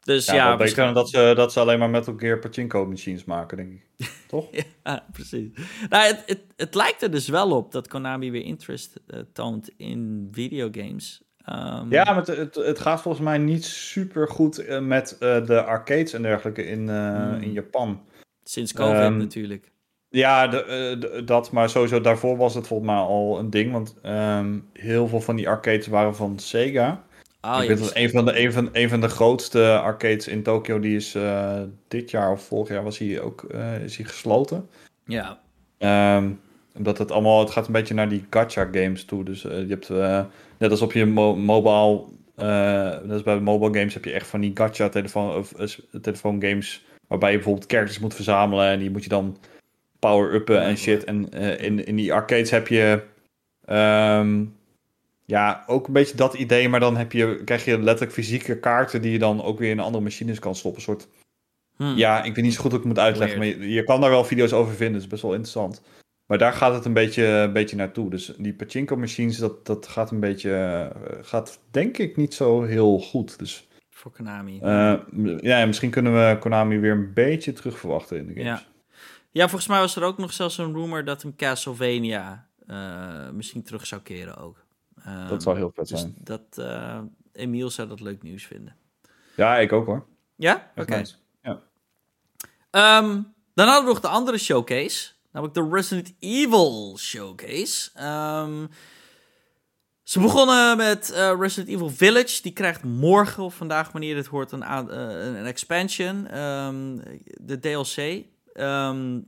dus 0.00 0.26
Ja, 0.26 0.34
ja, 0.34 0.56
beter 0.56 0.84
dan 0.84 0.94
dat 0.94 1.10
ze, 1.10 1.32
dat 1.36 1.52
ze 1.52 1.60
alleen 1.60 1.78
maar 1.78 1.90
Metal 1.90 2.14
Gear 2.16 2.38
pachinko 2.38 2.86
machines 2.86 3.24
maken, 3.24 3.56
denk 3.56 3.72
ik. 3.72 3.86
Toch? 4.28 4.48
Ja, 4.84 5.06
precies. 5.12 5.48
Nou, 5.88 6.04
het, 6.06 6.22
het, 6.26 6.40
het 6.56 6.74
lijkt 6.74 7.02
er 7.02 7.10
dus 7.10 7.28
wel 7.28 7.50
op 7.56 7.72
dat 7.72 7.88
Konami 7.88 8.30
weer 8.30 8.44
interest 8.44 9.00
eh, 9.06 9.20
toont 9.32 9.70
in 9.76 10.28
videogames. 10.32 11.22
Ehm, 11.44 11.90
Ja, 11.92 12.04
maar 12.04 12.16
het, 12.16 12.26
het, 12.26 12.54
het 12.54 12.78
gaat 12.78 13.02
volgens 13.02 13.24
mij 13.24 13.38
niet 13.38 13.64
super 13.64 14.28
goed 14.28 14.80
met 14.80 15.16
eh, 15.18 15.46
de 15.46 15.62
arcades 15.64 16.12
en 16.12 16.22
dergelijke 16.22 16.64
in, 16.66 16.88
eh, 16.88 17.14
Hmm. 17.16 17.40
in 17.40 17.52
Japan. 17.52 18.00
Sinds 18.44 18.72
COVID 18.72 18.94
Ehm, 19.00 19.16
natuurlijk. 19.16 19.71
Ja, 20.12 20.48
de, 20.48 20.64
eh, 20.64 21.00
de- 21.00 21.24
dat, 21.24 21.50
maar 21.50 21.68
sowieso 21.70 22.00
daarvoor 22.00 22.36
was 22.36 22.54
het 22.54 22.66
volgens 22.66 22.90
mij 22.90 22.98
al 22.98 23.38
een 23.38 23.50
ding. 23.50 23.72
Want 23.72 23.94
ehm, 24.02 24.58
heel 24.72 25.08
veel 25.08 25.20
van 25.20 25.36
die 25.36 25.48
arcades 25.48 25.86
waren 25.86 26.16
van 26.16 26.38
Sega. 26.38 27.02
Oh, 27.40 27.58
ik 27.62 27.68
weet 27.68 27.78
dat 27.78 27.96
een 27.96 28.10
van, 28.10 28.24
de, 28.24 28.40
een, 28.40 28.52
van, 28.52 28.68
een 28.72 28.88
van 28.88 29.00
de 29.00 29.08
grootste 29.08 29.78
arcades 29.78 30.28
in 30.28 30.42
Tokio, 30.42 30.80
die 30.80 30.96
is 30.96 31.14
eh, 31.14 31.60
dit 31.88 32.10
jaar 32.10 32.32
of 32.32 32.42
vorig 32.42 32.68
jaar 32.68 32.82
was 32.82 32.98
hij 32.98 33.20
ook 33.20 33.42
eh, 33.42 33.82
is 33.82 33.96
hij 33.96 34.06
gesloten. 34.06 34.68
ja. 35.04 35.40
Ehm, 35.78 36.30
omdat 36.76 36.98
het 36.98 37.10
allemaal, 37.10 37.40
het 37.40 37.50
gaat 37.50 37.66
een 37.66 37.72
beetje 37.72 37.94
naar 37.94 38.08
die 38.08 38.24
gacha 38.30 38.68
games 38.72 39.04
toe. 39.04 39.24
Dus 39.24 39.42
je 39.42 39.66
hebt, 39.68 39.88
net 40.58 40.70
als 40.70 40.80
op 40.82 40.92
je 40.92 41.06
mo 41.06 41.36
mobile, 41.36 42.04
net 43.02 43.10
als 43.12 43.22
bij 43.22 43.40
mobile 43.40 43.78
games 43.78 43.94
heb 43.94 44.04
je 44.04 44.12
echt 44.12 44.26
van 44.26 44.40
die 44.40 44.50
gacha 44.54 44.88
telefoon, 44.88 45.36
of, 45.36 45.52
telefoon 46.02 46.42
games 46.42 46.84
waarbij 47.06 47.30
je 47.30 47.36
bijvoorbeeld 47.36 47.70
characters 47.70 47.98
moet 47.98 48.14
verzamelen 48.14 48.66
en 48.66 48.78
die 48.78 48.90
moet 48.90 49.02
je 49.02 49.08
dan 49.08 49.36
power-uppen 50.02 50.62
en 50.62 50.76
shit. 50.76 51.04
En 51.04 51.28
in, 51.58 51.86
in 51.86 51.96
die 51.96 52.12
arcades 52.12 52.50
heb 52.50 52.68
je 52.68 53.02
ehm, 53.64 54.44
ja, 55.24 55.64
ook 55.66 55.86
een 55.86 55.92
beetje 55.92 56.16
dat 56.16 56.34
idee, 56.34 56.68
maar 56.68 56.80
dan 56.80 56.96
heb 56.96 57.12
je, 57.12 57.44
krijg 57.44 57.64
je 57.64 57.78
letterlijk 57.78 58.12
fysieke 58.12 58.58
kaarten 58.58 59.02
die 59.02 59.12
je 59.12 59.18
dan 59.18 59.42
ook 59.42 59.58
weer 59.58 59.70
in 59.70 59.80
andere 59.80 60.04
machines 60.04 60.38
kan 60.38 60.54
stoppen. 60.54 60.80
Een 60.80 60.86
soort 60.86 61.08
Hmm. 61.76 61.96
Ja, 61.96 62.22
ik 62.22 62.34
weet 62.34 62.44
niet 62.44 62.54
zo 62.54 62.60
goed 62.60 62.70
hoe 62.70 62.80
ik 62.80 62.86
het 62.86 62.94
moet 62.94 63.04
uitleggen, 63.04 63.38
maar 63.38 63.46
je, 63.46 63.84
kan 63.84 64.00
daar 64.00 64.10
wel 64.10 64.24
video's 64.24 64.52
over 64.52 64.74
vinden. 64.74 64.92
Dat 64.92 65.02
is 65.02 65.08
best 65.08 65.22
wel 65.22 65.32
interessant. 65.32 65.82
Maar 66.26 66.38
daar 66.38 66.52
gaat 66.52 66.74
het 66.74 66.84
een 66.84 66.92
beetje, 66.92 67.26
een 67.26 67.52
beetje 67.52 67.76
naartoe. 67.76 68.10
Dus 68.10 68.32
die 68.38 68.54
pachinko 68.54 68.96
machines, 68.96 69.36
dat, 69.36 69.66
dat 69.66 69.86
gaat 69.86 70.10
een 70.10 70.20
beetje, 70.20 70.50
uh, 70.50 71.24
gaat 71.24 71.58
denk 71.70 71.98
ik 71.98 72.16
niet 72.16 72.34
zo 72.34 72.62
heel 72.62 72.98
goed. 72.98 73.38
Dus, 73.38 73.68
Voor 73.90 74.12
Konami. 74.12 74.60
Uh, 74.62 74.94
ja, 75.40 75.66
misschien 75.66 75.90
kunnen 75.90 76.12
we 76.12 76.38
Konami 76.38 76.78
weer 76.78 76.92
een 76.92 77.12
beetje 77.12 77.52
terug 77.52 77.78
verwachten 77.78 78.18
in 78.18 78.26
de 78.26 78.32
games. 78.32 78.60
Ja. 78.60 78.71
Ja, 79.32 79.48
volgens 79.48 79.66
mij 79.66 79.80
was 79.80 79.96
er 79.96 80.02
ook 80.02 80.18
nog 80.18 80.32
zelfs 80.32 80.58
een 80.58 80.74
rumor 80.74 81.04
dat 81.04 81.22
een 81.22 81.36
Castlevania 81.36 82.48
uh, 82.66 83.30
misschien 83.30 83.62
terug 83.62 83.86
zou 83.86 84.00
keren 84.00 84.36
ook. 84.36 84.64
Um, 85.06 85.28
dat 85.28 85.42
zou 85.42 85.56
heel 85.56 85.72
vet 85.74 85.88
dus 85.88 86.00
zijn. 86.00 86.14
Dat, 86.18 86.66
Emiel 87.32 87.70
zou 87.70 87.88
dat 87.88 88.00
leuk 88.00 88.22
nieuws 88.22 88.46
vinden. 88.46 88.76
Ja, 89.36 89.58
ik 89.58 89.72
ook 89.72 89.86
hoor. 89.86 90.06
Ja? 90.36 90.70
Oké. 90.76 91.02
Um, 92.74 93.34
dan 93.54 93.66
hadden 93.66 93.84
we 93.84 93.88
nog 93.88 94.00
de 94.00 94.08
andere 94.08 94.38
showcase. 94.38 95.10
Namelijk 95.32 95.58
de 95.58 95.68
Resident 95.76 96.14
Evil 96.18 96.98
showcase. 96.98 97.90
Um, 98.00 98.68
ze 100.02 100.20
begonnen 100.20 100.76
met 100.76 101.10
uh, 101.10 101.34
Resident 101.38 101.74
Evil 101.74 101.90
Village. 101.90 102.42
Die 102.42 102.52
krijgt 102.52 102.84
morgen 102.84 103.42
of 103.42 103.54
vandaag, 103.54 103.92
wanneer 103.92 104.14
dit 104.14 104.26
hoort, 104.26 104.52
een, 104.52 104.62
uh, 104.62 105.24
een 105.24 105.46
expansion. 105.46 106.38
Um, 106.38 107.02
de 107.40 107.58
DLC. 107.58 108.24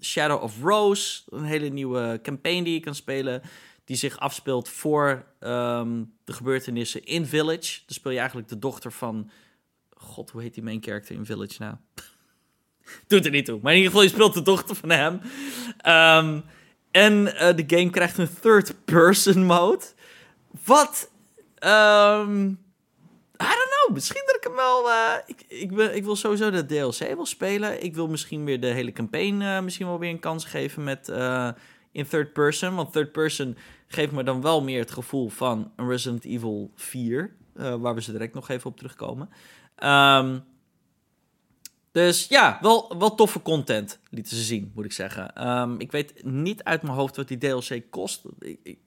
Shadow 0.01 0.43
of 0.43 0.62
Rose. 0.62 1.22
Een 1.29 1.45
hele 1.45 1.68
nieuwe 1.68 2.18
campaign 2.22 2.62
die 2.62 2.75
je 2.75 2.81
kan 2.81 2.95
spelen. 2.95 3.43
Die 3.85 3.97
zich 3.97 4.18
afspeelt 4.18 4.68
voor 4.68 5.27
de 5.39 6.33
gebeurtenissen 6.33 7.05
in 7.05 7.27
Village. 7.27 7.81
Dan 7.87 7.95
speel 7.95 8.12
je 8.12 8.18
eigenlijk 8.18 8.49
de 8.49 8.59
dochter 8.59 8.93
van... 8.93 9.31
God, 9.97 10.31
hoe 10.31 10.43
heet 10.43 10.55
die 10.55 10.62
main 10.62 10.83
character 10.83 11.14
in 11.14 11.27
Village 11.27 11.55
nou? 11.59 11.75
Doet 13.09 13.25
er 13.25 13.31
niet 13.31 13.45
toe. 13.45 13.59
Maar 13.62 13.72
in 13.72 13.79
ieder 13.79 13.93
geval, 13.93 14.07
je 14.07 14.14
speelt 14.14 14.35
de 14.35 14.43
dochter 14.43 14.77
van 14.77 14.91
hem. 14.91 15.20
Um, 16.25 16.45
en 16.91 17.12
uh, 17.27 17.57
de 17.57 17.64
game 17.66 17.91
krijgt 17.91 18.18
een 18.18 18.41
third-person 18.41 19.45
mode. 19.45 19.85
Wat... 20.64 21.11
Um, 21.64 22.64
I 23.43 23.47
don't 23.47 23.70
know. 23.70 23.95
Misschien 23.95 24.22
dat 24.26 24.37
ik 24.37 24.45
hem 24.45 24.55
wel... 24.55 24.89
Uh, 24.89 25.12
ik, 25.26 25.45
ik, 25.49 25.74
ben, 25.74 25.97
ik 25.97 26.05
wil 26.05 26.16
sowieso 26.16 26.51
de 26.51 26.66
DLC 26.66 27.14
wel 27.14 27.26
spelen. 27.26 27.85
Ik 27.85 27.95
wil 27.95 28.09
misschien 28.09 28.45
weer 28.45 28.61
de 28.61 28.66
hele 28.66 28.93
campaign 28.93 29.41
uh, 29.41 29.61
misschien 29.61 29.87
wel 29.87 29.99
weer 29.99 30.11
een 30.11 30.20
kans 30.20 30.45
geven 30.45 30.85
met... 30.85 31.09
in 31.93 32.07
third 32.07 32.32
person. 32.32 32.74
Want 32.74 32.93
third 32.93 33.12
person 33.12 33.57
geeft 33.87 34.12
me 34.12 34.22
dan 34.22 34.41
wel 34.41 34.62
meer 34.62 34.80
het 34.80 34.91
gevoel 34.91 35.28
van 35.28 35.72
een 35.76 35.89
Resident 35.89 36.24
Evil 36.24 36.70
4. 36.74 37.37
waar 37.55 37.95
we 37.95 38.03
ze 38.03 38.12
direct 38.12 38.35
nog 38.35 38.49
even 38.49 38.70
op 38.70 38.76
terugkomen. 38.76 39.28
Um, 39.85 40.45
dus 41.95 42.26
ja, 42.28 42.59
wel, 42.61 42.99
wel 42.99 43.14
toffe 43.14 43.43
content 43.43 43.99
lieten 44.11 44.37
ze 44.37 44.43
zien, 44.43 44.72
moet 44.74 44.85
ik 44.85 44.93
zeggen. 44.93 45.35
Ehm, 45.35 45.74
ik 45.78 45.93
weet 45.93 46.24
niet 46.24 46.64
uit 46.64 46.82
mijn 46.82 46.95
hoofd 46.95 47.16
wat 47.16 47.28
die 47.28 47.39
DLC 47.39 47.82
kost. 47.91 48.22
Ik, 48.39 48.78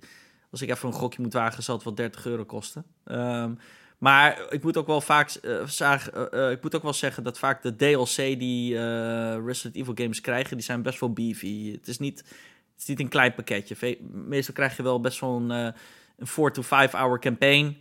als 0.52 0.62
ik 0.62 0.70
even 0.70 0.88
een 0.88 0.94
gokje 0.94 1.22
moet 1.22 1.34
wagen, 1.34 1.64
zal 1.64 1.76
het 1.76 1.84
wel 1.84 1.96
30 1.96 2.26
euro 2.26 2.46
kosten. 2.46 2.86
Ehm, 3.04 3.54
maar 3.98 4.46
ik 4.50 4.64
moet 4.64 4.78
ook 4.78 4.88
wel 4.88 5.02
vaak 5.02 5.38
uh, 5.42 5.68
zaag, 5.68 6.14
uh, 6.34 6.52
ik 6.52 6.62
moet 6.64 6.76
ook 6.76 6.84
wel 6.84 6.94
zeggen 6.94 7.24
dat 7.24 7.40
vaak 7.40 7.62
de 7.62 7.76
DLC 7.76 8.16
die 8.16 8.74
uh, 8.74 9.46
Resident 9.46 9.76
Evil 9.76 9.94
games 9.96 10.22
krijgen, 10.22 10.58
die 10.58 10.66
zijn 10.66 10.82
best 10.82 11.00
wel 11.00 11.14
beefy. 11.14 11.72
Het 11.72 11.88
is 11.88 12.00
niet, 12.00 12.20
het 12.20 12.82
is 12.82 12.86
niet 12.86 13.00
een 13.00 13.10
klein 13.10 13.34
pakketje. 13.34 13.98
Meestal 14.12 14.54
krijg 14.54 14.78
je 14.78 14.84
wel 14.84 15.02
best 15.02 15.20
wel 15.20 15.36
een, 15.36 15.50
een 15.50 16.28
4 16.28 16.52
to 16.52 16.62
5 16.62 16.92
hour 16.92 17.20
campaign. 17.20 17.78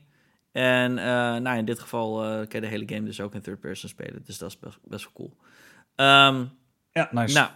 En 0.52 0.94
nou, 1.42 1.58
in 1.58 1.64
dit 1.64 1.78
geval 1.78 2.14
kan 2.20 2.46
je 2.50 2.60
de 2.60 2.66
hele 2.66 2.88
game 2.88 3.04
dus 3.04 3.20
ook 3.20 3.34
in 3.34 3.40
third 3.40 3.60
person 3.60 3.88
spelen. 3.88 4.22
Dus 4.24 4.38
dat 4.38 4.48
is 4.48 4.58
best, 4.58 4.78
best 4.82 5.04
wel 5.04 5.12
cool. 5.14 5.36
Um, 5.96 6.50
ja, 6.92 7.08
nice. 7.10 7.34
Nou, 7.34 7.50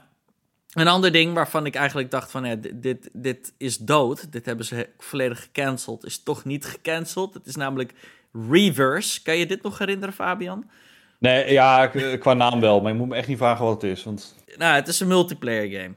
een 0.72 0.88
ander 0.88 1.12
ding 1.12 1.34
waarvan 1.34 1.66
ik 1.66 1.74
eigenlijk 1.74 2.10
dacht 2.10 2.30
van... 2.30 2.44
Ja, 2.44 2.54
dit, 2.74 3.10
dit, 3.12 3.52
is 3.56 3.78
dood. 3.78 4.32
Dit 4.32 4.46
hebben 4.46 4.66
ze 4.66 4.88
volledig 4.98 5.42
gecanceld. 5.42 6.04
Is 6.04 6.22
toch 6.22 6.44
niet 6.44 6.64
gecanceld. 6.64 7.34
Het 7.34 7.46
is 7.46 7.56
namelijk 7.56 7.94
Reverse. 8.32 9.22
Kan 9.22 9.36
je 9.36 9.46
dit 9.46 9.62
nog 9.62 9.78
herinneren, 9.78 10.14
Fabian? 10.14 10.70
Nee, 11.18 11.52
ja, 11.52 11.86
qua 12.16 12.34
naam 12.34 12.60
wel. 12.60 12.80
Maar 12.80 12.92
je 12.92 12.98
moet 12.98 13.08
me 13.08 13.14
echt 13.14 13.28
niet 13.28 13.38
vragen 13.38 13.64
wat 13.64 13.82
het 13.82 13.90
is. 13.90 14.04
Want... 14.04 14.34
Nou, 14.56 14.74
het 14.74 14.88
is 14.88 15.00
een 15.00 15.08
multiplayer 15.08 15.80
game. 15.80 15.94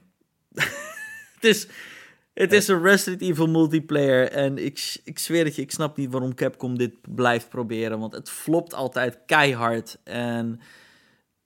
het 1.36 1.44
is... 1.44 1.68
Het 2.34 2.54
is 2.54 2.68
een 2.68 2.82
Resident 2.82 3.22
Evil 3.22 3.48
multiplayer. 3.48 4.32
En 4.32 4.58
ik, 4.66 4.98
ik 5.04 5.20
zweer 5.20 5.46
het 5.46 5.56
je, 5.56 5.62
ik 5.62 5.72
snap 5.72 5.98
niet 5.98 6.12
waarom 6.12 6.36
Capcom 6.36 6.78
dit 6.78 7.16
blijft 7.16 7.50
proberen. 7.50 8.00
Want 8.00 8.14
het 8.14 8.30
flopt 8.30 8.74
altijd 8.74 9.20
keihard. 9.26 9.98
En 10.04 10.60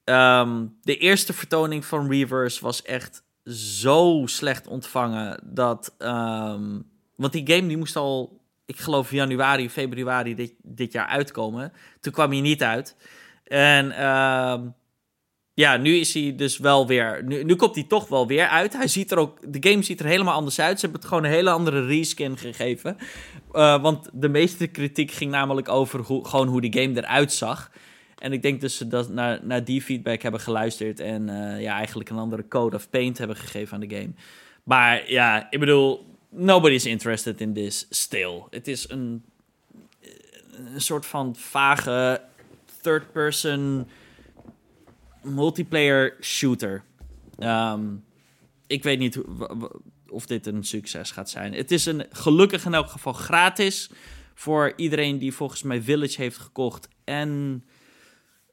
ehm, 0.03 0.65
de 0.81 0.97
eerste 0.97 1.33
vertoning 1.33 1.85
van 1.85 2.09
Reverse 2.09 2.61
was 2.61 2.81
echt 2.81 3.23
zo 3.45 4.23
slecht 4.25 4.67
ontvangen. 4.67 5.39
Dat. 5.43 5.95
Um, 5.97 6.89
want 7.15 7.33
die 7.33 7.51
game 7.53 7.67
die 7.67 7.77
moest 7.77 7.95
al, 7.95 8.41
ik 8.67 8.79
geloof, 8.79 9.11
januari, 9.11 9.69
februari 9.69 10.35
dit, 10.35 10.53
dit 10.61 10.91
jaar 10.91 11.07
uitkomen. 11.07 11.73
Toen 11.99 12.13
kwam 12.13 12.31
hij 12.31 12.41
niet 12.41 12.63
uit. 12.63 12.95
En. 13.43 14.05
Um, 14.05 14.75
ja, 15.57 15.77
nu 15.77 15.95
is 15.95 16.13
hij 16.13 16.35
dus 16.35 16.57
wel 16.57 16.87
weer. 16.87 17.23
Nu, 17.23 17.43
nu 17.43 17.55
komt 17.55 17.75
hij 17.75 17.83
toch 17.83 18.07
wel 18.07 18.27
weer 18.27 18.47
uit. 18.47 18.73
Hij 18.73 18.87
ziet 18.87 19.11
er 19.11 19.17
ook. 19.17 19.53
De 19.53 19.69
game 19.69 19.83
ziet 19.83 19.99
er 19.99 20.05
helemaal 20.05 20.33
anders 20.33 20.59
uit. 20.59 20.79
Ze 20.79 20.81
hebben 20.81 20.99
het 20.99 21.09
gewoon 21.09 21.23
een 21.23 21.31
hele 21.31 21.49
andere 21.49 21.85
reskin 21.85 22.37
gegeven. 22.37 22.97
Uh, 23.53 23.81
want 23.81 24.09
de 24.13 24.29
meeste 24.29 24.67
kritiek 24.67 25.11
ging 25.11 25.31
namelijk 25.31 25.69
over 25.69 25.99
hoe, 25.99 26.27
gewoon 26.27 26.47
hoe 26.47 26.61
die 26.61 26.81
game 26.81 26.97
eruit 26.97 27.33
zag. 27.33 27.71
En 28.17 28.31
ik 28.33 28.41
denk 28.41 28.61
dus 28.61 28.77
dat 28.77 29.05
ze 29.05 29.11
naar, 29.11 29.39
naar 29.43 29.63
die 29.63 29.81
feedback 29.81 30.21
hebben 30.21 30.41
geluisterd. 30.41 30.99
En 30.99 31.27
uh, 31.27 31.61
ja, 31.61 31.75
eigenlijk 31.75 32.09
een 32.09 32.17
andere 32.17 32.47
code 32.47 32.75
of 32.75 32.89
paint 32.89 33.17
hebben 33.17 33.35
gegeven 33.35 33.73
aan 33.73 33.87
de 33.87 33.95
game. 33.95 34.11
Maar 34.63 35.11
ja, 35.11 35.47
ik 35.49 35.59
bedoel, 35.59 36.06
nobody's 36.29 36.85
interested 36.85 37.41
in 37.41 37.53
this 37.53 37.85
still. 37.89 38.43
Het 38.49 38.67
is 38.67 38.89
een, 38.89 39.23
een 40.73 40.81
soort 40.81 41.05
van 41.05 41.35
vage 41.35 42.21
third 42.81 43.11
person 43.11 43.87
multiplayer 45.21 46.17
shooter. 46.21 46.83
Um, 47.39 48.05
ik 48.67 48.83
weet 48.83 48.99
niet 48.99 49.21
of 50.09 50.25
dit 50.25 50.45
een 50.45 50.63
succes 50.63 51.11
gaat 51.11 51.29
zijn. 51.29 51.53
Het 51.53 51.71
is 51.71 51.85
een, 51.85 52.05
gelukkig 52.11 52.65
in 52.65 52.73
elk 52.73 52.89
geval 52.89 53.13
gratis 53.13 53.89
voor 54.33 54.73
iedereen 54.75 55.17
die 55.17 55.33
volgens 55.33 55.63
mij 55.63 55.81
Village 55.81 56.21
heeft 56.21 56.37
gekocht. 56.37 56.87
En 57.03 57.63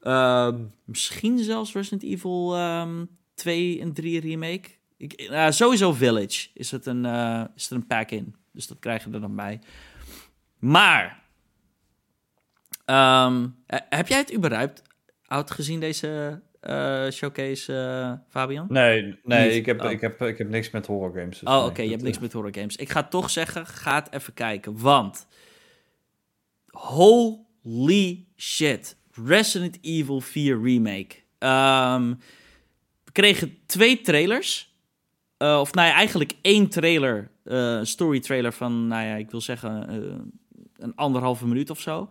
uh, 0.01 0.55
misschien 0.83 1.39
zelfs 1.39 1.73
Resident 1.73 2.03
Evil 2.03 2.59
um, 2.59 3.09
2 3.33 3.81
en 3.81 3.93
3 3.93 4.19
remake. 4.19 4.69
Ik, 4.97 5.21
uh, 5.21 5.49
sowieso 5.49 5.93
Village 5.93 6.47
is 6.53 6.71
het 6.71 6.85
een, 6.85 7.05
uh, 7.05 7.43
is 7.55 7.69
er 7.69 7.75
een 7.75 7.87
pack 7.87 8.11
in. 8.11 8.35
Dus 8.51 8.67
dat 8.67 8.79
krijgen 8.79 9.09
we 9.09 9.15
er 9.15 9.21
dan 9.21 9.35
bij. 9.35 9.59
Maar, 10.59 11.23
um, 12.85 13.55
heb 13.67 14.07
jij 14.07 14.17
het 14.17 14.33
überhaupt 14.33 14.81
oud 15.25 15.51
gezien, 15.51 15.79
deze 15.79 16.41
uh, 16.61 17.09
showcase, 17.09 17.73
uh, 17.73 18.13
Fabian? 18.29 18.65
Nee, 18.69 19.19
nee 19.23 19.51
ik, 19.51 19.65
heb, 19.65 19.81
oh. 19.81 19.91
ik, 19.91 20.01
heb, 20.01 20.21
ik 20.21 20.37
heb 20.37 20.49
niks 20.49 20.71
met 20.71 20.85
horror 20.85 21.11
games. 21.19 21.39
Dus 21.39 21.49
oh, 21.49 21.65
oké, 21.65 21.81
je 21.81 21.89
hebt 21.89 22.03
niks 22.03 22.19
met 22.19 22.33
horror 22.33 22.55
games. 22.55 22.75
Ik 22.75 22.89
ga 22.89 23.03
toch 23.03 23.29
zeggen, 23.29 23.67
ga 23.67 23.95
het 23.95 24.13
even 24.13 24.33
kijken, 24.33 24.79
want 24.79 25.27
holy 26.71 28.27
shit, 28.35 28.97
Resident 29.25 29.77
Evil 29.81 30.21
4 30.21 30.61
remake. 30.61 31.15
Um, 31.39 32.19
we 33.03 33.11
kregen 33.11 33.57
twee 33.65 34.01
trailers. 34.01 34.74
Uh, 35.37 35.59
of 35.59 35.73
nou 35.73 35.87
ja, 35.87 35.93
eigenlijk 35.93 36.33
één 36.41 36.69
trailer, 36.69 37.31
uh, 37.43 37.83
story 37.83 38.19
trailer 38.19 38.53
van, 38.53 38.87
nou 38.87 39.05
ja, 39.05 39.15
ik 39.15 39.31
wil 39.31 39.41
zeggen, 39.41 40.03
uh, 40.03 40.15
een 40.77 40.95
anderhalve 40.95 41.47
minuut 41.47 41.69
of 41.69 41.79
zo. 41.79 42.09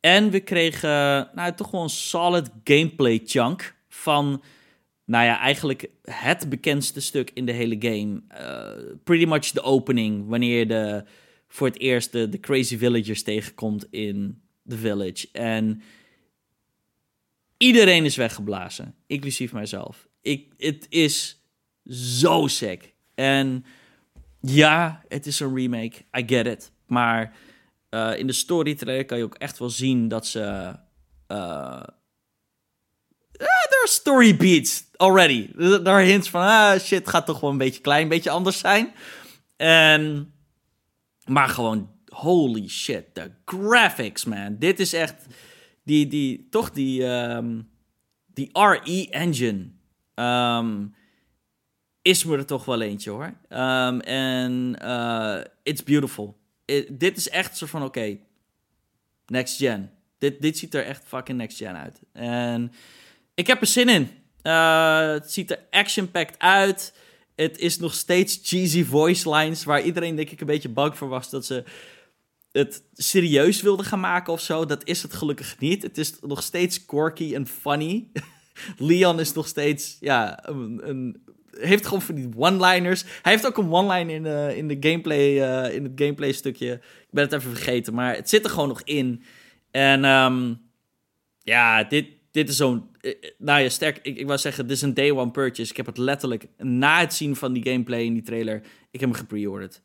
En 0.00 0.30
we 0.30 0.40
kregen 0.40 1.30
nou, 1.34 1.54
toch 1.54 1.70
wel 1.70 1.82
een 1.82 1.88
solid 1.88 2.50
gameplay 2.64 3.20
chunk 3.24 3.74
van, 3.88 4.42
nou 5.04 5.24
ja, 5.24 5.38
eigenlijk 5.38 5.90
het 6.02 6.48
bekendste 6.48 7.00
stuk 7.00 7.30
in 7.34 7.46
de 7.46 7.52
hele 7.52 7.76
game. 7.78 8.22
Pretty 9.04 9.24
much 9.24 9.50
de 9.50 9.62
opening, 9.62 10.28
wanneer 10.28 10.58
je 10.58 10.66
de, 10.66 11.04
voor 11.48 11.66
het 11.66 11.78
eerst 11.78 12.12
de, 12.12 12.28
de 12.28 12.40
Crazy 12.40 12.76
Villagers 12.76 13.22
tegenkomt 13.22 13.86
in 13.90 14.42
The 14.68 14.76
Village. 14.76 15.28
En 15.32 15.82
iedereen 17.56 18.04
is 18.04 18.16
weggeblazen, 18.16 18.94
inclusief 19.06 19.52
mijzelf. 19.52 20.08
Ik, 20.20 20.52
het 20.56 20.86
is 20.88 21.37
zo 21.88 22.46
sick. 22.46 22.94
En 23.14 23.64
Ja, 24.40 25.02
het 25.08 25.26
is 25.26 25.40
een 25.40 25.54
remake. 25.54 26.04
I 26.18 26.22
get 26.26 26.46
it. 26.46 26.72
Maar 26.86 27.36
uh, 27.90 28.18
in 28.18 28.26
de 28.26 28.32
storytrailer 28.32 29.04
kan 29.04 29.18
je 29.18 29.24
ook 29.24 29.34
echt 29.34 29.58
wel 29.58 29.70
zien 29.70 30.08
dat 30.08 30.26
ze. 30.26 30.74
Uh, 31.28 31.82
there 33.38 33.80
are 33.80 33.88
story 33.88 34.36
beats 34.36 34.84
already. 34.96 35.48
Daar 35.82 36.00
hints 36.00 36.30
van, 36.30 36.40
ah 36.40 36.78
shit, 36.78 37.08
gaat 37.08 37.26
toch 37.26 37.40
wel 37.40 37.50
een 37.50 37.58
beetje 37.58 37.80
klein, 37.80 38.02
een 38.02 38.08
beetje 38.08 38.30
anders 38.30 38.58
zijn. 38.58 38.92
En, 39.56 40.32
maar 41.24 41.48
gewoon, 41.48 41.90
holy 42.08 42.68
shit, 42.68 43.04
de 43.12 43.30
graphics, 43.44 44.24
man. 44.24 44.56
Dit 44.58 44.80
is 44.80 44.92
echt, 44.92 45.26
die, 45.84 46.06
die, 46.06 46.46
toch 46.50 46.70
die, 46.70 47.04
um, 47.04 47.70
die 48.26 48.50
RE 48.52 49.08
engine. 49.10 49.70
Um, 50.14 50.94
is 52.02 52.24
me 52.24 52.36
er 52.36 52.46
toch 52.46 52.64
wel 52.64 52.80
eentje 52.80 53.10
hoor. 53.10 53.34
Um, 53.50 54.00
en 54.00 54.78
uh, 54.82 55.40
it's 55.62 55.82
beautiful. 55.82 56.38
dit 56.88 57.16
is 57.16 57.28
echt 57.28 57.56
zo 57.56 57.66
van, 57.66 57.82
oké, 57.82 58.18
next 59.26 59.56
gen. 59.56 59.90
Dit, 60.18 60.42
dit 60.42 60.58
ziet 60.58 60.74
er 60.74 60.84
echt 60.84 61.04
fucking 61.06 61.38
next 61.38 61.56
gen 61.56 61.76
uit. 61.76 62.00
En 62.12 62.72
ik 63.34 63.46
heb 63.46 63.60
er 63.60 63.66
zin 63.66 63.88
in. 63.88 64.10
Uh, 64.42 65.10
het 65.10 65.32
ziet 65.32 65.50
er 65.50 65.60
action-packed 65.70 66.38
uit. 66.38 66.94
Het 67.34 67.58
is 67.58 67.78
nog 67.78 67.94
steeds 67.94 68.40
cheesy 68.42 68.84
voice 68.84 69.30
lines, 69.30 69.64
waar 69.64 69.82
iedereen 69.82 70.16
denk 70.16 70.30
ik 70.30 70.40
een 70.40 70.46
beetje 70.46 70.68
bang 70.68 70.96
voor 70.96 71.08
was 71.08 71.30
dat 71.30 71.46
ze 71.46 71.64
het 72.52 72.82
serieus 72.94 73.62
wilden 73.62 73.86
gaan 73.86 74.00
maken 74.00 74.32
of 74.32 74.40
zo. 74.40 74.66
Dat 74.66 74.86
is 74.86 75.02
het 75.02 75.12
gelukkig 75.12 75.58
niet. 75.58 75.82
Het 75.82 75.98
is 75.98 76.14
nog 76.20 76.42
steeds 76.42 76.84
quirky 76.84 77.34
en 77.34 77.46
funny. 77.46 78.08
Leon 78.76 79.20
is 79.20 79.32
nog 79.32 79.46
steeds 79.46 79.96
ja, 80.00 80.48
een, 80.48 80.80
een 80.88 81.22
heeft 81.60 81.84
gewoon 81.84 82.02
van 82.02 82.14
die 82.14 82.28
one-liners. 82.36 83.04
Hij 83.22 83.32
heeft 83.32 83.46
ook 83.46 83.58
een 83.58 83.72
one-line 83.72 84.12
in, 84.12 84.24
uh, 84.24 84.56
in, 84.56 84.68
de 84.68 84.76
gameplay, 84.80 85.30
uh, 85.30 85.74
in 85.74 85.84
het 85.84 85.92
gameplay 85.94 86.32
stukje. 86.32 86.72
Ik 86.72 87.08
ben 87.10 87.24
het 87.24 87.32
even 87.32 87.50
vergeten, 87.50 87.94
maar 87.94 88.14
het 88.14 88.28
zit 88.28 88.44
er 88.44 88.50
gewoon 88.50 88.68
nog 88.68 88.82
in. 88.84 89.22
En 89.70 90.04
um, 90.04 90.60
ja, 91.42 91.84
dit, 91.84 92.06
dit 92.30 92.48
is 92.48 92.56
zo'n... 92.56 92.96
Eh, 93.00 93.14
nou 93.38 93.60
ja, 93.60 93.68
sterk, 93.68 93.98
ik, 94.02 94.16
ik 94.16 94.26
wou 94.26 94.38
zeggen, 94.38 94.66
dit 94.66 94.76
is 94.76 94.82
een 94.82 94.94
day 94.94 95.10
one 95.10 95.30
purchase. 95.30 95.70
Ik 95.70 95.76
heb 95.76 95.86
het 95.86 95.98
letterlijk 95.98 96.46
na 96.56 97.00
het 97.00 97.14
zien 97.14 97.36
van 97.36 97.52
die 97.52 97.62
gameplay 97.62 98.02
in 98.02 98.12
die 98.12 98.22
trailer... 98.22 98.62
Ik 98.90 99.00
heb 99.00 99.10
hem 99.10 99.18
gepreorderd. 99.18 99.82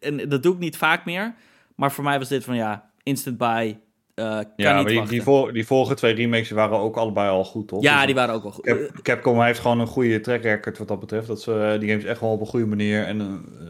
En 0.00 0.28
dat 0.28 0.42
doe 0.42 0.54
ik 0.54 0.58
niet 0.58 0.76
vaak 0.76 1.04
meer. 1.04 1.34
Maar 1.76 1.92
voor 1.92 2.04
mij 2.04 2.18
was 2.18 2.28
dit 2.28 2.44
van 2.44 2.56
ja, 2.56 2.90
instant 3.02 3.38
buy, 3.38 3.78
uh, 4.20 4.40
ja, 4.56 4.84
die, 4.84 5.06
die, 5.06 5.22
voor, 5.22 5.52
die 5.52 5.66
vorige 5.66 5.94
twee 5.94 6.14
remakes 6.14 6.50
waren 6.50 6.78
ook 6.78 6.96
allebei 6.96 7.30
al 7.30 7.44
goed, 7.44 7.68
toch? 7.68 7.82
Ja, 7.82 7.96
dus 7.96 8.06
die 8.06 8.14
waren 8.14 8.34
ook 8.34 8.44
al 8.44 8.50
goed. 8.50 8.64
Cap, 8.64 9.02
Capcom 9.02 9.42
heeft 9.42 9.60
gewoon 9.60 9.80
een 9.80 9.86
goede 9.86 10.20
track 10.20 10.42
record 10.42 10.78
wat 10.78 10.88
dat 10.88 11.00
betreft. 11.00 11.26
Dat 11.26 11.42
ze 11.42 11.72
uh, 11.74 11.80
die 11.80 11.88
games 11.88 12.04
echt 12.04 12.20
wel 12.20 12.30
op 12.30 12.40
een 12.40 12.46
goede 12.46 12.66
manier 12.66 13.04
en 13.04 13.20
uh, 13.20 13.68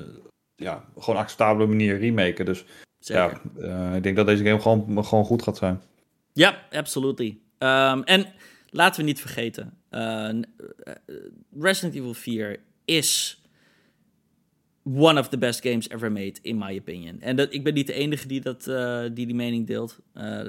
ja, 0.55 0.85
gewoon 0.99 1.21
acceptabele 1.21 1.67
manier 1.67 1.99
remaken. 1.99 2.45
Dus 2.45 2.65
Zeker. 2.99 3.41
ja, 3.59 3.95
ik 3.95 4.03
denk 4.03 4.17
dat 4.17 4.27
deze 4.27 4.45
game 4.45 4.61
gewoon, 4.61 5.05
gewoon 5.05 5.25
goed 5.25 5.43
gaat 5.43 5.57
zijn. 5.57 5.81
Ja, 6.33 6.63
absolutely. 6.71 7.39
Um, 7.59 8.03
en 8.03 8.27
laten 8.71 9.01
we 9.01 9.07
niet 9.07 9.21
vergeten, 9.21 9.79
Resident 11.61 11.95
Evil 11.95 12.15
4 12.15 12.61
is 12.85 13.41
one 14.87 15.19
of 15.19 15.29
the 15.29 15.39
best 15.39 15.63
games 15.63 15.89
ever 15.89 16.13
made, 16.13 16.39
in 16.43 16.59
my 16.59 16.79
opinion. 16.79 17.21
En 17.21 17.37
dat, 17.37 17.53
ik 17.53 17.65
ben 17.65 17.75
niet 17.75 17.87
de 17.87 17.93
enige 17.93 18.29
die 18.29 18.41
dat, 18.41 18.67
uh, 18.67 19.03
die, 19.03 19.27
die 19.27 19.35
mening 19.35 19.67
deelt. 19.67 19.99
Uh, 20.15 20.41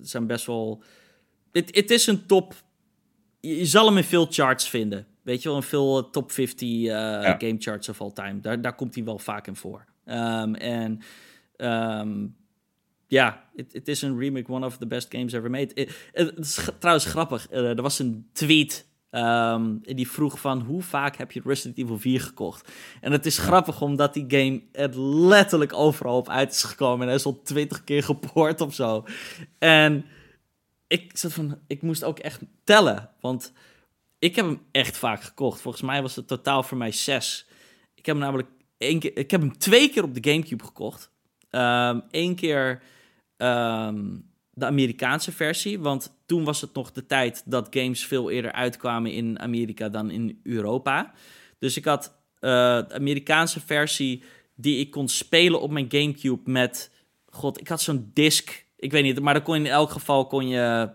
zijn 0.00 0.26
best 0.26 0.46
wel... 0.46 0.82
Het 1.52 1.90
is 1.90 2.06
een 2.06 2.26
top... 2.26 2.54
Je 3.40 3.66
zal 3.66 3.86
hem 3.86 3.96
in 3.96 4.04
veel 4.04 4.26
charts 4.30 4.68
vinden. 4.68 5.06
Weet 5.22 5.42
je 5.42 5.48
wel, 5.48 5.56
in 5.56 5.62
veel 5.62 6.10
top 6.10 6.32
50 6.32 6.68
uh, 6.68 6.84
ja. 6.84 7.36
game 7.38 7.56
charts 7.58 7.88
of 7.88 8.00
all 8.00 8.12
time. 8.12 8.40
Daar, 8.40 8.60
daar 8.60 8.74
komt 8.74 8.94
hij 8.94 9.04
wel 9.04 9.18
vaak 9.18 9.46
in 9.46 9.56
voor. 9.56 9.84
Um, 10.04 10.54
en 10.54 11.00
um, 11.56 12.36
ja, 13.06 13.48
het 13.54 13.88
is 13.88 14.02
een 14.02 14.18
remake, 14.18 14.52
one 14.52 14.66
of 14.66 14.76
the 14.76 14.86
best 14.86 15.14
games 15.14 15.32
ever 15.32 15.50
made. 15.50 15.88
Het 16.12 16.38
is 16.38 16.68
trouwens 16.78 17.06
grappig. 17.06 17.50
er 17.50 17.82
was 17.82 17.98
een 17.98 18.28
tweet 18.32 18.86
Um, 19.16 19.80
die 19.82 20.10
vroeg 20.10 20.40
van 20.40 20.60
hoe 20.60 20.82
vaak 20.82 21.16
heb 21.16 21.32
je 21.32 21.40
Resident 21.44 21.78
Evil 21.78 21.98
4 21.98 22.20
gekocht? 22.20 22.72
En 23.00 23.12
het 23.12 23.26
is 23.26 23.38
grappig 23.38 23.80
omdat 23.80 24.14
die 24.14 24.24
game 24.28 24.62
het 24.72 24.94
letterlijk 24.94 25.72
overal 25.72 26.16
op 26.16 26.28
uit 26.28 26.50
is 26.50 26.62
gekomen. 26.62 27.00
En 27.00 27.06
hij 27.06 27.14
is 27.14 27.24
al 27.24 27.42
twintig 27.42 27.84
keer 27.84 28.02
gepoord 28.02 28.60
of 28.60 28.74
zo. 28.74 29.04
En 29.58 30.04
ik 30.86 31.10
zat 31.16 31.32
van, 31.32 31.58
ik 31.66 31.82
moest 31.82 32.04
ook 32.04 32.18
echt 32.18 32.40
tellen. 32.64 33.10
Want 33.20 33.52
ik 34.18 34.36
heb 34.36 34.44
hem 34.44 34.62
echt 34.70 34.96
vaak 34.96 35.22
gekocht. 35.22 35.60
Volgens 35.60 35.82
mij 35.82 36.02
was 36.02 36.16
het 36.16 36.28
totaal 36.28 36.62
voor 36.62 36.78
mij 36.78 36.92
zes. 36.92 37.46
Ik 37.94 38.06
heb 38.06 38.16
hem 38.16 38.24
namelijk 38.24 38.48
één 38.78 38.98
keer, 38.98 39.16
ik 39.16 39.30
heb 39.30 39.40
hem 39.40 39.58
twee 39.58 39.90
keer 39.90 40.02
op 40.02 40.14
de 40.14 40.30
Gamecube 40.30 40.64
gekocht. 40.64 41.10
Um, 41.50 42.02
Eén 42.10 42.34
keer 42.34 42.82
um, 43.36 44.30
de 44.58 44.66
Amerikaanse 44.66 45.32
versie. 45.32 45.80
Want 45.80 46.16
toen 46.26 46.44
was 46.44 46.60
het 46.60 46.74
nog 46.74 46.92
de 46.92 47.06
tijd 47.06 47.42
dat 47.44 47.66
games 47.70 48.06
veel 48.06 48.30
eerder 48.30 48.52
uitkwamen 48.52 49.12
in 49.12 49.38
Amerika 49.38 49.88
dan 49.88 50.10
in 50.10 50.40
Europa. 50.42 51.12
Dus 51.58 51.76
ik 51.76 51.84
had 51.84 52.06
uh, 52.40 52.50
de 52.88 52.94
Amerikaanse 52.94 53.60
versie 53.60 54.22
die 54.54 54.78
ik 54.78 54.90
kon 54.90 55.08
spelen 55.08 55.60
op 55.60 55.70
mijn 55.70 55.86
GameCube 55.88 56.50
met. 56.50 56.90
God, 57.26 57.60
ik 57.60 57.68
had 57.68 57.80
zo'n 57.80 58.10
disc. 58.12 58.64
Ik 58.76 58.92
weet 58.92 59.02
niet, 59.02 59.20
maar 59.20 59.34
dan 59.34 59.42
kon 59.42 59.54
je 59.54 59.64
in 59.64 59.70
elk 59.70 59.90
geval 59.90 60.26
kon 60.26 60.48
je 60.48 60.90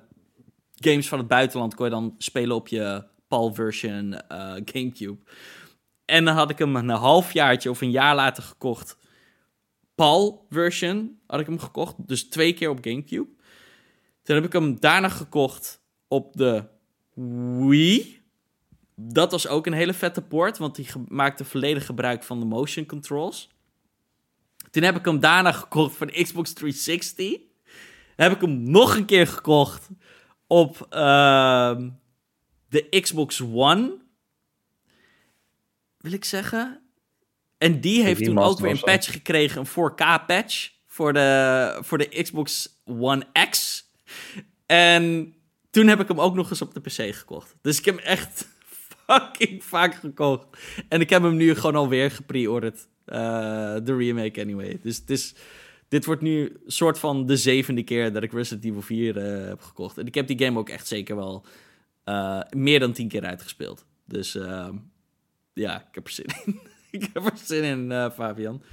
games 0.75 1.07
van 1.07 1.17
het 1.17 1.27
buitenland 1.27 1.75
kon 1.75 1.85
je 1.85 1.91
dan 1.91 2.15
spelen 2.17 2.55
op 2.55 2.67
je 2.67 3.03
PAL 3.27 3.53
version 3.53 4.13
uh, 4.13 4.53
GameCube. 4.65 5.17
En 6.05 6.25
dan 6.25 6.35
had 6.35 6.49
ik 6.49 6.57
hem 6.57 6.75
een 6.75 6.89
halfjaartje 6.89 7.69
of 7.69 7.81
een 7.81 7.91
jaar 7.91 8.15
later 8.15 8.43
gekocht. 8.43 8.97
PAL 9.95 10.45
version 10.49 11.19
had 11.27 11.39
ik 11.39 11.45
hem 11.45 11.59
gekocht, 11.59 11.95
dus 11.97 12.23
twee 12.23 12.53
keer 12.53 12.69
op 12.69 12.77
GameCube. 12.81 13.39
Toen 14.23 14.35
heb 14.35 14.45
ik 14.45 14.53
hem 14.53 14.79
daarna 14.79 15.09
gekocht 15.09 15.81
op 16.07 16.33
de 16.33 16.63
Wii. 17.67 18.21
Dat 18.95 19.31
was 19.31 19.47
ook 19.47 19.65
een 19.65 19.73
hele 19.73 19.93
vette 19.93 20.21
poort, 20.21 20.57
want 20.57 20.75
die 20.75 20.87
maakte 21.07 21.45
volledig 21.45 21.85
gebruik 21.85 22.23
van 22.23 22.39
de 22.39 22.45
motion 22.45 22.85
controls. 22.85 23.49
Toen 24.71 24.83
heb 24.83 24.95
ik 24.95 25.05
hem 25.05 25.19
daarna 25.19 25.51
gekocht 25.51 25.95
voor 25.95 26.07
de 26.07 26.23
Xbox 26.23 26.53
360. 26.53 27.39
Heb 28.15 28.31
ik 28.31 28.41
hem 28.41 28.71
nog 28.71 28.95
een 28.95 29.05
keer 29.05 29.27
gekocht 29.27 29.89
op 30.47 30.87
uh, 30.89 31.77
de 32.69 32.99
Xbox 33.01 33.41
One. 33.41 33.97
Wil 35.97 36.13
ik 36.13 36.25
zeggen. 36.25 36.81
En 37.57 37.81
die 37.81 38.03
heeft 38.03 38.23
toen 38.23 38.39
ook 38.39 38.59
weer 38.59 38.71
een 38.71 38.79
patch 38.79 39.11
gekregen, 39.11 39.61
een 39.61 39.91
4K-patch 39.91 40.71
voor 40.87 41.13
de, 41.13 41.77
voor 41.81 41.97
de 41.97 42.21
Xbox 42.21 42.81
One 42.85 43.27
X. 43.49 43.85
En 44.65 45.33
toen 45.69 45.87
heb 45.87 45.99
ik 45.99 46.07
hem 46.07 46.19
ook 46.19 46.35
nog 46.35 46.49
eens 46.49 46.61
op 46.61 46.73
de 46.73 46.79
PC 46.79 47.15
gekocht. 47.15 47.55
Dus 47.61 47.79
ik 47.79 47.85
heb 47.85 47.97
hem 47.97 48.05
echt 48.05 48.47
fucking 49.07 49.63
vaak 49.63 49.95
gekocht. 49.95 50.47
En 50.87 51.01
ik 51.01 51.09
heb 51.09 51.21
hem 51.23 51.35
nu 51.35 51.55
gewoon 51.55 51.75
alweer 51.75 52.11
gepreorderd. 52.11 52.87
Uh, 53.05 53.17
de 53.83 53.95
remake 53.95 54.41
anyway. 54.41 54.79
Dus 54.81 55.33
dit 55.87 56.05
wordt 56.05 56.21
nu 56.21 56.61
soort 56.65 56.99
van 56.99 57.25
de 57.25 57.37
zevende 57.37 57.83
keer 57.83 58.13
dat 58.13 58.23
ik 58.23 58.31
Resident 58.31 58.65
Evil 58.65 58.81
4 58.81 59.17
uh, 59.17 59.41
eh, 59.41 59.47
heb 59.47 59.61
gekocht. 59.61 59.97
En 59.97 60.05
ik 60.05 60.15
heb 60.15 60.27
die 60.27 60.45
game 60.45 60.59
ook 60.59 60.69
echt 60.69 60.87
zeker 60.87 61.15
wel 61.15 61.45
uh, 62.05 62.41
meer 62.49 62.79
dan 62.79 62.91
tien 62.91 63.07
keer 63.07 63.25
uitgespeeld. 63.25 63.85
Dus 64.05 64.35
ehm, 64.35 64.75
ja, 65.53 65.79
ik 65.79 65.95
heb 65.95 66.05
er 66.05 66.11
zin 66.11 66.25
in. 66.45 66.59
ik 67.01 67.09
heb 67.13 67.25
er 67.25 67.37
zin 67.43 67.63
in, 67.63 68.11
Fabian. 68.11 68.63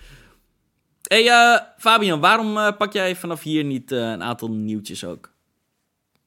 Hey 1.02 1.60
Fabian, 1.76 2.20
waarom 2.20 2.76
pak 2.76 2.92
jij 2.92 3.16
vanaf 3.16 3.42
hier 3.42 3.64
niet 3.64 3.90
een 3.90 4.22
aantal 4.22 4.50
nieuwtjes 4.50 5.04
ook? 5.04 5.30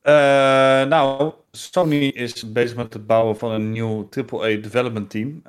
Nou, 0.04 1.34
Sony 1.52 2.08
is 2.08 2.52
bezig 2.52 2.76
met 2.76 2.94
het 2.94 3.08
bouwen 3.08 3.38
van 3.38 3.52
een 3.52 3.72
nieuw 3.72 4.10
AAA 4.10 4.48
development 4.48 5.10
team. 5.10 5.42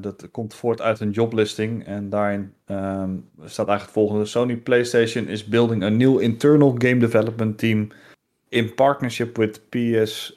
Dat 0.00 0.28
komt 0.30 0.54
voort 0.54 0.80
uit 0.80 1.00
een 1.00 1.10
joblisting 1.10 1.86
en 1.86 2.10
daarin 2.10 2.52
um, 2.66 3.28
staat 3.44 3.68
eigenlijk 3.68 3.80
het 3.80 3.90
volgende. 3.90 4.24
Sony 4.24 4.56
PlayStation 4.56 5.26
is 5.26 5.44
building 5.44 5.82
a 5.82 5.88
new 5.88 6.20
internal 6.20 6.74
game 6.78 6.96
development 6.96 7.58
team 7.58 7.88
in 8.48 8.74
partnership 8.74 9.36
with 9.36 9.60
PS, 9.68 10.36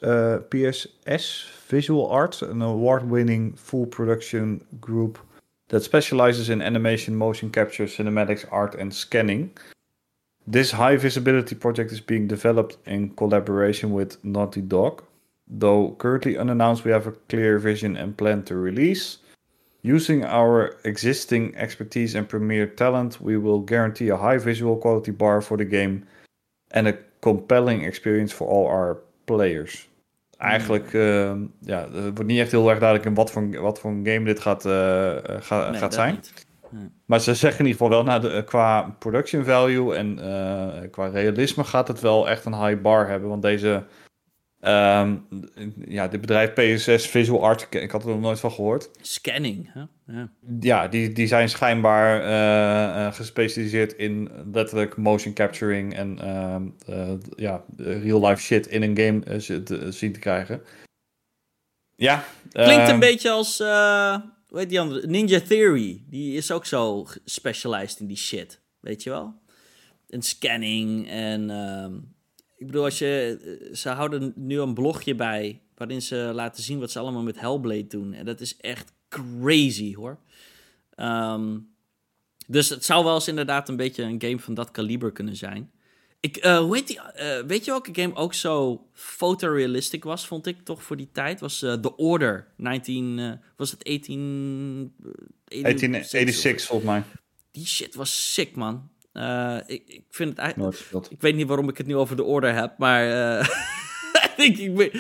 PSS 0.50 1.52
Visual 1.66 2.12
Arts, 2.12 2.44
an 2.44 2.62
award-winning 2.62 3.58
full 3.60 3.86
production 3.86 4.62
group 4.80 5.24
that 5.74 5.82
specializes 5.82 6.52
in 6.52 6.62
animation, 6.62 7.16
motion 7.16 7.50
capture, 7.50 7.86
cinematics, 7.86 8.46
art 8.52 8.76
and 8.76 8.94
scanning. 8.94 9.50
This 10.46 10.70
high 10.70 10.98
visibility 10.98 11.56
project 11.56 11.92
is 11.92 12.00
being 12.00 12.28
developed 12.28 12.78
in 12.86 13.10
collaboration 13.16 13.92
with 13.92 14.24
Naughty 14.24 14.62
Dog. 14.62 15.04
Though 15.48 15.96
currently 15.98 16.38
unannounced, 16.38 16.86
we 16.86 16.92
have 16.92 17.08
a 17.08 17.18
clear 17.28 17.58
vision 17.58 17.98
and 17.98 18.16
plan 18.16 18.44
to 18.44 18.56
release. 18.56 19.18
Using 19.82 20.24
our 20.24 20.78
existing 20.84 21.56
expertise 21.56 22.14
and 22.14 22.30
premier 22.30 22.68
talent, 22.68 23.20
we 23.20 23.38
will 23.38 23.62
guarantee 23.62 24.10
a 24.10 24.18
high 24.18 24.38
visual 24.38 24.78
quality 24.78 25.10
bar 25.10 25.42
for 25.42 25.58
the 25.58 25.66
game 25.66 26.06
and 26.70 26.88
a 26.88 27.00
compelling 27.22 27.84
experience 27.84 28.32
for 28.32 28.48
all 28.48 28.68
our 28.68 29.00
players. 29.26 29.88
Eigenlijk, 30.44 30.94
uh, 30.94 31.32
ja, 31.60 31.88
het 31.92 32.04
wordt 32.04 32.26
niet 32.26 32.40
echt 32.40 32.52
heel 32.52 32.70
erg 32.70 32.80
duidelijk 32.80 33.10
in 33.10 33.16
wat 33.16 33.32
voor, 33.32 33.62
wat 33.62 33.80
voor 33.80 33.92
een 33.92 34.08
game 34.08 34.26
dit 34.26 34.40
gaat, 34.40 34.66
uh, 34.66 35.16
ga, 35.24 35.70
nee, 35.70 35.80
gaat 35.80 35.94
zijn. 35.94 36.20
Maar 37.06 37.20
ze 37.20 37.34
zeggen 37.34 37.60
in 37.60 37.66
ieder 37.66 37.82
geval 37.82 38.04
wel, 38.04 38.04
nou, 38.04 38.22
de, 38.22 38.44
qua 38.44 38.96
production 39.00 39.44
value 39.44 39.96
en 39.96 40.18
uh, 40.20 40.90
qua 40.92 41.08
realisme 41.08 41.64
gaat 41.64 41.88
het 41.88 42.00
wel 42.00 42.30
echt 42.30 42.46
een 42.46 42.66
high 42.66 42.82
bar 42.82 43.08
hebben. 43.08 43.30
Want 43.30 43.42
deze, 43.42 43.84
um, 44.62 45.28
ja, 45.88 46.08
dit 46.08 46.22
bedrijf 46.22 46.54
PSS 46.54 47.08
Visual 47.08 47.44
Art, 47.44 47.68
ik 47.70 47.92
had 47.92 48.04
er 48.04 48.10
nog 48.10 48.20
nooit 48.20 48.40
van 48.40 48.52
gehoord. 48.52 48.90
Scanning, 49.02 49.74
hè? 49.74 49.84
Ja, 50.08 50.30
ja 50.60 50.88
die, 50.88 51.12
die 51.12 51.28
zijn 51.28 51.50
schijnbaar 51.50 52.22
uh, 52.22 53.06
uh, 53.06 53.14
gespecialiseerd 53.14 53.94
in 53.94 54.30
letterlijk 54.52 54.98
motion 54.98 55.34
capturing 55.34 55.96
en 55.96 56.18
uh, 56.90 57.12
ja, 57.36 57.64
real 57.78 58.28
life 58.28 58.42
shit 58.42 58.68
in 58.68 58.82
een 58.82 58.98
game 58.98 59.40
zien 59.92 60.14
te 60.14 60.20
krijgen. 60.20 60.62
Ja. 61.96 62.24
Klinkt 62.52 62.90
een 62.90 63.00
beetje 63.00 63.30
als 63.30 63.62
hoe 64.54 64.62
heet 64.62 64.70
die 64.70 64.80
andere? 64.80 65.08
Ninja 65.08 65.40
Theory. 65.40 66.04
Die 66.10 66.38
is 66.38 66.52
ook 66.52 66.66
zo 66.66 67.06
specialized 67.26 68.00
in 68.00 68.08
die 68.08 68.18
shit. 68.18 68.60
Weet 68.80 69.04
je 69.04 69.10
wel? 69.10 69.34
En 70.10 70.22
scanning 70.22 71.10
en... 71.10 71.50
Uh, 71.50 71.86
ik 72.58 72.66
bedoel, 72.66 72.84
als 72.84 73.00
je... 73.00 73.40
Eh, 73.70 73.76
ze 73.76 73.90
houden 73.90 74.34
nu 74.36 74.60
een 74.60 74.74
blogje 74.74 75.16
bij... 75.16 75.62
waarin 75.76 76.02
ze 76.02 76.16
laten 76.16 76.64
zien 76.64 76.80
wat 76.80 76.92
ze 76.92 77.00
allemaal 77.00 77.24
met 77.24 77.40
Hellblade 77.40 77.88
doen. 77.88 78.14
En 78.14 78.26
dat 78.26 78.42
is 78.42 78.58
echt 78.58 78.94
crazy, 79.14 79.96
hoor. 79.96 80.18
Um, 80.96 81.72
dus 82.48 82.70
het 82.70 82.86
zou 82.86 83.04
wel 83.04 83.14
eens 83.14 83.28
inderdaad 83.28 83.70
een 83.70 83.76
beetje 83.76 84.04
een 84.04 84.22
game 84.22 84.40
van 84.40 84.54
dat 84.54 84.72
kaliber 84.72 85.12
kunnen 85.12 85.36
zijn. 85.36 85.72
Ik, 86.20 86.46
uh, 86.46 86.58
hoe 86.58 86.76
heet, 86.76 86.88
die, 86.88 87.00
uh, 87.16 87.40
weet 87.48 87.66
je 87.66 87.72
welke 87.72 88.02
game 88.02 88.16
ook 88.16 88.34
zo 88.34 88.88
fotorealistic 88.94 90.04
was, 90.04 90.28
vond 90.28 90.48
ik 90.48 90.58
toch 90.64 90.84
voor 90.84 90.98
die 90.98 91.10
tijd? 91.12 91.40
Was 91.40 91.64
uh, 91.64 91.74
The 91.74 91.96
Order, 91.96 92.48
19, 92.58 93.40
was 93.58 93.72
het 93.72 93.84
18... 93.84 94.94
1886 95.46 96.68
volgens 96.68 96.90
mij. 96.90 97.04
Die 97.52 97.66
shit 97.66 97.96
was 97.96 98.34
sick, 98.34 98.56
man. 98.56 98.90
ik, 99.66 99.84
ik 99.86 100.04
vind 100.10 100.30
het 100.30 100.38
eigenlijk... 100.38 100.78
Ik 101.10 101.22
weet 101.22 101.36
niet 101.36 101.48
waarom 101.48 101.70
ik 101.70 101.78
het 101.78 101.88
nu 101.88 101.96
over 101.96 102.16
The 102.16 102.24
Order 102.24 102.54
heb, 102.54 102.78
maar... 102.78 103.04
ik, 104.38 104.58
ik, 104.58 104.94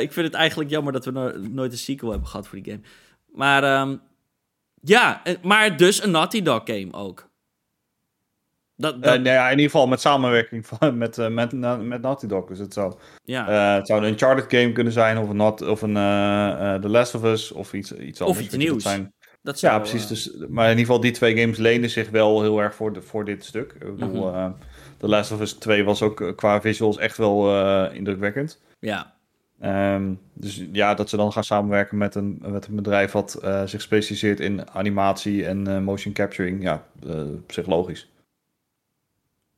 ik 0.00 0.12
vind 0.12 0.26
het 0.26 0.34
eigenlijk 0.34 0.70
jammer 0.70 0.92
dat 0.92 1.04
we 1.04 1.10
no 1.10 1.32
nooit 1.38 1.72
een 1.72 1.78
sequel 1.78 2.10
hebben 2.10 2.28
gehad 2.28 2.48
voor 2.48 2.62
die 2.62 2.72
game. 2.72 2.84
Maar 3.32 3.80
um, 3.80 4.00
ja, 4.80 5.22
maar 5.42 5.76
dus 5.76 6.02
een 6.02 6.10
Naughty 6.10 6.42
Dog 6.42 6.60
game 6.64 6.92
ook. 6.92 7.28
Dat, 8.76 9.00
eh, 9.00 9.12
nee, 9.12 9.36
in 9.36 9.50
ieder 9.50 9.64
geval 9.64 9.86
met 9.86 10.00
samenwerking 10.00 10.66
van, 10.66 10.98
met, 10.98 11.18
uh, 11.18 11.28
met, 11.28 11.52
met 11.82 12.02
Naughty 12.02 12.26
Dog. 12.26 12.46
Dus 12.46 12.58
het 12.58 12.72
zou, 12.72 12.94
ja. 13.24 13.48
Uh, 13.48 13.74
het 13.74 13.86
zou 13.86 14.02
een 14.02 14.08
Uncharted 14.08 14.60
game 14.60 14.72
kunnen 14.72 14.92
zijn, 14.92 15.18
of 15.18 15.28
een, 15.28 15.36
not, 15.36 15.62
of 15.62 15.82
een 15.82 15.94
The 16.80 16.88
Last 16.88 17.14
of 17.14 17.24
Us, 17.24 17.52
of 17.52 17.72
iets, 17.72 17.92
iets 17.92 18.20
anders. 18.20 18.38
Of 18.38 18.44
iets 18.44 18.56
nieuws. 18.56 18.82
Zijn, 18.82 19.14
dat 19.42 19.58
zou, 19.58 19.72
ja, 19.72 19.78
precies. 19.78 20.06
Dus, 20.06 20.32
maar 20.48 20.64
in 20.64 20.70
ieder 20.70 20.86
geval, 20.86 21.00
die 21.00 21.10
twee 21.10 21.36
games 21.36 21.58
lenen 21.58 21.90
zich 21.90 22.10
wel 22.10 22.42
heel 22.42 22.58
erg 22.58 22.74
voor, 22.74 22.92
de, 22.92 23.02
voor 23.02 23.24
dit 23.24 23.44
stuk. 23.44 23.72
Ik 23.72 23.96
bedoel, 23.96 24.28
mm 24.28 24.34
-hmm. 24.34 24.56
The 24.96 25.08
Last 25.08 25.32
of 25.32 25.40
Us 25.40 25.52
2 25.52 25.84
was 25.84 26.02
ook 26.02 26.32
qua 26.36 26.60
visuals 26.60 26.98
echt 26.98 27.16
wel 27.16 27.90
indrukwekkend. 27.90 28.60
Ja. 28.78 29.15
Um, 29.62 30.20
dus 30.32 30.64
ja, 30.72 30.94
dat 30.94 31.08
ze 31.08 31.16
dan 31.16 31.32
gaan 31.32 31.44
samenwerken 31.44 31.98
met 31.98 32.14
een, 32.14 32.38
met 32.46 32.66
een 32.66 32.74
bedrijf 32.74 33.12
wat 33.12 33.38
zich 33.64 33.80
specialiseert 33.80 34.40
in 34.40 34.70
animatie 34.70 35.46
en 35.46 35.84
motion 35.84 36.12
capturing, 36.12 36.62
ja, 36.62 36.86
psychologisch. 37.46 38.08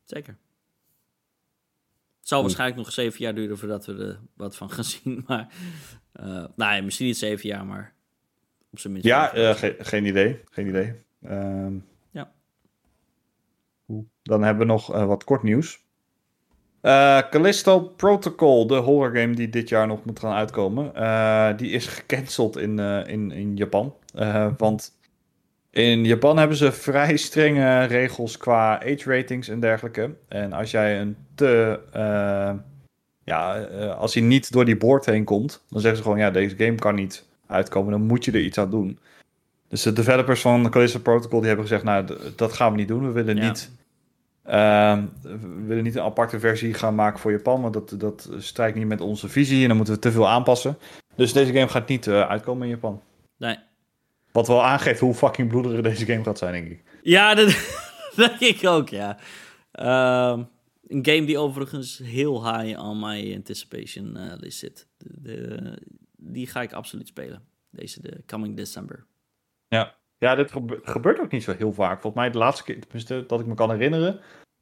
Zeker. 0.03 0.37
Het 2.19 2.27
zal 2.27 2.41
waarschijnlijk 2.41 2.79
nog 2.79 2.91
zeven 2.91 3.19
jaar 3.19 3.35
duren 3.35 3.57
voordat 3.57 3.85
we 3.85 3.93
er 3.93 4.19
wat 4.33 4.55
van 4.55 4.69
gaan 4.69 4.83
zien. 4.93 5.23
Maar, 5.27 5.47
uh, 6.19 6.45
nou 6.55 6.81
misschien 6.81 7.05
niet 7.05 7.17
zeven 7.17 7.49
jaar, 7.49 7.65
maar 7.65 7.93
op 8.69 8.79
zijn 8.79 8.93
minst. 8.93 9.07
Ja, 9.07 9.35
uh, 9.35 9.55
ge 9.55 9.75
geen 9.79 10.05
idee. 10.05 10.41
Geen 10.45 10.67
idee. 10.67 10.93
Um, 11.25 11.85
ja. 12.11 12.31
Dan 14.23 14.43
hebben 14.43 14.67
we 14.67 14.71
nog 14.73 14.95
uh, 14.95 15.05
wat 15.05 15.23
kort 15.23 15.43
nieuws. 15.43 15.87
Callisto 17.29 17.79
Protocol, 17.79 18.67
de 18.67 18.75
horror 18.75 19.15
game 19.15 19.33
die 19.33 19.49
dit 19.49 19.69
jaar 19.69 19.87
nog 19.87 20.05
moet 20.05 20.19
gaan 20.19 20.35
uitkomen, 20.35 20.91
die 21.57 21.71
is 21.71 21.87
gecanceld 21.87 22.57
in, 22.57 22.79
in, 23.07 23.31
in 23.31 23.55
Japan. 23.55 23.93
want 24.57 24.91
in 25.71 26.05
Japan 26.05 26.37
hebben 26.37 26.57
ze 26.57 26.71
vrij 26.71 27.17
strenge 27.17 27.83
regels 27.83 28.37
qua 28.37 28.79
age 28.79 29.03
ratings 29.03 29.47
en 29.47 29.59
dergelijke. 29.59 30.15
En 30.27 30.53
als 30.53 30.71
jij 30.71 30.99
een 30.99 31.17
te. 31.35 31.79
Uh, 31.95 32.51
ja, 33.23 33.69
uh, 33.69 33.97
als 33.97 34.13
hij 34.13 34.23
niet 34.23 34.51
door 34.51 34.65
die 34.65 34.77
boord 34.77 35.05
heen 35.05 35.23
komt, 35.23 35.63
dan 35.69 35.79
zeggen 35.81 35.97
ze 35.97 36.03
gewoon: 36.03 36.19
ja, 36.19 36.31
deze 36.31 36.55
game 36.57 36.75
kan 36.75 36.95
niet 36.95 37.25
uitkomen. 37.47 37.91
Dan 37.91 38.01
moet 38.01 38.25
je 38.25 38.31
er 38.31 38.39
iets 38.39 38.57
aan 38.57 38.69
doen. 38.69 38.99
Dus 39.67 39.81
de 39.81 39.93
developers 39.93 40.41
van 40.41 40.69
Callisto 40.69 40.99
Protocol 40.99 41.39
die 41.39 41.47
hebben 41.47 41.67
gezegd: 41.67 41.83
nou, 41.83 42.05
dat 42.35 42.53
gaan 42.53 42.71
we 42.71 42.77
niet 42.77 42.87
doen. 42.87 43.05
We 43.05 43.11
willen 43.11 43.35
ja. 43.35 43.47
niet. 43.47 43.71
Uh, 44.45 45.03
we 45.21 45.63
willen 45.65 45.83
niet 45.83 45.95
een 45.95 46.01
aparte 46.01 46.39
versie 46.39 46.73
gaan 46.73 46.95
maken 46.95 47.19
voor 47.19 47.31
Japan, 47.31 47.61
want 47.61 47.73
dat, 47.73 47.93
dat 47.97 48.29
strijkt 48.37 48.77
niet 48.77 48.87
met 48.87 49.01
onze 49.01 49.29
visie 49.29 49.61
en 49.61 49.67
dan 49.67 49.77
moeten 49.77 49.93
we 49.93 49.99
te 49.99 50.11
veel 50.11 50.27
aanpassen. 50.27 50.77
Dus 51.15 51.33
deze 51.33 51.53
game 51.53 51.67
gaat 51.67 51.87
niet 51.87 52.05
uh, 52.05 52.27
uitkomen 52.27 52.63
in 52.63 52.73
Japan. 52.73 53.01
Nee, 53.37 53.57
wat 54.31 54.47
wel 54.47 54.63
aangeeft 54.63 54.99
hoe 54.99 55.13
fucking 55.13 55.49
bloederig 55.49 55.81
deze 55.81 56.05
game 56.05 56.23
gaat 56.23 56.37
zijn, 56.37 56.53
denk 56.53 56.67
ik. 56.67 56.83
Ja, 57.01 57.33
dat, 57.35 57.55
denk 58.15 58.39
ik 58.39 58.67
ook, 58.67 58.89
ja. 58.89 59.17
Uh, 59.73 60.43
een 60.87 61.05
game 61.05 61.25
die 61.25 61.37
overigens 61.37 61.97
heel 61.97 62.53
high 62.53 62.79
on 62.83 62.99
my 62.99 63.35
anticipation 63.35 64.17
uh, 64.17 64.33
list 64.37 64.59
zit. 64.59 64.87
De, 64.97 65.21
de, 65.21 65.77
die 66.17 66.47
ga 66.47 66.61
ik 66.61 66.73
absoluut 66.73 67.07
spelen. 67.07 67.43
Deze, 67.69 68.01
de 68.01 68.23
Coming 68.25 68.55
December. 68.55 69.05
Ja, 69.67 69.95
ja 70.19 70.35
dit 70.35 70.51
gebeurt 70.83 71.19
ook 71.19 71.31
niet 71.31 71.43
zo 71.43 71.53
heel 71.57 71.73
vaak. 71.73 72.01
Volgens 72.01 72.21
mij 72.21 72.31
de 72.31 72.37
laatste 72.37 72.63
keer, 72.63 72.79
tenminste 72.79 73.23
dat 73.27 73.39
ik 73.39 73.45
me 73.45 73.53
kan 73.53 73.71
herinneren... 73.71 74.19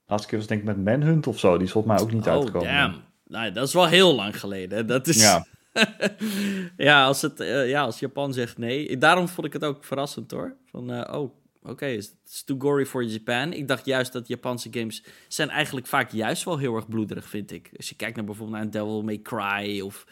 De 0.07 0.13
laatste 0.13 0.29
keer 0.29 0.39
was 0.39 0.47
denk 0.47 0.61
ik 0.61 0.67
met 0.67 0.83
Manhunt 0.83 1.27
of 1.27 1.39
zo. 1.39 1.53
Die 1.57 1.65
is 1.65 1.71
volgens 1.71 1.93
mij 1.93 2.03
ook 2.03 2.11
niet 2.11 2.27
oh, 2.27 2.33
uitgekomen. 2.33 2.73
damn. 2.73 2.95
Nee, 3.27 3.51
dat 3.51 3.67
is 3.67 3.73
wel 3.73 3.87
heel 3.87 4.15
lang 4.15 4.39
geleden. 4.39 4.87
Dat 4.87 5.07
is... 5.07 5.21
Ja. 5.21 5.45
ja, 6.77 7.05
als 7.05 7.21
het, 7.21 7.39
uh, 7.39 7.69
ja, 7.69 7.81
als 7.81 7.99
Japan 7.99 8.33
zegt 8.33 8.57
nee. 8.57 8.97
Daarom 8.97 9.27
vond 9.27 9.47
ik 9.47 9.53
het 9.53 9.63
ook 9.63 9.83
verrassend 9.83 10.31
hoor. 10.31 10.55
Van, 10.65 10.93
uh, 10.93 10.99
oh, 10.99 11.21
oké, 11.21 11.31
okay, 11.61 11.93
it's 11.93 12.43
too 12.45 12.57
gory 12.59 12.85
for 12.85 13.03
Japan. 13.03 13.53
Ik 13.53 13.67
dacht 13.67 13.85
juist 13.85 14.13
dat 14.13 14.27
Japanse 14.27 14.67
games 14.71 15.03
zijn 15.27 15.49
eigenlijk 15.49 15.87
vaak 15.87 16.11
juist 16.11 16.43
wel 16.43 16.57
heel 16.57 16.75
erg 16.75 16.87
bloederig, 16.87 17.25
vind 17.29 17.51
ik. 17.51 17.69
Als 17.77 17.89
je 17.89 17.95
kijkt 17.95 18.15
naar 18.15 18.25
bijvoorbeeld 18.25 18.57
naar 18.57 18.71
Devil 18.71 19.03
May 19.03 19.21
Cry 19.21 19.81
of... 19.81 20.05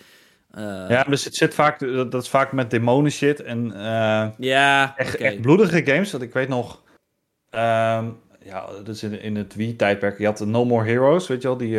Uh... 0.58 0.90
Ja, 0.90 1.04
dus 1.04 1.24
het 1.24 1.36
zit 1.36 1.54
vaak, 1.54 1.80
dat, 1.80 2.12
dat 2.12 2.22
is 2.22 2.30
vaak 2.30 2.52
met 2.52 2.72
demonen 2.72 3.12
shit 3.12 3.42
en 3.42 3.74
ja, 4.38 4.98
echt, 4.98 5.16
okay. 5.16 5.28
echt 5.28 5.42
bloedige 5.42 5.86
games. 5.86 6.12
Dat 6.12 6.22
ik 6.22 6.34
weet 6.34 6.48
nog, 6.48 6.82
um, 7.52 8.18
ja, 8.44 8.66
dat 8.84 8.88
is 8.88 9.04
in, 9.04 9.22
in 9.22 9.36
het 9.36 9.56
Wii-tijdperk. 9.56 10.18
Je 10.18 10.26
had 10.26 10.46
No 10.46 10.66
More 10.66 10.86
Heroes, 10.86 11.28
weet 11.28 11.42
je 11.42 11.48
wel, 11.48 11.58
die, 11.58 11.70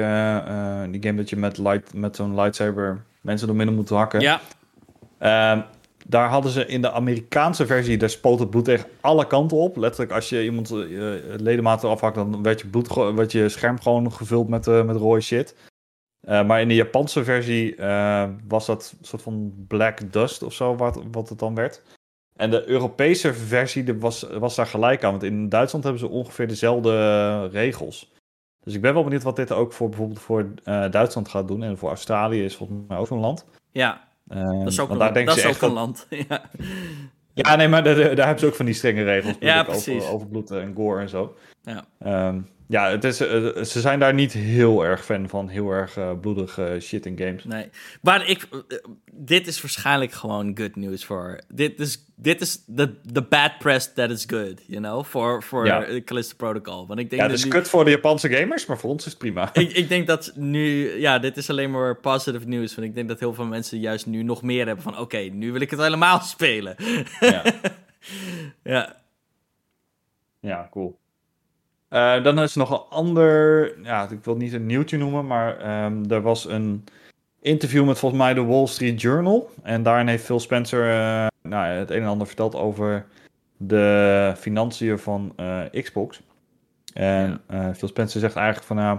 die 0.90 1.02
game 1.02 1.16
dat 1.16 1.30
je 1.30 1.36
met, 1.36 1.58
light, 1.58 1.94
met 1.94 2.16
zo'n 2.16 2.34
lightsaber 2.34 3.02
mensen 3.20 3.46
door 3.46 3.56
midden 3.56 3.74
moeten 3.74 3.96
hakken. 3.96 4.20
Ja. 4.20 4.40
Um, 5.52 5.64
daar 6.08 6.28
hadden 6.28 6.50
ze 6.50 6.66
in 6.66 6.82
de 6.82 6.92
Amerikaanse 6.92 7.66
versie, 7.66 7.98
daar 7.98 8.10
spoot 8.10 8.38
het 8.38 8.50
bloed 8.50 8.64
tegen 8.64 8.88
alle 9.00 9.26
kanten 9.26 9.56
op. 9.56 9.76
Letterlijk, 9.76 10.12
als 10.12 10.28
je 10.28 10.44
iemand 10.44 10.70
uh, 10.72 11.12
ledematen 11.36 11.88
afhakt, 11.88 12.14
dan 12.14 12.42
werd 12.42 12.60
je, 12.60 12.66
bloed, 12.66 12.94
werd 12.94 13.32
je 13.32 13.48
scherm 13.48 13.80
gewoon 13.80 14.12
gevuld 14.12 14.48
met, 14.48 14.66
uh, 14.66 14.82
met 14.82 14.96
rode 14.96 15.20
shit. 15.20 15.54
Uh, 16.22 16.46
maar 16.46 16.60
in 16.60 16.68
de 16.68 16.74
Japanse 16.74 17.24
versie 17.24 17.76
was 18.48 18.66
dat 18.66 18.94
een 18.98 19.04
soort 19.04 19.22
van 19.22 19.64
black 19.68 20.12
dust 20.12 20.42
of 20.42 20.52
zo, 20.52 20.76
wat, 20.76 21.02
wat 21.10 21.28
het 21.28 21.38
dan 21.38 21.54
werd. 21.54 21.82
En 22.36 22.50
de 22.50 22.68
Europese 22.68 23.34
versie 23.34 23.98
was, 23.98 24.22
was 24.22 24.54
daar 24.54 24.66
gelijk 24.66 25.04
aan, 25.04 25.10
want 25.10 25.22
in 25.22 25.48
Duitsland 25.48 25.84
hebben 25.84 26.02
ze 26.02 26.08
ongeveer 26.08 26.48
dezelfde 26.48 27.46
regels. 27.46 28.12
Dus 28.66 28.74
ik 28.74 28.80
ben 28.80 28.94
wel 28.94 29.02
benieuwd 29.04 29.22
wat 29.22 29.36
dit 29.36 29.52
ook 29.52 29.72
voor 29.72 29.88
bijvoorbeeld 29.88 30.20
voor 30.20 30.52
uh, 30.64 30.90
Duitsland 30.90 31.28
gaat 31.28 31.48
doen. 31.48 31.62
En 31.62 31.78
voor 31.78 31.88
Australië 31.88 32.44
is 32.44 32.56
volgens 32.56 32.78
mij 32.88 32.96
ook 32.96 33.10
een 33.10 33.18
land. 33.18 33.46
Ja, 33.72 34.08
dat 34.24 34.66
is 34.66 34.80
ook, 34.80 34.90
een, 34.90 34.98
dat 34.98 35.36
is 35.36 35.46
ook 35.46 35.60
een 35.60 35.72
land. 35.72 36.06
ja. 36.28 36.50
ja, 37.34 37.56
nee, 37.56 37.68
maar 37.68 37.84
daar, 37.84 37.94
daar 37.94 38.26
hebben 38.26 38.38
ze 38.38 38.46
ook 38.46 38.54
van 38.54 38.64
die 38.64 38.74
strenge 38.74 39.02
regels. 39.02 39.36
Ja, 39.40 39.62
precies. 39.62 40.02
Over, 40.02 40.14
over 40.14 40.26
bloed 40.26 40.50
en 40.50 40.74
gore 40.74 41.00
en 41.00 41.08
zo. 41.08 41.36
Ja. 41.62 41.84
Um, 42.28 42.48
ja, 42.68 42.90
het 42.90 43.04
is, 43.04 43.20
uh, 43.20 43.28
ze 43.62 43.80
zijn 43.80 43.98
daar 43.98 44.14
niet 44.14 44.32
heel 44.32 44.84
erg 44.84 45.04
fan 45.04 45.28
van. 45.28 45.48
Heel 45.48 45.70
erg 45.70 45.96
uh, 45.96 46.10
bloedige 46.20 46.78
shit 46.80 47.06
in 47.06 47.18
games. 47.18 47.44
Nee, 47.44 47.68
maar 48.00 48.28
ik, 48.28 48.48
uh, 48.50 48.60
dit 49.12 49.46
is 49.46 49.60
waarschijnlijk 49.60 50.12
gewoon 50.12 50.58
good 50.58 50.76
news 50.76 51.04
voor... 51.04 51.40
Dit 51.48 51.80
is, 51.80 52.04
dit 52.14 52.40
is 52.40 52.64
the, 52.76 52.94
the 53.12 53.22
bad 53.22 53.58
press 53.58 53.92
that 53.94 54.10
is 54.10 54.24
good, 54.26 54.62
you 54.66 54.82
know? 54.82 55.04
Voor, 55.04 55.42
voor 55.42 55.66
ja. 55.66 56.00
Callisto 56.04 56.34
Protocol. 56.36 56.86
Want 56.86 57.00
ik 57.00 57.10
denk 57.10 57.22
ja, 57.22 57.28
het 57.28 57.38
is 57.38 57.44
nu, 57.44 57.50
kut 57.50 57.68
voor 57.68 57.84
de 57.84 57.90
Japanse 57.90 58.28
gamers, 58.28 58.66
maar 58.66 58.78
voor 58.78 58.90
ons 58.90 59.04
is 59.04 59.10
het 59.10 59.18
prima. 59.18 59.50
Ik, 59.54 59.72
ik 59.72 59.88
denk 59.88 60.06
dat 60.06 60.32
nu... 60.34 60.94
Ja, 60.98 61.18
dit 61.18 61.36
is 61.36 61.50
alleen 61.50 61.70
maar 61.70 61.96
positive 61.96 62.48
news. 62.48 62.74
Want 62.74 62.88
ik 62.88 62.94
denk 62.94 63.08
dat 63.08 63.20
heel 63.20 63.34
veel 63.34 63.46
mensen 63.46 63.78
juist 63.78 64.06
nu 64.06 64.22
nog 64.22 64.42
meer 64.42 64.66
hebben 64.66 64.84
van... 64.84 64.92
Oké, 64.92 65.02
okay, 65.02 65.28
nu 65.28 65.52
wil 65.52 65.60
ik 65.60 65.70
het 65.70 65.80
helemaal 65.80 66.20
spelen. 66.36 66.76
Ja. 67.20 67.42
ja. 68.62 68.96
Ja, 70.40 70.68
cool. 70.70 70.98
Uh, 71.90 72.22
dan 72.22 72.38
is 72.38 72.52
er 72.52 72.58
nog 72.58 72.70
een 72.70 72.96
ander, 72.96 73.72
ja, 73.82 74.08
ik 74.10 74.24
wil 74.24 74.36
niet 74.36 74.52
een 74.52 74.66
nieuwtje 74.66 74.98
noemen, 74.98 75.26
maar 75.26 75.84
um, 75.84 76.10
er 76.10 76.22
was 76.22 76.48
een 76.48 76.84
interview 77.40 77.86
met 77.86 77.98
volgens 77.98 78.20
mij 78.22 78.34
de 78.34 78.44
Wall 78.44 78.66
Street 78.66 79.00
Journal. 79.00 79.50
En 79.62 79.82
daarin 79.82 80.06
heeft 80.06 80.24
Phil 80.24 80.40
Spencer 80.40 80.88
uh, 80.88 81.26
nou, 81.42 81.66
het 81.66 81.90
een 81.90 82.02
en 82.02 82.08
ander 82.08 82.26
verteld 82.26 82.54
over 82.54 83.06
de 83.56 84.32
financiën 84.36 84.98
van 84.98 85.32
eh, 85.36 85.60
Xbox. 85.82 86.22
En 86.94 87.40
eh, 87.46 87.68
Phil 87.74 87.88
Spencer 87.88 88.20
zegt 88.20 88.36
eigenlijk 88.36 88.66
van, 88.66 88.76
nou, 88.76 88.98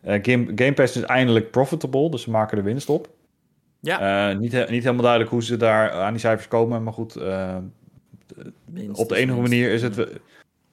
eh, 0.00 0.18
Game, 0.22 0.52
Game 0.54 0.72
Pass 0.72 0.96
is 0.96 1.02
eindelijk 1.02 1.50
profitable, 1.50 2.10
dus 2.10 2.22
ze 2.22 2.30
maken 2.30 2.56
de 2.56 2.62
winst 2.62 2.88
op. 2.88 3.08
Ja. 3.80 4.30
Eh, 4.30 4.38
niet, 4.38 4.52
niet 4.52 4.82
helemaal 4.82 5.02
duidelijk 5.02 5.30
hoe 5.30 5.42
ze 5.42 5.56
daar 5.56 5.90
aan 5.90 6.12
die 6.12 6.20
cijfers 6.20 6.48
komen, 6.48 6.82
maar 6.82 6.92
goed, 6.92 7.16
eh, 7.16 7.56
op 8.92 9.08
de 9.08 9.16
enige 9.16 9.40
manier 9.40 9.70
is 9.70 9.82
het... 9.82 10.06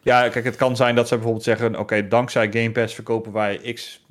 Ja, 0.05 0.29
kijk, 0.29 0.45
het 0.45 0.55
kan 0.55 0.75
zijn 0.75 0.95
dat 0.95 1.07
ze 1.07 1.13
bijvoorbeeld 1.15 1.43
zeggen... 1.43 1.79
oké, 1.79 2.07
dankzij 2.07 2.51
Game 2.51 2.71
Pass 2.71 2.93
verkopen 2.95 3.31
wij 3.31 3.57
x 3.73 4.05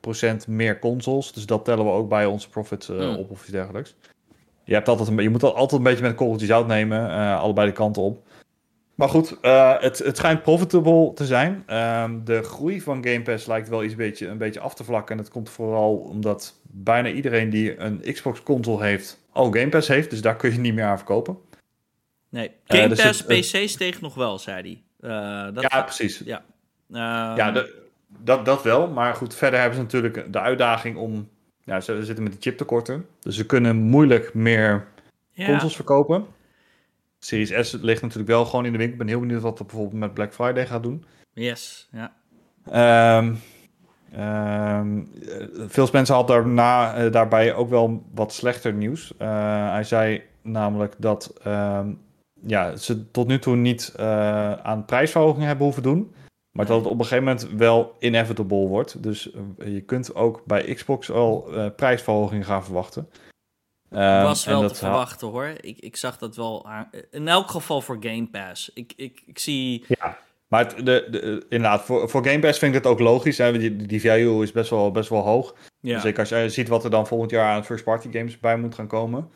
procent 0.00 0.46
meer 0.46 0.78
consoles. 0.78 1.32
Dus 1.32 1.46
dat 1.46 1.64
tellen 1.64 1.84
we 1.84 1.90
ook 1.90 2.08
bij 2.08 2.26
onze 2.26 2.48
profits 2.48 2.88
eh, 2.88 2.96
Hmm. 2.96 3.16
op 3.16 3.30
of 3.30 3.40
iets 3.42 3.50
dergelijks. 3.50 3.96
Je, 4.64 4.74
hebt 4.74 4.88
altijd 4.88 5.08
een, 5.08 5.22
je 5.22 5.28
moet 5.30 5.40
dat 5.40 5.54
altijd 5.54 5.78
een 5.80 5.86
beetje 5.86 6.02
met 6.02 6.10
een 6.10 6.16
korreltje 6.16 6.46
zout 6.46 6.66
nemen. 6.66 7.10
eh, 7.10 7.40
allebei 7.40 7.66
de 7.66 7.72
kanten 7.72 8.02
op. 8.02 8.28
Maar 8.94 9.08
goed, 9.08 9.40
eh, 9.40 9.74
het, 9.80 9.98
het 9.98 10.16
schijnt 10.16 10.42
profitable 10.42 11.12
te 11.14 11.26
zijn. 11.26 11.62
Ehm, 11.66 12.24
de 12.24 12.42
groei 12.42 12.80
van 12.80 13.04
Game 13.04 13.22
Pass 13.22 13.46
lijkt 13.46 13.68
wel 13.68 13.84
iets 13.84 13.94
beetje, 13.94 14.26
een 14.28 14.38
beetje 14.38 14.60
af 14.60 14.74
te 14.74 14.84
vlakken. 14.84 15.16
En 15.16 15.22
dat 15.22 15.32
komt 15.32 15.50
vooral 15.50 15.96
omdat 15.96 16.60
bijna 16.62 17.08
iedereen 17.08 17.50
die 17.50 17.78
een 17.80 18.00
Xbox 18.12 18.42
console 18.42 18.84
heeft... 18.84 19.18
al 19.32 19.50
Game 19.52 19.68
Pass 19.68 19.88
heeft. 19.88 20.10
Dus 20.10 20.20
daar 20.20 20.36
kun 20.36 20.52
je 20.52 20.58
niet 20.58 20.74
meer 20.74 20.84
aan 20.84 20.96
verkopen. 20.96 21.38
Nee, 22.28 22.50
Game 22.64 22.88
dus 22.88 23.02
Pass 23.02 23.24
het- 23.26 23.40
PC 23.62 23.68
steeg 23.68 24.00
nog 24.00 24.14
wel, 24.14 24.38
zei 24.38 24.62
hij. 24.62 24.82
Eh, 25.00 25.44
dat 25.54 25.66
ja, 25.70 25.82
precies. 25.82 26.18
Ja. 26.18 26.42
Ja, 26.86 27.36
Ehm, 27.36 27.54
de- 27.54 27.88
dat, 28.18 28.44
dat 28.44 28.62
wel. 28.62 28.88
Maar 28.88 29.14
goed, 29.14 29.34
verder 29.34 29.58
hebben 29.60 29.76
ze 29.76 29.82
natuurlijk 29.82 30.32
de 30.32 30.40
uitdaging 30.40 30.96
om... 30.96 31.28
Ja, 31.64 31.80
ze 31.80 32.04
zitten 32.04 32.24
met 32.24 32.32
de 32.32 32.38
chiptekorten. 32.40 33.06
Dus 33.20 33.36
ze 33.36 33.46
kunnen 33.46 33.76
moeilijk 33.76 34.34
meer 34.34 34.86
ja. 35.30 35.46
consoles 35.46 35.74
verkopen. 35.76 36.26
Series 37.18 37.68
S 37.68 37.72
ligt 37.72 38.02
natuurlijk 38.02 38.28
wel 38.30 38.44
gewoon 38.44 38.64
in 38.64 38.72
de 38.72 38.78
winkel. 38.78 38.96
Ik 38.96 39.02
ben 39.04 39.08
heel 39.08 39.20
benieuwd 39.20 39.42
wat 39.42 39.58
dat 39.58 39.66
bijvoorbeeld 39.66 40.00
met 40.00 40.14
Black 40.14 40.32
Friday 40.34 40.66
gaat 40.66 40.82
doen. 40.82 41.04
Yes, 41.32 41.88
ja. 41.92 42.12
Ehm 42.70 43.34
ehm, 44.12 44.98
eh, 45.28 45.66
Phil 45.68 45.86
Spencer 45.86 46.14
had 46.14 46.28
daarna, 46.28 46.94
eh, 46.94 47.12
daarbij 47.12 47.54
ook 47.54 47.68
wel 47.68 48.02
wat 48.14 48.32
slechter 48.32 48.72
nieuws. 48.72 49.12
Eh, 49.18 49.70
hij 49.70 49.84
zei 49.84 50.22
namelijk 50.42 50.94
dat 50.98 51.32
ehm, 51.42 51.92
ja, 52.46 52.76
ze 52.76 53.10
tot 53.10 53.26
nu 53.28 53.38
toe 53.38 53.56
niet 53.56 53.92
eh, 53.96 54.52
aan 54.52 54.84
prijsverhogingen 54.84 55.46
hebben 55.46 55.64
hoeven 55.64 55.82
doen. 55.82 56.14
Maar 56.50 56.66
dat 56.66 56.76
het 56.76 56.86
op 56.86 56.98
een 56.98 57.04
gegeven 57.04 57.24
moment 57.24 57.48
wel 57.56 57.96
inevitable 57.98 58.66
wordt. 58.66 59.02
Dus 59.02 59.30
eh, 59.58 59.72
je 59.74 59.80
kunt 59.80 60.14
ook 60.14 60.42
bij 60.46 60.74
Xbox 60.74 61.10
al 61.10 61.48
eh, 61.54 61.66
prijsverhogingen 61.76 62.44
gaan 62.44 62.64
verwachten. 62.64 63.08
Ehm, 63.90 64.22
was 64.22 64.44
wel 64.44 64.60
dat 64.60 64.72
te 64.72 64.78
verwachten 64.78 65.28
hoor. 65.28 65.52
Ik, 65.60 65.78
ik 65.78 65.96
zag 65.96 66.18
dat 66.18 66.36
wel 66.36 66.66
aan- 66.66 66.90
In 67.10 67.28
elk 67.28 67.50
geval 67.50 67.80
voor 67.80 67.96
Game 68.00 68.26
Pass. 68.30 68.70
Ik, 68.74 68.92
ik, 68.96 69.22
ik 69.26 69.38
zie. 69.38 69.84
Ja, 69.88 70.18
maar 70.48 70.64
het, 70.64 70.76
de, 70.86 71.06
de, 71.10 71.46
inderdaad, 71.48 71.82
voor, 71.82 72.08
voor 72.08 72.24
Game 72.26 72.38
Pass 72.38 72.58
vind 72.58 72.74
ik 72.74 72.82
het 72.82 72.92
ook 72.92 72.98
logisch. 73.00 73.38
Hè? 73.38 73.58
Die, 73.58 73.76
die 73.76 74.00
value 74.00 74.42
is 74.42 74.52
best 74.52 74.70
wel, 74.70 74.90
best 74.90 75.08
wel 75.08 75.22
hoog. 75.22 75.54
Ja, 75.80 76.00
Zeker 76.00 76.18
als 76.20 76.28
je 76.28 76.48
ziet 76.48 76.68
wat 76.68 76.84
er 76.84 76.90
dan 76.90 77.06
volgend 77.06 77.30
jaar 77.30 77.52
aan 77.54 77.64
first 77.64 77.84
party 77.84 78.08
games 78.12 78.40
bij 78.40 78.56
moet 78.56 78.74
gaan 78.74 78.86
komen. 78.86 79.28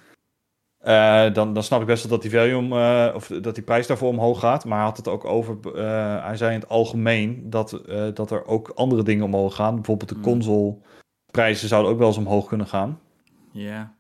Eh, 0.85 1.33
dan, 1.33 1.55
dan 1.55 1.63
snap 1.63 1.81
ik 1.81 1.87
best 1.87 2.03
wel 2.03 2.13
dat 2.13 2.23
die 2.23 2.31
volume, 2.31 3.09
eh, 3.09 3.15
of 3.15 3.27
dat 3.27 3.55
die 3.55 3.65
prijs 3.65 3.87
daarvoor 3.87 4.09
omhoog 4.09 4.41
gaat. 4.41 4.65
Maar 4.65 4.77
hij 4.79 4.87
had 4.87 4.97
het 4.97 5.09
ook 5.09 5.25
over, 5.25 5.59
eh, 5.75 6.25
hij 6.25 6.37
zei 6.37 6.55
in 6.55 6.61
het 6.61 6.69
algemeen 6.69 7.51
dat, 7.51 7.81
dat 8.15 8.31
er 8.31 8.47
ook 8.47 8.69
andere 8.69 9.03
dingen 9.03 9.25
omhoog 9.25 9.55
gaan. 9.55 9.75
Bijvoorbeeld 9.75 10.09
de 10.09 10.15
Hmm. 10.15 10.25
consoleprijzen 10.25 11.69
zouden 11.69 11.93
ook 11.93 11.99
wel 11.99 12.07
eens 12.07 12.17
omhoog 12.17 12.47
kunnen 12.49 12.67
gaan. 12.67 13.01
ja. 13.53 13.95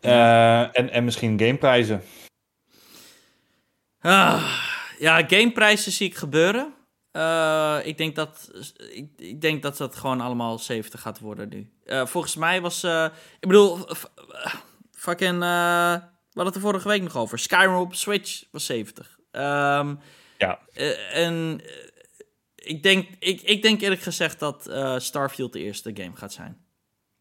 En, 0.00 0.90
en 0.90 1.04
misschien 1.04 1.38
gameprijzen. 1.38 2.02
Ah, 4.00 4.44
ja, 4.98 5.24
gameprijzen 5.26 5.92
zie 5.92 6.06
ik 6.08 6.14
gebeuren. 6.14 6.74
Ik, 7.84 7.98
denk 7.98 8.14
dat, 8.14 8.50
ik, 8.92 9.08
ik 9.16 9.40
denk 9.40 9.62
dat 9.62 9.76
dat 9.76 9.96
gewoon 9.96 10.20
allemaal 10.20 10.58
70 10.58 11.00
gaat 11.00 11.20
worden 11.20 11.48
nu. 11.48 11.70
Volgens 12.06 12.36
mij 12.36 12.60
was... 12.60 12.84
ik 13.40 13.48
bedoel, 13.48 13.78
fucking... 14.92 15.42
eh, 15.42 15.94
we 16.34 16.40
hadden 16.40 16.52
het 16.54 16.54
er 16.54 16.70
vorige 16.70 16.88
week 16.88 17.02
nog 17.02 17.16
over. 17.16 17.38
Skyrim 17.38 17.74
op 17.74 17.94
Switch 17.94 18.44
was 18.50 18.66
70. 18.66 19.18
Ehm, 19.30 19.94
Ja. 20.38 20.60
eh, 20.72 21.16
en 21.26 21.60
eh, 21.64 21.88
ik, 22.54 22.82
denk, 22.82 23.08
ik, 23.18 23.40
ik 23.40 23.62
denk 23.62 23.80
eerlijk 23.80 24.00
gezegd 24.00 24.38
dat 24.38 24.66
eh, 24.66 24.98
Starfield 24.98 25.52
de 25.52 25.58
eerste 25.60 25.90
game 25.94 26.16
gaat 26.16 26.32
zijn. 26.32 26.64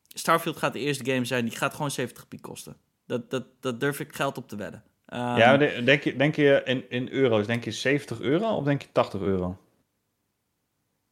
Starfield 0.08 0.58
gaat 0.58 0.74
de 0.74 0.80
eerste 0.80 1.06
game 1.12 1.26
zijn. 1.26 1.46
Die 1.46 1.58
gaat 1.58 1.74
gewoon 1.74 1.92
70 1.92 2.28
piek 2.28 2.42
kosten. 2.42 2.78
Dat, 3.06 3.30
dat, 3.30 3.46
dat 3.60 3.80
durf 3.80 4.00
ik 4.00 4.16
geld 4.16 4.38
op 4.38 4.48
te 4.50 4.56
wedden. 4.56 4.84
Ehm, 5.06 5.38
ja, 5.38 5.58
denk 5.58 6.04
je, 6.04 6.16
denk 6.16 6.36
je 6.36 6.62
in, 6.66 6.90
in 6.90 7.10
euro's, 7.10 7.46
denk 7.48 7.64
je 7.64 7.72
70 7.72 8.20
euro 8.20 8.56
of 8.56 8.64
denk 8.64 8.82
je 8.82 8.88
80 8.92 9.22
euro? 9.22 9.58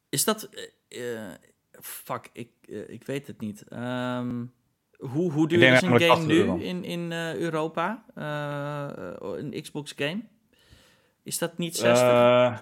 Is 0.10 0.24
dat. 0.24 0.50
fuck, 1.82 2.30
ik, 2.34 2.50
ik 2.88 3.04
weet 3.06 3.28
het 3.28 3.40
niet. 3.40 3.64
Ehm, 3.68 4.46
hoe, 5.10 5.32
hoe 5.32 5.48
duur 5.48 5.62
is 5.74 5.82
een 5.82 5.88
game 5.88 6.00
80 6.08 6.28
nu 6.28 6.38
euro. 6.40 6.56
in, 6.56 6.84
in 6.84 7.12
eh, 7.12 7.36
Europa? 7.36 8.04
Eh, 8.16 9.38
een 9.38 9.62
Xbox 9.62 9.94
game? 9.96 10.22
Is 11.24 11.38
dat 11.38 11.58
niet 11.58 11.76
60? 11.76 12.08
Eh, 12.08 12.58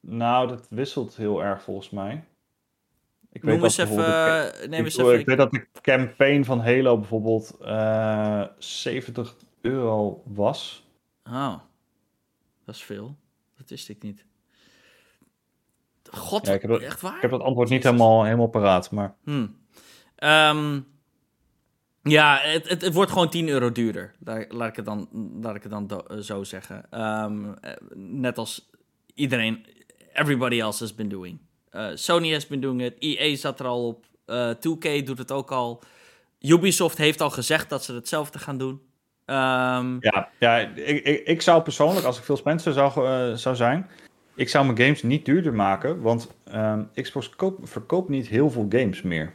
nou, 0.00 0.48
dat 0.48 0.66
wisselt 0.70 1.16
heel 1.16 1.42
erg 1.44 1.62
volgens 1.62 1.90
mij. 1.90 2.24
Ik 3.32 3.42
Noem 3.42 3.64
eens 3.64 3.76
dat 3.76 3.88
even. 3.88 4.70
neem 4.70 4.78
ik, 4.80 4.84
eens 4.84 4.96
even. 4.96 5.18
ik 5.18 5.26
weet 5.26 5.36
dat 5.36 5.50
de 5.50 5.66
campaign 5.80 6.42
van 6.44 6.60
Halo 6.60 6.98
bijvoorbeeld 6.98 7.56
eh 7.60 8.42
70 8.58 9.34
euro 9.60 10.22
was. 10.24 10.88
Oh, 11.24 11.54
dat 12.64 12.74
is 12.74 12.82
veel. 12.84 13.16
Dat 13.56 13.68
wist 13.70 13.88
ik 13.88 14.02
niet. 14.02 14.24
God, 16.10 16.46
Ja, 16.46 16.52
ik 16.52 16.60
heb 16.62 16.70
dat- 16.70 16.80
echt 16.80 17.00
waar? 17.00 17.14
Ik 17.16 17.22
heb 17.22 17.30
dat 17.30 17.40
antwoord 17.40 17.68
niet 17.68 17.82
helemaal, 17.82 18.24
helemaal 18.24 18.46
paraat, 18.48 18.90
maar... 18.90 19.14
Hm. 19.24 19.46
Ehm, 20.16 20.80
ja, 22.10 22.38
het, 22.42 22.68
het, 22.68 22.82
het 22.82 22.94
wordt 22.94 23.10
gewoon 23.10 23.28
10 23.28 23.48
euro 23.48 23.72
duurder. 23.72 24.12
Laat, 24.48 24.68
ik 24.68 24.76
het 24.76 24.84
dan, 24.84 25.08
laat 25.40 25.54
ik 25.54 25.62
het 25.62 25.72
dan 25.72 25.90
eh, 25.90 26.16
zo 26.18 26.44
zeggen. 26.44 26.84
Ehm, 26.90 27.44
eh, 27.60 27.72
net 27.94 28.38
als 28.38 28.70
iedereen, 29.14 29.66
everybody 30.12 30.60
else 30.60 30.82
has 30.82 30.94
been 30.94 31.08
doing. 31.08 31.38
Eh, 31.70 31.88
Sony 31.94 32.32
has 32.32 32.46
been 32.46 32.60
doing 32.60 32.82
it. 32.82 32.94
EA 32.98 33.36
zat 33.36 33.60
er 33.60 33.66
al 33.66 33.86
op. 33.86 34.04
Eh 34.26 34.50
2K 34.50 35.06
doet 35.06 35.18
het 35.18 35.32
ook 35.32 35.50
al. 35.50 35.82
Ubisoft 36.40 36.98
heeft 36.98 37.20
al 37.20 37.30
gezegd 37.30 37.68
dat 37.68 37.84
ze 37.84 37.94
hetzelfde 37.94 38.38
gaan 38.38 38.58
doen. 38.58 38.80
Ehm, 39.24 39.96
Ja, 40.00 40.28
ja 40.38 40.58
ik, 40.58 41.26
ik, 41.26 41.42
zou 41.42 41.62
persoonlijk, 41.62 42.06
als 42.06 42.18
ik 42.18 42.24
Phil 42.24 42.36
Spencer 42.36 42.72
zou, 42.72 42.92
zou 43.36 43.56
zijn... 43.56 43.86
Ik 44.34 44.48
zou 44.48 44.64
mijn 44.64 44.78
games 44.78 45.02
niet 45.02 45.24
duurder 45.24 45.54
maken, 45.54 46.00
want 46.00 46.28
ehm, 46.44 46.82
Xbox 46.94 47.30
koop, 47.30 47.58
verkoopt 47.62 48.08
niet 48.08 48.28
heel 48.28 48.50
veel 48.50 48.66
games 48.68 49.02
meer. 49.02 49.34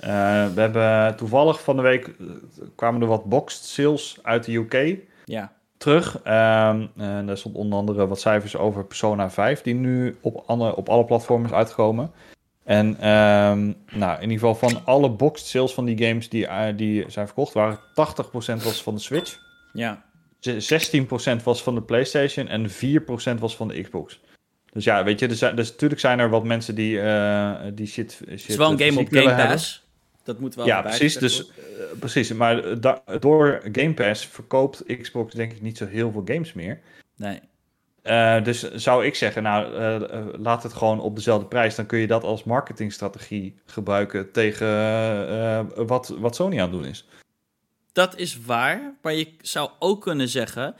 Eh, 0.00 0.46
we 0.54 0.60
hebben 0.60 1.16
toevallig 1.16 1.62
van 1.62 1.76
de 1.76 1.82
week... 1.82 2.06
eh, 2.06 2.26
kwamen 2.74 3.00
er 3.00 3.06
wat 3.06 3.24
boxed 3.24 3.64
sales 3.64 4.18
uit 4.22 4.44
de 4.44 4.52
UK... 4.54 4.98
ja. 5.24 5.52
terug. 5.76 6.20
Ehm, 6.22 6.86
en 6.96 7.26
daar 7.26 7.36
stond 7.38 7.54
onder 7.54 7.78
andere 7.78 8.06
wat 8.06 8.20
cijfers 8.20 8.56
over 8.56 8.84
Persona 8.84 9.30
5, 9.30 9.62
die 9.62 9.74
nu 9.74 10.16
op 10.20 10.42
alle, 10.46 10.76
op 10.76 10.88
alle 10.88 11.04
platformen 11.04 11.48
is 11.50 11.56
uitgekomen. 11.56 12.10
En 12.64 12.96
ehm, 13.00 13.72
nou, 13.98 14.14
in 14.20 14.30
ieder 14.30 14.48
geval 14.48 14.54
van 14.54 14.82
alle 14.84 15.10
boxed 15.10 15.46
sales 15.46 15.74
van 15.74 15.84
die 15.84 16.06
games 16.06 16.28
die, 16.28 16.46
eh, 16.46 16.76
die 16.76 17.04
zijn 17.08 17.26
verkocht, 17.26 17.52
waren 17.52 17.78
80% 17.94 18.62
was 18.62 18.82
van 18.82 18.94
de 18.94 19.00
Switch, 19.00 19.38
ja. 19.72 20.02
ze- 20.38 20.60
16% 20.60 21.42
was 21.42 21.62
van 21.62 21.74
de 21.74 21.82
PlayStation 21.82 22.48
en 22.48 22.70
4% 22.70 23.40
was 23.40 23.56
van 23.56 23.68
de 23.68 23.82
Xbox. 23.82 24.20
Dus 24.72 24.84
ja, 24.84 25.04
weet 25.04 25.20
je, 25.20 25.26
er 25.26 25.34
zijn, 25.34 25.56
dus 25.56 25.70
natuurlijk 25.70 26.00
zijn 26.00 26.18
er 26.18 26.30
wat 26.30 26.44
mensen 26.44 26.74
die, 26.74 27.00
eh, 27.00 27.52
die 27.74 27.86
shit, 27.86 28.12
shit 28.12 28.28
Het 28.28 28.48
is 28.48 28.56
wel 28.56 28.70
een 28.70 28.78
game 28.78 29.00
op 29.00 29.08
Game. 29.10 29.34
Pass. 29.46 29.88
Dat 30.32 30.40
moet 30.40 30.54
wel 30.54 30.66
Ja, 30.66 30.82
precies. 30.82 31.14
Dus, 31.16 31.48
eh, 31.48 31.54
precies. 31.98 32.32
Maar 32.32 32.80
da- 32.80 33.02
door 33.20 33.60
Game 33.72 33.94
Pass 33.94 34.26
verkoopt 34.26 34.84
Xbox 35.00 35.34
denk 35.34 35.52
ik 35.52 35.60
niet 35.60 35.76
zo 35.76 35.86
heel 35.86 36.10
veel 36.12 36.22
games 36.24 36.52
meer. 36.52 36.80
Nee. 37.16 37.40
Eh, 38.02 38.44
dus 38.44 38.72
zou 38.74 39.04
ik 39.06 39.14
zeggen, 39.14 39.42
nou, 39.42 39.74
eh, 39.74 39.94
eh, 39.96 40.26
laat 40.38 40.62
het 40.62 40.72
gewoon 40.72 41.00
op 41.00 41.14
dezelfde 41.16 41.46
prijs. 41.46 41.74
Dan 41.74 41.86
kun 41.86 41.98
je 41.98 42.06
dat 42.06 42.24
als 42.24 42.44
marketingstrategie 42.44 43.54
gebruiken 43.66 44.32
tegen 44.32 44.66
eh, 44.66 45.58
eh, 45.58 45.66
wat, 45.74 46.14
wat 46.18 46.34
Sony 46.36 46.54
aan 46.60 46.70
het 46.70 46.80
doen 46.80 46.84
is. 46.90 47.06
Dat 47.92 48.16
is 48.16 48.40
waar, 48.44 48.94
maar 49.02 49.14
je 49.14 49.32
zou 49.40 49.70
ook 49.78 50.02
kunnen 50.02 50.28
zeggen... 50.28 50.74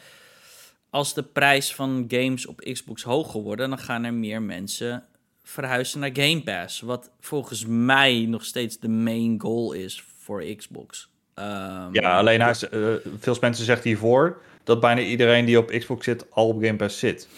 als 0.91 1.15
de 1.15 1.23
prijs 1.23 1.75
van 1.75 2.05
games 2.09 2.47
op 2.47 2.61
Xbox 2.61 3.03
hoger 3.03 3.41
worden... 3.41 3.69
dan 3.69 3.79
gaan 3.79 4.05
er 4.05 4.15
meer 4.15 4.43
mensen 4.43 5.05
verhuizen 5.43 6.01
naar 6.01 6.11
Game 6.13 6.43
Pass. 6.43 6.81
Wat 6.81 7.11
volgens 7.21 7.67
mij 7.67 8.27
nog 8.29 8.45
steeds 8.45 8.79
de 8.79 8.89
main 8.89 9.41
goal 9.41 9.73
is 9.73 10.05
voor 10.19 10.45
Xbox. 10.57 11.11
Ehm, 11.35 11.89
Ja, 11.93 12.19
alleen 12.19 12.41
hij, 12.41 12.55
uh, 12.71 12.95
veel 13.19 13.37
mensen 13.41 13.65
zegt 13.65 13.85
hiervoor 13.85 14.43
dat 14.65 14.81
bijna 14.81 15.01
iedereen 15.01 15.45
die 15.45 15.59
op 15.59 15.71
Xbox 15.71 16.05
zit 16.05 16.31
al 16.31 16.49
op 16.49 16.63
Game 16.63 16.77
Pass 16.77 16.99
zit. 16.99 17.29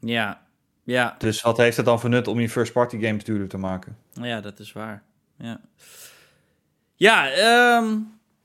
Ja, 0.00 0.42
ja, 0.84 1.14
Dus 1.18 1.42
wat 1.42 1.56
heeft 1.56 1.76
het 1.76 1.86
dan 1.86 2.00
voor 2.00 2.10
nut 2.10 2.28
om 2.28 2.38
die 2.38 2.48
first 2.48 2.72
party 2.72 3.00
games 3.00 3.24
duurder 3.24 3.48
te 3.48 3.58
maken? 3.58 3.96
ja, 4.12 4.40
dat 4.40 4.58
is 4.58 4.72
waar. 4.72 5.02
Ja, 5.38 5.60
ja 6.94 7.30
ehm, 7.30 7.96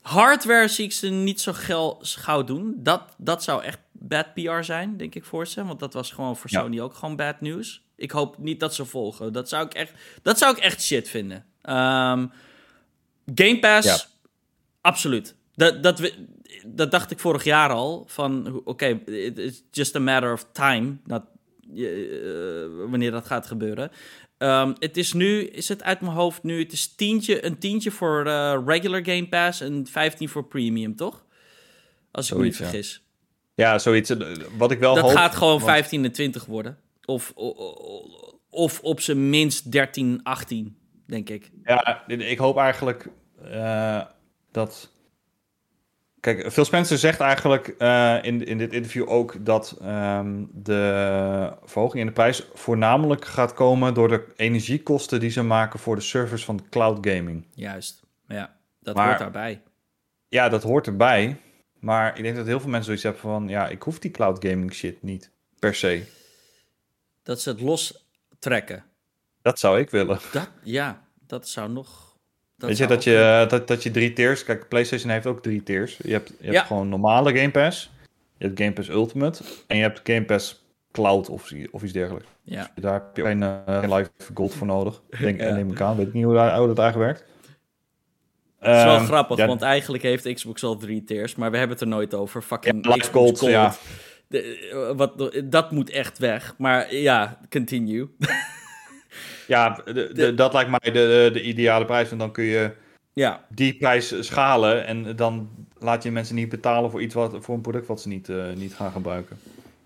hardware 0.06 0.68
zie 0.68 0.84
ik 0.84 0.92
ze 0.92 1.08
niet 1.08 1.40
zo 1.40 1.52
gel- 1.52 1.98
gauw 2.02 2.44
doen. 2.44 2.74
Dat, 2.78 3.02
dat 3.18 3.42
zou 3.42 3.62
echt 3.62 3.78
bad 3.92 4.34
PR 4.34 4.62
zijn, 4.62 4.96
denk 4.96 5.14
ik, 5.14 5.24
voor 5.24 5.46
ze. 5.46 5.64
Want 5.64 5.78
dat 5.80 5.92
was 5.92 6.10
gewoon 6.12 6.36
voor 6.36 6.50
Ja. 6.50 6.60
Sony 6.60 6.80
ook 6.80 6.94
gewoon 6.94 7.16
bad 7.16 7.40
news. 7.40 7.84
Ik 7.96 8.10
hoop 8.10 8.38
niet 8.38 8.60
dat 8.60 8.74
ze 8.74 8.84
volgen. 8.84 9.32
Dat 9.32 9.48
zou 9.48 9.66
ik 9.66 9.74
echt, 9.74 9.92
dat 10.22 10.38
zou 10.38 10.56
ik 10.56 10.62
echt 10.62 10.82
shit 10.82 11.08
vinden. 11.08 11.44
Ehm, 11.62 12.26
Game 13.34 13.58
Pass, 13.60 13.86
Ja. 13.88 13.98
absoluut. 14.80 15.34
Dat, 15.54 15.82
dat, 15.82 15.98
we- 15.98 16.26
dat 16.66 16.90
dacht 16.90 17.10
ik 17.10 17.18
vorig 17.18 17.44
jaar 17.44 17.70
al. 17.70 18.04
Van, 18.08 18.60
oké, 18.64 18.86
it- 19.06 19.38
it's 19.38 19.62
just 19.70 19.96
a 19.96 19.98
matter 20.00 20.32
of 20.32 20.46
time. 20.52 20.96
Dat, 21.06 21.22
eh, 21.76 22.88
wanneer 22.90 23.10
dat 23.10 23.26
gaat 23.26 23.46
gebeuren. 23.46 23.90
Ehm, 24.38 24.74
het 24.78 24.96
is 24.96 25.12
nu, 25.12 25.40
is 25.42 25.68
het 25.68 25.82
uit 25.82 26.00
mijn 26.00 26.12
hoofd 26.12 26.42
nu, 26.42 26.58
het 26.62 26.72
is 26.72 26.94
tientje, 26.94 27.44
een 27.44 27.58
tientje 27.58 27.90
voor 27.90 28.26
eh, 28.26 28.58
regular 28.66 29.04
Game 29.04 29.28
Pass 29.28 29.60
en 29.60 29.86
15 29.86 30.28
voor 30.28 30.44
premium, 30.44 30.96
toch? 30.96 31.24
Als 32.10 32.30
ik 32.30 32.36
me 32.36 32.42
niet 32.44 32.54
Zoiets, 32.56 32.58
ja. 32.58 32.80
vergis. 32.80 33.02
Ja, 33.54 33.78
zoiets. 33.78 34.10
eh, 34.10 34.36
Wat 34.56 34.70
ik 34.70 34.78
wel 34.78 34.94
Dat 34.94 35.04
hoop... 35.04 35.12
gaat 35.12 35.34
gewoon 35.34 35.52
want- 35.52 35.64
15 35.70 36.04
en 36.04 36.12
20 36.12 36.44
worden. 36.44 36.78
Of, 37.04 37.32
o- 37.34 37.54
o- 37.56 38.38
of 38.50 38.80
op 38.80 39.00
zijn 39.00 39.30
minst 39.30 39.72
13, 39.72 40.20
18, 40.22 40.76
denk 41.06 41.28
ik. 41.28 41.50
Ja, 41.64 42.06
ik 42.06 42.38
hoop 42.38 42.56
eigenlijk 42.56 43.08
eh, 43.50 44.00
dat. 44.52 44.92
Kijk, 46.20 46.52
Phil 46.52 46.64
Spencer 46.64 46.98
zegt 46.98 47.20
eigenlijk 47.20 47.68
eh, 47.68 48.18
in, 48.22 48.46
in 48.46 48.58
dit 48.58 48.72
interview 48.72 49.08
ook 49.10 49.44
dat 49.44 49.76
ehm, 49.82 50.44
de 50.52 51.52
verhoging 51.64 52.00
in 52.00 52.06
de 52.06 52.12
prijs 52.12 52.46
voornamelijk 52.54 53.24
gaat 53.24 53.54
komen 53.54 53.94
door 53.94 54.08
de 54.08 54.24
energiekosten 54.36 55.20
die 55.20 55.30
ze 55.30 55.42
maken 55.42 55.78
voor 55.78 55.94
de 55.94 56.00
servers 56.00 56.44
van 56.44 56.66
cloud 56.70 57.06
gaming. 57.08 57.46
Juist. 57.54 58.02
Ja, 58.28 58.56
dat 58.80 58.94
Maar- 58.94 59.06
hoort 59.06 59.18
daarbij. 59.18 59.62
Ja, 60.28 60.48
dat 60.48 60.62
hoort 60.62 60.86
erbij. 60.86 61.40
Maar 61.80 62.16
ik 62.16 62.22
denk 62.22 62.36
dat 62.36 62.46
heel 62.46 62.60
veel 62.60 62.68
mensen 62.70 62.84
zoiets 62.84 63.02
hebben 63.02 63.22
van, 63.22 63.48
ja, 63.48 63.68
ik 63.68 63.82
hoef 63.82 63.98
die 63.98 64.10
cloud 64.10 64.44
gaming 64.44 64.72
shit 64.74 65.02
niet 65.02 65.30
per 65.58 65.74
se. 65.74 66.04
Dat 67.22 67.40
ze 67.40 67.48
het 67.48 67.60
los 67.60 68.06
trekken. 68.38 68.84
Dat 69.42 69.58
zou 69.58 69.78
ik 69.78 69.90
willen. 69.90 70.18
Dat, 70.32 70.50
ja, 70.62 71.02
dat 71.26 71.48
zou 71.48 71.70
nog... 71.70 72.05
Dat 72.58 72.68
Weet 72.68 72.78
je, 72.78 72.86
dat 72.86 73.04
je, 73.04 73.16
eh, 73.18 73.48
dat, 73.48 73.68
dat 73.68 73.82
je 73.82 73.90
drie 73.90 74.12
tiers... 74.12 74.44
Kijk, 74.44 74.68
PlayStation 74.68 75.10
heeft 75.10 75.26
ook 75.26 75.42
drie 75.42 75.62
tiers. 75.62 75.96
Je 76.02 76.12
hebt, 76.12 76.28
je 76.28 76.34
hebt 76.44 76.54
Ja. 76.54 76.62
gewoon 76.62 76.88
normale 76.88 77.36
Game 77.36 77.50
Pass. 77.50 77.90
Je 78.38 78.44
hebt 78.46 78.58
Game 78.60 78.72
Pass 78.72 78.88
Ultimate. 78.88 79.42
En 79.66 79.76
je 79.76 79.82
hebt 79.82 80.00
Game 80.04 80.24
Pass 80.24 80.64
Cloud 80.92 81.28
of, 81.28 81.52
of 81.70 81.82
iets 81.82 81.92
dergelijks. 81.92 82.26
Ja. 82.42 82.70
Daar 82.74 82.92
heb 82.92 83.16
je 83.16 83.22
geen, 83.22 83.42
eh, 83.42 83.80
geen 83.80 83.94
live 83.94 84.10
gold 84.34 84.54
voor 84.54 84.66
nodig. 84.66 85.02
Denk, 85.20 85.40
Ja. 85.40 85.54
Neem 85.54 85.70
ik 85.70 85.80
aan. 85.80 85.96
Weet 85.96 86.06
ik 86.06 86.12
niet 86.12 86.24
hoe, 86.24 86.34
dat- 86.34 86.56
hoe 86.56 86.66
dat 86.66 86.78
eigenlijk 86.78 87.12
werkt. 87.12 87.34
Het 88.58 88.76
is 88.76 88.84
wel 88.84 88.94
Ehm, 88.96 89.04
grappig, 89.04 89.36
ja, 89.38 89.46
want 89.46 89.62
eigenlijk 89.62 90.02
heeft 90.02 90.32
Xbox 90.32 90.62
al 90.64 90.76
drie 90.76 91.04
tiers, 91.04 91.34
maar 91.34 91.50
we 91.50 91.56
hebben 91.56 91.76
het 91.76 91.84
er 91.86 91.90
nooit 91.92 92.14
over. 92.14 92.42
Fucking 92.42 92.86
Ja, 92.86 92.96
Xbox 92.96 93.08
Gold, 93.08 93.40
ja. 93.50 93.74
De, 94.28 94.68
eh, 94.72 94.96
wat, 94.96 95.30
dat 95.44 95.70
moet 95.70 95.90
echt 95.90 96.18
weg. 96.18 96.54
Maar 96.58 96.94
ja, 96.94 97.40
continue. 97.50 98.08
Ja, 99.46 99.80
de, 99.84 100.10
de- 100.12 100.34
dat 100.34 100.52
lijkt 100.52 100.70
mij 100.70 100.92
de, 100.92 101.30
de 101.32 101.42
ideale 101.42 101.84
prijs. 101.84 102.08
Want 102.08 102.20
dan 102.20 102.32
kun 102.32 102.44
je 102.44 102.70
ja, 103.12 103.44
die 103.48 103.76
prijs 103.76 104.14
schalen. 104.26 104.86
En 104.86 105.16
dan 105.16 105.50
laat 105.78 106.02
je 106.02 106.10
mensen 106.10 106.34
niet 106.34 106.48
betalen 106.48 106.90
voor, 106.90 107.02
iets 107.02 107.14
wat, 107.14 107.36
voor 107.40 107.54
een 107.54 107.60
product 107.60 107.86
wat 107.86 108.00
ze 108.00 108.08
niet, 108.08 108.28
eh, 108.28 108.52
niet 108.54 108.74
gaan 108.74 108.92
gebruiken. 108.92 109.38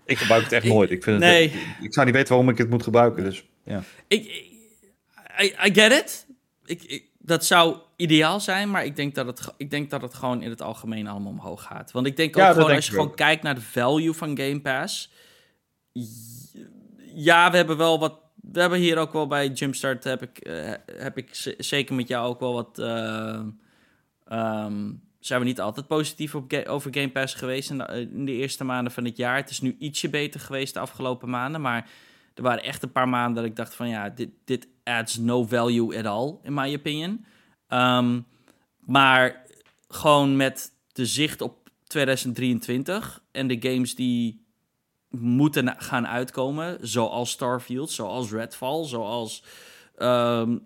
Ik 0.05 0.17
gebruik 0.17 0.43
het 0.43 0.51
echt 0.51 0.65
nooit. 0.65 0.91
Ik, 0.91 1.03
vind 1.03 1.19
nee. 1.19 1.49
het, 1.49 1.85
ik 1.85 1.93
zou 1.93 2.05
niet 2.05 2.15
weten 2.15 2.29
waarom 2.29 2.49
ik 2.49 2.57
het 2.57 2.69
moet 2.69 2.83
gebruiken. 2.83 3.23
Dus 3.23 3.43
ja. 3.63 3.83
ik, 4.07 4.23
I, 5.41 5.45
I 5.65 5.73
get 5.73 5.91
it. 5.91 6.25
Ik, 6.65 6.83
ik- 6.83 7.09
dat 7.23 7.45
zou 7.45 7.75
ideaal 7.95 8.39
zijn, 8.39 8.71
maar 8.71 8.85
ik 8.85 8.95
denk, 8.95 9.15
dat 9.15 9.25
het, 9.27 9.53
ik 9.57 9.69
denk 9.69 9.89
dat 9.89 10.01
het 10.01 10.13
gewoon 10.13 10.41
in 10.41 10.49
het 10.49 10.61
algemeen 10.61 11.07
allemaal 11.07 11.31
omhoog 11.31 11.63
gaat. 11.63 11.91
Want 11.91 12.05
ik 12.07 12.15
denk 12.15 12.37
ook 12.37 12.43
gewoon, 12.43 12.65
denk 12.65 12.75
als 12.75 12.85
je 12.85 12.91
gewoon 12.91 13.07
ook. 13.07 13.15
kijkt 13.15 13.43
naar 13.43 13.55
de 13.55 13.61
value 13.61 14.13
van 14.13 14.37
Game 14.37 14.59
Pass. 14.61 15.11
Ja, 17.15 17.51
we 17.51 17.57
hebben 17.57 17.77
wel 17.77 17.99
wat. 17.99 18.19
We 18.41 18.59
hebben 18.59 18.79
hier 18.79 18.97
ook 18.97 19.13
wel 19.13 19.27
bij 19.27 19.47
Jumpstart 19.47 20.03
heb 20.03 20.21
ik, 20.21 20.37
eh, 20.37 20.73
heb 20.85 21.17
ik 21.17 21.55
zeker 21.57 21.95
met 21.95 22.07
jou 22.07 22.27
ook 22.27 22.39
wel 22.39 22.53
wat. 22.53 22.79
eh, 22.79 23.41
ehm, 24.25 24.91
zijn 25.19 25.39
we 25.39 25.45
niet 25.45 25.61
altijd 25.61 25.87
positief 25.87 26.35
op 26.35 26.53
over 26.67 26.93
Game 26.93 27.09
Pass 27.09 27.33
geweest 27.33 27.69
in 27.69 27.77
de, 27.77 28.07
in 28.11 28.25
de 28.25 28.31
eerste 28.31 28.63
maanden 28.63 28.93
van 28.93 29.05
het 29.05 29.17
jaar. 29.17 29.35
Het 29.35 29.49
is 29.49 29.61
nu 29.61 29.75
ietsje 29.79 30.09
beter 30.09 30.39
geweest 30.39 30.73
de 30.73 30.79
afgelopen 30.79 31.29
maanden, 31.29 31.61
maar 31.61 31.89
er 32.33 32.43
waren 32.43 32.63
echt 32.63 32.83
een 32.83 32.91
paar 32.91 33.09
maanden 33.09 33.35
dat 33.35 33.51
ik 33.51 33.55
dacht 33.55 33.75
van 33.75 33.89
ja, 33.89 34.09
dit, 34.09 34.29
dit 34.45 34.67
adds 34.83 35.17
no 35.17 35.43
value 35.43 35.97
at 35.97 36.05
all, 36.05 36.37
in 36.43 36.53
my 36.53 36.73
opinion. 36.73 37.25
Ehm, 37.67 38.19
maar 38.79 39.45
gewoon 39.87 40.35
met 40.35 40.71
de 40.91 41.05
zicht 41.05 41.41
op 41.41 41.69
2023 41.87 43.23
en 43.31 43.47
de 43.47 43.57
games 43.59 43.95
die 43.95 44.40
moeten 45.11 45.75
gaan 45.77 46.07
uitkomen, 46.07 46.77
zoals 46.81 47.31
Starfield, 47.31 47.91
zoals 47.91 48.31
Redfall, 48.31 48.85
zoals 48.85 49.43
ehm, 49.95 50.57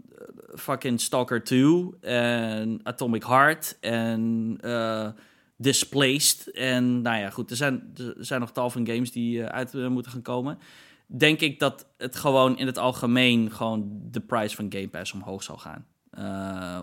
fucking 0.56 1.02
Stalker 1.02 1.44
2 1.44 1.90
en 2.02 2.80
Atomic 2.84 3.24
Heart 3.24 3.78
en 3.80 4.58
eh, 4.62 5.10
Displaced. 5.58 6.52
En 6.52 7.02
nou 7.02 7.18
ja, 7.18 7.30
goed, 7.30 7.50
er 7.50 7.56
zijn, 7.56 7.94
er 7.98 8.16
zijn 8.18 8.40
nog 8.40 8.52
tal 8.52 8.70
van 8.70 8.88
games 8.88 9.12
die 9.12 9.44
eh, 9.44 9.56
uit 9.56 9.74
eh, 9.74 9.88
moeten 9.88 10.12
gaan 10.12 10.22
komen. 10.22 10.60
Denk 11.08 11.40
ik 11.40 11.60
dat 11.60 11.88
het 11.98 12.16
gewoon 12.16 12.58
in 12.58 12.66
het 12.66 12.78
algemeen 12.78 13.52
gewoon 13.52 14.02
de 14.12 14.22
prijs 14.22 14.56
van 14.56 14.72
Game 14.72 14.88
Pass 14.88 15.14
omhoog 15.14 15.44
zal 15.44 15.58
gaan. 15.58 15.86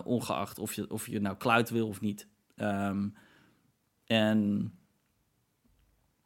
Ongeacht 0.05 0.59
of 0.59 0.73
je, 0.73 0.89
of 0.89 1.07
je 1.07 1.19
nou 1.19 1.37
cloud 1.37 1.69
wil 1.69 1.87
of 1.87 2.01
niet. 2.01 2.27
Ehm, 2.55 3.07
en 4.05 4.71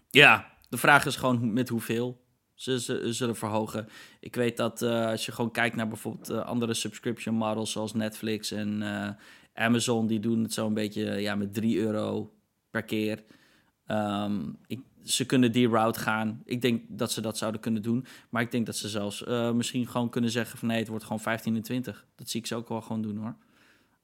ja, 0.10 0.52
de 0.70 0.78
vraag 0.78 1.06
is 1.06 1.16
gewoon 1.16 1.54
met 1.54 1.70
hoeveel 1.70 2.26
ze, 2.58 2.80
ze 2.80 3.14
zullen 3.14 3.36
verhogen. 3.36 3.88
Ik 4.20 4.36
weet 4.36 4.58
dat 4.58 4.82
eh, 4.82 5.06
als 5.06 5.26
je 5.26 5.32
gewoon 5.32 5.52
kijkt 5.52 5.76
naar 5.76 5.88
bijvoorbeeld 5.88 6.30
eh, 6.30 6.46
andere 6.46 6.74
subscription 6.74 7.36
models 7.36 7.72
zoals 7.72 7.94
Netflix 7.94 8.52
en 8.52 8.82
eh, 8.82 9.10
Amazon, 9.66 10.08
die 10.08 10.20
doen 10.20 10.44
het 10.44 10.54
zo'n 10.54 10.74
beetje 10.74 11.04
ja, 11.04 11.36
met 11.36 11.54
3 11.54 11.80
euro 11.80 12.34
per 12.70 12.84
keer. 12.84 13.24
Ehm, 13.86 14.42
ik, 14.68 14.82
ze 15.04 15.26
kunnen 15.26 15.52
die 15.52 15.68
route 15.68 16.00
gaan. 16.00 16.42
Ik 16.46 16.62
denk 16.62 16.84
dat 16.88 17.12
ze 17.12 17.22
dat 17.22 17.38
zouden 17.38 17.62
kunnen 17.62 17.82
doen. 17.82 18.06
Maar 18.30 18.42
ik 18.42 18.52
denk 18.52 18.66
dat 18.66 18.76
ze 18.76 18.90
zelfs 18.90 19.24
misschien 19.54 19.88
gewoon 19.88 20.10
kunnen 20.10 20.30
zeggen 20.30 20.60
van 20.60 20.68
nee, 20.68 20.80
het 20.80 20.88
wordt 20.88 21.04
gewoon 21.04 21.20
15 21.20 21.56
en 21.56 21.62
20. 21.62 22.06
Dat 22.16 22.30
zie 22.30 22.40
ik 22.40 22.48
ze 22.48 22.56
ook 22.56 22.70
wel 22.70 22.82
gewoon 22.82 23.02
doen 23.02 23.18
hoor. 23.18 23.36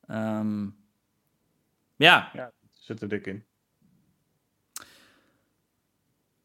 Ehm, 0.07 0.69
ja, 1.95 2.51
Zit 2.71 3.01
er 3.01 3.09
dik 3.09 3.27
in. 3.27 3.43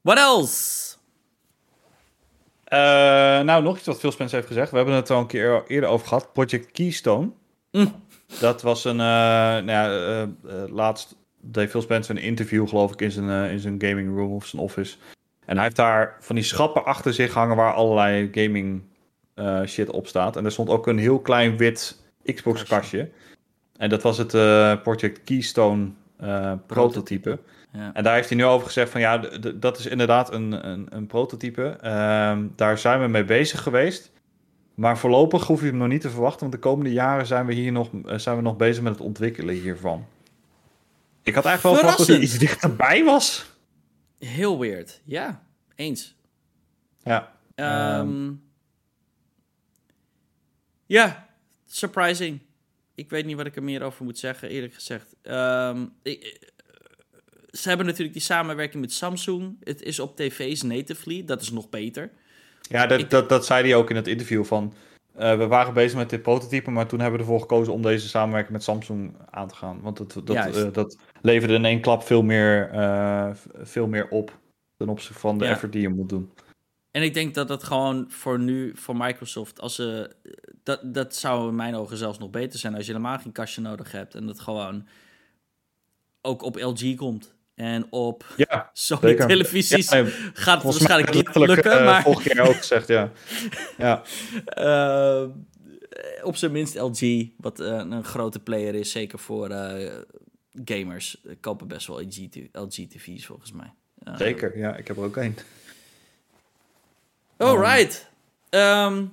What 0.00 0.18
else? 0.18 0.96
Eh, 2.64 2.78
nou, 3.40 3.62
nog 3.62 3.76
iets 3.76 3.86
wat 3.86 3.98
Phil 3.98 4.12
Spencer 4.12 4.36
heeft 4.36 4.48
gezegd. 4.48 4.70
We 4.70 4.76
hebben 4.76 4.94
het 4.94 5.10
al 5.10 5.20
een 5.20 5.26
keer 5.26 5.64
eerder 5.66 5.90
over 5.90 6.06
gehad. 6.06 6.32
Project 6.32 6.70
Keystone. 6.70 7.30
Mm. 7.72 7.94
Dat 8.40 8.62
was 8.62 8.84
een... 8.84 9.00
eh, 9.00 9.06
nou 9.06 9.70
ja, 9.70 9.90
eh, 10.46 10.72
laatst 10.72 11.16
deed 11.40 11.70
Phil 11.70 11.82
Spencer 11.82 12.16
een 12.16 12.22
interview, 12.22 12.68
geloof 12.68 12.92
ik, 12.92 13.00
in 13.00 13.10
zijn, 13.10 13.50
in 13.50 13.60
zijn 13.60 13.82
gaming 13.82 14.16
room 14.16 14.32
of 14.32 14.46
zijn 14.46 14.62
office. 14.62 14.96
En 15.44 15.54
hij 15.54 15.64
heeft 15.64 15.76
daar 15.76 16.16
van 16.20 16.34
die 16.34 16.44
schappen 16.44 16.84
achter 16.84 17.14
zich 17.14 17.34
hangen 17.34 17.56
waar 17.56 17.72
allerlei 17.72 18.28
gaming 18.32 18.82
eh, 19.34 19.62
shit 19.64 19.90
op 19.90 20.06
staat. 20.06 20.36
En 20.36 20.44
er 20.44 20.52
stond 20.52 20.68
ook 20.68 20.86
een 20.86 20.98
heel 20.98 21.20
klein 21.20 21.56
wit 21.56 22.02
Xbox 22.34 22.64
kastje. 22.64 23.10
En 23.76 23.88
dat 23.88 24.02
was 24.02 24.18
het 24.18 24.34
eh, 24.34 24.82
Project 24.82 25.24
Keystone 25.24 25.88
eh, 26.16 26.52
prototype. 26.66 27.38
Ja. 27.72 27.94
En 27.94 28.02
daar 28.02 28.14
heeft 28.14 28.28
hij 28.28 28.38
nu 28.38 28.44
over 28.44 28.66
gezegd 28.66 28.90
van 28.90 29.00
ja, 29.00 29.18
dat 29.54 29.78
is 29.78 29.86
inderdaad 29.86 30.32
een, 30.32 30.68
een, 30.68 30.86
een 30.90 31.06
prototype. 31.06 31.68
Ehm, 31.80 32.46
daar 32.56 32.78
zijn 32.78 33.00
we 33.00 33.06
mee 33.06 33.24
bezig 33.24 33.62
geweest. 33.62 34.10
Maar 34.74 34.98
voorlopig 34.98 35.46
hoef 35.46 35.60
je 35.60 35.66
hem 35.66 35.76
nog 35.76 35.88
niet 35.88 36.00
te 36.00 36.10
verwachten, 36.10 36.40
want 36.40 36.52
de 36.52 36.58
komende 36.58 36.92
jaren 36.92 37.26
zijn 37.26 37.46
we 37.46 37.52
hier 37.54 37.72
nog, 37.72 37.90
eh, 38.06 38.18
zijn 38.18 38.36
we 38.36 38.42
nog 38.42 38.56
bezig 38.56 38.82
met 38.82 38.92
het 38.92 39.02
ontwikkelen 39.02 39.54
hiervan. 39.54 40.06
Ik 41.22 41.34
had 41.34 41.44
eigenlijk 41.44 41.62
wel 41.62 41.74
verwacht 41.74 41.98
dat 41.98 42.06
hij 42.16 42.24
iets 42.26 42.38
dichterbij 42.38 43.04
was. 43.04 43.52
Heel 44.18 44.58
weird. 44.58 45.00
Ja, 45.04 45.42
eens. 45.74 46.14
Ja, 47.02 47.36
Ehm, 47.54 48.30
ja, 50.86 51.28
surprising. 51.66 52.40
Ik 52.94 53.10
weet 53.10 53.24
niet 53.24 53.36
wat 53.36 53.46
ik 53.46 53.56
er 53.56 53.62
meer 53.62 53.82
over 53.82 54.04
moet 54.04 54.18
zeggen, 54.18 54.48
eerlijk 54.48 54.74
gezegd. 54.74 55.14
Ehm, 55.22 55.86
ik- 56.02 56.52
ze 57.62 57.68
hebben 57.68 57.86
natuurlijk 57.86 58.12
die 58.12 58.22
samenwerking 58.22 58.80
met 58.82 58.92
Samsung. 58.92 59.56
Het 59.64 59.82
is 59.82 59.98
op 60.00 60.16
tv's 60.16 60.62
natively, 60.62 61.24
dat 61.24 61.40
is 61.42 61.50
nog 61.50 61.68
beter. 61.68 62.10
ja 62.62 62.86
dat, 62.86 63.00
Ik- 63.00 63.10
dat, 63.10 63.28
dat 63.28 63.46
zei 63.46 63.62
hij 63.68 63.74
ook 63.76 63.90
in 63.90 63.96
het 63.96 64.06
interview 64.06 64.44
van... 64.44 64.72
eh, 65.14 65.36
we 65.38 65.46
waren 65.46 65.74
bezig 65.74 65.98
met 65.98 66.10
dit 66.10 66.22
prototype, 66.22 66.70
maar 66.70 66.86
toen 66.86 67.00
hebben 67.00 67.18
we 67.20 67.24
ervoor 67.24 67.40
gekozen 67.40 67.72
om 67.72 67.82
deze 67.82 68.08
samenwerking 68.08 68.52
met 68.52 68.62
Samsung 68.62 69.14
aan 69.30 69.48
te 69.48 69.54
gaan. 69.54 69.80
Want 69.80 69.96
dat, 69.96 70.20
dat, 70.26 70.36
eh, 70.36 70.72
dat 70.72 70.98
leverde 71.22 71.54
in 71.54 71.64
één 71.64 71.80
klap 71.80 72.02
veel 72.02 72.22
meer, 72.22 72.70
eh, 72.70 73.30
veel 73.62 73.86
meer 73.86 74.08
op 74.08 74.38
ten 74.76 74.88
opzichte 74.88 75.18
van 75.20 75.38
de 75.38 75.44
Ja. 75.44 75.50
effort 75.50 75.72
die 75.72 75.80
je 75.82 75.88
moet 75.88 76.08
doen. 76.08 76.30
En 76.90 77.02
ik 77.02 77.14
denk 77.14 77.34
dat 77.34 77.48
dat 77.48 77.64
gewoon 77.64 78.04
voor 78.08 78.38
nu, 78.38 78.72
voor 78.76 78.96
Microsoft, 78.96 79.60
als 79.60 79.74
ze. 79.74 80.10
Dat, 80.62 80.80
dat 80.94 81.14
zou 81.14 81.48
in 81.48 81.54
mijn 81.56 81.74
ogen 81.74 81.96
zelfs 81.96 82.18
nog 82.18 82.30
beter 82.30 82.58
zijn 82.58 82.74
als 82.74 82.86
je 82.86 82.92
helemaal 82.92 83.18
geen 83.18 83.32
kastje 83.32 83.60
nodig 83.60 83.92
hebt. 83.92 84.14
En 84.14 84.26
dat 84.26 84.40
gewoon 84.40 84.86
ook 86.22 86.42
op 86.42 86.56
LG 86.56 86.94
komt. 86.94 87.34
En 87.58 87.86
op 87.90 88.24
Ja, 88.36 88.70
Sony 88.72 89.00
zeker. 89.00 89.26
televisies 89.26 89.90
Ja, 89.90 90.02
nee, 90.02 90.12
gaat 90.32 90.62
het 90.62 90.72
waarschijnlijk 90.72 91.14
niet 91.14 91.34
lukken. 91.34 91.72
eh, 91.72 91.84
maar 91.84 92.02
vorige 92.02 92.28
keer 92.28 92.40
ook 92.40 92.56
gezegd, 92.56 92.88
ja. 92.88 93.10
ja. 93.78 94.02
eh, 94.44 95.28
op 96.22 96.36
zijn 96.36 96.52
minst 96.52 96.74
LG, 96.80 97.28
wat 97.36 97.60
eh, 97.60 97.66
een 97.88 98.04
grote 98.04 98.40
player 98.40 98.74
is, 98.74 98.90
zeker 98.90 99.18
voor 99.18 99.48
gamers, 100.64 101.22
kopen 101.40 101.68
best 101.68 101.86
wel 101.86 102.00
LG, 102.00 102.28
LG 102.52 102.68
TV's 102.88 103.26
volgens 103.26 103.52
mij. 103.52 103.72
Zeker, 104.16 104.58
ja. 104.58 104.76
Ik 104.76 104.88
heb 104.88 104.96
er 104.96 105.02
ook 105.04 105.16
één. 105.16 105.36
Alright. 107.36 108.10
Ehm, 108.48 109.04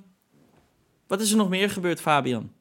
wat 1.06 1.20
is 1.20 1.30
er 1.30 1.36
nog 1.36 1.48
meer 1.48 1.70
gebeurd, 1.70 2.00
Fabian? 2.00 2.52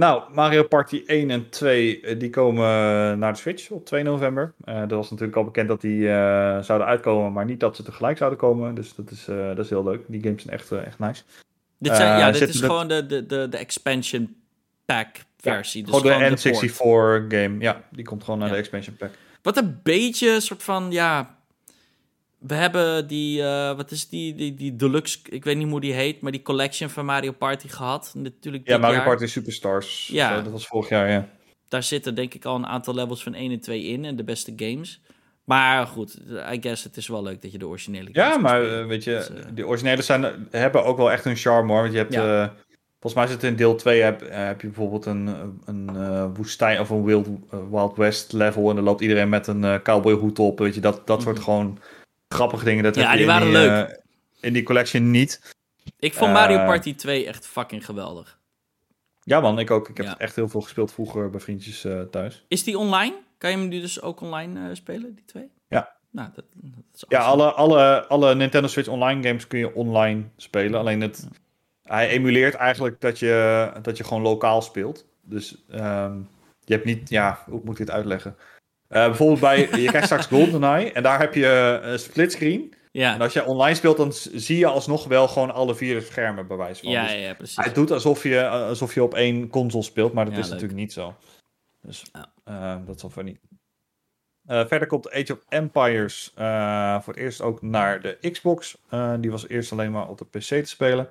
Nou, 0.00 0.22
Mario 0.32 0.62
Party 0.62 1.02
1 1.06 1.30
en 1.30 1.48
2 1.48 2.00
eh, 2.00 2.18
die 2.18 2.30
komen 2.30 2.64
eh, 2.64 3.18
naar 3.18 3.32
de 3.32 3.38
Switch 3.38 3.70
op 3.70 3.86
2 3.86 4.02
november. 4.02 4.52
Eh 4.64 4.74
er 4.76 4.96
was 4.96 5.10
natuurlijk 5.10 5.36
al 5.36 5.44
bekend 5.44 5.68
dat 5.68 5.80
die 5.80 6.06
zouden 6.62 6.86
uitkomen, 6.86 7.32
maar 7.32 7.44
niet 7.44 7.60
dat 7.60 7.76
ze 7.76 7.82
tegelijk 7.82 8.16
zouden 8.16 8.38
komen. 8.38 8.74
Dus 8.74 8.94
dat 8.94 9.10
is, 9.10 9.24
dat 9.24 9.58
is 9.58 9.70
heel 9.70 9.84
leuk. 9.84 10.00
Die 10.06 10.22
games 10.22 10.42
zijn 10.42 10.54
echt, 10.54 10.72
echt 10.72 10.98
nice. 10.98 11.22
Dit, 11.78 11.96
zijn, 11.96 12.18
ja, 12.18 12.30
dit 12.30 12.48
is 12.48 12.60
gewoon 12.60 12.88
de, 12.88 13.06
de, 13.06 13.26
de, 13.26 13.48
de 13.48 13.56
expansion 13.56 14.36
pack 14.84 15.16
versie. 15.38 15.82
dus 15.82 15.96
gewoon 15.96 16.12
de 16.12 16.36
gewoon 16.38 16.60
de 16.70 17.20
port. 17.20 17.34
N64 17.34 17.36
game. 17.36 17.60
Ja, 17.60 17.82
die 17.90 18.04
komt 18.04 18.24
gewoon 18.24 18.38
naar 18.38 18.48
Ja. 18.48 18.54
de 18.54 18.60
expansion 18.60 18.96
pack. 18.96 19.10
Wat 19.42 19.56
een 19.56 19.80
beetje 19.82 20.30
een 20.30 20.42
soort 20.42 20.62
van, 20.62 20.86
ja... 20.90 21.38
We 22.40 22.54
hebben 22.54 23.06
die, 23.06 23.42
eh, 23.42 23.76
wat 23.76 23.90
is 23.90 24.08
die, 24.08 24.34
die, 24.34 24.54
die 24.54 24.76
deluxe, 24.76 25.18
ik 25.30 25.44
weet 25.44 25.56
niet 25.56 25.68
hoe 25.70 25.80
die 25.80 25.92
heet, 25.92 26.20
maar 26.20 26.32
die 26.32 26.42
collection 26.42 26.90
van 26.90 27.04
Mario 27.04 27.32
Party 27.32 27.68
gehad. 27.68 28.12
Natuurlijk 28.16 28.68
Ja, 28.68 28.78
Mario 28.78 28.96
jaar. 28.96 29.04
Party 29.04 29.26
Superstars. 29.26 30.08
Ja. 30.12 30.36
Zo, 30.36 30.42
dat 30.42 30.52
was 30.52 30.66
vorig 30.66 30.88
jaar, 30.88 31.10
ja. 31.10 31.28
Daar 31.68 31.82
zitten 31.82 32.14
denk 32.14 32.34
ik 32.34 32.44
al 32.44 32.54
een 32.56 32.66
aantal 32.66 32.94
levels 32.94 33.22
van 33.22 33.34
1 33.34 33.50
en 33.52 33.60
2 33.60 33.82
in 33.82 34.04
en 34.04 34.16
de 34.16 34.24
beste 34.24 34.52
games. 34.56 35.00
Maar 35.44 35.86
goed, 35.86 36.18
I 36.52 36.58
guess 36.60 36.84
het 36.84 36.96
is 36.96 37.08
wel 37.08 37.22
leuk 37.22 37.42
dat 37.42 37.52
je 37.52 37.58
de 37.58 37.66
originele 37.66 38.08
Ja, 38.12 38.36
maar 38.38 38.60
spelen. 38.62 38.88
weet 38.88 39.04
je, 39.04 39.10
Dus, 39.10 39.30
eh, 39.62 39.68
originele 39.68 40.02
zijn, 40.02 40.48
hebben 40.50 40.84
ook 40.84 40.96
wel 40.96 41.10
echt 41.12 41.24
een 41.24 41.36
charme 41.36 41.72
hoor. 41.72 41.80
Want 41.80 41.92
je 41.92 41.98
hebt, 41.98 42.12
Ja. 42.14 42.42
eh, 42.42 42.48
volgens 43.00 43.22
mij 43.22 43.26
zit 43.32 43.42
in 43.42 43.56
deel 43.56 43.74
2 43.74 44.00
heb, 44.02 44.22
heb 44.30 44.60
je 44.60 44.66
bijvoorbeeld 44.66 45.06
een, 45.06 45.26
een 45.64 45.88
eh, 45.96 46.26
woestijn 46.34 46.80
of 46.80 46.90
een 46.90 47.04
Wild, 47.04 47.28
Wild 47.70 47.96
West 47.96 48.32
level. 48.32 48.68
En 48.68 48.74
dan 48.74 48.84
loopt 48.84 49.00
iedereen 49.00 49.28
met 49.28 49.46
een 49.46 49.64
eh 49.64 49.74
cowboyhoed 49.82 50.38
op. 50.38 50.58
Weet 50.58 50.74
je, 50.74 50.80
dat, 50.80 51.06
dat 51.06 51.22
soort 51.22 51.36
Mhm. 51.36 51.44
gewoon 51.44 51.78
grappige 52.34 52.64
dingen. 52.64 52.84
Dat 52.84 52.94
Ja, 52.94 53.10
die 53.12 53.20
in 53.20 53.26
waren 53.26 53.50
leuk. 53.50 53.88
eh, 53.88 53.96
in 54.40 54.52
die 54.52 54.62
collection 54.62 55.10
niet. 55.10 55.54
Ik 55.98 56.14
vond 56.14 56.32
Mario 56.32 56.58
eh, 56.58 56.66
Party 56.66 56.94
2 56.94 57.26
echt 57.26 57.46
fucking 57.46 57.84
geweldig. 57.84 58.38
Ja 59.22 59.40
man, 59.40 59.58
ik 59.58 59.70
ook. 59.70 59.88
Ik 59.88 59.96
heb 59.96 60.06
Ja. 60.06 60.18
echt 60.18 60.36
heel 60.36 60.48
veel 60.48 60.60
gespeeld 60.60 60.92
vroeger 60.92 61.30
bij 61.30 61.40
vriendjes 61.40 61.84
eh, 61.84 62.00
thuis. 62.00 62.44
Is 62.48 62.64
die 62.64 62.78
online? 62.78 63.14
Kan 63.38 63.50
je 63.50 63.56
hem 63.56 63.68
nu 63.68 63.80
dus 63.80 64.00
ook 64.02 64.20
online 64.20 64.74
spelen, 64.74 65.14
die 65.14 65.24
twee? 65.24 65.50
Ja. 65.68 65.92
Nou, 66.10 66.28
dat, 66.34 66.44
dat 66.54 66.84
is 66.94 67.04
Ja, 67.08 67.20
alle, 67.20 67.52
alle, 67.52 68.06
alle 68.06 68.34
Nintendo 68.34 68.68
Switch 68.68 68.88
Online 68.88 69.22
games 69.28 69.46
kun 69.46 69.58
je 69.58 69.74
online 69.74 70.22
spelen. 70.36 70.80
Alleen 70.80 71.00
het, 71.00 71.28
hij 71.82 72.08
emuleert 72.08 72.54
eigenlijk 72.54 73.00
dat 73.00 73.18
je, 73.18 73.70
dat 73.82 73.96
je 73.96 74.04
gewoon 74.04 74.22
lokaal 74.22 74.62
speelt. 74.62 75.06
Dus 75.22 75.64
ehm, 75.70 76.18
je 76.64 76.72
hebt 76.74 76.84
niet, 76.84 77.08
ja, 77.08 77.42
hoe 77.48 77.60
moet 77.64 77.72
ik 77.80 77.86
dit 77.86 77.90
uitleggen? 77.94 78.36
Eh, 78.90 79.04
bijvoorbeeld 79.06 79.40
bij, 79.40 79.58
je 79.80 79.86
krijgt 79.88 80.06
straks 80.06 80.26
GoldenEye 80.26 80.92
en 80.92 81.02
daar 81.02 81.18
heb 81.20 81.34
je 81.34 81.78
een 81.82 81.98
splitscreen. 81.98 82.74
Ja, 82.92 83.14
En 83.14 83.20
als 83.20 83.32
je 83.32 83.44
online 83.44 83.74
speelt, 83.74 83.96
dan 83.96 84.12
zie 84.12 84.58
je 84.58 84.66
alsnog 84.66 85.04
wel 85.06 85.28
gewoon 85.28 85.50
alle 85.50 85.74
vier 85.74 85.94
de 85.94 86.00
schermen 86.00 86.46
bij 86.46 86.56
wijze 86.56 86.82
van. 86.82 86.90
ja, 86.92 87.02
Dus 87.02 87.12
ja, 87.14 87.34
precies. 87.34 87.56
hij 87.56 87.72
doet 87.72 87.90
alsof 87.90 88.22
je, 88.22 88.48
alsof 88.48 88.94
je 88.94 89.02
op 89.02 89.14
één 89.14 89.48
console 89.48 89.82
speelt, 89.82 90.12
maar 90.12 90.24
dat 90.24 90.34
Ja, 90.34 90.40
is 90.40 90.44
leuk. 90.44 90.54
natuurlijk 90.54 90.80
niet 90.80 90.92
zo. 90.92 91.14
Dus 91.82 92.04
eh, 92.44 92.76
dat 92.86 93.02
wel 93.02 93.10
funny. 93.10 93.38
Eh, 94.46 94.66
verder 94.66 94.88
komt 94.88 95.10
Age 95.10 95.32
of 95.32 95.44
Empires 95.48 96.32
eh, 96.34 97.00
voor 97.02 97.12
het 97.12 97.22
eerst 97.22 97.40
ook 97.40 97.62
naar 97.62 98.00
de 98.00 98.30
Xbox. 98.30 98.76
Eh, 98.88 99.14
die 99.20 99.30
was 99.30 99.48
eerst 99.48 99.72
alleen 99.72 99.90
maar 99.92 100.08
op 100.08 100.18
de 100.18 100.24
PC 100.24 100.42
te 100.42 100.64
spelen. 100.64 101.08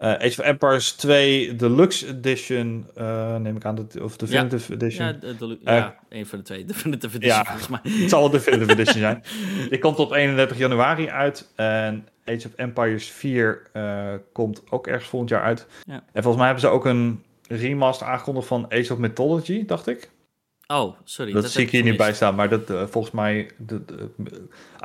Eh, 0.00 0.08
Age 0.12 0.26
of 0.26 0.38
Empires 0.38 0.92
2 0.92 1.56
Deluxe 1.56 2.06
Edition, 2.08 2.86
eh, 2.94 3.36
neem 3.36 3.56
ik 3.56 3.64
aan, 3.64 3.74
dat, 3.74 4.00
of 4.00 4.16
Definitive 4.16 4.72
Edition. 4.72 5.06
ja, 5.06 5.12
de, 5.12 5.36
de- 5.36 5.58
Eh, 5.64 5.74
ja, 5.76 5.96
een 6.08 6.26
van 6.26 6.38
de 6.38 6.44
twee. 6.44 6.64
Definitive 6.72 7.16
Edition, 7.16 7.36
ja. 7.38 7.44
volgens 7.44 7.68
mij. 7.68 7.80
Het 8.00 8.10
zal 8.10 8.20
wel 8.20 8.30
Definitive 8.30 8.72
Edition 8.72 8.98
zijn. 8.98 9.22
Die 9.70 9.78
komt 9.78 9.98
op 9.98 10.12
31 10.12 10.58
januari 10.58 11.08
uit. 11.08 11.48
En 11.54 12.08
Age 12.24 12.46
of 12.46 12.52
Empires 12.56 13.10
4 13.10 13.62
eh, 13.72 14.08
komt 14.32 14.62
ook 14.70 14.86
ergens 14.86 15.08
volgend 15.08 15.30
jaar 15.30 15.42
uit. 15.42 15.66
Ja. 15.84 15.94
En 16.12 16.22
volgens 16.22 16.36
mij 16.36 16.44
hebben 16.44 16.60
ze 16.64 16.68
ook 16.68 16.84
een 16.84 17.22
remaster 17.48 18.06
aangekondigd 18.06 18.46
van 18.46 18.66
Age 18.72 18.92
of 18.92 18.98
Mythology, 18.98 19.64
dacht 19.66 19.86
ik. 19.86 20.10
Oh, 20.72 20.94
sorry. 21.04 21.32
Dat, 21.32 21.50
zie 21.50 21.62
ik 21.62 21.70
hier 21.70 21.82
niet 21.82 21.96
bij 21.96 22.14
staan, 22.14 22.34
maar 22.34 22.48
dat 22.48 22.70
eh, 22.70 22.86
volgens 22.86 23.14
mij... 23.14 23.50
de- 23.56 23.84
de- 23.84 24.10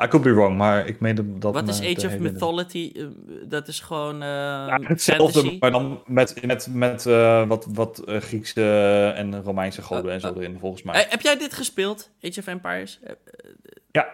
I 0.02 0.06
could 0.08 0.22
be 0.22 0.32
wrong, 0.34 0.56
maar 0.56 0.86
ik 0.86 1.00
meen 1.00 1.38
dat... 1.38 1.52
Wat 1.54 1.68
is 1.68 1.80
Age 1.80 2.06
of. 2.06 2.18
Mythology? 2.18 2.92
Eh, 2.96 3.04
dat 3.48 3.68
is 3.68 3.80
gewoon 3.80 4.14
eh 4.14 4.28
Ja, 4.28 4.78
hetzelfde, 4.82 5.32
fantasy? 5.32 5.56
maar 5.60 5.70
dan 5.70 6.02
met, 6.06 6.46
met, 6.46 6.66
met 6.70 7.06
eh, 7.06 7.46
wat, 7.48 7.66
wat 7.72 7.98
eh, 7.98 8.20
Griekse 8.20 9.12
en 9.16 9.42
Romeinse 9.42 9.82
goden 9.82 10.12
en 10.12 10.20
zo 10.20 10.28
Oh, 10.28 10.36
erin, 10.36 10.56
volgens 10.58 10.82
mij. 10.82 11.04
Eh, 11.04 11.10
heb 11.10 11.20
jij 11.20 11.38
dit 11.38 11.54
gespeeld, 11.54 12.10
Age 12.22 12.40
of 12.40 12.46
Empires? 12.46 12.98
Eh, 13.02 13.10
eh, 13.10 13.50
Ja. 13.90 14.06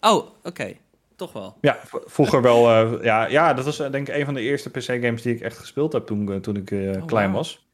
Oh, 0.00 0.26
oké. 0.42 0.72
Toch 1.16 1.32
wel. 1.32 1.56
Ja, 1.60 1.78
vroeger 2.04 2.42
wel. 2.42 2.68
eh, 2.70 3.04
ja, 3.04 3.26
ja, 3.26 3.54
dat 3.54 3.64
was 3.64 3.78
eh, 3.80 3.90
denk 3.90 4.08
ik 4.08 4.14
een 4.14 4.24
van 4.24 4.34
de 4.34 4.40
eerste 4.40 4.70
PC-games 4.70 5.22
die 5.22 5.34
ik 5.34 5.40
echt 5.40 5.58
gespeeld 5.58 5.92
heb 5.92 6.06
toen, 6.06 6.32
eh, 6.32 6.38
toen 6.38 6.56
ik 6.56 6.70
eh, 6.70 6.90
Oh, 6.96 7.06
klein 7.06 7.32
was. 7.32 7.64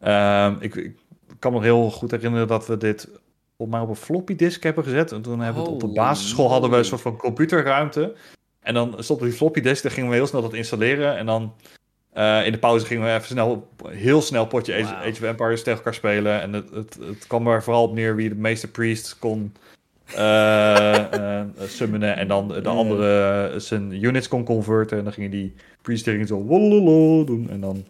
Ehm, 0.00 0.54
ik, 0.60 0.74
ik 0.74 0.96
kan 1.44 1.52
me 1.52 1.62
heel 1.62 1.90
goed 1.90 2.10
herinneren 2.10 2.46
dat 2.46 2.66
we 2.66 2.76
dit 2.76 3.08
op 3.56 3.68
mij 3.68 3.80
op 3.80 3.88
een 3.88 3.96
floppy 3.96 4.36
disk 4.36 4.62
hebben 4.62 4.84
gezet. 4.84 5.12
En 5.12 5.22
toen 5.22 5.40
hebben 5.40 5.62
we 5.62 5.68
het 5.68 5.74
op 5.74 5.80
de 5.80 5.86
Holy 5.86 5.98
basisschool 5.98 6.50
hadden 6.50 6.70
we 6.70 6.76
een 6.76 6.84
soort 6.84 7.00
van 7.00 7.16
computerruimte. 7.16 8.14
En 8.60 8.74
dan 8.74 8.94
stond 8.98 9.20
op 9.20 9.26
die 9.26 9.36
floppy 9.36 9.60
disk, 9.60 9.82
dan 9.82 9.92
gingen 9.92 10.10
we 10.10 10.14
heel 10.14 10.26
snel 10.26 10.42
dat 10.42 10.54
installeren. 10.54 11.16
En 11.16 11.26
dan 11.26 11.54
eh, 12.12 12.46
in 12.46 12.52
de 12.52 12.58
pauze 12.58 12.86
gingen 12.86 13.04
we 13.04 13.12
even 13.12 13.26
snel, 13.26 13.68
heel 13.86 14.22
snel 14.22 14.46
potje 14.46 14.74
Age, 14.74 14.82
Wauw. 14.82 14.96
Age 14.96 15.10
of 15.10 15.22
Empires 15.22 15.62
tegen 15.62 15.78
elkaar 15.78 15.94
spelen. 15.94 16.40
En 16.40 16.52
het, 16.52 16.70
het, 16.70 16.98
het 17.00 17.26
kwam 17.26 17.46
er 17.46 17.62
vooral 17.62 17.82
op 17.82 17.94
neer 17.94 18.16
wie 18.16 18.28
de 18.28 18.34
meeste 18.34 18.70
priests 18.70 19.18
kon 19.18 19.52
eh, 20.14 21.44
summonen. 21.76 22.16
En 22.16 22.28
dan 22.28 22.48
de 22.48 22.68
andere 22.68 23.54
zijn 23.56 24.04
units 24.04 24.28
kon 24.28 24.44
converten. 24.44 24.98
En 24.98 25.04
dan 25.04 25.12
gingen 25.12 25.30
die 25.30 25.54
priest 25.82 26.04
tegen 26.04 26.26
zo 26.26 26.42
wololo 26.42 27.24
doen. 27.24 27.50
En 27.50 27.60
dan 27.60 27.84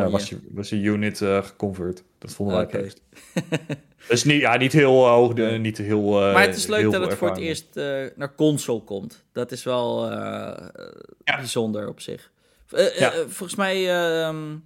Mooi, 0.00 0.10
was, 0.10 0.28
ja. 0.28 0.36
je, 0.42 0.48
was 0.54 0.68
je 0.68 0.76
unit 0.76 1.20
eh 1.22 1.44
geconvert. 1.44 2.04
Dat 2.18 2.32
vonden 2.34 2.56
wij 2.56 2.64
Oké. 2.64 2.76
het 2.76 2.82
leukst. 2.84 3.00
Dus 4.08 4.24
niet, 4.24 4.40
ja, 4.40 4.56
niet 4.56 4.72
heel 4.72 5.04
eh, 5.06 5.10
hoog, 5.12 5.32
de- 5.32 5.42
niet 5.60 5.78
heel 5.78 6.22
eh, 6.22 6.32
Maar 6.32 6.46
het 6.46 6.56
is 6.56 6.66
leuk 6.66 6.90
dat 6.90 7.00
het 7.06 7.14
voor 7.14 7.28
het 7.28 7.38
eerst 7.38 7.76
eh, 7.76 8.04
naar 8.16 8.34
console 8.34 8.80
komt. 8.80 9.24
Dat 9.32 9.52
is 9.52 9.62
wel 9.64 10.10
eh, 10.10 10.48
eh, 10.58 10.92
Ja. 11.24 11.36
bijzonder 11.36 11.88
op 11.88 12.00
zich. 12.00 12.32
Eh, 12.68 12.86
eh, 12.86 12.98
Ja. 12.98 13.12
eh, 13.12 13.18
volgens 13.18 13.54
mij... 13.54 13.90
ehm, 14.24 14.56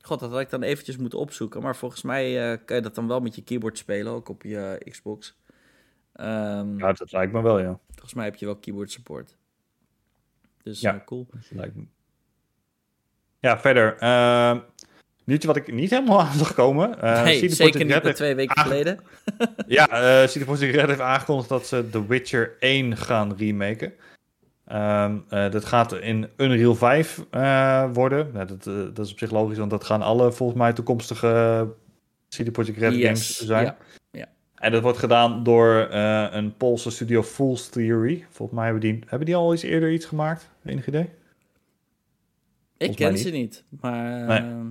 God, 0.00 0.20
dat 0.20 0.30
had 0.30 0.40
ik 0.40 0.50
dan 0.50 0.62
eventjes 0.62 0.96
moeten 0.96 1.18
opzoeken. 1.18 1.62
Maar 1.62 1.76
volgens 1.76 2.02
mij 2.02 2.52
eh, 2.52 2.58
kan 2.64 2.76
je 2.76 2.82
dat 2.82 2.94
dan 2.94 3.08
wel 3.08 3.20
met 3.20 3.34
je 3.34 3.42
keyboard 3.42 3.78
spelen, 3.78 4.12
ook 4.12 4.28
op 4.28 4.42
je 4.42 4.58
eh, 4.78 4.90
Xbox. 4.90 5.38
Ehm, 6.12 6.78
Ja, 6.78 6.92
dat 6.92 7.12
lijkt 7.12 7.32
me 7.32 7.42
wel, 7.42 7.58
ja. 7.58 7.78
Volgens 7.90 8.14
mij 8.14 8.24
heb 8.24 8.34
je 8.36 8.46
wel 8.46 8.56
keyboard 8.56 8.90
support. 8.90 9.36
Dus 10.62 10.80
Ja. 10.80 10.94
eh, 10.94 11.04
cool. 11.04 11.26
Dat 11.30 11.42
lijkt 11.50 11.76
me. 11.76 11.84
Ja, 13.42 13.60
verder. 13.60 13.96
eh 13.98 14.56
nieuwtje 15.24 15.46
wat 15.46 15.56
ik 15.56 15.72
niet 15.72 15.90
helemaal 15.90 16.20
aan 16.26 16.32
zag 16.32 16.54
komen. 16.54 16.96
Nee, 17.00 17.46
CD 17.46 17.52
zeker 17.56 17.84
niet 17.84 17.94
Red 17.96 18.16
twee 18.16 18.34
weken 18.34 18.62
geleden. 18.62 19.00
Ja, 19.66 19.88
eh 19.88 20.28
CD 20.28 20.44
Projekt 20.44 20.74
Red 20.74 20.86
heeft 20.86 21.00
aangekondigd 21.00 21.48
dat 21.48 21.66
ze 21.66 21.88
The 21.90 22.06
Witcher 22.06 22.52
1 22.60 22.96
gaan 22.96 23.34
remaken. 23.36 23.92
Ehm, 24.66 25.16
eh, 25.28 25.50
dat 25.50 25.64
gaat 25.64 25.92
in 25.92 26.28
Unreal 26.36 26.74
5 26.74 27.24
eh, 27.30 27.84
worden. 27.92 28.30
Nou, 28.32 28.46
dat, 28.46 28.64
dat 28.94 29.06
is 29.06 29.12
op 29.12 29.18
zich 29.18 29.30
logisch, 29.30 29.58
want 29.58 29.70
dat 29.70 29.84
gaan 29.84 30.02
alle 30.02 30.32
volgens 30.32 30.58
mij 30.58 30.72
toekomstige 30.72 31.66
CD 32.28 32.52
Projekt 32.52 32.78
Red 32.78 32.94
Yes, 32.94 33.02
games 33.04 33.36
zijn. 33.38 33.74
ja. 34.10 34.28
En 34.54 34.72
dat 34.72 34.82
wordt 34.82 34.98
gedaan 34.98 35.42
door 35.42 35.88
een 36.32 36.56
Poolse 36.56 36.90
studio 36.90 37.22
Fool's 37.22 37.68
Theory. 37.68 38.24
Volgens 38.30 38.58
mij 38.58 38.64
hebben 38.64 38.82
die, 38.82 38.98
hebben 39.06 39.26
die 39.26 39.36
al 39.36 39.52
eens 39.52 39.62
eerder 39.62 39.92
iets 39.92 40.06
gemaakt. 40.06 40.48
Enig 40.64 40.86
idee? 40.86 41.08
Ik 42.90 42.96
ken 42.96 43.12
niet. 43.12 43.20
ze 43.22 43.30
niet, 43.30 43.64
maar 43.80 44.26
Nee. 44.26 44.38
ehm, 44.38 44.66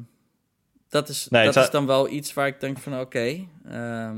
dat, 0.90 1.10
is, 1.10 1.28
Nee, 1.30 1.46
dat 1.46 1.56
is 1.56 1.70
dan 1.70 1.86
wel 1.86 2.10
iets 2.10 2.34
waar 2.34 2.48
ik 2.48 2.60
denk 2.60 2.78
van 2.78 3.00
oké, 3.00 3.48
ehm, 3.70 4.18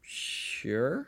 sure. 0.00 1.04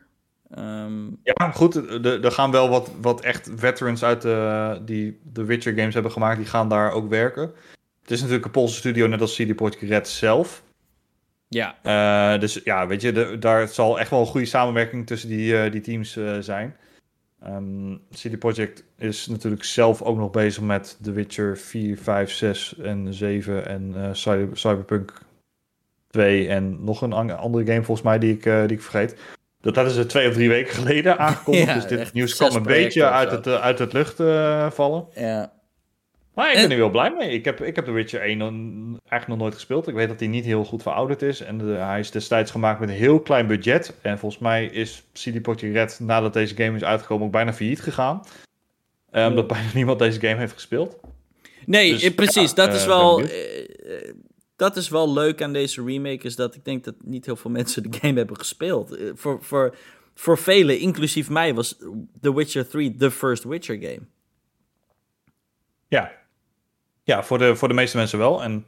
Ehm, 0.50 1.04
Ja, 1.22 1.50
goed. 1.50 1.74
Er 1.74 2.24
er 2.24 2.32
gaan 2.32 2.50
wel 2.50 2.68
wat, 2.68 2.90
wat 3.00 3.20
echt 3.20 3.50
veterans 3.56 4.04
uit 4.04 4.22
de, 4.22 4.78
die 4.84 5.20
de 5.32 5.44
Witcher 5.44 5.74
games 5.74 5.94
hebben 5.94 6.12
gemaakt. 6.12 6.36
Die 6.36 6.46
gaan 6.46 6.68
daar 6.68 6.90
ook 6.92 7.08
werken. 7.08 7.52
Het 8.02 8.10
is 8.10 8.18
natuurlijk 8.20 8.44
een 8.46 8.50
Poolse 8.50 8.76
studio, 8.76 9.06
net 9.06 9.20
als 9.20 9.34
CD 9.36 9.54
Projekt 9.56 9.80
Red 9.80 10.08
zelf. 10.08 10.62
ja, 11.48 11.76
Eh, 11.82 12.40
dus 12.40 12.60
ja, 12.64 12.86
weet 12.86 13.00
je, 13.02 13.12
de- 13.12 13.38
daar 13.38 13.68
zal 13.68 13.98
echt 14.00 14.10
wel 14.10 14.20
een 14.20 14.26
goede 14.26 14.46
samenwerking 14.46 15.06
tussen 15.06 15.28
die, 15.28 15.58
eh, 15.58 15.72
die 15.72 15.80
teams 15.80 16.16
eh, 16.16 16.36
zijn. 16.40 16.76
Ehm 17.42 17.94
CD 18.14 18.38
Projekt 18.38 18.84
is 18.98 19.26
natuurlijk 19.26 19.64
zelf 19.64 20.02
ook 20.02 20.16
nog 20.16 20.30
bezig 20.30 20.62
met 20.62 20.98
The 21.02 21.12
Witcher 21.12 21.56
4, 21.58 21.98
5, 21.98 22.30
6 22.30 22.76
en 22.82 23.14
7 23.14 23.66
en 23.66 24.16
Cyber- 24.16 24.56
Cyberpunk 24.58 25.12
2 26.10 26.48
en 26.48 26.84
nog 26.84 27.02
een 27.02 27.12
an- 27.12 27.38
andere 27.38 27.66
game 27.66 27.82
volgens 27.82 28.06
mij 28.06 28.18
die 28.18 28.34
ik, 28.34 28.46
eh, 28.46 28.60
die 28.60 28.76
ik 28.76 28.82
vergeet. 28.82 29.16
Dat 29.60 29.74
hadden 29.74 29.94
ze 29.94 30.06
twee 30.06 30.28
of 30.28 30.34
drie 30.34 30.48
weken 30.48 30.74
geleden 30.74 31.18
aangekondigd. 31.26 31.66
Ja, 31.66 31.74
dus 31.74 31.86
dit 31.86 32.12
nieuws 32.12 32.34
kwam 32.36 32.54
een 32.56 32.62
beetje 32.62 33.04
uit 33.10 33.30
het, 33.30 33.46
eh, 33.46 33.60
uit 33.60 33.78
het 33.78 33.92
lucht 33.92 34.20
eh, 34.20 34.70
vallen. 34.70 35.06
Ja. 35.14 35.52
Maar 36.36 36.50
ik 36.50 36.56
En- 36.56 36.62
ben 36.62 36.70
er 36.70 36.78
wel 36.78 36.90
blij 36.90 37.14
mee. 37.14 37.30
Ik 37.30 37.44
heb, 37.44 37.60
ik 37.60 37.76
heb 37.76 37.84
The 37.84 37.90
Witcher 37.90 38.20
1 38.22 38.38
nog- 38.38 38.48
eigenlijk 39.00 39.26
nog 39.28 39.38
nooit 39.38 39.54
gespeeld. 39.54 39.88
Ik 39.88 39.94
weet 39.94 40.08
dat 40.08 40.18
hij 40.20 40.28
niet 40.28 40.44
heel 40.44 40.64
goed 40.64 40.82
verouderd 40.82 41.22
is. 41.22 41.40
En 41.40 41.58
de- 41.58 41.64
hij 41.64 41.98
is 41.98 42.10
destijds 42.10 42.50
gemaakt 42.50 42.80
met 42.80 42.88
een 42.88 42.94
heel 42.94 43.20
klein 43.20 43.46
budget. 43.46 43.94
En 44.02 44.18
volgens 44.18 44.42
mij 44.42 44.66
is 44.66 45.04
CD 45.12 45.42
Projekt 45.42 45.74
Red, 45.74 45.98
nadat 46.00 46.32
deze 46.32 46.56
game 46.56 46.76
is 46.76 46.84
uitgekomen, 46.84 47.26
ook 47.26 47.32
bijna 47.32 47.52
failliet 47.52 47.80
gegaan. 47.80 48.20
Eh, 49.10 49.26
omdat 49.26 49.46
bijna 49.46 49.70
niemand 49.74 49.98
deze 49.98 50.20
game 50.20 50.36
heeft 50.36 50.52
gespeeld. 50.52 50.96
Nee, 51.66 51.92
Dus, 51.92 52.02
eh, 52.02 52.14
precies. 52.14 52.48
ja, 52.50 52.54
dat, 52.66 52.74
is 52.74 52.86
wel, 52.86 53.20
eh, 53.20 53.60
eh, 54.08 54.14
dat 54.56 54.76
is 54.76 54.88
wel 54.88 55.12
leuk 55.12 55.42
aan 55.42 55.52
deze 55.52 55.84
remake. 55.84 56.26
Is 56.26 56.36
dat 56.36 56.54
ik 56.54 56.64
denk 56.64 56.84
dat 56.84 56.94
niet 57.04 57.24
heel 57.26 57.36
veel 57.36 57.50
mensen 57.50 57.90
de 57.90 57.98
game 58.00 58.16
hebben 58.18 58.36
gespeeld. 58.38 58.98
Voor, 59.14 59.38
voor, 59.42 59.76
voor 60.14 60.38
velen, 60.38 60.78
inclusief 60.78 61.28
mij, 61.30 61.54
was 61.54 61.76
The 62.20 62.34
Witcher 62.34 62.68
3 62.68 62.94
de 62.96 63.10
first 63.10 63.44
Witcher 63.44 63.76
game. 63.80 64.00
Ja, 65.88 66.12
ja 67.06 67.22
voor, 67.24 67.38
de, 67.38 67.56
voor 67.56 67.68
de 67.68 67.74
meeste 67.74 67.96
mensen 67.96 68.18
wel. 68.18 68.42
En 68.42 68.52
een 68.52 68.64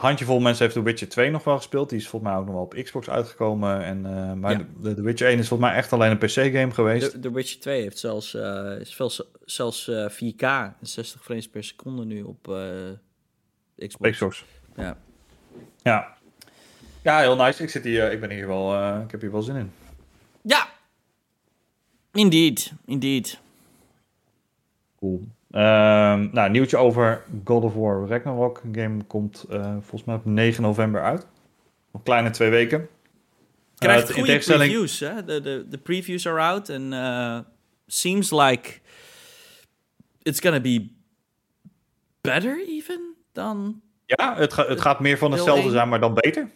handjevol 0.00 0.40
mensen 0.40 0.62
heeft 0.64 0.76
The 0.76 0.82
Witcher 0.82 1.08
2 1.08 1.30
nog 1.30 1.44
wel 1.44 1.56
gespeeld. 1.56 1.88
Die 1.88 1.98
is 1.98 2.08
volgens 2.08 2.30
mij 2.30 2.40
ook 2.40 2.46
nog 2.46 2.54
wel 2.54 2.64
op 2.64 2.74
Xbox 2.82 3.10
uitgekomen. 3.10 3.84
En, 3.84 4.06
eh, 4.06 4.32
maar 4.32 4.52
Ja. 4.52 4.66
de, 4.80 4.94
The 4.94 5.02
Witcher 5.02 5.28
1 5.28 5.38
is 5.38 5.48
volgens 5.48 5.68
mij 5.70 5.78
echt 5.78 5.92
alleen 5.92 6.10
een 6.10 6.18
PC-game 6.18 6.70
geweest. 6.70 7.10
The, 7.10 7.18
The 7.18 7.32
Witcher 7.32 7.60
2 7.60 7.82
heeft 7.82 7.98
zelfs, 7.98 8.34
eh, 8.34 8.80
is 8.80 8.94
veel, 8.94 9.10
zelfs 9.44 9.88
eh, 9.88 10.08
4K 10.08 10.42
en 10.42 10.76
60 10.80 11.22
frames 11.24 11.48
per 11.48 11.64
seconde 11.64 12.04
nu 12.04 12.22
op 12.22 12.48
eh, 12.48 13.86
Xbox. 13.88 14.10
Xbox. 14.10 14.44
Ja. 14.76 14.96
Ja. 15.82 16.16
Ja, 17.02 17.18
heel 17.20 17.36
nice. 17.36 17.62
Ik, 17.62 17.70
zit 17.70 17.84
hier, 17.84 18.12
ik, 18.12 18.20
ben 18.20 18.30
hier 18.30 18.46
wel, 18.46 18.98
ik 19.02 19.10
heb 19.10 19.20
hier 19.20 19.32
wel 19.32 19.42
zin 19.42 19.56
in. 19.56 19.72
Ja, 20.42 20.68
indeed, 22.12 22.72
indeed. 22.86 23.38
Cool. 24.98 25.28
Ehm, 25.50 26.28
nou, 26.32 26.50
nieuwtje 26.50 26.76
over 26.76 27.24
God 27.44 27.64
of 27.64 27.74
War 27.74 28.06
Ragnarok. 28.08 28.60
Een 28.64 28.74
game 28.74 29.04
komt 29.04 29.44
eh, 29.50 29.72
volgens 29.72 30.04
mij 30.04 30.14
op 30.14 30.24
9 30.24 30.62
november 30.62 31.02
uit. 31.02 31.26
Een 31.92 32.02
kleine 32.02 32.30
twee 32.30 32.50
weken. 32.50 32.88
Krijgt 33.74 34.08
in 34.08 34.14
goede 34.14 34.28
tegenstelling- 34.28 34.70
previews, 34.70 35.00
hè? 35.00 35.24
De, 35.24 35.40
de, 35.40 35.66
de 35.68 35.78
previews 35.78 36.26
are 36.26 36.40
out 36.40 36.68
en 36.68 36.92
eh, 36.92 37.38
seems 37.86 38.30
like 38.30 38.78
it's 40.22 40.40
gonna 40.40 40.60
be 40.60 40.88
better 42.20 42.66
even 42.68 43.14
dan... 43.32 43.80
Ja, 44.06 44.36
het, 44.36 44.52
ga- 44.52 44.66
het 44.66 44.80
gaat 44.80 45.00
meer 45.00 45.18
van 45.18 45.32
hetzelfde 45.32 45.70
zijn, 45.70 45.88
maar 45.88 46.00
dan 46.00 46.14
beter. 46.14 46.50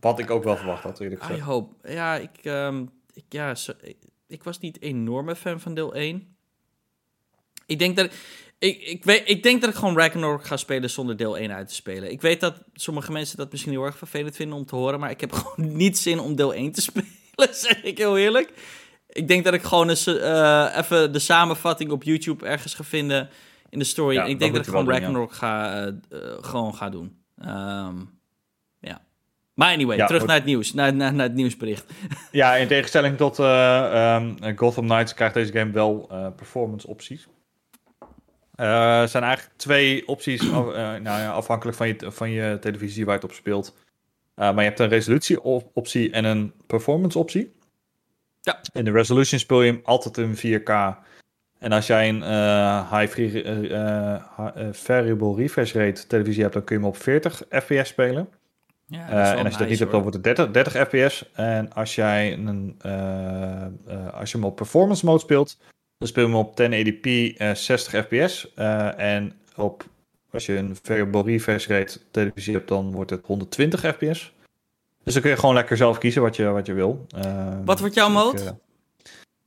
Wat 0.00 0.18
ik 0.18 0.30
ook 0.30 0.44
wel 0.44 0.56
verwacht 0.56 0.82
had, 0.82 1.00
eerlijk 1.00 1.22
I 1.22 1.24
gezegd. 1.24 1.44
hope. 1.44 1.92
Ja, 1.92 2.16
ik, 2.16 2.36
ehm, 2.42 2.84
ik, 3.12 3.24
ja, 3.28 3.54
ik, 3.80 3.96
ik 4.26 4.42
was 4.44 4.58
niet 4.58 4.80
enorme 4.82 5.36
fan 5.36 5.60
van 5.60 5.74
deel 5.74 5.94
1. 5.94 6.35
Ik 7.66 7.78
denk 7.78 7.96
dat 7.96 8.10
ik, 8.58 8.82
ik, 8.82 9.04
weet, 9.04 9.22
ik 9.24 9.42
denk 9.42 9.60
dat 9.60 9.70
ik 9.70 9.76
gewoon 9.76 9.96
Ragnarok 9.98 10.44
ga 10.44 10.56
spelen 10.56 10.90
zonder 10.90 11.16
deel 11.16 11.38
1 11.38 11.52
uit 11.52 11.68
te 11.68 11.74
spelen. 11.74 12.10
Ik 12.10 12.20
weet 12.20 12.40
dat 12.40 12.54
sommige 12.74 13.12
mensen 13.12 13.36
dat 13.36 13.50
misschien 13.50 13.72
heel 13.72 13.84
erg 13.84 13.98
vervelend 13.98 14.36
vinden 14.36 14.56
om 14.56 14.66
te 14.66 14.76
horen, 14.76 15.00
maar 15.00 15.10
ik 15.10 15.20
heb 15.20 15.32
gewoon 15.38 15.76
niet 15.76 15.98
zin 15.98 16.18
om 16.18 16.36
deel 16.36 16.54
1 16.54 16.72
te 16.72 16.80
spelen, 16.80 17.08
zeg 17.54 17.82
ik 17.82 17.98
heel 17.98 18.18
eerlijk. 18.18 18.52
Ik 19.08 19.28
denk 19.28 19.44
dat 19.44 19.54
ik 19.54 19.62
gewoon 19.62 19.88
eens 19.88 20.06
eh, 20.06 20.76
even 20.76 21.12
de 21.12 21.18
samenvatting 21.18 21.90
op 21.90 22.02
YouTube 22.02 22.46
ergens 22.46 22.74
ga 22.74 22.84
vinden 22.84 23.28
in 23.70 23.78
de 23.78 23.84
story. 23.84 24.14
Ja, 24.14 24.24
en 24.24 24.30
ik 24.30 24.38
denk 24.38 24.54
dat 24.54 24.66
ik 24.66 24.70
gewoon 24.70 24.88
Ragnarok 24.90 25.32
ga, 25.32 25.74
eh, 25.74 25.86
eh, 25.86 25.94
gewoon 26.40 26.74
ga 26.74 26.88
doen. 26.90 27.18
Ehm, 27.38 27.96
ja. 28.80 29.04
Maar 29.54 29.72
anyway, 29.72 29.96
Ja, 29.96 30.06
terug 30.06 30.20
ook- 30.22 30.26
naar 30.28 30.36
het 30.36 30.44
nieuws, 30.44 30.72
naar, 30.72 30.94
naar, 30.94 31.14
naar 31.14 31.26
het 31.26 31.34
nieuwsbericht. 31.34 31.84
Ja, 32.30 32.54
in 32.56 32.66
tegenstelling 32.68 33.16
tot 33.16 33.38
ehm, 33.38 34.54
Gotham 34.56 34.84
Knights 34.86 35.14
krijgt 35.14 35.34
deze 35.34 35.52
game 35.52 35.70
wel 35.72 36.10
performance 36.36 36.86
opties. 36.86 37.26
Eh, 38.56 39.00
Er 39.00 39.08
zijn 39.08 39.22
eigenlijk 39.22 39.56
twee 39.58 40.08
opties, 40.08 40.52
af- 40.52 40.72
eh, 40.72 40.74
nou 40.76 41.02
ja, 41.20 41.30
afhankelijk 41.30 41.76
van 41.76 41.88
je, 41.88 41.96
van 42.00 42.30
je 42.30 42.58
televisie 42.60 43.04
waar 43.04 43.14
je 43.14 43.20
het 43.20 43.30
op 43.30 43.36
speelt. 43.36 43.76
Eh, 44.34 44.44
maar 44.44 44.62
je 44.62 44.68
hebt 44.68 44.80
een 44.80 44.88
resolutie 44.88 45.42
op- 45.42 45.70
optie 45.72 46.10
en 46.10 46.24
een 46.24 46.52
performance 46.66 47.18
optie. 47.18 47.54
Ja. 48.40 48.60
In 48.72 48.84
de 48.84 48.90
resolution 48.90 49.40
speel 49.40 49.62
je 49.62 49.72
hem 49.72 49.80
altijd 49.84 50.18
in 50.18 50.36
4K. 50.36 50.96
En 51.58 51.72
als 51.72 51.86
jij 51.86 52.08
een 52.08 52.22
high 52.98 53.12
free, 53.12 53.42
eh, 53.42 54.22
variable 54.72 55.34
refresh 55.36 55.74
rate 55.74 56.06
televisie 56.06 56.42
hebt, 56.42 56.54
dan 56.54 56.64
kun 56.64 56.76
je 56.76 56.82
hem 56.82 56.90
op 56.90 56.96
40 56.96 57.42
fps 57.50 57.88
spelen. 57.88 58.28
Ja, 58.86 59.08
en 59.08 59.44
als 59.44 59.52
je 59.52 59.58
dat 59.58 59.68
niet 59.68 59.78
hebt, 59.78 59.90
dan 59.90 60.00
wordt 60.00 60.14
het 60.16 60.24
30, 60.24 60.50
30 60.50 60.72
fps. 60.88 61.30
En 61.32 61.72
als, 61.72 61.94
jij 61.94 62.32
een, 62.32 62.76
als 64.12 64.30
je 64.30 64.36
hem 64.38 64.46
op 64.46 64.56
performance 64.56 65.04
mode 65.04 65.20
speelt, 65.20 65.58
dan 65.98 66.08
speel 66.08 66.26
je 66.26 66.30
hem 66.30 66.38
op 66.38 66.60
1080p 66.60 67.36
eh 67.36 67.54
60 67.54 68.06
fps. 68.06 68.54
En 68.96 69.32
op, 69.56 69.84
als 70.30 70.46
je 70.46 70.56
een 70.56 70.76
variable 70.82 71.22
refresh 71.22 71.66
rate 71.66 71.98
televisie 72.10 72.54
hebt, 72.54 72.68
dan 72.68 72.92
wordt 72.92 73.10
het 73.10 73.26
120 73.26 73.80
fps. 73.80 74.34
Dus 75.06 75.14
dan 75.14 75.22
kun 75.22 75.30
je 75.30 75.36
gewoon 75.38 75.54
lekker 75.54 75.76
zelf 75.76 75.98
kiezen 75.98 76.22
wat 76.22 76.36
je, 76.36 76.44
wat 76.44 76.66
je 76.66 76.72
wil. 76.72 77.06
Eh, 77.16 77.58
Wat 77.64 77.80
wordt 77.80 77.94
jouw 77.94 78.06
dus 78.06 78.14
mode? 78.14 78.38
Ik, 78.38 78.44
eh, 78.46 78.52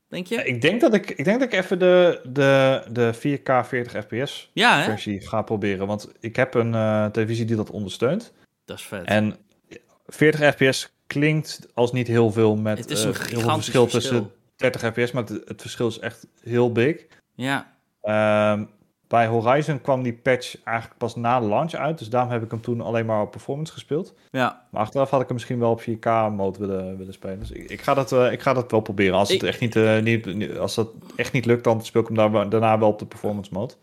Denk 0.08 0.28
je? 0.28 0.44
ik, 0.44 0.62
denk 0.62 0.82
dat 0.82 0.94
ik, 0.94 1.10
ik 1.10 1.26
denk 1.26 1.40
dat 1.40 1.54
ik 1.54 1.60
even 1.60 1.80
de, 1.80 2.22
de, 2.24 2.84
de 2.92 3.14
4K 3.14 3.68
40 3.68 4.04
fps 4.06 4.50
ja, 4.54 4.84
versie 4.84 5.28
ga 5.28 5.42
proberen. 5.42 5.88
Want 5.88 6.12
ik 6.20 6.36
heb 6.36 6.54
een 6.54 6.74
eh, 6.74 7.06
televisie 7.06 7.46
die 7.46 7.56
dat 7.56 7.70
ondersteunt. 7.72 8.34
Dat 8.66 8.78
is 8.78 8.84
vet. 8.84 9.06
En 9.06 9.38
40 10.08 10.56
fps 10.56 10.94
klinkt 11.08 11.68
als 11.74 11.92
niet 11.92 12.08
heel 12.08 12.32
veel 12.32 12.56
met 12.56 12.78
het 12.78 12.92
is 12.92 13.04
een 13.04 13.16
heel 13.16 13.40
veel 13.40 13.54
verschil. 13.54 13.88
tussen 13.88 14.32
30 14.60 14.82
fps, 14.94 15.12
maar 15.12 15.24
het, 15.24 15.42
het 15.48 15.62
verschil 15.62 15.88
is 15.88 16.00
echt 16.00 16.28
heel 16.42 16.72
big. 16.72 17.06
Ja, 17.36 17.78
Ehm, 18.02 18.64
bij 19.08 19.28
Horizon 19.28 19.82
kwam 19.82 20.04
die 20.04 20.14
patch 20.14 20.64
eigenlijk 20.64 20.98
pas 20.98 21.16
na 21.16 21.40
de 21.40 21.46
launch 21.48 21.74
uit, 21.74 21.98
dus 21.98 22.10
daarom 22.10 22.32
heb 22.32 22.44
ik 22.44 22.52
hem 22.52 22.62
toen 22.62 22.82
alleen 22.82 23.06
maar 23.06 23.22
op 23.22 23.32
performance 23.32 23.74
gespeeld. 23.74 24.14
ja. 24.32 24.68
Maar 24.72 24.82
achteraf 24.82 25.10
had 25.10 25.20
ik 25.22 25.26
hem 25.28 25.36
misschien 25.36 25.60
wel 25.60 25.72
op 25.72 25.82
4K 25.82 26.06
mode 26.32 26.60
willen, 26.60 26.98
willen 26.98 27.14
spelen. 27.14 27.40
Dus 27.40 27.52
ik, 27.52 27.70
ik, 27.70 27.82
ga 27.82 27.94
dat, 27.94 28.12
eh, 28.12 28.32
ik 28.32 28.42
ga 28.42 28.54
dat 28.54 28.72
wel 28.72 28.80
proberen. 28.80 29.14
Als 29.16 29.30
het 29.32 29.44
echt 29.44 29.60
niet, 29.60 29.76
eh, 29.76 30.00
niet, 30.00 30.58
als 30.58 30.76
dat 30.76 30.90
echt 31.16 31.34
niet 31.34 31.46
lukt, 31.46 31.64
dan 31.64 31.86
speel 31.86 32.02
ik 32.02 32.08
hem 32.08 32.16
daar, 32.32 32.50
daarna 32.50 32.80
wel 32.80 32.90
op 32.90 33.00
de 33.00 33.06
performance 33.06 33.54
mode. 33.54 33.74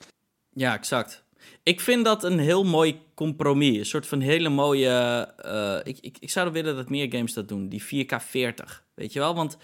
Ja, 0.50 0.74
exact. 0.74 1.24
Ik 1.62 1.80
vind 1.80 2.04
dat 2.04 2.24
een 2.24 2.38
heel 2.38 2.64
mooi 2.64 3.00
compromis. 3.14 3.78
Een 3.78 3.86
soort 3.86 4.06
van 4.06 4.20
hele 4.20 4.48
mooie. 4.48 4.88
eh, 5.36 5.78
ik, 5.92 5.98
ik, 6.00 6.16
ik 6.20 6.30
zou 6.30 6.52
willen 6.52 6.76
dat 6.76 6.88
meer 6.90 7.12
games 7.12 7.32
dat 7.32 7.48
doen. 7.48 7.68
Die 7.68 7.82
4K 8.06 8.16
40. 8.22 8.84
Weet 8.94 9.12
je 9.12 9.18
wel? 9.18 9.34
Want 9.34 9.56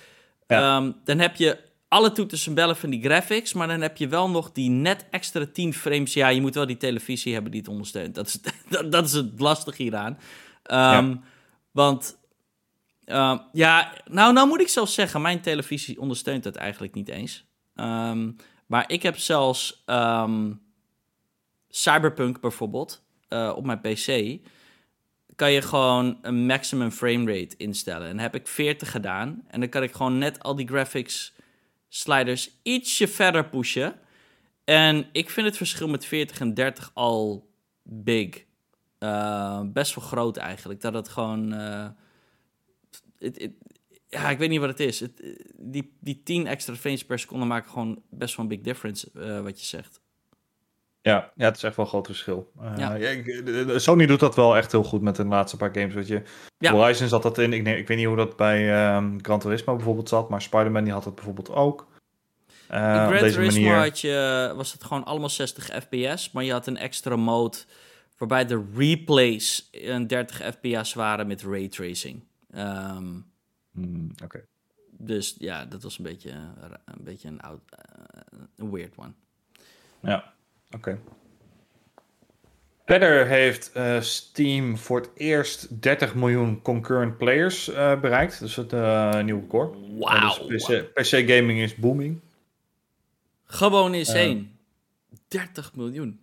Ja. 0.52 0.76
ehm, 0.76 0.92
dan 1.04 1.18
heb 1.18 1.36
je 1.36 1.58
alle 1.88 2.12
toeters 2.12 2.46
en 2.46 2.54
bellen 2.54 2.76
van 2.76 2.90
die 2.90 3.02
graphics. 3.02 3.52
Maar 3.52 3.68
dan 3.68 3.80
heb 3.80 3.96
je 3.96 4.08
wel 4.08 4.30
nog 4.30 4.52
die 4.52 4.70
net 4.70 5.06
extra 5.10 5.46
10 5.52 5.74
frames. 5.74 6.12
Ja, 6.12 6.28
je 6.28 6.40
moet 6.40 6.54
wel 6.54 6.66
die 6.66 6.76
televisie 6.76 7.32
hebben 7.32 7.50
die 7.50 7.60
het 7.60 7.70
ondersteunt. 7.70 8.14
Dat 8.14 8.26
is, 8.26 8.40
dat, 8.68 8.92
dat 8.92 9.04
is 9.04 9.12
het 9.12 9.40
lastige 9.40 9.82
hieraan. 9.82 10.18
Ehm, 10.62 11.16
Want. 11.70 12.18
ehm, 13.04 13.38
ja, 13.52 13.92
nou, 14.04 14.32
nou 14.32 14.48
moet 14.48 14.60
ik 14.60 14.68
zelfs 14.68 14.94
zeggen, 14.94 15.22
mijn 15.22 15.40
televisie 15.40 16.00
ondersteunt 16.00 16.42
dat 16.42 16.56
eigenlijk 16.56 16.94
niet 16.94 17.08
eens. 17.08 17.44
Maar 18.66 18.84
ik 18.86 19.02
heb 19.02 19.18
zelfs 19.18 19.84
Cyberpunk 21.68 22.40
bijvoorbeeld 22.40 23.02
eh, 23.28 23.52
op 23.56 23.64
mijn 23.64 23.80
PC. 23.80 24.38
Kan 25.43 25.52
je 25.52 25.62
gewoon 25.62 26.19
een 26.23 26.47
maximum 26.47 26.90
frame 26.90 27.32
rate 27.39 27.56
instellen. 27.56 28.09
En 28.09 28.19
heb 28.19 28.35
ik 28.35 28.47
40 28.48 28.90
gedaan. 28.90 29.44
En 29.48 29.60
dan 29.60 29.69
kan 29.69 29.82
ik 29.82 29.93
gewoon 29.93 30.19
net 30.19 30.43
al 30.43 30.56
die 30.56 30.66
graphics 30.66 31.32
sliders 31.89 32.51
ietsje 32.62 33.09
verder 33.09 33.48
pushen. 33.48 33.94
En 34.64 35.09
ik 35.12 35.31
vind 35.31 35.47
het 35.47 35.56
verschil 35.56 35.89
met 35.89 36.05
40 36.05 36.40
en 36.40 36.55
30 36.55 36.90
al 36.94 37.51
big. 37.82 38.44
Eh, 38.98 39.60
best 39.64 39.94
wel 39.94 40.05
groot 40.05 40.36
eigenlijk. 40.36 40.81
Dat 40.81 40.94
het 40.94 41.09
gewoon. 41.09 41.51
het- 43.19 43.51
ja, 44.09 44.31
ik 44.31 44.39
weet 44.39 44.48
niet 44.48 44.60
wat 44.60 44.69
het 44.69 44.81
is. 44.81 45.01
Het, 45.01 45.20
eh, 45.20 45.31
die, 45.59 45.97
die 46.01 46.23
10 46.23 46.47
extra 46.47 46.74
frames 46.74 47.05
per 47.05 47.19
seconde 47.19 47.47
maken 47.47 47.70
gewoon 47.70 48.02
best 48.10 48.36
wel 48.36 48.44
een 48.44 48.51
big 48.56 48.60
difference, 48.60 49.10
wat 49.43 49.60
je 49.60 49.66
zegt. 49.66 50.01
Ja, 51.02 51.32
ja, 51.36 51.44
het 51.44 51.56
is 51.56 51.62
echt 51.62 51.76
wel 51.76 51.84
een 51.84 51.90
groot 51.90 52.06
verschil. 52.06 52.52
Eh, 52.60 52.72
Ja. 52.76 53.78
Sony 53.78 54.06
doet 54.06 54.20
dat 54.20 54.34
wel 54.36 54.56
echt 54.56 54.72
heel 54.72 54.84
goed 54.84 55.02
met 55.02 55.16
de 55.16 55.24
laatste 55.24 55.56
paar 55.56 55.74
games. 55.74 55.94
Weet 55.94 56.06
je. 56.06 56.22
Ja. 56.58 56.72
Horizon 56.72 57.08
zat 57.08 57.22
dat 57.22 57.38
in. 57.38 57.52
Ik, 57.52 57.66
ik 57.66 57.86
weet 57.88 57.96
niet 57.96 58.06
hoe 58.06 58.16
dat 58.16 58.36
bij 58.36 58.72
ehm 58.74 59.18
Gran 59.22 59.38
Turismo 59.38 59.74
bijvoorbeeld 59.76 60.08
zat, 60.08 60.28
maar 60.28 60.42
Spider-Man 60.42 60.84
die 60.84 60.92
had 60.92 61.04
het 61.04 61.14
bijvoorbeeld 61.14 61.50
ook. 61.50 61.86
Eh, 62.68 62.78
In 62.78 62.84
Gran 62.94 63.10
deze 63.10 63.34
Turismo 63.34 63.60
manier. 63.62 63.76
had 63.78 64.00
je, 64.00 64.52
was 64.56 64.72
het 64.72 64.84
gewoon 64.84 65.04
allemaal 65.04 65.28
60 65.28 65.64
fps, 65.64 66.30
maar 66.30 66.44
je 66.44 66.52
had 66.52 66.66
een 66.66 66.76
extra 66.76 67.16
mode 67.16 67.56
waarbij 68.18 68.44
de 68.46 68.64
replays 68.76 69.68
een 69.70 70.06
30 70.06 70.36
fps 70.36 70.94
waren 70.94 71.26
met 71.26 71.42
raytracing. 71.42 72.24
Ehm 72.50 73.06
Hmm, 73.72 74.10
Oké. 74.24 74.44
dus 74.90 75.34
ja, 75.38 75.64
dat 75.64 75.82
was 75.82 75.98
een 75.98 76.04
beetje, 76.04 76.30
een, 76.30 77.04
beetje 77.04 77.28
een, 77.28 77.40
oud, 77.40 77.60
eh, 77.68 78.40
een 78.56 78.70
weird 78.70 78.94
one. 78.96 79.12
Ja, 80.00 80.32
oké. 80.74 80.98
Verder 82.86 83.26
heeft 83.26 83.72
eh, 83.72 84.00
Steam 84.00 84.78
voor 84.78 85.00
het 85.00 85.10
eerst 85.14 85.82
30 85.82 86.14
miljoen 86.14 86.62
concurrent 86.62 87.18
players 87.18 87.68
eh, 87.68 88.00
bereikt. 88.00 88.38
Dus 88.38 88.56
het 88.56 88.72
uh, 88.72 89.20
nieuwe 89.20 89.40
record. 89.40 89.76
Wauw. 89.98 90.46
Dus 90.46 90.64
PC, 90.64 90.92
PC 90.94 91.30
gaming 91.30 91.60
is 91.60 91.74
booming. 91.74 92.20
Gewoon 93.44 93.94
insane. 93.94 94.46
30 95.28 95.74
miljoen. 95.74 96.20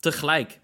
Tegelijk. 0.00 0.60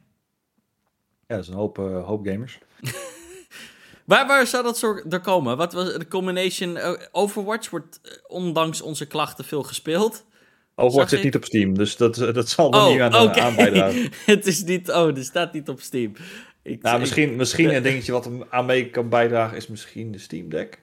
Ja, 1.26 1.36
dat 1.36 1.38
is 1.38 1.48
een 1.48 1.54
hoop, 1.54 1.76
hoop 1.76 2.26
gamers. 2.26 2.58
waar, 4.04 4.26
waar 4.26 4.46
zou 4.46 4.62
dat 4.62 4.78
zo 4.78 5.00
er 5.10 5.20
komen? 5.20 5.56
Wat 5.56 5.72
was 5.72 5.92
de 5.92 6.08
combination? 6.08 6.78
Overwatch 7.12 7.70
wordt 7.70 8.00
ondanks 8.26 8.80
onze 8.80 9.06
klachten 9.06 9.44
veel 9.44 9.62
gespeeld. 9.62 10.24
Overwatch 10.80 11.10
zit 11.10 11.22
niet 11.22 11.36
op 11.36 11.44
Steam, 11.44 11.74
dus 11.74 11.96
dat, 11.96 12.14
dat 12.14 12.48
zal 12.48 12.72
er 12.72 12.80
oh, 12.80 12.90
niet 12.90 13.00
aan, 13.00 13.28
okay. 13.28 13.40
aan 13.40 13.56
bijdragen. 13.56 14.10
het 14.26 14.46
is 14.46 14.64
niet, 14.64 14.90
oh, 14.90 15.16
er 15.16 15.24
staat 15.24 15.52
niet 15.52 15.68
op 15.68 15.80
Steam. 15.80 16.12
Ik, 16.62 16.82
nou, 16.82 17.00
misschien, 17.00 17.36
misschien 17.36 17.74
een 17.74 17.82
dingetje 17.82 18.12
wat 18.12 18.26
er 18.26 18.46
aan 18.50 18.66
mee 18.66 18.90
kan 18.90 19.08
bijdragen 19.08 19.56
is 19.56 19.66
misschien 19.66 20.12
de 20.12 20.18
Steam 20.18 20.48
Deck. 20.48 20.82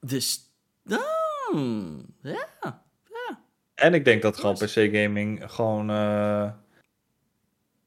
Dus, 0.00 0.52
oh, 0.90 1.98
ja, 2.22 2.48
ja. 2.62 2.84
En 3.74 3.94
ik 3.94 4.04
denk 4.04 4.22
dat 4.22 4.36
gewoon 4.36 4.54
PC 4.54 4.88
gaming 4.92 5.42
gewoon 5.46 5.90
uh, 5.90 6.50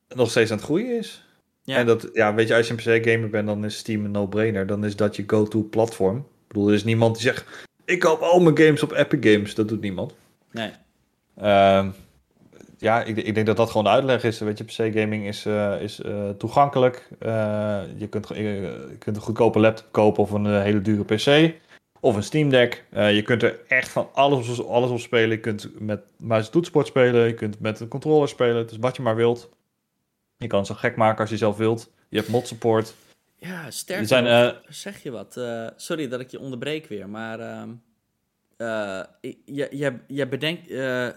nog 0.08 0.30
steeds 0.30 0.52
aan 0.52 0.58
het 0.58 0.66
groeien 0.66 0.98
is. 0.98 1.26
Ja. 1.64 1.78
En 1.78 1.86
dat, 1.86 2.10
ja, 2.14 2.34
weet 2.34 2.48
je, 2.48 2.56
als 2.56 2.68
je 2.68 2.74
een 2.74 3.00
PC 3.00 3.10
gamer 3.10 3.30
bent, 3.30 3.48
dan 3.48 3.66
is 3.66 3.78
Steam 3.78 4.06
een 4.06 4.12
no-brainer. 4.12 4.68
Dan 4.68 4.86
is 4.86 4.96
dat 4.96 5.16
je 5.16 5.24
go-to 5.28 5.64
platform. 5.64 6.18
Ik 6.18 6.48
bedoel, 6.48 6.68
er 6.68 6.74
is 6.74 6.84
niemand 6.84 7.14
die 7.16 7.24
zegt, 7.24 7.68
ik 7.86 8.00
koop 8.00 8.22
al 8.22 8.40
mijn 8.40 8.58
games 8.58 8.84
op 8.84 8.92
Epic 8.92 9.34
Games. 9.34 9.56
Dat 9.56 9.68
doet 9.68 9.82
niemand. 9.82 10.14
Nee. 10.52 10.72
Uh, 11.42 11.88
ja, 12.78 13.04
ik, 13.04 13.18
ik, 13.18 13.34
denk 13.34 13.46
dat 13.46 13.58
dat 13.58 13.68
gewoon 13.68 13.84
de 13.84 13.90
uitleg 13.90 14.24
is. 14.24 14.40
Weet 14.40 14.58
je, 14.58 14.64
PC-gaming 14.64 15.28
is, 15.28 15.46
uh, 15.46 15.82
is 15.82 16.00
uh, 16.00 16.30
toegankelijk. 16.30 17.08
Uh, 17.20 17.82
je, 17.98 18.08
kunt, 18.08 18.28
je 18.28 18.96
kunt 19.00 19.16
een 19.16 19.22
goedkope 19.22 19.60
laptop 19.60 19.88
kopen 19.92 20.24
of 20.24 20.32
een 20.32 20.62
hele 20.62 20.82
dure 20.82 21.04
PC. 21.04 21.54
Of 22.00 22.16
een 22.16 22.24
Steam 22.24 22.50
Deck. 22.50 22.86
je 22.92 23.22
kunt 23.26 23.44
er 23.44 23.60
echt 23.68 23.90
van 23.90 24.10
alles, 24.14 24.66
alles 24.68 24.90
op 24.90 25.00
spelen. 25.00 25.30
Je 25.30 25.40
kunt 25.40 25.80
met 25.80 26.02
muis 26.18 26.50
toetsenbord 26.50 26.88
spelen. 26.88 27.28
Je 27.28 27.34
kunt 27.34 27.60
met 27.60 27.80
een 27.80 27.88
controller 27.88 28.28
spelen. 28.28 28.68
Dus 28.68 28.78
wat 28.78 28.96
je 28.96 29.02
maar 29.02 29.16
wilt. 29.16 29.50
Je 30.38 30.48
kan 30.48 30.66
zo 30.66 30.76
gek 30.76 30.96
maken 30.96 31.20
als 31.20 31.30
je 31.30 31.38
zelf 31.38 31.58
wilt. 31.58 31.92
Je 32.10 32.18
hebt 32.18 32.30
mod 32.30 32.48
support. 32.48 32.94
Ja, 33.38 33.72
sterk. 33.72 34.08
Zijn, 34.08 34.56
zeg 34.68 35.04
je 35.04 35.12
wat. 35.12 35.40
sorry 35.76 36.08
dat 36.08 36.20
ik 36.20 36.32
je 36.32 36.40
onderbreek 36.40 36.88
weer, 36.88 37.10
maar... 37.10 37.40
Ehm, 37.40 37.70
uh, 38.62 39.02
jij, 39.46 40.00
jij 40.08 40.30
bedenkt, 40.30 40.70
uh, 40.70 41.08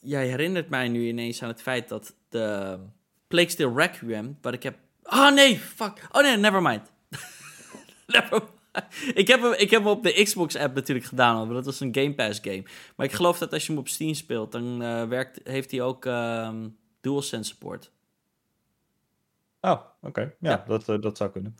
jij 0.00 0.26
herinnert 0.26 0.68
mij 0.68 0.88
nu 0.88 1.06
ineens 1.06 1.42
aan 1.42 1.48
het 1.48 1.62
feit 1.62 1.88
dat 1.88 2.14
de 2.28 2.78
Plague 3.26 3.54
Tale 3.54 3.74
Requiem, 3.74 4.38
wat 4.40 4.52
ik 4.54 4.62
heb... 4.62 4.78
Oh 5.02 5.30
nee, 5.30 5.58
fuck. 5.58 6.08
Oh 6.12 6.22
nee, 6.22 6.36
never 6.36 6.62
mind. 6.62 6.92
never 8.06 8.30
mind. 8.30 8.56
Ik 9.14 9.28
heb, 9.28 9.42
hem, 9.42 9.52
ik 9.52 9.70
heb 9.70 9.82
hem 9.82 9.90
op 9.90 10.02
de 10.02 10.22
Xbox-app 10.22 10.74
natuurlijk 10.74 11.06
gedaan, 11.06 11.36
want 11.36 11.52
dat 11.52 11.64
was 11.64 11.80
een 11.80 11.94
Game 11.94 12.14
Pass 12.14 12.40
game. 12.42 12.62
Maar 12.96 13.06
ik 13.06 13.12
geloof 13.12 13.38
dat 13.38 13.52
als 13.52 13.66
je 13.66 13.72
hem 13.72 13.80
op 13.80 13.88
Steam 13.88 14.14
speelt, 14.14 14.52
dan 14.52 14.82
uh, 14.82 15.04
werkt, 15.04 15.40
heeft 15.44 15.70
hij 15.70 15.82
ook 15.82 16.04
um, 16.04 16.76
DualSense 17.00 17.50
support. 17.50 17.90
Oh, 19.60 19.70
oké. 19.70 19.86
Okay. 20.00 20.34
Ja, 20.40 20.50
ja, 20.50 20.64
Dat, 20.66 20.88
uh, 20.88 21.00
dat 21.00 21.16
zou 21.16 21.30
kunnen 21.30 21.56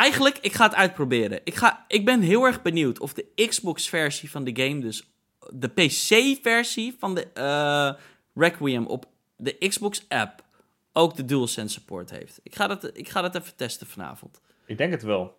eigenlijk, 0.00 0.38
ik 0.40 0.52
ga 0.52 0.64
het 0.64 0.74
uitproberen. 0.74 1.40
Ik, 1.44 1.54
ga, 1.54 1.84
ik 1.88 2.04
ben 2.04 2.20
heel 2.20 2.44
erg 2.44 2.62
benieuwd 2.62 3.00
of 3.00 3.12
de 3.12 3.46
Xbox-versie 3.48 4.30
van 4.30 4.44
de 4.44 4.62
game, 4.62 4.80
dus 4.80 5.12
de 5.52 5.68
PC-versie 5.68 6.96
van 6.98 7.14
de 7.14 7.26
uh, 7.34 8.02
Requiem 8.34 8.86
op 8.86 9.06
de 9.36 9.68
Xbox-app, 9.68 10.44
ook 10.92 11.16
de 11.16 11.24
DualSense 11.24 11.80
support 11.80 12.10
heeft. 12.10 12.40
Ik 12.42 12.54
ga, 12.54 12.66
dat, 12.66 12.90
ik 12.92 13.08
ga 13.08 13.20
dat 13.20 13.34
even 13.34 13.56
testen 13.56 13.86
vanavond. 13.86 14.40
Ik 14.66 14.78
denk 14.78 14.92
het 14.92 15.02
wel. 15.02 15.38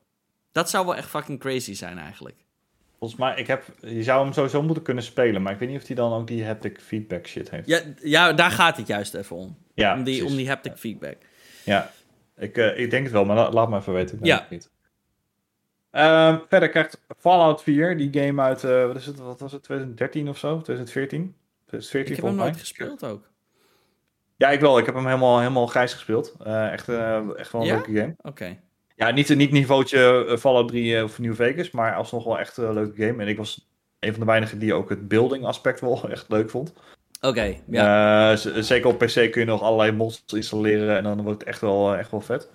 Dat 0.52 0.70
zou 0.70 0.86
wel 0.86 0.96
echt 0.96 1.10
fucking 1.10 1.40
crazy 1.40 1.74
zijn 1.74 1.98
eigenlijk. 1.98 2.36
Volgens 3.00 3.20
mij, 3.20 3.36
ik 3.36 3.48
heb, 3.48 3.64
je 3.80 4.04
zou 4.04 4.24
hem 4.24 4.34
sowieso 4.34 4.64
moeten 4.64 4.84
kunnen 4.84 5.04
spelen, 5.04 5.42
maar 5.42 5.54
ik 5.54 5.60
weet 5.60 5.70
niet 5.70 5.82
of 5.82 5.88
hij 5.88 5.96
dan 5.96 6.14
ook 6.14 6.28
die 6.28 6.46
haptic 6.46 6.80
feedback 6.80 7.28
shit 7.28 7.50
heeft. 7.50 7.68
Ja, 7.68 7.82
ja 8.02 8.34
daar 8.34 8.52
gaat 8.52 8.78
het 8.78 8.88
juist 8.88 9.14
even 9.14 9.36
om. 9.36 9.58
Ja, 9.74 9.96
om, 9.98 10.04
die, 10.04 10.26
om 10.26 10.36
die 10.36 10.48
haptic 10.48 10.78
feedback. 10.78 11.18
Ja, 11.64 11.92
ik, 12.38 12.58
uh, 12.58 12.80
ik 12.80 12.90
denk 12.90 13.04
het 13.04 13.14
wel, 13.14 13.26
maar 13.26 13.52
laat 13.52 13.70
me 13.70 13.78
even 13.78 13.94
weten. 13.94 14.18
Ik 14.18 14.26
ja. 14.26 14.48
niet. 14.50 14.70
Uh, 15.92 16.38
verder 16.50 16.70
krijgt 16.70 17.02
Fallout 17.18 17.64
4, 17.64 17.98
die 17.98 18.22
game 18.22 18.42
uit, 18.42 18.64
uh, 18.64 18.86
wat, 18.88 18.96
is 18.96 19.06
het, 19.06 19.20
wat 19.20 19.40
was 19.40 19.52
het, 19.52 19.64
2013 19.64 20.30
of 20.30 20.38
zo? 20.38 20.62
2014? 20.62 21.36
2014 21.66 22.16
ik 22.16 22.22
heb 22.22 22.26
hem 22.26 22.36
nooit 22.36 22.60
gespeeld 22.60 23.04
ook. 23.06 23.30
Ja, 24.38 24.50
ik 24.50 24.60
wel. 24.60 24.78
Ik 24.78 24.86
heb 24.86 24.96
hem 24.96 25.06
helemaal, 25.06 25.40
helemaal 25.40 25.68
grijs 25.68 25.94
gespeeld. 25.94 26.36
Uh, 26.48 26.72
echt, 26.72 26.90
echt 27.38 27.52
wel 27.52 27.62
een 27.62 27.68
leuke 27.68 27.94
game. 27.94 28.16
Oké. 28.22 28.58
Ja, 28.96 29.12
niet, 29.12 29.36
niet 29.36 29.52
niveautje 29.52 30.36
Fallout 30.40 30.68
3 30.68 31.04
of 31.04 31.20
New 31.20 31.36
Vegas, 31.36 31.72
maar 31.72 31.96
alsnog 31.96 32.24
wel 32.24 32.40
echt 32.40 32.58
een 32.58 32.74
leuke 32.74 33.06
game. 33.06 33.22
En 33.22 33.28
ik 33.28 33.38
was 33.38 33.70
een 34.00 34.12
van 34.12 34.20
de 34.20 34.26
weinigen 34.26 34.60
die 34.60 34.74
ook 34.74 34.90
het 34.90 35.08
building 35.08 35.46
aspect 35.46 35.80
wel 35.80 36.10
echt 36.10 36.30
leuk 36.30 36.50
vond. 36.50 36.74
Oké, 37.22 37.56
ja. 37.68 38.36
Zeker 38.36 38.90
op 38.90 38.98
PC 38.98 39.14
kun 39.14 39.42
je 39.42 39.46
nog 39.46 39.62
allerlei 39.62 39.92
mods 39.92 40.24
installeren 40.28 40.98
en 40.98 41.04
dan 41.04 41.22
wordt 41.22 41.40
het 41.40 41.48
echt 41.48 41.62
wel, 41.62 41.96
echt 41.96 42.12
wel 42.12 42.22
vet. 42.22 42.50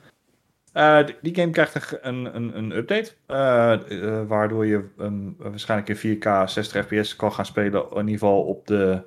Uh, 0.76 1.06
die 1.22 1.34
game 1.34 1.50
krijgt 1.50 1.98
een, 2.02 2.36
een, 2.36 2.56
een 2.56 2.76
update, 2.76 3.12
uh, 3.28 4.20
waardoor 4.26 4.66
je 4.66 4.84
um, 4.98 5.34
waarschijnlijk 5.38 6.02
in 6.02 6.16
4K 6.16 6.50
60 6.50 6.86
fps 6.86 7.16
kan 7.16 7.32
gaan 7.32 7.46
spelen, 7.46 7.82
in 7.90 7.96
ieder 7.96 8.12
geval 8.12 8.42
op 8.42 8.66
de 8.66 9.02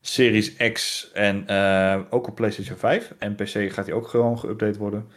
Series 0.00 0.56
X 0.72 1.10
en 1.12 1.48
ook 2.10 2.26
op 2.28 2.34
PlayStation 2.34 2.76
5. 2.76 3.14
En 3.18 3.34
PC 3.34 3.72
gaat 3.72 3.84
die 3.84 3.94
ook 3.94 4.08
gewoon 4.08 4.38
geüpdate 4.38 4.78
worden. 4.78 5.08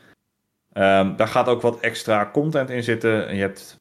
Um, 0.74 1.16
daar 1.16 1.28
gaat 1.28 1.48
ook 1.48 1.62
wat 1.62 1.80
extra 1.80 2.30
content 2.34 2.70
in 2.70 2.84
zitten. 2.84 3.28
En 3.28 3.36
je 3.36 3.42
hebt, 3.42 3.80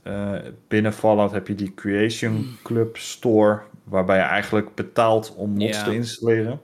binnen 0.69 0.93
Fallout 0.93 1.33
heb 1.33 1.47
je 1.47 1.55
die 1.55 1.75
Creation 1.75 2.57
Club 2.63 2.97
Store, 2.97 3.61
waarbij 3.85 4.17
je 4.17 4.23
eigenlijk 4.23 4.75
betaalt 4.75 5.35
om 5.37 5.51
mods 5.51 5.85
te 5.85 5.95
installeren. 5.95 6.61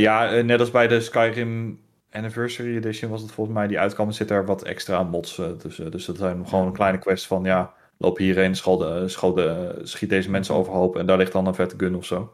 Ja, 0.00 0.30
eh, 0.30 0.44
net 0.44 0.60
als 0.60 0.70
bij 0.70 0.88
de 0.88 1.00
Skyrim 1.00 1.80
Anniversary 2.10 2.76
Edition 2.76 3.10
was 3.10 3.22
het 3.22 3.30
volgens 3.30 3.56
mij 3.56 3.66
die 3.66 3.78
uitkwam, 3.78 4.10
zit 4.10 4.30
er 4.30 4.46
wat 4.46 4.62
extra 4.62 5.02
mods 5.02 5.40
tussen. 5.58 5.90
Dus 5.90 6.04
dat 6.04 6.16
zijn 6.16 6.48
gewoon 6.48 6.66
een 6.66 6.72
kleine 6.72 6.98
quest 6.98 7.26
van, 7.26 7.44
ja, 7.44 7.74
loop 7.98 8.18
hierheen, 8.18 8.54
schiet 9.84 10.08
deze 10.08 10.30
mensen 10.30 10.54
overhoop 10.54 10.96
en 10.96 11.06
daar 11.06 11.18
ligt 11.18 11.32
dan 11.32 11.46
een 11.46 11.54
vette 11.54 11.74
gun 11.78 11.94
of 11.94 12.04
zo. 12.04 12.32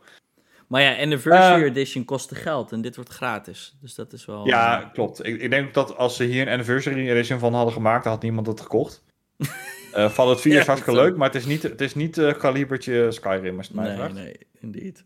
Maar 0.66 0.82
ja, 0.82 0.96
Anniversary 1.02 1.62
uh, 1.62 1.66
Edition 1.66 2.04
kostte 2.04 2.34
geld 2.34 2.72
en 2.72 2.80
dit 2.80 2.96
wordt 2.96 3.10
gratis. 3.10 3.76
Dus 3.80 3.94
dat 3.94 4.12
is 4.12 4.24
wel... 4.24 4.46
Ja, 4.46 4.90
klopt. 4.92 5.26
Ik, 5.26 5.40
ik, 5.40 5.50
denk 5.50 5.74
dat 5.74 5.96
als 5.96 6.16
ze 6.16 6.24
hier 6.24 6.42
een 6.42 6.52
Anniversary 6.52 7.10
Edition 7.10 7.38
van 7.38 7.54
hadden 7.54 7.72
gemaakt, 7.72 8.04
dan 8.04 8.12
had 8.12 8.22
niemand 8.22 8.46
het 8.46 8.60
gekocht. 8.60 9.04
Uh, 9.38 10.08
Fallout 10.16 10.40
4 10.40 10.58
is 10.58 10.66
hartstikke 10.66 11.00
leuk, 11.00 11.16
maar 11.16 11.26
het 11.26 11.36
is 11.36 11.46
niet, 11.46 11.62
het 11.62 11.80
is 11.80 11.94
niet 11.94 12.16
uh, 12.16 12.32
kalibertje 12.32 13.10
Skyrim, 13.10 13.56
als 13.56 13.66
het 13.66 13.76
mij 13.76 13.86
nee, 13.86 13.96
vraagt. 13.96 14.14
Nee, 14.14 14.36
indeed. 14.60 15.04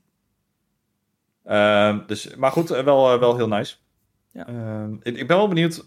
Uh, 1.47 1.99
dus, 2.07 2.35
maar 2.37 2.53
goed, 2.53 2.71
eh, 2.71 2.85
wel, 2.85 3.19
wel 3.19 3.37
heel 3.37 3.49
nice. 3.49 3.77
Ja. 4.33 4.47
Ehm, 4.47 4.95
ik, 5.03 5.27
ben 5.27 5.37
wel 5.37 5.49
benieuwd 5.49 5.87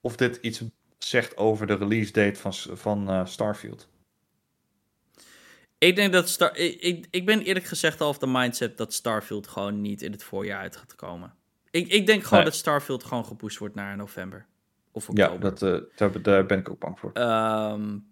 of 0.00 0.16
dit 0.16 0.36
iets 0.36 0.62
zegt 0.98 1.36
over 1.36 1.66
de 1.66 1.74
release 1.74 2.12
date 2.12 2.40
van, 2.40 2.52
van 2.78 3.28
Starfield. 3.28 3.88
Ik 5.78 5.96
denk 5.96 6.12
dat 6.12 6.28
Star 6.28 6.56
ik, 6.56 6.80
ik, 6.80 7.06
ik, 7.10 7.26
ben 7.26 7.40
eerlijk 7.40 7.64
gezegd 7.64 8.00
al 8.00 8.08
of 8.08 8.18
de 8.18 8.26
mindset 8.26 8.76
dat 8.76 8.92
Starfield 8.92 9.46
gewoon 9.46 9.80
niet 9.80 10.02
in 10.02 10.12
het 10.12 10.22
voorjaar 10.22 10.60
uit 10.60 10.76
gaat 10.76 10.94
komen. 10.94 11.34
Ik, 11.70 11.88
ik 11.88 12.06
denk 12.06 12.24
gewoon 12.24 12.44
dat 12.44 12.54
Starfield 12.54 13.04
gewoon 13.04 13.24
gepusht 13.24 13.58
wordt 13.58 13.74
naar 13.74 13.96
november. 13.96 14.46
Of 14.92 15.08
oktober. 15.08 15.32
Ja, 15.32 15.38
dat, 15.38 15.58
daar, 15.96 16.22
daar, 16.22 16.46
ben 16.46 16.58
ik 16.58 16.70
ook 16.70 16.78
bang 16.78 16.98
voor. 16.98 17.10
Um, 17.14 18.06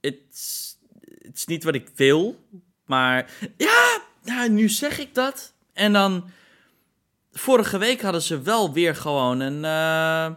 het 0.00 1.34
is 1.34 1.44
niet 1.46 1.64
wat 1.64 1.74
ik 1.74 1.88
wil. 1.94 2.44
Maar 2.84 3.30
ja, 3.56 4.00
nou, 4.22 4.50
nu 4.50 4.68
zeg 4.68 4.98
ik 4.98 5.14
dat. 5.14 5.54
En 5.72 5.92
dan. 5.92 6.30
Vorige 7.38 7.78
week 7.78 8.00
hadden 8.02 8.22
ze 8.22 8.42
wel 8.42 8.72
weer 8.72 8.94
gewoon 8.94 9.40
een. 9.40 9.64
Uh, 9.64 10.36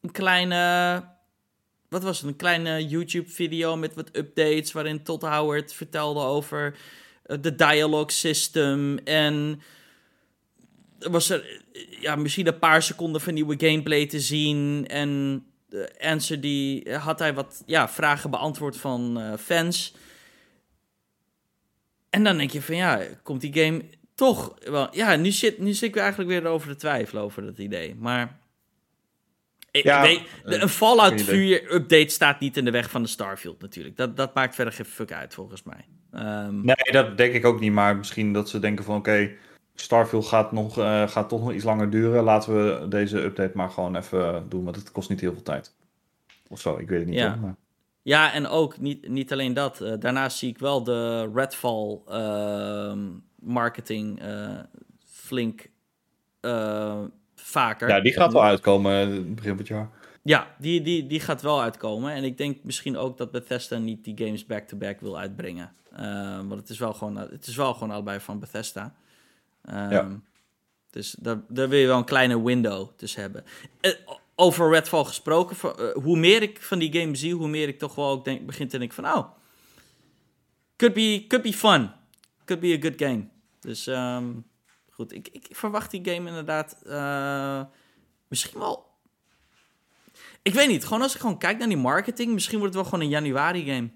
een 0.00 0.10
kleine. 0.10 1.04
Wat 1.88 2.02
was 2.02 2.18
het? 2.18 2.26
Een 2.28 2.36
kleine 2.36 2.86
YouTube-video 2.86 3.76
met 3.76 3.94
wat 3.94 4.16
updates. 4.16 4.72
Waarin 4.72 5.02
Todd 5.02 5.22
Howard 5.22 5.72
vertelde 5.72 6.20
over 6.20 6.76
uh, 7.26 7.36
de 7.40 7.54
dialogue 7.54 8.10
system. 8.12 8.98
En. 8.98 9.62
Was 10.98 11.30
er 11.30 11.62
ja, 12.00 12.16
misschien 12.16 12.46
een 12.46 12.58
paar 12.58 12.82
seconden 12.82 13.20
van 13.20 13.34
nieuwe 13.34 13.54
gameplay 13.58 14.06
te 14.06 14.20
zien. 14.20 14.86
En 14.86 15.44
answer 16.00 16.40
die 16.40 16.94
had 16.94 17.18
hij 17.18 17.34
wat 17.34 17.62
ja, 17.66 17.88
vragen 17.88 18.30
beantwoord 18.30 18.76
van 18.76 19.20
uh, 19.20 19.36
fans. 19.36 19.94
En 22.10 22.24
dan 22.24 22.36
denk 22.36 22.50
je 22.50 22.62
van 22.62 22.76
ja, 22.76 23.06
komt 23.22 23.40
die 23.40 23.64
game 23.64 23.82
toch 24.20 24.54
wel. 24.64 24.88
Ja, 24.90 25.16
nu 25.16 25.30
zit, 25.30 25.58
nu 25.58 25.72
zit 25.72 25.88
ik 25.88 25.96
eigenlijk 25.96 26.30
weer 26.30 26.46
over 26.46 26.68
te 26.68 26.76
twijfelen 26.76 27.22
over 27.22 27.44
dat 27.44 27.58
idee. 27.58 27.94
Maar. 27.98 28.38
Ik, 29.70 29.84
ja, 29.84 30.02
nee, 30.02 30.26
een 30.44 30.68
Fallout 30.68 31.22
4 31.22 31.74
update 31.74 32.08
staat 32.08 32.40
niet 32.40 32.56
in 32.56 32.64
de 32.64 32.70
weg 32.70 32.90
van 32.90 33.02
de 33.02 33.08
Starfield 33.08 33.60
natuurlijk. 33.60 33.96
Dat, 33.96 34.16
dat 34.16 34.34
maakt 34.34 34.54
verder 34.54 34.72
geen 34.72 34.86
fuck 34.86 35.12
uit 35.12 35.34
volgens 35.34 35.62
mij. 35.62 35.86
Um, 36.46 36.64
nee, 36.64 36.92
dat 36.92 37.16
denk 37.16 37.34
ik 37.34 37.44
ook 37.44 37.60
niet. 37.60 37.72
Maar 37.72 37.96
misschien 37.96 38.32
dat 38.32 38.48
ze 38.48 38.58
denken 38.58 38.84
van 38.84 38.96
oké, 38.96 39.30
Starfield 39.74 40.26
gaat, 40.26 40.52
nog, 40.52 40.78
eh, 40.78 41.08
gaat 41.08 41.28
toch 41.28 41.40
nog 41.40 41.52
iets 41.52 41.64
langer 41.64 41.90
duren. 41.90 42.22
Laten 42.22 42.54
we 42.54 42.88
deze 42.88 43.22
update 43.22 43.52
maar 43.54 43.70
gewoon 43.70 43.96
even 43.96 44.46
doen, 44.48 44.64
want 44.64 44.76
het 44.76 44.92
kost 44.92 45.08
niet 45.08 45.20
heel 45.20 45.32
veel 45.32 45.42
tijd. 45.42 45.74
Of 46.48 46.60
zo, 46.60 46.78
ik 46.78 46.88
weet 46.88 46.98
het 46.98 47.08
niet. 47.08 47.18
Ja. 47.18 47.30
hoor, 47.30 47.40
maar... 47.40 47.56
Ja, 48.02 48.32
en 48.32 48.46
ook 48.46 48.78
niet, 48.78 49.08
niet 49.08 49.32
alleen 49.32 49.54
dat. 49.54 49.80
eh, 49.80 49.92
daarnaast 49.98 50.38
zie 50.38 50.48
ik 50.48 50.58
wel 50.58 50.84
de 50.84 51.30
Redfall 51.34 51.98
ehm, 52.08 53.06
marketing 53.40 54.20
eh, 54.20 54.58
flink 55.04 55.66
eh, 56.40 57.02
vaker. 57.34 57.88
Ja, 57.88 58.00
die 58.00 58.12
gaat 58.12 58.32
wel 58.32 58.42
uitkomen 58.42 59.00
eh, 59.00 59.34
begin 59.34 59.48
van 59.50 59.58
het 59.58 59.68
jaar. 59.68 59.90
Ja, 60.22 60.54
die, 60.58 60.80
die, 60.80 61.06
die 61.06 61.20
gaat 61.20 61.42
wel 61.42 61.62
uitkomen. 61.62 62.12
En 62.12 62.24
ik 62.24 62.38
denk 62.38 62.58
misschien 62.62 62.96
ook 62.96 63.18
dat 63.18 63.30
Bethesda 63.30 63.78
niet 63.78 64.04
die 64.04 64.18
games 64.18 64.46
back-to-back 64.46 65.00
wil 65.00 65.18
uitbrengen. 65.18 65.72
Want 66.48 66.60
het 66.60 66.68
is, 66.68 66.78
wel 66.78 66.92
gewoon, 66.92 67.16
het 67.16 67.46
is 67.46 67.56
wel 67.56 67.74
gewoon 67.74 67.90
allebei 67.90 68.20
van 68.20 68.38
Bethesda. 68.38 68.94
Ehm, 69.64 69.90
Ja. 69.90 70.20
Dus 70.90 71.16
daar, 71.18 71.40
daar 71.48 71.68
wil 71.68 71.78
je 71.78 71.86
wel 71.86 71.98
een 71.98 72.04
kleine 72.04 72.42
window 72.42 72.88
tussen 72.96 73.20
hebben. 73.20 73.44
Over 74.34 74.70
Redfall 74.70 75.04
gesproken, 75.04 75.56
hoe 76.02 76.16
meer 76.16 76.42
ik 76.42 76.62
van 76.62 76.78
die 76.78 77.00
game 77.00 77.16
zie, 77.16 77.34
hoe 77.34 77.48
meer 77.48 77.68
ik 77.68 77.78
toch 77.78 77.94
wel 77.94 78.08
ook 78.08 78.24
denk, 78.24 78.46
begin 78.46 78.68
te 78.68 78.78
denken 78.78 79.04
van, 79.04 79.18
oh, 79.18 79.28
could 80.76 80.94
be, 80.94 81.24
could 81.28 81.44
be 81.44 81.52
fun. 81.52 81.90
Could 82.50 82.62
be 82.62 82.76
a 82.76 82.80
good 82.80 83.00
game. 83.02 83.28
Dus 83.60 83.86
ehm, 83.86 84.32
goed, 84.90 85.12
ik, 85.12 85.28
ik 85.28 85.48
verwacht 85.50 85.90
die 85.90 86.04
game 86.04 86.28
inderdaad 86.28 86.82
eh, 86.82 87.62
misschien 88.28 88.58
wel 88.58 88.90
ik 90.42 90.54
weet 90.54 90.68
niet, 90.68 90.84
gewoon 90.84 91.02
als 91.02 91.14
ik 91.14 91.20
gewoon 91.20 91.38
kijk 91.38 91.58
naar 91.58 91.68
die 91.68 91.76
marketing, 91.76 92.32
misschien 92.32 92.58
wordt 92.58 92.74
het 92.74 92.82
wel 92.82 92.92
gewoon 92.92 93.06
een 93.06 93.12
januari 93.12 93.64
game. 93.64 93.90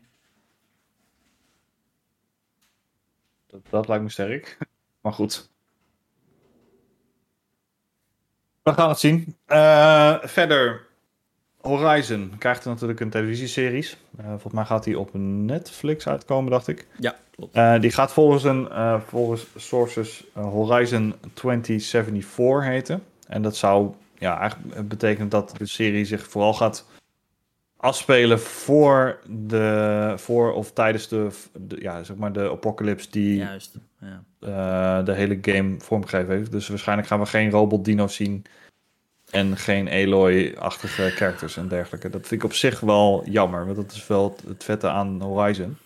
Dat, 3.46 3.60
dat 3.70 3.88
lijkt 3.88 4.02
me 4.02 4.10
sterk. 4.10 4.58
Maar 5.00 5.12
goed. 5.12 5.50
We 8.62 8.72
gaan 8.72 8.88
het 8.88 8.98
zien. 8.98 9.36
Eh, 9.46 10.22
verder. 10.22 10.86
Horizon 11.64 12.32
krijgt 12.38 12.64
natuurlijk 12.64 13.00
een 13.00 13.10
televisieseries. 13.10 13.96
Eh, 14.16 14.24
volgens 14.26 14.52
mij 14.52 14.64
gaat 14.64 14.84
die 14.84 14.98
op 14.98 15.10
Netflix 15.14 16.08
uitkomen, 16.08 16.50
dacht 16.50 16.68
ik. 16.68 16.86
Ja, 16.98 17.16
klopt. 17.30 17.54
Eh, 17.54 17.80
die 17.80 17.90
gaat 17.90 18.12
volgens, 18.12 18.44
een, 18.44 18.68
eh, 18.68 19.00
volgens 19.00 19.46
sources 19.56 20.24
Horizon 20.32 21.14
2074 21.34 22.64
heten. 22.64 23.02
En 23.26 23.42
dat 23.42 23.56
zou 23.56 23.92
ja, 24.18 24.38
eigenlijk 24.38 24.88
betekenen 24.88 25.28
dat 25.28 25.54
de 25.58 25.66
serie 25.66 26.04
zich 26.04 26.28
vooral 26.28 26.54
gaat 26.54 26.86
afspelen 27.76 28.40
voor, 28.40 29.18
de, 29.28 30.12
voor 30.16 30.52
of 30.52 30.72
tijdens 30.72 31.08
de, 31.08 31.28
de, 31.52 31.76
ja, 31.80 32.02
zeg 32.02 32.16
maar 32.16 32.32
de 32.32 32.50
apocalypse 32.50 33.10
die 33.10 33.36
Juist. 33.36 33.78
Ja. 34.38 35.02
de 35.02 35.12
hele 35.12 35.38
game 35.42 35.74
vormgegeven 35.78 36.34
heeft. 36.34 36.52
Dus 36.52 36.68
waarschijnlijk 36.68 37.08
gaan 37.08 37.20
we 37.20 37.26
geen 37.26 37.50
robot 37.50 37.84
dino's 37.84 38.14
zien 38.14 38.44
en 39.34 39.56
geen 39.56 39.88
Aloy-achtige 39.88 41.10
characters 41.10 41.56
en 41.56 41.68
dergelijke. 41.68 42.10
Dat 42.10 42.20
vind 42.26 42.40
ik 42.42 42.44
op 42.48 42.54
zich 42.54 42.80
wel 42.80 43.22
jammer, 43.28 43.64
want 43.64 43.76
dat 43.76 43.92
is 43.92 44.06
wel 44.06 44.36
het, 44.46 44.64
vette 44.64 44.88
aan 44.88 45.20
Horizon. 45.22 45.76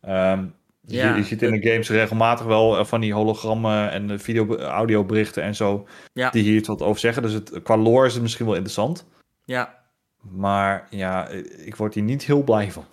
Ehm, 0.00 0.44
Ja, 0.88 1.10
je, 1.12 1.16
je 1.18 1.24
ziet 1.24 1.42
in 1.42 1.60
de 1.60 1.68
games 1.70 1.88
regelmatig 1.88 2.46
wel 2.46 2.78
eh, 2.78 2.84
van 2.84 3.00
die 3.00 3.12
hologrammen 3.14 3.90
en 3.90 4.06
de 4.06 4.18
video, 4.18 4.56
audioberichten 4.56 5.42
en 5.42 5.54
zo, 5.54 5.86
Ja. 6.12 6.30
die 6.30 6.42
hier 6.42 6.56
iets 6.56 6.68
wat 6.68 6.82
over 6.82 7.00
zeggen. 7.00 7.22
Dus 7.22 7.32
het, 7.32 7.62
qua 7.62 7.76
lore 7.76 8.06
is 8.06 8.12
het 8.12 8.22
misschien 8.22 8.46
wel 8.46 8.54
interessant. 8.54 9.06
ja. 9.44 9.84
Maar 10.30 10.86
ja, 10.90 11.28
ik 11.64 11.76
word 11.76 11.94
hier 11.94 12.02
niet 12.02 12.24
heel 12.24 12.42
blij 12.42 12.72
van. 12.72 12.84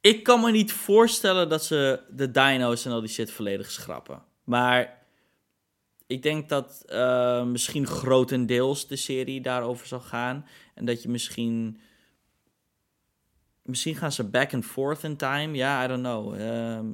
Ik 0.00 0.22
kan 0.22 0.40
me 0.40 0.50
niet 0.50 0.72
voorstellen 0.72 1.48
dat 1.48 1.64
ze 1.64 2.00
de 2.10 2.30
dino's 2.30 2.84
en 2.84 2.92
al 2.92 3.00
die 3.00 3.08
shit 3.10 3.30
volledig 3.30 3.70
schrappen. 3.70 4.22
Maar 4.44 4.98
ik 6.06 6.22
denk 6.22 6.48
dat 6.48 6.82
eh, 6.86 7.44
misschien 7.44 7.86
grotendeels 7.86 8.86
de 8.86 8.96
serie 8.96 9.40
daarover 9.40 9.86
zal 9.86 10.00
gaan. 10.00 10.46
En 10.74 10.84
dat 10.84 11.02
je 11.02 11.08
misschien... 11.08 11.80
Misschien 13.62 13.96
gaan 13.96 14.12
ze 14.12 14.24
back 14.24 14.54
and 14.54 14.64
forth 14.64 15.02
in 15.02 15.16
time. 15.16 15.54
Ja, 15.56 15.84
I 15.84 15.88
don't 15.88 16.02
know. 16.02 16.34
Ehm, 16.34 16.86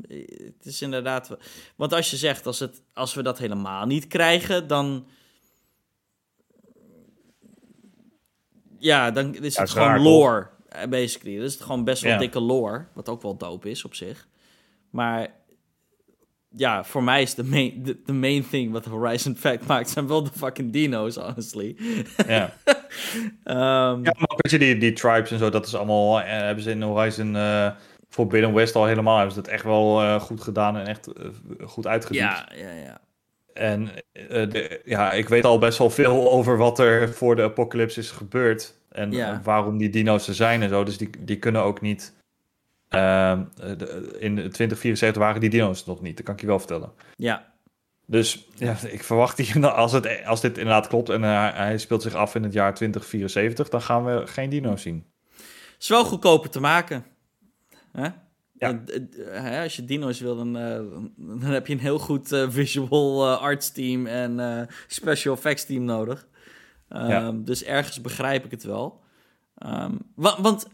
het 0.55 0.65
is 0.67 0.83
inderdaad... 0.83 1.37
Want 1.77 1.93
als 1.93 2.11
je 2.11 2.17
zegt, 2.17 2.47
als, 2.47 2.59
het, 2.59 2.83
als 2.93 3.15
we 3.15 3.23
dat 3.23 3.39
helemaal 3.39 3.87
niet 3.87 4.07
krijgen, 4.07 4.67
dan... 4.67 5.07
Ja, 8.79 9.11
dan 9.11 9.35
is 9.35 9.57
het 9.57 9.71
gewoon 9.71 10.01
lore, 10.03 10.49
basically. 10.89 11.37
Dan 11.37 11.45
is 11.45 11.53
het 11.53 11.63
gewoon 11.63 11.85
best 11.85 12.03
wel 12.03 12.13
Ja. 12.13 12.19
dikke 12.19 12.41
lore, 12.41 12.87
wat 12.95 13.09
ook 13.09 13.23
wel 13.23 13.37
dope 13.37 13.71
is 13.71 13.85
op 13.85 13.95
zich. 13.95 14.29
Maar 14.91 15.35
ja, 16.57 16.85
voor 16.85 17.03
mij 17.03 17.23
is 17.23 17.35
de 17.35 17.45
main, 17.45 17.83
de, 17.83 17.97
de 18.05 18.13
main 18.13 18.49
thing 18.49 18.73
wat 18.73 18.85
Horizon 18.85 19.37
Fact 19.37 19.67
maakt, 19.67 19.91
zijn 19.91 20.07
wel 20.07 20.25
de 20.25 20.31
fucking 20.37 20.73
dino's, 20.73 21.17
honestly. 21.17 21.77
Ja. 22.27 22.53
Ehm, 23.45 24.05
Ja, 24.05 24.15
maar 24.19 24.39
je, 24.51 24.59
die, 24.59 24.79
die 24.79 24.93
tribes 24.93 25.31
en 25.31 25.39
zo, 25.39 25.51
dat 25.51 25.67
is 25.67 25.75
allemaal, 25.75 26.21
eh, 26.21 26.27
hebben 26.27 26.65
ze 26.65 26.71
in 26.71 26.83
Horizon 26.83 27.37
eh 27.37 27.71
Forbidden 28.09 28.53
West 28.53 28.75
al 28.75 28.87
helemaal, 28.87 29.17
hebben 29.17 29.35
ze 29.35 29.41
dat 29.41 29.51
echt 29.51 29.65
wel 29.65 30.03
eh, 30.03 30.21
goed 30.21 30.41
gedaan 30.43 30.77
en 30.77 30.87
echt 30.87 31.09
goed 31.65 31.87
uitgediept. 31.87 32.25
ja, 32.25 32.49
ja, 32.57 32.71
ja. 32.71 33.01
En 33.55 33.89
eh, 34.13 34.51
de, 34.51 34.81
ja, 34.85 35.13
ik 35.13 35.29
weet 35.29 35.45
al 35.45 35.59
best 35.59 35.79
wel 35.79 35.91
veel 35.91 36.33
over 36.33 36.57
wat 36.57 36.79
er 36.79 37.13
voor 37.13 37.37
de 37.37 37.43
apocalypse 37.43 38.01
is 38.01 38.11
gebeurd 38.11 38.75
en 38.89 39.43
waarom 39.43 39.79
die 39.79 39.91
dino's 39.91 40.29
er 40.29 40.35
zijn 40.35 40.63
en 40.63 40.69
zo, 40.69 40.85
dus 40.85 40.99
die, 40.99 41.11
die 41.19 41.39
kunnen 41.39 41.63
ook 41.63 41.81
niet, 41.81 42.13
ehm, 42.93 43.43
eh, 43.61 43.79
de- 43.79 44.17
in 44.19 44.35
2074 44.35 45.23
waren 45.23 45.41
die 45.41 45.51
dino's 45.51 45.85
nog 45.87 46.01
niet, 46.01 46.17
dat 46.17 46.25
kan 46.27 46.35
ik 46.35 46.41
je 46.41 46.47
wel 46.47 46.59
vertellen. 46.59 46.93
Ja, 47.17 47.51
Dus 48.07 48.47
ja, 48.55 48.77
ik 48.87 49.03
verwacht 49.05 49.39
hier, 49.39 49.69
als, 49.71 49.93
het, 49.93 50.25
als 50.25 50.41
dit 50.41 50.59
inderdaad 50.59 50.87
klopt 50.87 51.09
en 51.09 51.25
eh, 51.25 51.53
hij 51.55 51.79
speelt 51.79 52.03
zich 52.03 52.15
af 52.15 52.35
in 52.35 52.43
het 52.43 52.53
jaar 52.53 52.75
2074, 52.75 53.69
dan 53.69 53.83
gaan 53.83 54.05
we 54.05 54.27
geen 54.27 54.51
dino's 54.51 54.83
zien. 54.83 55.05
is 55.79 55.89
wel 55.89 56.05
goedkoper 56.05 56.51
te 56.51 56.61
maken. 56.61 57.05
Ja. 57.93 58.15
Eh, 58.59 58.71
hè, 59.43 59.63
als 59.63 59.77
je 59.77 59.85
dino's 59.85 60.21
wil, 60.21 60.37
dan, 60.37 60.57
eh, 60.57 60.81
dan 61.17 61.51
heb 61.51 61.67
je 61.67 61.73
een 61.73 61.81
heel 61.81 61.99
goed 61.99 62.33
eh, 62.33 62.47
visual 62.51 63.27
eh, 63.33 63.41
arts 63.43 63.73
team 63.73 64.07
en 64.07 64.41
eh, 64.41 64.67
special 64.87 65.35
effects 65.35 65.65
team 65.65 65.85
nodig. 65.85 66.27
Ehm, 66.89 67.09
Ja. 67.09 67.31
Dus 67.33 67.65
ergens 67.65 68.01
begrijp 68.01 68.45
ik 68.45 68.51
het 68.51 68.63
wel. 68.65 69.01
Ehm, 69.59 69.93
wa- 70.15 70.41
want 70.41 70.67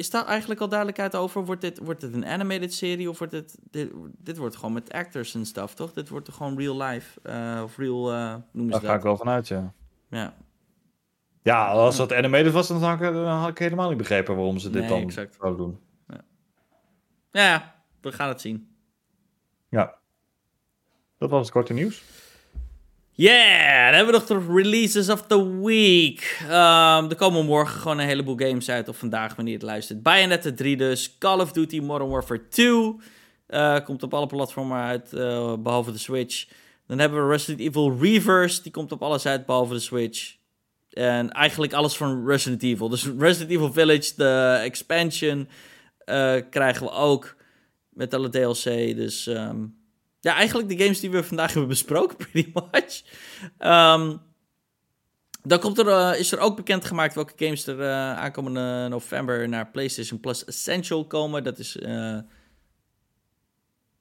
is 0.00 0.10
daar 0.10 0.26
eigenlijk 0.26 0.60
al 0.60 0.68
duidelijkheid 0.68 1.16
over? 1.16 1.44
Wordt 1.44 1.60
dit, 1.60 1.78
wordt 1.78 2.00
dit 2.00 2.14
een 2.14 2.26
animated 2.26 2.74
serie 2.74 3.10
of 3.10 3.18
wordt 3.18 3.32
dit, 3.32 3.58
dit... 3.70 3.90
Dit 4.18 4.36
wordt 4.36 4.56
gewoon 4.56 4.72
met 4.72 4.92
actors 4.92 5.34
en 5.34 5.46
stuff, 5.46 5.74
toch? 5.74 5.92
Dit 5.92 6.08
wordt 6.08 6.28
gewoon 6.32 6.58
real 6.58 6.82
life. 6.82 7.20
eh, 7.22 7.60
of 7.64 7.76
real... 7.76 8.12
eh 8.12 8.34
noemen 8.52 8.72
Daar 8.72 8.80
ze 8.80 8.86
ga 8.86 8.94
ik 8.94 9.02
wel 9.02 9.16
vanuit, 9.16 9.48
ja. 9.48 9.72
Ja, 10.08 10.34
Ja, 11.42 11.66
als 11.68 11.96
dat 11.96 12.12
animated 12.12 12.52
was, 12.52 12.68
dan 12.68 12.82
had 12.82 13.00
ik, 13.00 13.12
dan 13.12 13.26
had 13.26 13.48
ik 13.50 13.58
helemaal 13.58 13.88
niet 13.88 13.98
begrepen 13.98 14.34
waarom 14.36 14.58
ze 14.58 14.70
dit 14.70 14.80
Nee, 14.80 14.88
dan 14.90 15.00
exact. 15.00 15.36
zouden 15.40 15.58
doen. 15.58 15.78
ja, 17.30 17.42
ja, 17.50 17.74
we 18.00 18.12
gaan 18.12 18.28
het 18.28 18.40
zien. 18.40 18.76
Ja. 19.68 19.98
Dat 21.18 21.30
was 21.30 21.40
het 21.40 21.50
korte 21.50 21.72
nieuws. 21.72 22.02
Yeah, 23.20 23.84
dan 23.84 23.94
hebben 23.94 24.06
we 24.06 24.18
nog 24.18 24.26
de 24.26 24.52
releases 24.54 25.08
of 25.08 25.22
the 25.26 25.58
week. 25.62 26.38
Ehm, 26.48 27.08
er 27.10 27.14
komen 27.14 27.44
morgen 27.44 27.80
gewoon 27.80 27.98
een 27.98 28.06
heleboel 28.06 28.36
games 28.36 28.70
uit, 28.70 28.88
of 28.88 28.96
vandaag 28.96 29.34
wanneer 29.34 29.52
je 29.52 29.58
het 29.58 29.68
luistert. 29.68 30.02
Bayonetta 30.02 30.52
3 30.52 30.76
dus, 30.76 31.18
Call 31.18 31.40
of 31.40 31.52
Duty 31.52 31.80
Modern 31.80 32.10
Warfare 32.10 32.48
2. 32.48 32.96
eh, 33.46 33.84
komt 33.84 34.02
op 34.02 34.14
alle 34.14 34.26
platformen 34.26 34.78
uit, 34.78 35.12
eh, 35.12 35.54
behalve 35.56 35.92
de 35.92 35.98
Switch. 35.98 36.48
Dan 36.86 36.98
hebben 36.98 37.26
we 37.26 37.32
Resident 37.32 37.60
Evil 37.60 37.96
Reverse, 38.00 38.62
die 38.62 38.72
komt 38.72 38.92
op 38.92 39.02
alles 39.02 39.26
uit, 39.26 39.46
behalve 39.46 39.74
de 39.74 39.80
Switch. 39.80 40.36
En 40.90 41.30
eigenlijk 41.30 41.72
alles 41.72 41.96
van 41.96 42.26
Resident 42.26 42.62
Evil. 42.62 42.88
Dus 42.88 43.08
Resident 43.18 43.50
Evil 43.50 43.72
Village, 43.72 44.12
de 44.16 44.60
expansion, 44.62 45.48
eh, 46.04 46.36
krijgen 46.50 46.86
we 46.86 46.92
ook 46.92 47.36
met 47.88 48.14
alle 48.14 48.28
DLC. 48.28 48.96
Dus 48.96 49.26
ehm, 49.26 49.64
ja, 50.20 50.34
eigenlijk 50.34 50.68
de 50.68 50.78
games 50.84 51.00
die 51.00 51.10
we 51.10 51.24
vandaag 51.24 51.50
hebben 51.50 51.68
besproken, 51.68 52.16
pretty 52.30 52.50
much. 52.54 53.02
Ehm, 53.58 54.16
dan 55.42 55.58
komt 55.60 55.78
er, 55.78 55.88
eh, 55.88 56.18
is 56.18 56.32
er 56.32 56.38
ook 56.38 56.56
bekendgemaakt 56.56 57.14
welke 57.14 57.44
games 57.44 57.66
er 57.66 57.80
eh, 57.80 58.16
aankomende 58.18 58.86
november 58.88 59.48
naar 59.48 59.70
PlayStation 59.70 60.20
Plus 60.20 60.44
Essential 60.44 61.06
komen. 61.06 61.44
Dat 61.44 61.58
is. 61.58 61.76
eh, 61.76 62.18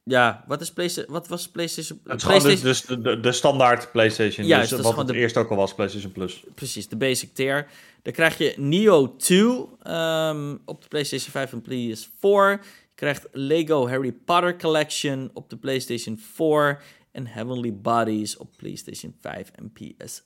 ja, 0.04 0.44
wat 0.48 0.62
is 0.62 0.72
PlayStation? 0.74 1.14
Wat 1.14 1.28
was 1.28 1.50
PlayStation? 1.50 2.00
Het 2.04 2.16
is 2.16 2.24
gewoon 2.24 2.44
dus, 2.44 2.60
PlayStation 2.60 2.96
dus 3.04 3.04
de, 3.04 3.16
de, 3.16 3.20
de 3.22 3.32
standaard 3.32 3.91
PlayStation. 3.91 4.46
Juist, 4.46 4.70
dus 4.70 4.78
dat 4.78 4.90
is 4.90 4.96
wat 4.96 4.98
het 5.08 5.16
de- 5.16 5.22
eerst 5.22 5.38
ook 5.38 5.50
al 5.50 5.56
was, 5.56 5.74
PlayStation 5.76 6.12
Plus. 6.12 6.44
precies, 6.56 6.88
de 6.88 6.96
basic 6.96 7.34
tier. 7.34 7.68
Dan 8.02 8.14
krijg 8.14 8.38
je 8.38 8.54
Neo 8.58 9.16
2 9.16 9.66
ehm, 9.84 10.56
op 10.66 10.82
de 10.82 10.88
PlayStation 10.88 11.32
5 11.32 11.52
en 11.54 11.62
PS4 11.64 12.64
krijgt 13.00 13.28
Lego 13.32 13.88
Harry 13.88 14.12
Potter 14.12 14.58
Collection 14.58 15.30
op 15.34 15.50
de 15.50 15.58
PlayStation 15.58 16.18
4 16.18 16.82
en 17.12 17.28
Heavenly 17.28 17.74
Bodies 17.74 18.38
op 18.38 18.52
PlayStation 18.58 19.16
5 19.20 19.52
en 19.52 19.74
PS4. 19.74 20.24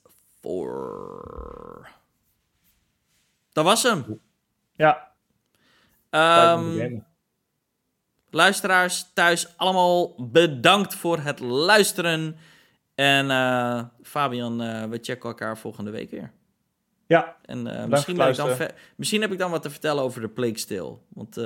Dat 3.52 3.64
was 3.64 3.82
hem. 3.82 4.20
Ja. 4.72 5.12
Ehm, 6.10 6.98
luisteraars 8.30 9.12
thuis, 9.12 9.56
allemaal 9.56 10.14
bedankt 10.30 10.94
voor 10.94 11.18
het 11.18 11.40
luisteren. 11.40 12.36
En 12.94 13.30
eh, 13.30 13.84
Fabian, 14.02 14.62
eh, 14.62 14.84
we 14.84 14.98
checken 15.02 15.28
elkaar 15.28 15.58
volgende 15.58 15.90
week 15.90 16.10
weer. 16.10 16.32
Ja. 17.06 17.36
En 17.42 17.66
eh, 17.66 17.86
misschien, 17.86 18.20
heb 18.20 18.30
ik 18.30 18.36
dan 18.36 18.68
misschien 18.96 19.20
heb 19.20 19.32
ik 19.32 19.38
dan 19.38 19.50
wat 19.50 19.62
te 19.62 19.70
vertellen 19.70 20.02
over 20.02 20.20
de 20.20 20.28
Plague 20.28 20.58
Still. 20.58 20.98
Want 21.08 21.36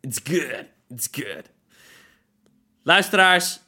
it's, 0.00 0.22
good. 0.22 0.68
It's 0.88 1.10
good. 1.10 1.50
Luisteraars, 2.82 3.60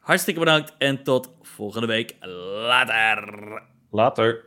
hartstikke 0.00 0.40
bedankt 0.40 0.74
en 0.78 1.02
tot 1.02 1.30
volgende 1.42 1.86
week. 1.86 2.16
Later. 2.20 3.62
Later. 3.90 4.44